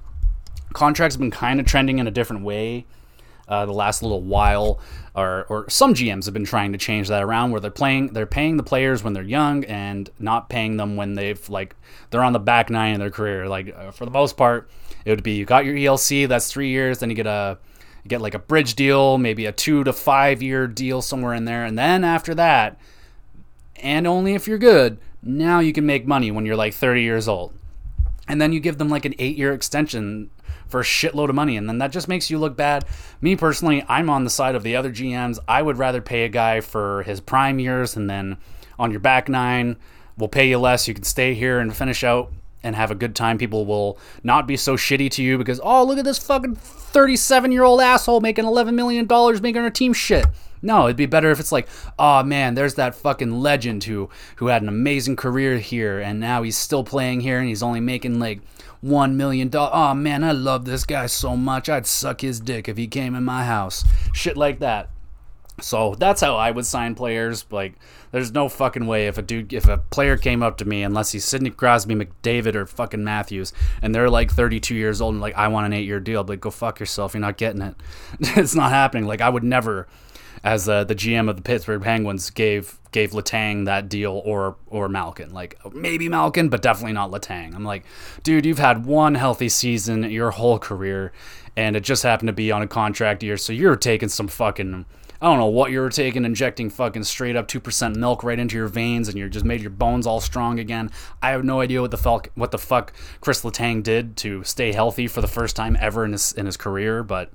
contracts 0.72 1.14
have 1.14 1.20
been 1.20 1.30
kind 1.30 1.60
of 1.60 1.66
trending 1.66 1.98
in 1.98 2.06
a 2.06 2.10
different 2.10 2.44
way 2.44 2.86
uh, 3.50 3.66
the 3.66 3.72
last 3.72 4.02
little 4.02 4.22
while, 4.22 4.80
or, 5.14 5.44
or 5.48 5.68
some 5.68 5.92
GMs 5.92 6.24
have 6.26 6.32
been 6.32 6.44
trying 6.44 6.70
to 6.70 6.78
change 6.78 7.08
that 7.08 7.22
around 7.22 7.50
where 7.50 7.60
they're 7.60 7.70
playing, 7.70 8.12
they're 8.12 8.26
paying 8.26 8.56
the 8.56 8.62
players 8.62 9.02
when 9.02 9.12
they're 9.12 9.24
young 9.24 9.64
and 9.64 10.08
not 10.20 10.48
paying 10.48 10.76
them 10.76 10.94
when 10.94 11.14
they've 11.14 11.48
like 11.50 11.74
they're 12.10 12.22
on 12.22 12.32
the 12.32 12.38
back 12.38 12.70
nine 12.70 12.94
in 12.94 13.00
their 13.00 13.10
career. 13.10 13.48
Like 13.48 13.74
uh, 13.76 13.90
for 13.90 14.04
the 14.04 14.12
most 14.12 14.36
part, 14.36 14.70
it 15.04 15.10
would 15.10 15.24
be 15.24 15.32
you 15.32 15.44
got 15.44 15.64
your 15.64 15.74
ELC, 15.74 16.28
that's 16.28 16.50
three 16.50 16.68
years, 16.68 17.00
then 17.00 17.10
you 17.10 17.16
get 17.16 17.26
a 17.26 17.58
you 18.04 18.08
get 18.08 18.20
like 18.20 18.34
a 18.34 18.38
bridge 18.38 18.74
deal, 18.74 19.18
maybe 19.18 19.46
a 19.46 19.52
two 19.52 19.84
to 19.84 19.92
five 19.92 20.42
year 20.42 20.66
deal 20.66 21.02
somewhere 21.02 21.34
in 21.34 21.44
there, 21.44 21.64
and 21.64 21.78
then 21.78 22.04
after 22.04 22.34
that, 22.34 22.78
and 23.76 24.06
only 24.06 24.34
if 24.34 24.46
you're 24.46 24.58
good, 24.58 24.98
now 25.22 25.60
you 25.60 25.72
can 25.72 25.86
make 25.86 26.06
money 26.06 26.30
when 26.30 26.46
you're 26.46 26.56
like 26.56 26.74
30 26.74 27.02
years 27.02 27.28
old. 27.28 27.54
And 28.28 28.40
then 28.40 28.52
you 28.52 28.60
give 28.60 28.78
them 28.78 28.88
like 28.88 29.04
an 29.04 29.14
eight 29.18 29.36
year 29.36 29.52
extension 29.52 30.30
for 30.68 30.80
a 30.80 30.84
shitload 30.84 31.28
of 31.28 31.34
money, 31.34 31.56
and 31.56 31.68
then 31.68 31.78
that 31.78 31.90
just 31.90 32.08
makes 32.08 32.30
you 32.30 32.38
look 32.38 32.56
bad. 32.56 32.84
Me 33.20 33.34
personally, 33.34 33.84
I'm 33.88 34.08
on 34.08 34.24
the 34.24 34.30
side 34.30 34.54
of 34.54 34.62
the 34.62 34.76
other 34.76 34.90
GMs. 34.90 35.38
I 35.48 35.62
would 35.62 35.78
rather 35.78 36.00
pay 36.00 36.24
a 36.24 36.28
guy 36.28 36.60
for 36.60 37.02
his 37.02 37.20
prime 37.20 37.58
years, 37.58 37.96
and 37.96 38.08
then 38.08 38.38
on 38.78 38.90
your 38.90 39.00
back 39.00 39.28
nine, 39.28 39.76
we'll 40.16 40.28
pay 40.28 40.48
you 40.48 40.58
less. 40.58 40.86
You 40.86 40.94
can 40.94 41.02
stay 41.02 41.34
here 41.34 41.58
and 41.58 41.76
finish 41.76 42.04
out 42.04 42.32
and 42.62 42.76
have 42.76 42.90
a 42.90 42.94
good 42.94 43.14
time. 43.14 43.38
People 43.38 43.66
will 43.66 43.98
not 44.22 44.46
be 44.46 44.56
so 44.56 44.76
shitty 44.76 45.10
to 45.12 45.22
you 45.22 45.38
because, 45.38 45.60
oh, 45.62 45.84
look 45.84 45.98
at 45.98 46.04
this 46.04 46.18
fucking 46.18 46.56
37 46.56 47.52
year 47.52 47.64
old 47.64 47.80
asshole 47.80 48.20
making 48.20 48.44
$11 48.44 48.74
million 48.74 49.06
making 49.42 49.62
our 49.62 49.70
team 49.70 49.92
shit. 49.92 50.26
No, 50.62 50.86
it'd 50.86 50.96
be 50.96 51.06
better 51.06 51.30
if 51.30 51.40
it's 51.40 51.52
like, 51.52 51.68
oh 51.98 52.22
man, 52.22 52.54
there's 52.54 52.74
that 52.74 52.94
fucking 52.94 53.40
legend 53.40 53.84
who 53.84 54.10
who 54.36 54.48
had 54.48 54.62
an 54.62 54.68
amazing 54.68 55.16
career 55.16 55.58
here 55.58 56.00
and 56.00 56.20
now 56.20 56.42
he's 56.42 56.56
still 56.56 56.84
playing 56.84 57.20
here 57.20 57.38
and 57.38 57.48
he's 57.48 57.62
only 57.62 57.80
making 57.80 58.18
like 58.18 58.40
one 58.82 59.16
million 59.16 59.48
dollars. 59.48 59.72
Oh 59.74 59.94
man, 59.94 60.22
I 60.22 60.32
love 60.32 60.66
this 60.66 60.84
guy 60.84 61.06
so 61.06 61.36
much. 61.36 61.68
I'd 61.68 61.86
suck 61.86 62.20
his 62.20 62.40
dick 62.40 62.68
if 62.68 62.76
he 62.76 62.86
came 62.86 63.14
in 63.14 63.24
my 63.24 63.44
house. 63.44 63.84
Shit 64.12 64.36
like 64.36 64.58
that. 64.58 64.90
So 65.60 65.94
that's 65.94 66.20
how 66.20 66.36
I 66.36 66.50
would 66.50 66.66
sign 66.66 66.94
players. 66.94 67.44
Like, 67.50 67.74
there's 68.12 68.32
no 68.32 68.48
fucking 68.48 68.86
way 68.86 69.06
if 69.06 69.18
a 69.18 69.22
dude, 69.22 69.52
if 69.52 69.68
a 69.68 69.78
player 69.78 70.16
came 70.16 70.42
up 70.42 70.56
to 70.58 70.64
me, 70.64 70.82
unless 70.82 71.12
he's 71.12 71.24
Sidney 71.24 71.50
Crosby, 71.50 71.94
McDavid, 71.94 72.54
or 72.54 72.66
fucking 72.66 73.04
Matthews, 73.04 73.52
and 73.82 73.94
they're 73.94 74.10
like 74.10 74.30
32 74.30 74.74
years 74.74 75.00
old 75.00 75.14
and 75.14 75.20
like, 75.20 75.34
I 75.36 75.48
want 75.48 75.66
an 75.66 75.72
eight 75.72 75.86
year 75.86 76.00
deal. 76.00 76.20
I'd 76.20 76.28
like, 76.28 76.40
go 76.40 76.50
fuck 76.50 76.80
yourself. 76.80 77.14
You're 77.14 77.20
not 77.20 77.36
getting 77.36 77.62
it. 77.62 77.74
it's 78.20 78.54
not 78.54 78.70
happening. 78.70 79.06
Like, 79.06 79.20
I 79.20 79.28
would 79.28 79.44
never 79.44 79.86
as 80.42 80.68
uh, 80.68 80.84
the 80.84 80.94
GM 80.94 81.28
of 81.28 81.36
the 81.36 81.42
Pittsburgh 81.42 81.82
Penguins 81.82 82.30
gave 82.30 82.78
gave 82.92 83.12
Letang 83.12 83.66
that 83.66 83.88
deal 83.88 84.22
or 84.24 84.56
or 84.66 84.88
Malkin. 84.88 85.32
Like 85.32 85.58
maybe 85.74 86.08
Malkin, 86.08 86.48
but 86.48 86.62
definitely 86.62 86.92
not 86.92 87.10
Letang. 87.10 87.54
I'm 87.54 87.64
like, 87.64 87.84
dude, 88.22 88.46
you've 88.46 88.58
had 88.58 88.86
one 88.86 89.14
healthy 89.14 89.48
season 89.48 90.04
your 90.10 90.30
whole 90.30 90.58
career, 90.58 91.12
and 91.56 91.76
it 91.76 91.84
just 91.84 92.02
happened 92.02 92.28
to 92.28 92.32
be 92.32 92.50
on 92.50 92.62
a 92.62 92.66
contract 92.66 93.22
year, 93.22 93.36
so 93.36 93.52
you're 93.52 93.76
taking 93.76 94.08
some 94.08 94.28
fucking. 94.28 94.86
I 95.22 95.26
don't 95.26 95.38
know 95.38 95.46
what 95.46 95.70
you 95.70 95.80
were 95.80 95.90
taking, 95.90 96.24
injecting 96.24 96.70
fucking 96.70 97.04
straight 97.04 97.36
up 97.36 97.46
two 97.46 97.60
percent 97.60 97.96
milk 97.96 98.24
right 98.24 98.38
into 98.38 98.56
your 98.56 98.68
veins, 98.68 99.08
and 99.08 99.18
you 99.18 99.28
just 99.28 99.44
made 99.44 99.60
your 99.60 99.70
bones 99.70 100.06
all 100.06 100.20
strong 100.20 100.58
again. 100.58 100.90
I 101.22 101.30
have 101.30 101.44
no 101.44 101.60
idea 101.60 101.82
what 101.82 101.90
the 101.90 101.98
fuck 101.98 102.30
what 102.34 102.52
the 102.52 102.58
fuck 102.58 102.92
Chris 103.20 103.42
Letang 103.42 103.82
did 103.82 104.16
to 104.18 104.42
stay 104.44 104.72
healthy 104.72 105.06
for 105.06 105.20
the 105.20 105.28
first 105.28 105.56
time 105.56 105.76
ever 105.78 106.04
in 106.04 106.12
his 106.12 106.32
in 106.32 106.46
his 106.46 106.56
career, 106.56 107.02
but 107.02 107.30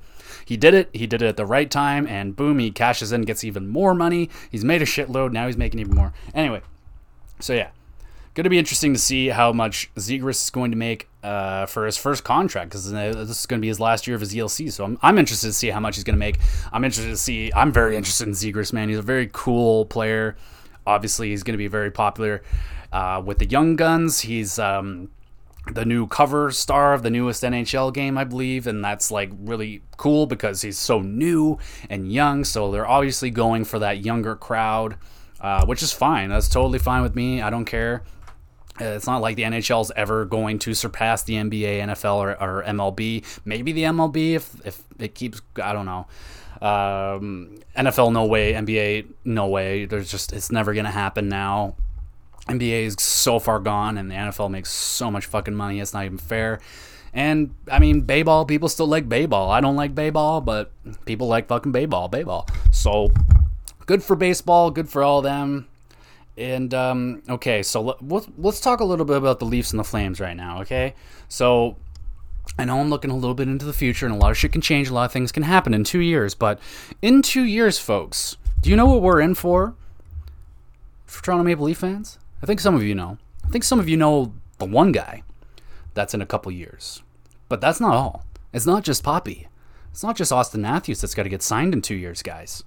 he 0.46 0.58
did 0.58 0.74
it. 0.74 0.90
He 0.94 1.06
did 1.06 1.22
it 1.22 1.28
at 1.28 1.38
the 1.38 1.46
right 1.46 1.70
time, 1.70 2.08
and 2.08 2.36
boom, 2.36 2.58
he 2.60 2.72
cashes 2.72 3.12
in, 3.12 3.22
gets 3.22 3.44
even 3.44 3.68
more 3.68 3.94
money. 3.94 4.30
He's 4.50 4.66
made 4.66 4.82
a 4.82 4.86
shitload. 4.86 5.32
Now 5.32 5.46
he's 5.46 5.58
making 5.58 5.80
even 5.80 5.96
more. 5.96 6.12
Anyway, 6.34 6.62
so 7.40 7.54
yeah, 7.54 7.70
going 8.36 8.44
to 8.44 8.50
be 8.50 8.60
interesting 8.60 8.94
to 8.94 9.00
see 9.00 9.30
how 9.30 9.54
much 9.54 9.90
Zegras 9.96 10.44
is 10.44 10.50
going 10.50 10.70
to 10.72 10.78
make 10.78 11.08
uh, 11.24 11.66
for 11.66 11.86
his 11.86 11.96
first 11.96 12.26
contract 12.26 12.70
because 12.70 12.92
this 12.92 13.30
is 13.30 13.46
going 13.46 13.60
to 13.60 13.62
be 13.62 13.70
his 13.70 13.80
last 13.80 14.08
year 14.08 14.16
of 14.16 14.22
his 14.22 14.36
ELC. 14.36 14.72
So 14.72 14.84
I'm, 14.84 15.00
I'm 15.02 15.18
interested 15.18 15.48
to 15.48 15.54
see 15.54 15.70
how 15.70 15.80
much 15.80 15.96
he's 15.96 16.04
going 16.04 16.16
to 16.16 16.20
make. 16.20 16.38
I'm 16.74 16.84
interested 16.84 17.10
to 17.10 17.18
see. 17.18 17.52
I'm 17.56 17.72
very 17.72 17.96
interested 17.96 18.28
in 18.28 18.34
Zegras, 18.34 18.74
man. 18.74 18.90
He's 18.90 18.98
a 18.98 19.02
very 19.02 19.30
cool 19.32 19.86
player. 19.86 20.36
Obviously, 20.86 21.30
he's 21.30 21.44
going 21.44 21.54
to 21.54 21.58
be 21.58 21.68
very 21.68 21.90
popular 21.90 22.44
uh, 22.92 23.24
with 23.26 23.40
the 23.40 23.46
young 23.46 23.78
guns. 23.78 24.20
He's 24.20 24.60
um, 24.60 25.10
the 25.72 25.86
new 25.86 26.06
cover 26.06 26.52
star 26.52 26.94
of 26.94 27.04
the 27.04 27.10
newest 27.10 27.42
NHL 27.42 27.94
game, 27.94 28.18
I 28.18 28.26
believe, 28.26 28.68
and 28.68 28.84
that's 28.84 29.12
like 29.12 29.32
really 29.40 29.82
cool 29.96 30.28
because 30.28 30.62
he's 30.62 30.78
so 30.78 31.00
new 31.00 31.58
and 31.90 32.12
young. 32.12 32.44
So 32.44 32.70
they're 32.70 32.88
obviously 32.88 33.30
going 33.32 33.64
for 33.64 33.80
that 33.80 34.04
younger 34.04 34.36
crowd, 34.36 34.98
uh, 35.40 35.66
which 35.66 35.82
is 35.82 35.94
fine. 35.94 36.30
That's 36.30 36.50
totally 36.50 36.80
fine 36.80 37.02
with 37.02 37.16
me. 37.16 37.42
I 37.42 37.50
don't 37.50 37.66
care. 37.66 38.04
Uh, 38.80 38.86
it's 38.86 39.08
not 39.08 39.22
like 39.22 39.38
the 39.38 39.44
NHL 39.44 39.82
is 39.82 39.92
ever 39.96 40.26
going 40.26 40.60
to 40.60 40.74
surpass 40.74 41.24
the 41.24 41.36
NBA, 41.36 41.80
NFL, 41.80 42.16
or, 42.16 42.32
or 42.32 42.64
MLB. 42.64 43.24
Maybe 43.46 43.72
the 43.72 43.84
MLB 43.84 44.34
if 44.34 44.66
if 44.66 44.84
it 45.00 45.16
keeps. 45.16 45.42
I 45.62 45.72
don't 45.72 45.86
know. 45.86 46.08
Um, 46.62 47.60
NFL, 47.78 48.12
no 48.12 48.26
way. 48.26 48.54
NBA, 48.54 49.08
no 49.24 49.48
way. 49.48 49.86
There's 49.86 50.12
just 50.12 50.34
it's 50.34 50.52
never 50.52 50.74
gonna 50.74 50.92
happen 50.92 51.30
now. 51.30 51.76
NBA 52.48 52.86
is 52.86 52.96
so 53.00 53.40
far 53.40 53.60
gone, 53.60 53.98
and 53.98 54.12
the 54.12 54.16
NFL 54.16 54.52
makes 54.52 54.72
so 54.72 55.10
much 55.10 55.26
fucking 55.26 55.56
money. 55.56 55.80
It's 55.80 55.94
not 55.94 56.06
even 56.06 56.18
fair. 56.18 56.60
And 57.14 57.56
I 57.72 57.80
mean, 57.80 58.02
baseball, 58.02 58.46
people 58.46 58.68
still 58.68 58.88
like 58.88 59.08
baseball. 59.08 59.50
I 59.50 59.62
don't 59.62 59.78
like 59.78 59.96
baseball, 59.96 60.42
but 60.42 60.72
people 61.06 61.28
like 61.28 61.48
fucking 61.48 61.72
baseball, 61.72 62.10
baseball. 62.10 62.48
So 62.72 63.12
good 63.86 64.04
for 64.04 64.18
baseball, 64.18 64.70
good 64.70 64.90
for 64.90 65.02
all 65.02 65.22
them. 65.22 65.68
And 66.38 66.74
um, 66.74 67.24
okay, 67.30 67.64
so 67.64 67.98
let's 68.02 68.28
let's 68.38 68.60
talk 68.60 68.82
a 68.82 68.86
little 68.86 69.06
bit 69.06 69.18
about 69.18 69.40
the 69.40 69.46
Leafs 69.46 69.72
and 69.72 69.80
the 69.80 69.86
Flames 69.86 70.20
right 70.20 70.36
now. 70.36 70.62
Okay, 70.62 70.94
so 71.30 71.78
I 72.60 72.66
know 72.66 72.80
I'm 72.80 72.90
looking 72.90 73.12
a 73.12 73.16
little 73.16 73.34
bit 73.34 73.48
into 73.48 73.66
the 73.66 73.74
future, 73.74 74.06
and 74.06 74.14
a 74.14 74.18
lot 74.18 74.32
of 74.32 74.38
shit 74.38 74.52
can 74.52 74.62
change. 74.62 74.90
A 74.90 74.94
lot 74.94 75.06
of 75.06 75.12
things 75.12 75.32
can 75.32 75.44
happen 75.44 75.74
in 75.74 75.84
two 75.84 76.00
years, 76.00 76.36
but 76.36 76.60
in 77.02 77.22
two 77.22 77.44
years, 77.44 77.80
folks, 77.80 78.36
do 78.62 78.70
you 78.70 78.76
know 78.76 78.86
what 78.86 79.02
we're 79.02 79.22
in 79.22 79.36
for? 79.36 79.76
For 81.06 81.24
Toronto 81.24 81.44
Maple 81.44 81.66
Leaf 81.66 81.78
fans, 81.78 82.20
I 82.44 82.46
think 82.46 82.60
some 82.60 82.76
of 82.76 82.84
you 82.84 82.96
know. 82.96 83.18
I 83.46 83.50
think 83.50 83.64
some 83.64 83.80
of 83.80 83.88
you 83.88 83.96
know 83.96 84.34
the 84.58 84.66
one 84.66 84.92
guy 84.92 85.24
that's 85.94 86.14
in 86.14 86.22
a 86.22 86.26
couple 86.26 86.52
years. 86.52 87.02
But 87.48 87.62
that's 87.62 87.80
not 87.80 87.94
all. 87.94 88.26
It's 88.54 88.66
not 88.66 88.84
just 88.84 89.04
Poppy. 89.04 89.48
It's 89.92 90.04
not 90.04 90.18
just 90.18 90.32
Auston 90.32 90.60
Matthews 90.60 91.00
that's 91.00 91.14
got 91.14 91.24
to 91.24 91.30
get 91.30 91.42
signed 91.42 91.74
in 91.74 91.82
two 91.82 91.96
years, 91.96 92.22
guys. 92.22 92.64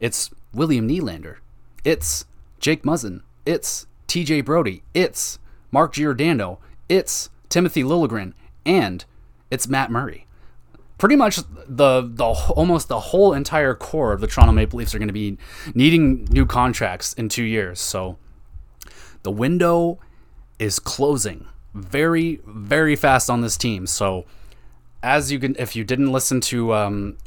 It's 0.00 0.30
William 0.54 0.88
Nylander. 0.88 1.36
It's 1.84 2.24
Jake 2.64 2.82
Muzzin. 2.82 3.20
It's 3.44 3.86
TJ 4.08 4.42
Brodie. 4.42 4.84
It's 4.94 5.38
Mark 5.70 5.92
Giordano. 5.92 6.60
It's 6.88 7.28
Timothy 7.50 7.82
Liljegren. 7.82 8.32
And 8.64 9.04
it's 9.50 9.68
Matt 9.68 9.90
Murray. 9.90 10.26
Pretty 10.96 11.14
much 11.14 11.36
the 11.36 12.10
the 12.10 12.24
almost 12.24 12.88
the 12.88 13.00
whole 13.00 13.34
entire 13.34 13.74
core 13.74 14.14
of 14.14 14.22
the 14.22 14.26
Toronto 14.26 14.52
Maple 14.52 14.78
Leafs 14.78 14.94
are 14.94 14.98
going 14.98 15.08
to 15.08 15.12
be 15.12 15.36
needing 15.74 16.24
new 16.30 16.46
contracts 16.46 17.12
in 17.12 17.28
two 17.28 17.42
years. 17.42 17.80
So 17.80 18.16
the 19.24 19.30
window 19.30 19.98
is 20.58 20.78
closing 20.78 21.46
very, 21.74 22.40
very 22.46 22.96
fast 22.96 23.28
on 23.28 23.42
this 23.42 23.58
team. 23.58 23.86
So, 23.86 24.24
as 25.02 25.30
you 25.30 25.38
can, 25.38 25.54
if 25.58 25.76
you 25.76 25.84
didn't 25.84 26.12
listen 26.12 26.40
to 26.40 26.72
um, 26.72 27.18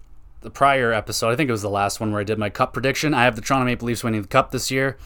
the 0.41 0.49
prior 0.49 0.91
episode, 0.91 1.29
I 1.29 1.35
think 1.35 1.49
it 1.49 1.51
was 1.51 1.61
the 1.61 1.69
last 1.69 1.99
one 1.99 2.11
where 2.11 2.21
I 2.21 2.23
did 2.23 2.39
my 2.39 2.49
cup 2.49 2.73
prediction. 2.73 3.13
I 3.13 3.25
have 3.25 3.35
the 3.35 3.43
Toronto 3.43 3.65
Maple 3.65 3.85
Leafs 3.85 4.03
winning 4.03 4.23
the 4.23 4.27
cup 4.27 4.49
this 4.49 4.71
year. 4.71 4.97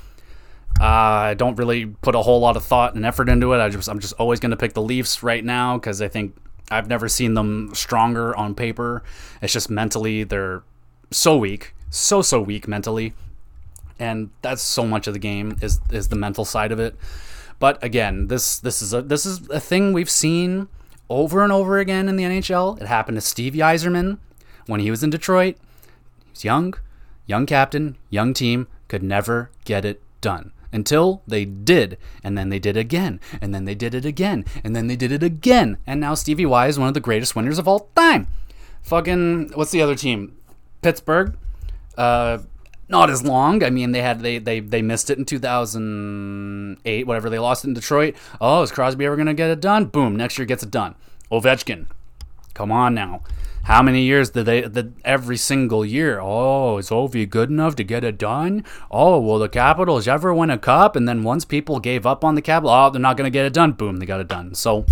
Uh, 0.80 0.84
I 0.84 1.34
don't 1.36 1.56
really 1.58 1.86
put 1.86 2.16
a 2.16 2.22
whole 2.22 2.40
lot 2.40 2.58
of 2.58 2.64
thought 2.64 2.96
and 2.96 3.06
effort 3.06 3.30
into 3.30 3.54
it. 3.54 3.60
I 3.60 3.70
just, 3.70 3.88
I'm 3.88 4.00
just 4.00 4.14
always 4.14 4.40
going 4.40 4.52
to 4.52 4.58
pick 4.58 4.74
the 4.74 4.82
Leafs 4.82 5.22
right 5.22 5.44
now 5.44 5.78
because 5.78 6.02
I 6.02 6.08
think 6.08 6.36
I've 6.72 6.88
never 6.88 7.08
seen 7.08 7.34
them 7.34 7.74
stronger 7.76 8.36
on 8.36 8.56
paper. 8.56 9.04
It's 9.42 9.54
just 9.54 9.70
mentally 9.70 10.24
they're 10.24 10.64
so 11.12 11.38
weak, 11.38 11.76
so 11.90 12.22
so 12.22 12.42
weak 12.42 12.68
mentally 12.68 13.14
and 14.02 14.32
that's 14.42 14.64
so 14.64 14.86
much 14.86 15.06
of 15.06 15.14
the 15.14 15.20
game 15.20 15.56
is 15.62 15.80
is 15.92 16.10
the 16.10 16.16
mental 16.16 16.44
side 16.44 16.72
of 16.72 16.80
it. 16.80 16.96
But 17.60 17.82
again, 17.84 18.28
this 18.28 18.60
this 18.60 18.82
is 18.82 18.94
a 18.94 19.02
this 19.02 19.26
is 19.26 19.48
a 19.50 19.60
thing 19.60 19.94
we've 19.94 20.10
seen 20.10 20.68
over 21.08 21.44
and 21.44 21.54
over 21.54 21.78
again 21.78 22.10
in 22.10 22.16
the 22.16 22.24
NHL. 22.24 22.82
It 22.82 22.88
happened 22.88 23.18
to 23.18 23.22
Steve 23.22 23.54
Yzerman 23.54 24.18
when 24.66 24.80
he 24.80 24.90
was 24.90 25.04
in 25.04 25.12
Detroit. 25.12 25.56
He 26.26 26.32
was 26.32 26.44
young, 26.44 26.74
young 27.28 27.46
captain, 27.46 27.96
young 28.10 28.34
team, 28.34 28.68
could 28.88 29.04
never 29.04 29.52
get 29.66 29.86
it 29.86 30.02
done. 30.20 30.52
Until 30.72 31.22
they 31.28 31.46
did. 31.46 31.98
And 32.24 32.38
then 32.38 32.50
they 32.50 32.60
did 32.60 32.78
again. 32.78 33.20
And 33.42 33.54
then 33.54 33.66
they 33.66 33.76
did 33.76 33.94
it 33.94 34.06
again. 34.06 34.46
And 34.64 34.76
then 34.76 34.88
they 34.88 34.96
did 34.96 35.12
it 35.12 35.24
again. 35.24 35.78
And 35.86 36.00
now 36.00 36.14
Stevie 36.14 36.46
Y 36.46 36.68
is 36.68 36.80
one 36.80 36.88
of 36.88 36.94
the 36.94 37.00
greatest 37.00 37.36
winners 37.36 37.60
of 37.60 37.68
all 37.68 37.90
time. 37.96 38.28
Fucking, 38.82 39.52
what's 39.54 39.72
the 39.72 39.82
other 39.82 39.96
team? 39.96 40.38
Pittsburgh. 40.82 41.38
Uh, 41.98 42.40
not 42.92 43.10
as 43.10 43.24
long. 43.24 43.64
I 43.64 43.70
mean, 43.70 43.94
they 43.94 44.02
had 44.02 44.20
they 44.20 44.38
they 44.38 44.60
they 44.60 44.82
missed 44.82 45.10
it 45.10 45.18
in 45.18 45.26
2008, 45.26 47.08
whatever. 47.08 47.30
They 47.30 47.40
lost 47.40 47.64
it 47.64 47.70
in 47.70 47.74
Detroit. 47.74 48.16
Oh, 48.40 48.62
is 48.62 48.72
Crosby 48.72 49.06
ever 49.06 49.16
gonna 49.16 49.34
get 49.34 49.50
it 49.50 49.62
done? 49.62 49.86
Boom, 49.86 50.16
next 50.16 50.38
year 50.38 50.46
gets 50.46 50.62
it 50.62 50.72
done. 50.72 50.96
Ovechkin, 51.32 51.88
come 52.54 52.72
on 52.72 52.94
now. 52.94 53.22
How 53.64 53.84
many 53.84 54.02
years 54.04 54.32
did 54.32 54.46
they? 54.46 54.62
Did 54.62 54.96
every 55.06 55.38
single 55.38 55.86
year? 55.86 56.20
Oh, 56.20 56.78
is 56.78 56.90
Ovi 56.90 57.30
good 57.30 57.50
enough 57.50 57.76
to 57.76 57.84
get 57.84 58.04
it 58.04 58.18
done? 58.18 58.66
Oh, 58.90 59.20
will 59.20 59.40
the 59.40 59.50
Capitals 59.50 60.08
ever 60.08 60.34
win 60.34 60.50
a 60.50 60.58
cup? 60.58 60.96
And 60.96 61.08
then 61.08 61.24
once 61.24 61.46
people 61.46 61.80
gave 61.80 62.06
up 62.06 62.26
on 62.26 62.36
the 62.36 62.42
Capitals, 62.42 62.74
oh, 62.74 62.90
they're 62.90 63.02
not 63.02 63.18
gonna 63.18 63.30
get 63.30 63.46
it 63.46 63.54
done. 63.54 63.74
Boom, 63.74 63.98
they 63.98 64.06
got 64.06 64.20
it 64.20 64.28
done. 64.28 64.56
So, 64.56 64.86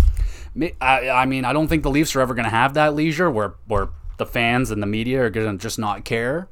I, 0.80 1.10
I 1.10 1.26
mean, 1.26 1.44
I 1.44 1.52
don't 1.52 1.66
think 1.66 1.82
the 1.82 1.90
Leafs 1.90 2.14
are 2.14 2.20
ever 2.20 2.34
gonna 2.34 2.48
have 2.50 2.74
that 2.74 2.94
leisure 2.94 3.30
where 3.30 3.54
where 3.66 3.88
the 4.18 4.26
fans 4.26 4.70
and 4.70 4.82
the 4.82 4.86
media 4.86 5.24
are 5.24 5.30
gonna 5.30 5.58
just 5.58 5.78
not 5.78 6.04
care 6.04 6.48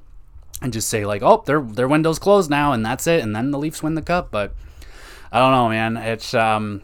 and 0.60 0.72
just 0.72 0.88
say 0.88 1.06
like, 1.06 1.22
oh, 1.22 1.42
their 1.46 1.60
their 1.60 1.88
window's 1.88 2.18
closed 2.18 2.50
now, 2.50 2.72
and 2.72 2.84
that's 2.84 3.06
it, 3.06 3.22
and 3.22 3.34
then 3.34 3.50
the 3.50 3.58
Leafs 3.58 3.82
win 3.82 3.94
the 3.94 4.02
cup. 4.02 4.30
But 4.30 4.54
I 5.30 5.38
don't 5.38 5.52
know, 5.52 5.68
man. 5.68 5.96
It's 5.96 6.34
um, 6.34 6.82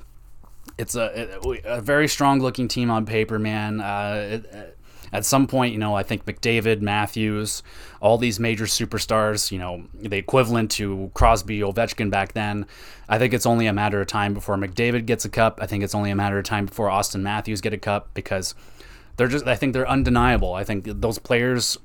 it's 0.78 0.94
a, 0.94 1.40
a 1.64 1.80
very 1.80 2.08
strong 2.08 2.40
looking 2.40 2.68
team 2.68 2.90
on 2.90 3.06
paper, 3.06 3.38
man. 3.38 3.80
Uh, 3.80 4.40
it, 4.42 4.73
at 5.14 5.24
some 5.24 5.46
point, 5.46 5.72
you 5.72 5.78
know, 5.78 5.94
I 5.94 6.02
think 6.02 6.26
McDavid, 6.26 6.80
Matthews, 6.80 7.62
all 8.00 8.18
these 8.18 8.40
major 8.40 8.64
superstars, 8.64 9.52
you 9.52 9.58
know, 9.60 9.84
the 9.94 10.16
equivalent 10.16 10.72
to 10.72 11.12
Crosby, 11.14 11.60
Ovechkin 11.60 12.10
back 12.10 12.32
then. 12.32 12.66
I 13.08 13.18
think 13.18 13.32
it's 13.32 13.46
only 13.46 13.66
a 13.66 13.72
matter 13.72 14.00
of 14.00 14.08
time 14.08 14.34
before 14.34 14.56
McDavid 14.56 15.06
gets 15.06 15.24
a 15.24 15.28
cup. 15.28 15.60
I 15.62 15.66
think 15.66 15.84
it's 15.84 15.94
only 15.94 16.10
a 16.10 16.16
matter 16.16 16.36
of 16.36 16.44
time 16.44 16.66
before 16.66 16.88
Auston 16.88 17.20
Matthews 17.22 17.60
get 17.60 17.72
a 17.72 17.78
cup 17.78 18.10
because 18.12 18.56
they're 19.16 19.28
just. 19.28 19.46
I 19.46 19.54
think 19.54 19.72
they're 19.72 19.88
undeniable. 19.88 20.52
I 20.52 20.64
think 20.64 20.84
those 20.84 21.20
players 21.20 21.78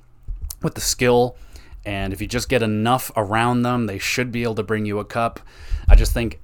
with 0.63 0.73
the 0.73 0.81
skill 0.81 1.37
and 1.85 2.11
if 2.11 2.21
you 2.21 2.27
just 2.27 2.49
get 2.49 2.61
enough 2.61 3.11
around 3.15 3.61
them, 3.61 3.85
they 3.85 3.99
should 3.99 4.31
be 4.31 4.43
able 4.43 4.55
to 4.55 4.63
bring 4.63 4.85
you 4.85 4.99
a 4.99 5.05
cup. 5.05 5.39
I 5.87 5.95
just 5.95 6.13
think 6.13 6.39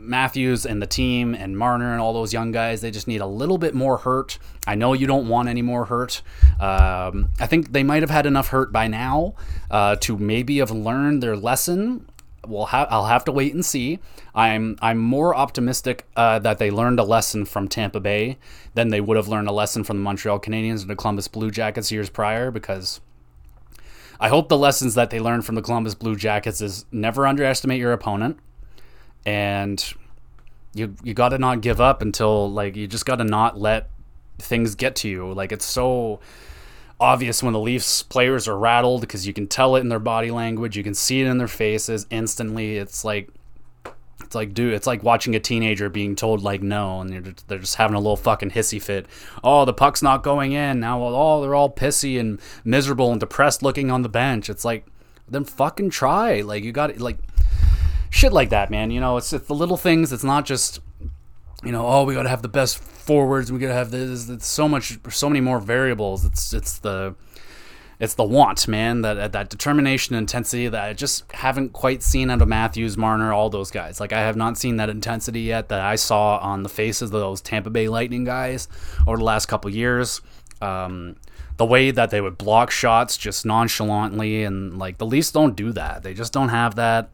Matthews 0.00 0.64
and 0.66 0.80
the 0.80 0.86
team 0.86 1.34
and 1.34 1.56
Marner 1.56 1.92
and 1.92 2.00
all 2.00 2.12
those 2.12 2.32
young 2.32 2.52
guys, 2.52 2.80
they 2.80 2.90
just 2.90 3.06
need 3.08 3.20
a 3.20 3.26
little 3.26 3.58
bit 3.58 3.74
more 3.74 3.98
hurt. 3.98 4.38
I 4.66 4.74
know 4.74 4.92
you 4.92 5.06
don't 5.06 5.28
want 5.28 5.48
any 5.48 5.62
more 5.62 5.86
hurt. 5.86 6.22
Um, 6.60 7.30
I 7.40 7.46
think 7.46 7.72
they 7.72 7.82
might 7.82 8.02
have 8.02 8.10
had 8.10 8.26
enough 8.26 8.48
hurt 8.48 8.72
by 8.72 8.86
now 8.86 9.34
uh, 9.70 9.96
to 9.96 10.16
maybe 10.16 10.58
have 10.58 10.70
learned 10.70 11.22
their 11.22 11.36
lesson. 11.36 12.08
We'll 12.46 12.66
ha- 12.66 12.86
I'll 12.88 13.06
have 13.06 13.24
to 13.24 13.32
wait 13.32 13.52
and 13.52 13.64
see. 13.64 13.98
I'm 14.34 14.78
I'm 14.80 14.98
more 14.98 15.34
optimistic 15.34 16.06
uh, 16.16 16.38
that 16.38 16.58
they 16.58 16.70
learned 16.70 16.98
a 17.00 17.04
lesson 17.04 17.44
from 17.44 17.68
Tampa 17.68 18.00
Bay 18.00 18.38
than 18.74 18.88
they 18.88 19.00
would 19.00 19.16
have 19.16 19.28
learned 19.28 19.48
a 19.48 19.52
lesson 19.52 19.84
from 19.84 19.98
the 19.98 20.02
Montreal 20.02 20.40
Canadiens 20.40 20.80
and 20.80 20.90
the 20.90 20.96
Columbus 20.96 21.28
Blue 21.28 21.50
Jackets 21.50 21.90
years 21.92 22.08
prior 22.08 22.50
because 22.50 23.00
I 24.20 24.28
hope 24.28 24.48
the 24.48 24.58
lessons 24.58 24.94
that 24.94 25.10
they 25.10 25.20
learned 25.20 25.44
from 25.44 25.54
the 25.54 25.62
Columbus 25.62 25.94
Blue 25.94 26.16
Jackets 26.16 26.60
is 26.60 26.86
never 26.90 27.26
underestimate 27.26 27.78
your 27.78 27.92
opponent, 27.92 28.38
and 29.28 29.92
you 30.72 30.94
you 31.02 31.12
got 31.12 31.28
to 31.30 31.38
not 31.38 31.60
give 31.60 31.82
up 31.82 32.00
until 32.00 32.50
like 32.50 32.76
you 32.76 32.86
just 32.86 33.04
got 33.04 33.16
to 33.16 33.24
not 33.24 33.58
let 33.58 33.90
things 34.38 34.74
get 34.74 34.96
to 34.96 35.08
you. 35.08 35.32
Like 35.34 35.52
it's 35.52 35.66
so 35.66 36.20
obvious 36.98 37.42
when 37.42 37.52
the 37.52 37.60
Leafs 37.60 38.02
players 38.02 38.48
are 38.48 38.58
rattled 38.58 39.02
because 39.02 39.26
you 39.26 39.34
can 39.34 39.46
tell 39.46 39.76
it 39.76 39.80
in 39.80 39.90
their 39.90 39.98
body 39.98 40.30
language, 40.30 40.78
you 40.78 40.82
can 40.82 40.94
see 40.94 41.20
it 41.20 41.26
in 41.26 41.36
their 41.36 41.48
faces 41.48 42.06
instantly. 42.08 42.78
It's 42.78 43.04
like 43.04 43.28
it's 44.22 44.34
like, 44.34 44.54
dude, 44.54 44.72
it's 44.72 44.86
like 44.86 45.02
watching 45.02 45.34
a 45.34 45.40
teenager 45.40 45.90
being 45.90 46.16
told 46.16 46.42
like 46.42 46.62
no, 46.62 47.02
and 47.02 47.10
they're 47.10 47.20
just, 47.20 47.48
they're 47.48 47.58
just 47.58 47.76
having 47.76 47.94
a 47.94 48.00
little 48.00 48.16
fucking 48.16 48.50
hissy 48.52 48.80
fit. 48.80 49.06
Oh, 49.44 49.66
the 49.66 49.74
puck's 49.74 50.02
not 50.02 50.22
going 50.22 50.52
in 50.52 50.80
now. 50.80 51.02
Oh, 51.02 51.42
they're 51.42 51.54
all 51.54 51.70
pissy 51.70 52.18
and 52.18 52.40
miserable 52.64 53.10
and 53.10 53.20
depressed 53.20 53.62
looking 53.62 53.90
on 53.90 54.02
the 54.02 54.08
bench. 54.08 54.48
It's 54.48 54.64
like, 54.64 54.86
then 55.28 55.44
fucking 55.44 55.90
try. 55.90 56.40
Like 56.40 56.64
you 56.64 56.72
got 56.72 56.98
like 56.98 57.18
shit 58.10 58.32
like 58.32 58.50
that, 58.50 58.70
man. 58.70 58.90
You 58.90 59.00
know, 59.00 59.16
it's, 59.16 59.32
it's 59.32 59.46
the 59.46 59.54
little 59.54 59.76
things. 59.76 60.12
It's 60.12 60.24
not 60.24 60.44
just 60.44 60.80
you 61.64 61.72
know, 61.72 61.86
oh, 61.86 62.04
we 62.04 62.14
got 62.14 62.22
to 62.22 62.28
have 62.28 62.42
the 62.42 62.48
best 62.48 62.78
forwards. 62.78 63.50
We 63.50 63.58
got 63.58 63.68
to 63.68 63.74
have 63.74 63.90
this. 63.90 64.28
It's 64.28 64.46
so 64.46 64.68
much, 64.68 64.98
so 65.10 65.28
many 65.28 65.40
more 65.40 65.58
variables. 65.58 66.24
It's 66.24 66.52
it's 66.52 66.78
the 66.78 67.16
it's 67.98 68.14
the 68.14 68.22
want, 68.24 68.68
man, 68.68 69.02
that 69.02 69.32
that 69.32 69.50
determination 69.50 70.14
intensity 70.14 70.68
that 70.68 70.84
I 70.84 70.92
just 70.92 71.30
haven't 71.32 71.72
quite 71.72 72.02
seen 72.04 72.30
out 72.30 72.40
of 72.40 72.46
Matthews, 72.46 72.96
Marner, 72.96 73.32
all 73.32 73.50
those 73.50 73.72
guys. 73.72 73.98
Like 73.98 74.12
I 74.12 74.20
have 74.20 74.36
not 74.36 74.56
seen 74.56 74.76
that 74.76 74.88
intensity 74.88 75.40
yet 75.40 75.68
that 75.70 75.80
I 75.80 75.96
saw 75.96 76.38
on 76.38 76.62
the 76.62 76.68
faces 76.68 77.10
of 77.12 77.20
those 77.20 77.40
Tampa 77.40 77.70
Bay 77.70 77.88
Lightning 77.88 78.22
guys 78.22 78.68
over 79.06 79.16
the 79.16 79.24
last 79.24 79.46
couple 79.46 79.68
years. 79.70 80.20
Um, 80.62 81.16
the 81.56 81.66
way 81.66 81.90
that 81.90 82.10
they 82.10 82.20
would 82.20 82.38
block 82.38 82.70
shots 82.70 83.16
just 83.16 83.44
nonchalantly 83.44 84.44
and 84.44 84.78
like 84.78 84.98
the 84.98 85.06
Leafs 85.06 85.32
don't 85.32 85.56
do 85.56 85.72
that. 85.72 86.04
They 86.04 86.14
just 86.14 86.32
don't 86.32 86.50
have 86.50 86.76
that. 86.76 87.10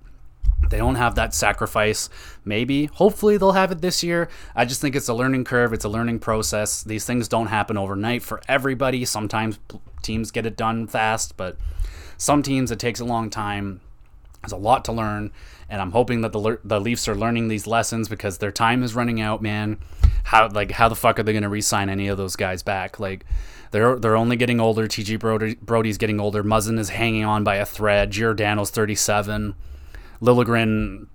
They 0.71 0.79
don't 0.79 0.95
have 0.95 1.15
that 1.15 1.35
sacrifice. 1.35 2.09
Maybe, 2.45 2.87
hopefully, 2.87 3.37
they'll 3.37 3.53
have 3.53 3.71
it 3.71 3.81
this 3.81 4.03
year. 4.03 4.29
I 4.55 4.65
just 4.65 4.81
think 4.81 4.97
it's 4.97 5.09
a 5.09 5.15
learning 5.15 5.45
curve. 5.45 5.73
It's 5.73 5.85
a 5.85 5.89
learning 5.89 6.21
process. 6.21 6.83
These 6.83 7.05
things 7.05 7.29
don't 7.29 7.47
happen 7.47 7.77
overnight 7.77 8.23
for 8.23 8.41
everybody. 8.49 9.05
Sometimes 9.05 9.59
teams 10.03 10.31
get 10.31 10.47
it 10.47 10.57
done 10.57 10.87
fast, 10.87 11.37
but 11.37 11.57
some 12.17 12.43
teams 12.43 12.71
it 12.71 12.79
takes 12.79 13.01
a 13.01 13.05
long 13.05 13.31
time. 13.31 13.81
There's 14.43 14.53
a 14.53 14.57
lot 14.57 14.85
to 14.87 14.93
learn, 14.93 15.33
and 15.69 15.81
I'm 15.81 15.93
hoping 15.93 16.21
that 16.21 16.33
the 16.33 16.59
the 16.65 16.81
Leafs 16.81 17.09
are 17.09 17.15
learning 17.15 17.49
these 17.49 17.67
lessons 17.67 18.09
because 18.09 18.39
their 18.39 18.53
time 18.53 18.83
is 18.83 18.95
running 18.95 19.21
out, 19.21 19.43
man. 19.43 19.79
How 20.25 20.49
like 20.49 20.73
how 20.73 20.89
the 20.89 20.97
fuck 20.97 21.19
are 21.19 21.23
they 21.23 21.33
going 21.33 21.43
to 21.43 21.49
re-sign 21.49 21.89
any 21.89 22.09
of 22.09 22.19
those 22.19 22.37
guys 22.37 22.63
back? 22.63 23.01
Like 23.01 23.25
they're 23.71 23.99
they're 23.99 24.17
only 24.17 24.37
getting 24.37 24.61
older. 24.61 24.87
TJ 24.87 25.19
Brodie, 25.19 25.55
Brodie's 25.57 25.99
getting 25.99 26.21
older. 26.21 26.45
Muzzin 26.45 26.79
is 26.79 26.91
hanging 26.91 27.25
on 27.25 27.43
by 27.43 27.57
a 27.57 27.65
thread. 27.65 28.11
Giordano's 28.11 28.71
37. 28.71 29.55
Liljegren 30.25 31.07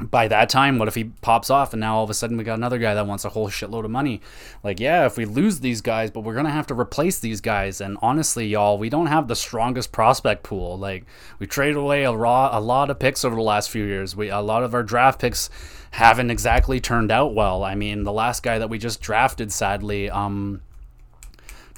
by 0.00 0.28
that 0.28 0.48
time, 0.48 0.78
what 0.78 0.86
if 0.86 0.94
he 0.94 1.04
pops 1.22 1.50
off 1.50 1.72
and 1.72 1.80
now 1.80 1.96
all 1.96 2.04
of 2.04 2.10
a 2.10 2.14
sudden 2.14 2.36
we 2.36 2.44
got 2.44 2.56
another 2.56 2.78
guy 2.78 2.94
that 2.94 3.06
wants 3.06 3.24
a 3.24 3.30
whole 3.30 3.48
shitload 3.48 3.84
of 3.84 3.90
money? 3.90 4.20
Like, 4.62 4.78
yeah, 4.78 5.06
if 5.06 5.16
we 5.16 5.24
lose 5.24 5.58
these 5.58 5.80
guys, 5.80 6.12
but 6.12 6.20
we're 6.20 6.34
gonna 6.34 6.52
have 6.52 6.68
to 6.68 6.74
replace 6.74 7.18
these 7.18 7.40
guys. 7.40 7.80
And 7.80 7.98
honestly, 8.00 8.46
y'all, 8.46 8.78
we 8.78 8.88
don't 8.88 9.06
have 9.06 9.26
the 9.26 9.34
strongest 9.34 9.90
prospect 9.90 10.44
pool. 10.44 10.78
Like, 10.78 11.04
we 11.40 11.48
traded 11.48 11.76
away 11.76 12.04
a 12.04 12.12
raw 12.12 12.56
a 12.56 12.60
lot 12.60 12.90
of 12.90 13.00
picks 13.00 13.24
over 13.24 13.34
the 13.34 13.42
last 13.42 13.70
few 13.70 13.84
years. 13.84 14.14
We 14.14 14.28
a 14.28 14.40
lot 14.40 14.62
of 14.62 14.72
our 14.72 14.84
draft 14.84 15.20
picks 15.20 15.50
haven't 15.90 16.30
exactly 16.30 16.80
turned 16.80 17.10
out 17.10 17.34
well. 17.34 17.64
I 17.64 17.74
mean, 17.74 18.04
the 18.04 18.12
last 18.12 18.44
guy 18.44 18.58
that 18.58 18.70
we 18.70 18.78
just 18.78 19.00
drafted, 19.00 19.50
sadly, 19.50 20.10
um, 20.10 20.62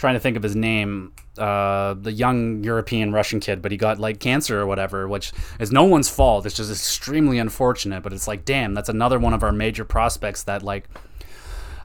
trying 0.01 0.15
to 0.15 0.21
think 0.21 0.39
of 0.39 0.43
his 0.43 0.57
name, 0.57 1.13
uh, 1.37 1.93
the 1.93 2.11
young 2.11 2.65
European 2.65 3.13
Russian 3.13 3.39
kid, 3.39 3.61
but 3.61 3.71
he 3.71 3.77
got 3.77 3.99
like 3.99 4.19
cancer 4.19 4.59
or 4.59 4.65
whatever, 4.65 5.07
which 5.07 5.31
is 5.59 5.71
no 5.71 5.85
one's 5.85 6.09
fault. 6.09 6.47
It's 6.47 6.57
just 6.57 6.71
extremely 6.71 7.39
unfortunate. 7.39 8.03
But 8.03 8.15
it's 8.15 8.27
like, 8.27 8.47
damn, 8.47 8.73
that's 8.73 8.89
another 8.89 9.19
one 9.19 9.35
of 9.35 9.43
our 9.43 9.53
major 9.53 9.85
prospects 9.85 10.45
that 10.45 10.63
like, 10.63 10.89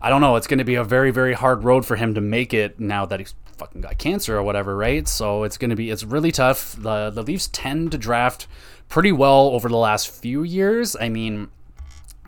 I 0.01 0.09
don't 0.09 0.21
know. 0.21 0.37
It's 0.37 0.47
going 0.47 0.59
to 0.59 0.63
be 0.63 0.75
a 0.75 0.83
very 0.83 1.11
very 1.11 1.33
hard 1.33 1.65
road 1.65 1.85
for 1.85 1.97
him 1.97 2.13
to 2.13 2.21
make 2.21 2.53
it 2.53 2.79
now 2.79 3.05
that 3.05 3.19
he's 3.19 3.35
fucking 3.57 3.81
got 3.81 3.97
cancer 3.97 4.37
or 4.37 4.43
whatever, 4.43 4.77
right? 4.77 5.05
So 5.09 5.43
it's 5.43 5.57
going 5.57 5.71
to 5.71 5.75
be 5.75 5.89
it's 5.89 6.05
really 6.05 6.31
tough. 6.31 6.73
The 6.77 7.09
the 7.09 7.21
Leafs 7.21 7.49
tend 7.51 7.91
to 7.91 7.97
draft 7.97 8.47
pretty 8.87 9.11
well 9.11 9.47
over 9.47 9.67
the 9.67 9.77
last 9.77 10.09
few 10.09 10.43
years. 10.43 10.95
I 10.95 11.09
mean, 11.09 11.49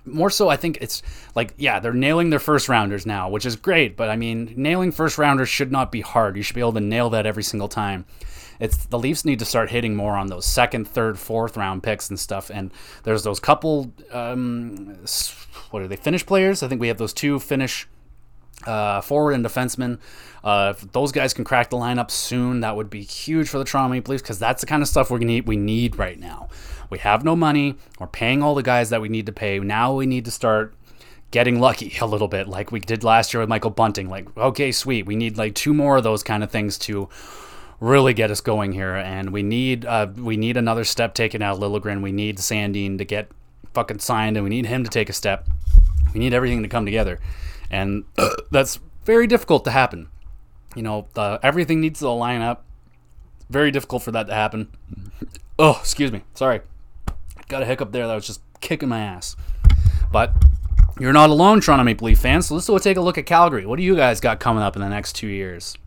more 0.08 0.30
so, 0.30 0.50
I 0.50 0.58
think 0.58 0.78
it's 0.82 1.04
like, 1.36 1.54
yeah, 1.58 1.80
they're 1.80 1.94
nailing 1.94 2.30
their 2.30 2.40
first 2.40 2.70
rounders 2.70 3.06
now, 3.06 3.30
which 3.30 3.46
is 3.46 3.56
great. 3.56 3.96
But 3.96 4.10
I 4.10 4.16
mean, 4.16 4.54
nailing 4.56 4.92
first 4.92 5.18
rounders 5.18 5.50
should 5.50 5.72
not 5.72 5.92
be 5.92 6.02
hard. 6.02 6.38
You 6.38 6.44
should 6.44 6.56
be 6.56 6.62
able 6.62 6.74
to 6.74 6.80
nail 6.80 7.10
that 7.12 7.26
every 7.26 7.44
single 7.44 7.68
time. 7.68 8.06
It's 8.60 8.86
the 8.86 8.98
Leafs 8.98 9.24
need 9.24 9.40
to 9.40 9.46
start 9.46 9.70
hitting 9.70 9.96
more 9.96 10.16
on 10.16 10.28
those 10.28 10.46
second, 10.46 10.88
third, 10.88 11.20
fourth 11.20 11.58
round 11.58 11.84
picks 11.84 12.10
and 12.10 12.20
stuff. 12.20 12.50
And 12.52 12.72
there's 13.04 13.24
those 13.24 13.40
couple, 13.40 13.94
um, 14.12 14.98
what 15.70 15.84
are 15.84 15.88
they, 15.88 15.96
Finnish 15.96 16.26
players? 16.26 16.64
I 16.64 16.68
think 16.68 16.82
we 16.82 16.88
have 16.88 16.98
those 16.98 17.14
two 17.14 17.40
Finnish 17.40 17.88
uh, 18.66 19.02
forward 19.02 19.34
and 19.34 19.46
defenseman. 19.46 20.00
Uh, 20.44 20.74
if 20.76 20.92
those 20.92 21.12
guys 21.12 21.34
can 21.34 21.44
crack 21.44 21.70
the 21.70 21.78
lineup 21.78 22.10
soon, 22.10 22.62
that 22.62 22.76
would 22.76 22.90
be 22.90 23.02
huge 23.02 23.50
for 23.50 23.58
the 23.58 23.66
Toronto 23.66 23.94
Maple 23.94 24.12
Leafs 24.12 24.22
because 24.22 24.40
that's 24.40 24.62
the 24.62 24.68
kind 24.68 24.82
of 24.82 24.88
stuff 24.88 25.10
we're 25.10 25.20
gonna 25.20 25.28
need, 25.34 25.48
we 25.48 25.58
need 25.58 25.98
right 25.98 26.20
now. 26.20 26.50
We 26.90 27.00
have 27.00 27.24
no 27.24 27.36
money. 27.36 27.76
We're 28.00 28.08
paying 28.08 28.42
all 28.42 28.56
the 28.56 28.64
guys 28.64 28.90
that 28.92 29.02
we 29.02 29.10
need 29.10 29.26
to 29.26 29.34
pay. 29.34 29.60
Now 29.60 29.94
we 29.94 30.06
need 30.06 30.26
to 30.26 30.32
start 30.32 30.74
getting 31.32 31.60
lucky 31.60 31.94
a 32.02 32.06
little 32.06 32.28
bit, 32.28 32.48
like 32.48 32.72
we 32.72 32.80
did 32.80 33.04
last 33.04 33.34
year 33.34 33.42
with 33.42 33.50
Michael 33.50 33.72
Bunting. 33.72 34.10
Like, 34.10 34.36
okay, 34.38 34.72
sweet. 34.72 35.06
We 35.06 35.16
need 35.16 35.38
like 35.38 35.56
two 35.56 35.74
more 35.74 35.98
of 35.98 36.04
those 36.04 36.24
kind 36.24 36.44
of 36.44 36.52
things 36.52 36.78
to 36.80 37.10
really 37.80 38.14
get 38.14 38.32
us 38.32 38.42
going 38.42 38.72
here, 38.72 38.96
and 38.96 39.32
we 39.32 39.44
need 39.44 39.86
uh, 39.86 40.08
we 40.16 40.38
need 40.38 40.58
another 40.58 40.84
step 40.84 41.14
taken 41.14 41.42
out 41.42 41.58
of 41.58 41.62
Liljegren. 41.62 42.02
We 42.02 42.12
need 42.12 42.38
Sandin 42.38 42.98
to 42.98 43.06
get 43.06 43.30
fucking 43.74 44.00
signed, 44.00 44.38
and 44.38 44.44
we 44.44 44.50
need 44.50 44.66
him 44.66 44.84
to 44.84 44.90
take 44.90 45.10
a 45.10 45.14
step. 45.14 45.48
We 46.14 46.20
need 46.20 46.34
everything 46.34 46.64
to 46.64 46.70
come 46.70 46.86
together, 46.86 47.20
and 47.70 48.04
that's 48.52 48.80
very 49.06 49.28
difficult 49.28 49.64
to 49.66 49.72
happen. 49.72 50.10
You 50.76 50.84
know, 50.84 51.08
uh, 51.16 51.40
everything 51.42 51.82
needs 51.82 52.00
to 52.00 52.10
line 52.10 52.42
up. 52.42 52.66
Very 53.50 53.72
difficult 53.72 54.04
for 54.04 54.12
that 54.12 54.28
to 54.28 54.34
happen. 54.34 54.70
Oh, 55.60 55.80
excuse 55.82 56.12
me. 56.12 56.22
Sorry 56.36 56.62
got 57.48 57.62
a 57.62 57.66
hiccup 57.66 57.92
there 57.92 58.08
that 58.08 58.16
was 58.16 58.28
just 58.28 58.42
kicking 58.62 58.90
my 58.90 59.00
ass. 59.00 59.36
But 60.12 60.34
you're 61.00 61.14
not 61.14 61.30
alone, 61.30 61.62
Toronto 61.62 61.84
Maple 61.84 62.08
Leaf 62.08 62.20
fans. 62.20 62.48
So 62.48 62.56
let's 62.56 62.68
go 62.68 62.78
take 62.78 62.98
a 62.98 63.02
look 63.02 63.18
at 63.18 63.26
Calgary. 63.26 63.66
What 63.66 63.78
do 63.78 63.84
you 63.84 63.96
guys 63.96 64.20
got 64.20 64.40
coming 64.40 64.64
up 64.64 64.76
in 64.76 64.82
the 64.82 64.90
next 64.90 65.14
two 65.14 65.28
years? 65.28 65.78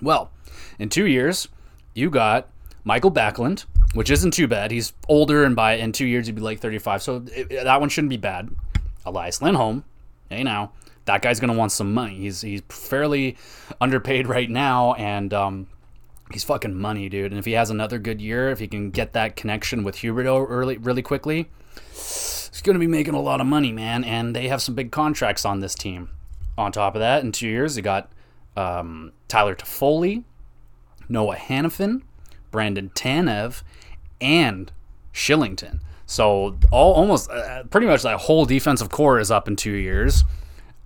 Well, 0.00 0.30
in 0.78 0.88
two 0.88 1.06
years, 1.06 1.48
you 1.94 2.10
got 2.10 2.48
Michael 2.84 3.10
Backlund, 3.10 3.64
which 3.94 4.10
isn't 4.10 4.32
too 4.32 4.46
bad. 4.46 4.70
He's 4.70 4.92
older, 5.08 5.44
and 5.44 5.56
by 5.56 5.74
in 5.74 5.92
two 5.92 6.06
years 6.06 6.26
he'd 6.26 6.36
be 6.36 6.42
like 6.42 6.60
35, 6.60 7.02
so 7.02 7.24
it, 7.34 7.48
that 7.48 7.80
one 7.80 7.88
shouldn't 7.88 8.10
be 8.10 8.16
bad. 8.16 8.50
Elias 9.04 9.42
Lindholm, 9.42 9.84
hey 10.28 10.42
now, 10.44 10.72
that 11.08 11.22
guy's 11.22 11.40
gonna 11.40 11.54
want 11.54 11.72
some 11.72 11.94
money. 11.94 12.16
He's 12.16 12.42
he's 12.42 12.62
fairly 12.68 13.36
underpaid 13.80 14.26
right 14.26 14.48
now, 14.48 14.92
and 14.94 15.32
um, 15.32 15.66
he's 16.30 16.44
fucking 16.44 16.74
money, 16.74 17.08
dude. 17.08 17.32
And 17.32 17.38
if 17.38 17.46
he 17.46 17.52
has 17.52 17.70
another 17.70 17.98
good 17.98 18.20
year, 18.20 18.50
if 18.50 18.58
he 18.58 18.68
can 18.68 18.90
get 18.90 19.14
that 19.14 19.34
connection 19.34 19.84
with 19.84 19.96
Huberdeau 19.96 20.46
early, 20.48 20.76
really 20.76 21.00
quickly, 21.00 21.48
he's 21.92 22.60
gonna 22.62 22.78
be 22.78 22.86
making 22.86 23.14
a 23.14 23.20
lot 23.20 23.40
of 23.40 23.46
money, 23.46 23.72
man. 23.72 24.04
And 24.04 24.36
they 24.36 24.48
have 24.48 24.60
some 24.60 24.74
big 24.74 24.92
contracts 24.92 25.46
on 25.46 25.60
this 25.60 25.74
team. 25.74 26.10
On 26.58 26.72
top 26.72 26.94
of 26.94 27.00
that, 27.00 27.24
in 27.24 27.32
two 27.32 27.48
years, 27.48 27.76
they 27.76 27.82
got 27.82 28.12
um, 28.54 29.12
Tyler 29.28 29.54
Toffoli, 29.54 30.24
Noah 31.08 31.36
Hanifin, 31.36 32.02
Brandon 32.50 32.90
Tanev, 32.94 33.62
and 34.20 34.70
Kylington. 35.14 35.80
So 36.04 36.58
all 36.70 36.92
almost 36.92 37.30
uh, 37.30 37.62
pretty 37.64 37.86
much 37.86 38.02
that 38.02 38.18
whole 38.20 38.44
defensive 38.44 38.90
core 38.90 39.18
is 39.18 39.30
up 39.30 39.48
in 39.48 39.56
two 39.56 39.72
years. 39.72 40.22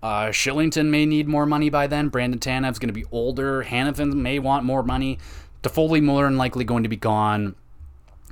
Uh, 0.02 0.26
Kylington 0.26 0.88
may 0.88 1.06
need 1.06 1.28
more 1.28 1.46
money 1.46 1.70
by 1.70 1.86
then. 1.86 2.08
Brandon 2.08 2.40
Tanev's 2.40 2.78
going 2.78 2.88
to 2.88 2.92
be 2.92 3.04
older. 3.12 3.62
Hanifin 3.64 4.14
may 4.14 4.38
want 4.38 4.64
more 4.64 4.82
money. 4.82 5.18
Toffoli 5.62 6.02
more 6.02 6.24
than 6.24 6.36
likely 6.36 6.64
going 6.64 6.82
to 6.82 6.88
be 6.88 6.96
gone. 6.96 7.54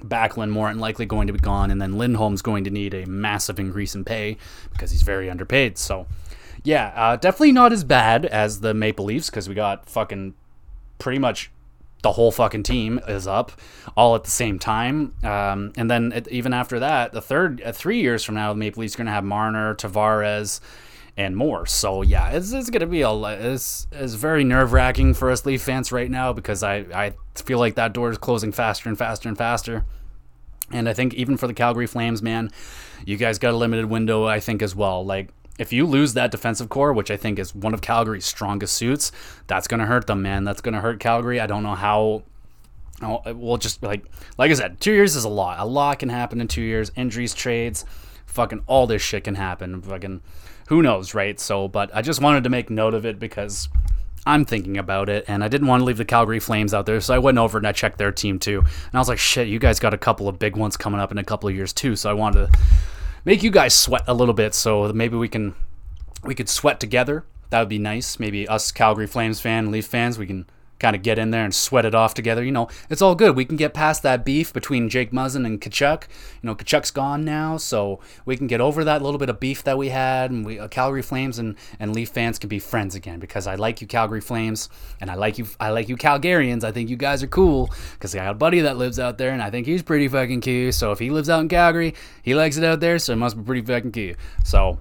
Backlund 0.02 0.50
more 0.50 0.68
than 0.68 0.78
likely 0.78 1.06
going 1.06 1.26
to 1.26 1.32
be 1.32 1.38
gone, 1.38 1.70
and 1.70 1.80
then 1.80 1.92
Lindholm's 1.92 2.42
going 2.42 2.64
to 2.64 2.70
need 2.70 2.94
a 2.94 3.06
massive 3.06 3.60
increase 3.60 3.94
in 3.94 4.04
pay 4.04 4.38
because 4.72 4.90
he's 4.90 5.02
very 5.02 5.28
underpaid. 5.28 5.76
So, 5.76 6.06
yeah, 6.64 6.92
uh, 6.96 7.16
definitely 7.16 7.52
not 7.52 7.72
as 7.72 7.84
bad 7.84 8.24
as 8.24 8.60
the 8.60 8.72
Maple 8.72 9.04
Leafs 9.04 9.28
because 9.28 9.48
we 9.48 9.54
got 9.54 9.88
fucking 9.88 10.34
pretty 10.98 11.18
much 11.18 11.50
the 12.02 12.12
whole 12.12 12.32
fucking 12.32 12.62
team 12.62 12.98
is 13.08 13.26
up 13.26 13.52
all 13.96 14.14
at 14.14 14.24
the 14.24 14.30
same 14.30 14.58
time. 14.58 15.14
Um, 15.22 15.72
and 15.76 15.90
then 15.90 16.12
it, 16.12 16.28
even 16.28 16.52
after 16.52 16.78
that, 16.80 17.12
the 17.12 17.20
third 17.20 17.60
uh, 17.62 17.72
three 17.72 18.00
years 18.00 18.24
from 18.24 18.36
now, 18.36 18.52
the 18.52 18.58
Maple 18.58 18.80
Leafs 18.80 18.94
are 18.94 18.98
going 18.98 19.06
to 19.06 19.12
have 19.12 19.24
Marner, 19.24 19.74
Tavares, 19.74 20.60
and 21.16 21.36
more. 21.36 21.66
So 21.66 22.02
yeah, 22.02 22.30
it's, 22.30 22.52
it's 22.52 22.70
to 22.70 22.86
be 22.86 23.02
a 23.02 23.12
it's, 23.12 23.86
it's 23.92 24.14
very 24.14 24.44
nerve 24.44 24.72
wracking 24.72 25.14
for 25.14 25.30
us 25.30 25.44
Leaf 25.44 25.62
fans 25.62 25.92
right 25.92 26.10
now 26.10 26.32
because 26.32 26.62
I 26.62 26.78
I 26.94 27.12
feel 27.34 27.58
like 27.58 27.74
that 27.74 27.92
door 27.92 28.10
is 28.10 28.18
closing 28.18 28.52
faster 28.52 28.88
and 28.88 28.98
faster 28.98 29.28
and 29.28 29.36
faster. 29.36 29.84
And 30.72 30.88
I 30.88 30.92
think 30.92 31.14
even 31.14 31.36
for 31.36 31.46
the 31.46 31.54
Calgary 31.54 31.86
Flames, 31.86 32.22
man, 32.22 32.50
you 33.04 33.16
guys 33.16 33.38
got 33.38 33.54
a 33.54 33.56
limited 33.56 33.86
window. 33.86 34.26
I 34.26 34.40
think 34.40 34.62
as 34.62 34.74
well. 34.74 35.04
Like 35.04 35.30
if 35.60 35.74
you 35.74 35.86
lose 35.86 36.14
that 36.14 36.30
defensive 36.30 36.70
core, 36.70 36.92
which 36.94 37.10
I 37.10 37.18
think 37.18 37.38
is 37.38 37.54
one 37.54 37.74
of 37.74 37.82
Calgary's 37.82 38.24
strongest 38.24 38.74
suits, 38.74 39.12
that's 39.46 39.68
going 39.68 39.80
to 39.80 39.86
hurt 39.86 40.06
them, 40.06 40.22
man. 40.22 40.44
That's 40.44 40.62
going 40.62 40.74
to 40.74 40.80
hurt 40.80 41.00
Calgary. 41.00 41.38
I 41.38 41.46
don't 41.46 41.62
know 41.62 41.74
how. 41.74 42.22
Oh, 43.02 43.20
we'll 43.32 43.56
just 43.56 43.82
like 43.82 44.04
like 44.38 44.50
I 44.50 44.54
said, 44.54 44.80
two 44.80 44.92
years 44.92 45.16
is 45.16 45.24
a 45.24 45.28
lot. 45.28 45.58
A 45.58 45.64
lot 45.64 45.98
can 45.98 46.08
happen 46.08 46.40
in 46.40 46.48
two 46.48 46.62
years. 46.62 46.90
Injuries, 46.96 47.34
trades, 47.34 47.84
fucking 48.26 48.62
all 48.66 48.86
this 48.86 49.02
shit 49.02 49.24
can 49.24 49.34
happen. 49.34 49.82
Fucking 49.82 50.22
who 50.70 50.82
knows, 50.82 51.14
right? 51.14 51.38
So, 51.40 51.66
but 51.66 51.90
I 51.92 52.00
just 52.00 52.22
wanted 52.22 52.44
to 52.44 52.48
make 52.48 52.70
note 52.70 52.94
of 52.94 53.04
it 53.04 53.18
because 53.18 53.68
I'm 54.24 54.44
thinking 54.44 54.78
about 54.78 55.08
it, 55.08 55.24
and 55.26 55.42
I 55.42 55.48
didn't 55.48 55.66
want 55.66 55.80
to 55.80 55.84
leave 55.84 55.96
the 55.96 56.04
Calgary 56.04 56.38
Flames 56.38 56.72
out 56.72 56.86
there, 56.86 57.00
so 57.00 57.12
I 57.12 57.18
went 57.18 57.38
over 57.38 57.58
and 57.58 57.66
I 57.66 57.72
checked 57.72 57.98
their 57.98 58.12
team 58.12 58.38
too. 58.38 58.60
And 58.60 58.94
I 58.94 58.98
was 58.98 59.08
like, 59.08 59.18
shit, 59.18 59.48
you 59.48 59.58
guys 59.58 59.80
got 59.80 59.94
a 59.94 59.98
couple 59.98 60.28
of 60.28 60.38
big 60.38 60.56
ones 60.56 60.76
coming 60.76 61.00
up 61.00 61.10
in 61.10 61.18
a 61.18 61.24
couple 61.24 61.48
of 61.48 61.56
years 61.56 61.72
too. 61.72 61.96
So 61.96 62.08
I 62.08 62.12
wanted 62.12 62.46
to 62.46 62.58
make 63.24 63.42
you 63.42 63.50
guys 63.50 63.74
sweat 63.74 64.04
a 64.06 64.14
little 64.14 64.32
bit, 64.32 64.54
so 64.54 64.92
maybe 64.92 65.16
we 65.16 65.28
can 65.28 65.56
we 66.22 66.36
could 66.36 66.48
sweat 66.48 66.78
together. 66.78 67.24
That 67.48 67.58
would 67.58 67.68
be 67.68 67.80
nice. 67.80 68.20
Maybe 68.20 68.46
us 68.46 68.70
Calgary 68.70 69.08
Flames 69.08 69.40
fan, 69.40 69.72
Leaf 69.72 69.86
fans, 69.86 70.20
we 70.20 70.26
can 70.28 70.46
kind 70.80 70.96
of 70.96 71.02
get 71.02 71.18
in 71.18 71.30
there 71.30 71.44
and 71.44 71.54
sweat 71.54 71.84
it 71.84 71.94
off 71.94 72.14
together. 72.14 72.42
You 72.42 72.50
know, 72.50 72.68
it's 72.88 73.02
all 73.02 73.14
good. 73.14 73.36
We 73.36 73.44
can 73.44 73.56
get 73.56 73.72
past 73.72 74.02
that 74.02 74.24
beef 74.24 74.52
between 74.52 74.88
Jake 74.88 75.12
Muzzin 75.12 75.46
and 75.46 75.60
Tkachuk. 75.60 76.08
You 76.42 76.46
know, 76.48 76.54
Tkachuk's 76.56 76.90
gone 76.90 77.24
now, 77.24 77.56
so 77.58 78.00
we 78.24 78.36
can 78.36 78.48
get 78.48 78.60
over 78.60 78.82
that 78.82 79.02
little 79.02 79.18
bit 79.18 79.28
of 79.28 79.38
beef 79.38 79.62
that 79.62 79.78
we 79.78 79.90
had. 79.90 80.30
And 80.30 80.44
we, 80.44 80.58
uh, 80.58 80.66
Calgary 80.66 81.02
Flames 81.02 81.38
and, 81.38 81.54
and 81.78 81.94
Leaf 81.94 82.08
fans 82.08 82.38
can 82.38 82.48
be 82.48 82.58
friends 82.58 82.94
again 82.94 83.20
because 83.20 83.46
I 83.46 83.54
like 83.54 83.80
you, 83.80 83.86
Calgary 83.86 84.20
Flames, 84.20 84.68
and 85.00 85.10
I 85.10 85.14
like 85.14 85.38
you. 85.38 85.46
I 85.60 85.70
like 85.70 85.88
you, 85.88 85.96
Calgarians. 85.96 86.64
I 86.64 86.72
think 86.72 86.90
you 86.90 86.96
guys 86.96 87.22
are 87.22 87.28
cool 87.28 87.70
because 87.92 88.14
I 88.14 88.18
got 88.18 88.30
a 88.30 88.34
buddy 88.34 88.60
that 88.60 88.78
lives 88.78 88.98
out 88.98 89.18
there, 89.18 89.30
and 89.30 89.42
I 89.42 89.50
think 89.50 89.66
he's 89.66 89.82
pretty 89.82 90.08
fucking 90.08 90.40
cute. 90.40 90.74
So 90.74 90.92
if 90.92 90.98
he 90.98 91.10
lives 91.10 91.28
out 91.28 91.40
in 91.40 91.48
Calgary, 91.48 91.94
he 92.22 92.34
likes 92.34 92.56
it 92.56 92.64
out 92.64 92.80
there, 92.80 92.98
so 92.98 93.12
it 93.12 93.16
must 93.16 93.36
be 93.36 93.42
pretty 93.42 93.62
fucking 93.62 93.92
cute. 93.92 94.16
So 94.44 94.78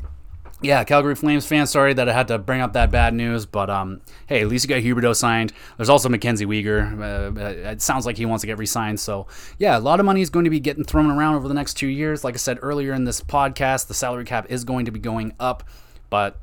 yeah, 0.61 0.83
Calgary 0.83 1.15
Flames 1.15 1.45
fans, 1.45 1.69
sorry 1.69 1.93
that 1.93 2.09
I 2.09 2.13
had 2.13 2.27
to 2.27 2.37
bring 2.37 2.59
up 2.59 2.73
that 2.73 2.91
bad 2.91 3.13
news, 3.13 3.45
but 3.45 3.69
um, 3.69 4.01
hey, 4.27 4.41
at 4.41 4.47
least 4.47 4.65
you 4.65 4.69
got 4.69 4.83
Huberdeau 4.83 5.15
signed. 5.15 5.53
There's 5.77 5.89
also 5.89 6.09
Mackenzie 6.09 6.45
Weegar. 6.45 6.99
Uh, 6.99 7.41
uh, 7.41 7.71
it 7.71 7.81
sounds 7.81 8.05
like 8.05 8.17
he 8.17 8.25
wants 8.25 8.41
to 8.41 8.47
get 8.47 8.57
re-signed. 8.57 8.99
So 8.99 9.27
yeah, 9.57 9.77
a 9.77 9.79
lot 9.79 9.99
of 9.99 10.05
money 10.05 10.21
is 10.21 10.29
going 10.29 10.45
to 10.45 10.51
be 10.51 10.59
getting 10.59 10.83
thrown 10.83 11.09
around 11.09 11.35
over 11.35 11.47
the 11.47 11.53
next 11.53 11.75
two 11.75 11.87
years. 11.87 12.23
Like 12.23 12.35
I 12.35 12.37
said 12.37 12.59
earlier 12.61 12.93
in 12.93 13.05
this 13.05 13.21
podcast, 13.21 13.87
the 13.87 13.93
salary 13.93 14.25
cap 14.25 14.47
is 14.49 14.63
going 14.63 14.85
to 14.85 14.91
be 14.91 14.99
going 14.99 15.33
up, 15.39 15.63
but 16.09 16.39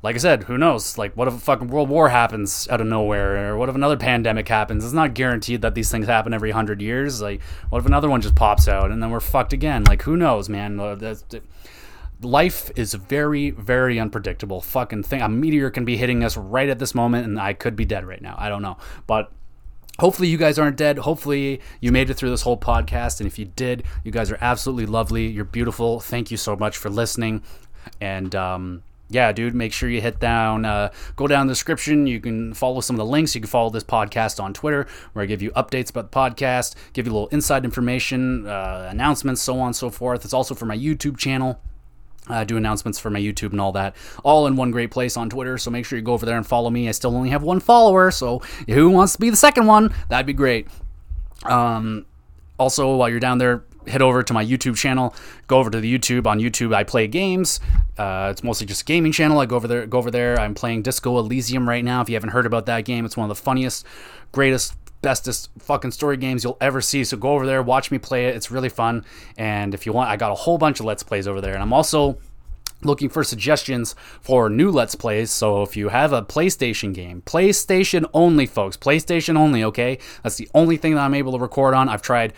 like 0.00 0.14
I 0.14 0.18
said, 0.18 0.44
who 0.44 0.56
knows? 0.56 0.96
Like, 0.96 1.16
what 1.16 1.26
if 1.26 1.34
a 1.34 1.38
fucking 1.38 1.68
world 1.68 1.88
war 1.88 2.08
happens 2.08 2.68
out 2.70 2.80
of 2.80 2.86
nowhere, 2.86 3.50
or 3.50 3.56
what 3.56 3.68
if 3.68 3.74
another 3.74 3.96
pandemic 3.96 4.46
happens? 4.46 4.84
It's 4.84 4.94
not 4.94 5.14
guaranteed 5.14 5.62
that 5.62 5.74
these 5.74 5.90
things 5.90 6.06
happen 6.06 6.32
every 6.32 6.52
hundred 6.52 6.80
years. 6.80 7.20
Like, 7.20 7.42
what 7.70 7.80
if 7.80 7.86
another 7.86 8.08
one 8.08 8.20
just 8.20 8.36
pops 8.36 8.68
out 8.68 8.92
and 8.92 9.02
then 9.02 9.10
we're 9.10 9.18
fucked 9.18 9.52
again? 9.52 9.82
Like, 9.84 10.02
who 10.02 10.16
knows, 10.16 10.48
man? 10.48 10.76
That's, 10.98 11.24
life 12.20 12.70
is 12.76 12.94
very, 12.94 13.50
very 13.50 13.98
unpredictable. 13.98 14.60
Fucking 14.60 15.04
thing. 15.04 15.22
A 15.22 15.28
meteor 15.28 15.70
can 15.70 15.84
be 15.84 15.96
hitting 15.96 16.24
us 16.24 16.36
right 16.36 16.68
at 16.68 16.78
this 16.78 16.94
moment, 16.94 17.26
and 17.26 17.40
I 17.40 17.52
could 17.52 17.76
be 17.76 17.84
dead 17.84 18.06
right 18.06 18.22
now. 18.22 18.34
I 18.38 18.48
don't 18.48 18.62
know. 18.62 18.76
But 19.06 19.30
hopefully, 19.98 20.28
you 20.28 20.38
guys 20.38 20.58
aren't 20.58 20.76
dead. 20.76 20.98
Hopefully, 20.98 21.60
you 21.80 21.92
made 21.92 22.10
it 22.10 22.14
through 22.14 22.30
this 22.30 22.42
whole 22.42 22.58
podcast. 22.58 23.20
And 23.20 23.26
if 23.26 23.38
you 23.38 23.44
did, 23.44 23.84
you 24.04 24.12
guys 24.12 24.30
are 24.30 24.38
absolutely 24.40 24.86
lovely. 24.86 25.26
You're 25.26 25.44
beautiful. 25.44 26.00
Thank 26.00 26.30
you 26.30 26.36
so 26.36 26.56
much 26.56 26.76
for 26.76 26.90
listening. 26.90 27.42
And, 28.00 28.34
um, 28.34 28.82
yeah, 29.10 29.32
dude, 29.32 29.54
make 29.54 29.72
sure 29.72 29.88
you 29.88 30.02
hit 30.02 30.20
down, 30.20 30.66
uh, 30.66 30.90
go 31.16 31.26
down 31.26 31.46
the 31.46 31.52
description. 31.52 32.06
You 32.06 32.20
can 32.20 32.52
follow 32.52 32.82
some 32.82 32.94
of 32.94 32.98
the 32.98 33.06
links. 33.06 33.34
You 33.34 33.40
can 33.40 33.48
follow 33.48 33.70
this 33.70 33.84
podcast 33.84 34.42
on 34.42 34.52
Twitter, 34.52 34.86
where 35.14 35.22
I 35.22 35.26
give 35.26 35.40
you 35.40 35.50
updates 35.52 35.88
about 35.88 36.12
the 36.12 36.18
podcast, 36.18 36.74
give 36.92 37.06
you 37.06 37.12
a 37.12 37.14
little 37.14 37.28
inside 37.28 37.64
information, 37.64 38.46
uh, 38.46 38.88
announcements, 38.90 39.40
so 39.40 39.58
on 39.60 39.68
and 39.68 39.76
so 39.76 39.88
forth. 39.88 40.26
It's 40.26 40.34
also 40.34 40.54
for 40.54 40.66
my 40.66 40.76
YouTube 40.76 41.16
channel. 41.16 41.58
Uh, 42.28 42.44
do 42.44 42.56
announcements 42.56 42.98
for 42.98 43.10
my 43.10 43.20
YouTube 43.20 43.52
and 43.52 43.60
all 43.60 43.72
that, 43.72 43.96
all 44.24 44.46
in 44.46 44.56
one 44.56 44.70
great 44.70 44.90
place 44.90 45.16
on 45.16 45.30
Twitter. 45.30 45.58
So 45.58 45.70
make 45.70 45.84
sure 45.84 45.98
you 45.98 46.04
go 46.04 46.12
over 46.12 46.26
there 46.26 46.36
and 46.36 46.46
follow 46.46 46.70
me. 46.70 46.88
I 46.88 46.92
still 46.92 47.16
only 47.16 47.30
have 47.30 47.42
one 47.42 47.60
follower, 47.60 48.10
so 48.10 48.40
who 48.68 48.90
wants 48.90 49.14
to 49.14 49.18
be 49.18 49.30
the 49.30 49.36
second 49.36 49.66
one? 49.66 49.94
That'd 50.08 50.26
be 50.26 50.32
great. 50.32 50.68
Um, 51.44 52.06
also, 52.58 52.96
while 52.96 53.08
you're 53.08 53.20
down 53.20 53.38
there, 53.38 53.64
head 53.86 54.02
over 54.02 54.22
to 54.22 54.32
my 54.34 54.44
YouTube 54.44 54.76
channel. 54.76 55.14
Go 55.46 55.58
over 55.58 55.70
to 55.70 55.80
the 55.80 55.98
YouTube. 55.98 56.26
On 56.26 56.38
YouTube, 56.38 56.74
I 56.74 56.84
play 56.84 57.06
games. 57.06 57.60
Uh, 57.96 58.28
it's 58.30 58.44
mostly 58.44 58.66
just 58.66 58.82
a 58.82 58.84
gaming 58.84 59.12
channel. 59.12 59.40
I 59.40 59.46
go 59.46 59.56
over 59.56 59.66
there. 59.66 59.86
Go 59.86 59.98
over 59.98 60.10
there. 60.10 60.38
I'm 60.38 60.54
playing 60.54 60.82
Disco 60.82 61.18
Elysium 61.18 61.68
right 61.68 61.84
now. 61.84 62.00
If 62.00 62.08
you 62.08 62.14
haven't 62.14 62.30
heard 62.30 62.46
about 62.46 62.66
that 62.66 62.84
game, 62.84 63.04
it's 63.04 63.16
one 63.16 63.30
of 63.30 63.36
the 63.36 63.42
funniest, 63.42 63.86
greatest 64.32 64.74
bestest 65.00 65.50
fucking 65.58 65.92
story 65.92 66.16
games 66.16 66.42
you'll 66.42 66.56
ever 66.60 66.80
see. 66.80 67.04
So 67.04 67.16
go 67.16 67.30
over 67.34 67.46
there, 67.46 67.62
watch 67.62 67.90
me 67.90 67.98
play 67.98 68.26
it. 68.26 68.36
It's 68.36 68.50
really 68.50 68.68
fun. 68.68 69.04
And 69.36 69.74
if 69.74 69.86
you 69.86 69.92
want, 69.92 70.10
I 70.10 70.16
got 70.16 70.32
a 70.32 70.34
whole 70.34 70.58
bunch 70.58 70.80
of 70.80 70.86
Let's 70.86 71.02
Plays 71.02 71.28
over 71.28 71.40
there. 71.40 71.54
And 71.54 71.62
I'm 71.62 71.72
also 71.72 72.18
looking 72.82 73.08
for 73.08 73.24
suggestions 73.24 73.94
for 74.20 74.48
new 74.48 74.70
Let's 74.70 74.94
Plays. 74.94 75.30
So 75.30 75.62
if 75.62 75.76
you 75.76 75.88
have 75.88 76.12
a 76.12 76.22
PlayStation 76.22 76.94
game, 76.94 77.22
PlayStation 77.22 78.08
only, 78.14 78.46
folks, 78.46 78.76
PlayStation 78.76 79.36
only, 79.36 79.64
okay? 79.64 79.98
That's 80.22 80.36
the 80.36 80.48
only 80.54 80.76
thing 80.76 80.94
that 80.94 81.00
I'm 81.00 81.14
able 81.14 81.32
to 81.32 81.38
record 81.38 81.74
on. 81.74 81.88
I've 81.88 82.02
tried 82.02 82.32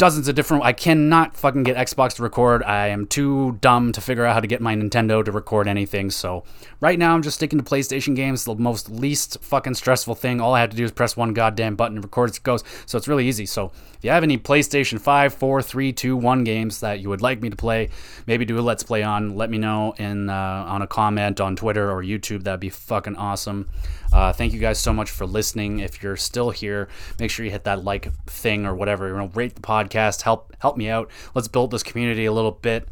dozens 0.00 0.28
of 0.28 0.34
different. 0.34 0.64
I 0.64 0.72
cannot 0.72 1.36
fucking 1.36 1.62
get 1.62 1.76
Xbox 1.76 2.14
to 2.14 2.22
record. 2.22 2.62
I 2.62 2.86
am 2.86 3.06
too 3.06 3.58
dumb 3.60 3.92
to 3.92 4.00
figure 4.00 4.24
out 4.24 4.32
how 4.32 4.40
to 4.40 4.46
get 4.46 4.62
my 4.62 4.74
Nintendo 4.74 5.22
to 5.22 5.30
record 5.30 5.68
anything. 5.68 6.10
So 6.10 6.42
right 6.80 6.98
now 6.98 7.14
I'm 7.14 7.20
just 7.20 7.36
sticking 7.36 7.58
to 7.58 7.64
PlayStation 7.64 8.16
games. 8.16 8.44
The 8.44 8.54
most 8.54 8.88
least 8.88 9.36
fucking 9.42 9.74
stressful 9.74 10.14
thing. 10.14 10.40
All 10.40 10.54
I 10.54 10.60
have 10.62 10.70
to 10.70 10.76
do 10.76 10.84
is 10.84 10.90
press 10.90 11.18
one 11.18 11.34
goddamn 11.34 11.76
button 11.76 11.98
and 11.98 12.04
record 12.04 12.30
it 12.30 12.42
goes. 12.42 12.64
So 12.86 12.96
it's 12.96 13.08
really 13.08 13.28
easy. 13.28 13.44
So 13.44 13.72
if 13.92 13.98
you 14.00 14.10
have 14.10 14.22
any 14.22 14.38
PlayStation 14.38 14.98
5, 14.98 15.34
4, 15.34 15.60
3, 15.60 15.92
2, 15.92 16.16
1 16.16 16.44
games 16.44 16.80
that 16.80 17.00
you 17.00 17.10
would 17.10 17.20
like 17.20 17.42
me 17.42 17.50
to 17.50 17.56
play, 17.56 17.90
maybe 18.26 18.46
do 18.46 18.58
a 18.58 18.62
let's 18.62 18.82
play 18.82 19.02
on, 19.02 19.36
let 19.36 19.50
me 19.50 19.58
know 19.58 19.92
in 19.98 20.30
uh, 20.30 20.64
on 20.66 20.80
a 20.80 20.86
comment 20.86 21.42
on 21.42 21.56
Twitter 21.56 21.90
or 21.90 22.02
YouTube. 22.02 22.44
That'd 22.44 22.60
be 22.60 22.70
fucking 22.70 23.16
awesome. 23.16 23.68
Uh, 24.12 24.32
thank 24.32 24.52
you 24.52 24.58
guys 24.58 24.78
so 24.78 24.92
much 24.92 25.10
for 25.10 25.26
listening. 25.26 25.78
If 25.78 26.02
you're 26.02 26.16
still 26.16 26.50
here, 26.50 26.88
make 27.18 27.30
sure 27.30 27.44
you 27.44 27.52
hit 27.52 27.64
that 27.64 27.84
like 27.84 28.12
thing 28.26 28.66
or 28.66 28.74
whatever. 28.74 29.08
You 29.08 29.16
know, 29.16 29.30
rate 29.34 29.54
the 29.54 29.60
podcast. 29.60 30.22
Help 30.22 30.54
help 30.58 30.76
me 30.76 30.88
out. 30.88 31.10
Let's 31.34 31.48
build 31.48 31.70
this 31.70 31.82
community 31.82 32.24
a 32.24 32.32
little 32.32 32.52
bit. 32.52 32.88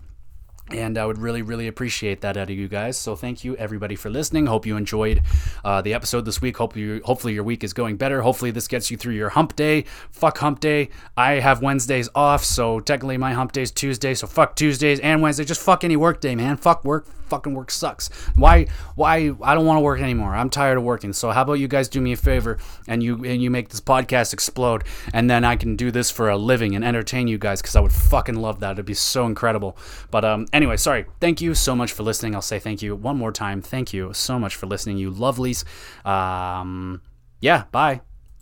And 0.71 0.99
I 0.99 1.07
would 1.07 1.19
really, 1.19 1.43
really 1.43 1.67
appreciate 1.67 2.21
that 2.21 2.37
out 2.37 2.51
of 2.51 2.57
you 2.57 2.69
guys. 2.69 2.97
So 2.97 3.17
thank 3.17 3.45
you 3.45 3.57
everybody 3.57 3.97
for 3.97 4.11
listening. 4.11 4.47
Hope 4.47 4.67
you 4.67 4.77
enjoyed 4.77 5.23
uh, 5.65 5.81
the 5.83 5.95
episode 5.95 6.25
this 6.25 6.41
week. 6.41 6.57
Hope 6.57 6.77
you, 6.77 7.01
hopefully 7.05 7.35
your 7.35 7.45
week 7.45 7.65
is 7.65 7.73
going 7.73 7.97
better. 7.97 8.23
Hopefully 8.23 8.51
this 8.51 8.69
gets 8.69 8.91
you 8.91 8.97
through 8.97 9.15
your 9.15 9.31
hump 9.31 9.57
day. 9.57 9.85
Fuck 10.11 10.39
hump 10.39 10.61
day. 10.61 10.91
I 11.17 11.35
have 11.35 11.63
Wednesdays 11.63 12.09
off, 12.15 12.45
so 12.45 12.81
technically 12.81 13.17
my 13.17 13.33
hump 13.33 13.53
day 13.53 13.63
is 13.63 13.73
Tuesday. 13.73 14.15
So 14.15 14.27
fuck 14.27 14.57
Tuesdays 14.57 15.01
and 15.01 15.23
Wednesdays. 15.23 15.49
Just 15.49 15.63
fuck 15.63 15.85
any 15.85 15.97
work 15.97 16.21
day, 16.21 16.35
man. 16.35 16.57
Fuck 16.57 16.85
work. 16.85 17.07
Fucking 17.29 17.53
work 17.53 17.71
sucks. 17.71 18.09
Why? 18.37 18.69
Why? 18.95 19.35
I 19.43 19.55
don't 19.55 19.67
want 19.67 19.77
to 19.77 19.83
work 19.83 20.01
anymore. 20.01 20.35
I'm 20.35 20.49
tired 20.49 20.79
of 20.79 20.85
working. 20.85 21.13
So 21.13 21.31
how 21.31 21.43
about 21.43 21.55
you 21.55 21.69
guys 21.69 21.87
do 21.91 22.01
me 22.01 22.13
a 22.13 22.17
favor 22.17 22.57
and 22.87 23.03
you 23.03 23.23
and 23.23 23.43
you 23.43 23.51
make 23.51 23.69
this 23.69 23.83
podcast 23.83 24.33
explode, 24.33 24.85
and 25.13 25.29
then 25.29 25.45
I 25.45 25.57
can 25.57 25.77
do 25.77 25.91
this 25.91 26.11
for 26.11 26.31
a 26.31 26.39
living 26.39 26.75
and 26.75 26.83
entertain 26.83 27.29
you 27.29 27.37
guys 27.37 27.61
because 27.61 27.77
I 27.77 27.81
would 27.81 27.93
fucking 27.93 28.37
love 28.37 28.61
that. 28.61 28.73
It'd 28.73 28.87
be 28.87 28.95
so 28.95 29.27
incredible. 29.27 29.77
But 30.11 30.25
um 30.25 30.47
anyway, 30.59 30.77
sorry. 30.77 31.07
Thank 31.21 31.41
you 31.41 31.55
so 31.55 31.75
much 31.77 31.93
for 31.93 32.03
listening. 32.03 32.35
I'll 32.35 32.43
say 32.43 32.59
thank 32.59 32.83
you 32.83 32.97
one 32.97 33.17
more 33.17 33.33
time. 33.33 33.63
Thank 33.63 33.93
you 33.93 34.13
so 34.13 34.39
much 34.39 34.57
for 34.57 34.67
listening, 34.67 34.99
you 34.99 35.11
lovelies. 35.13 35.65
Um, 36.05 37.01
yeah, 37.41 37.65
bye. 37.71 38.01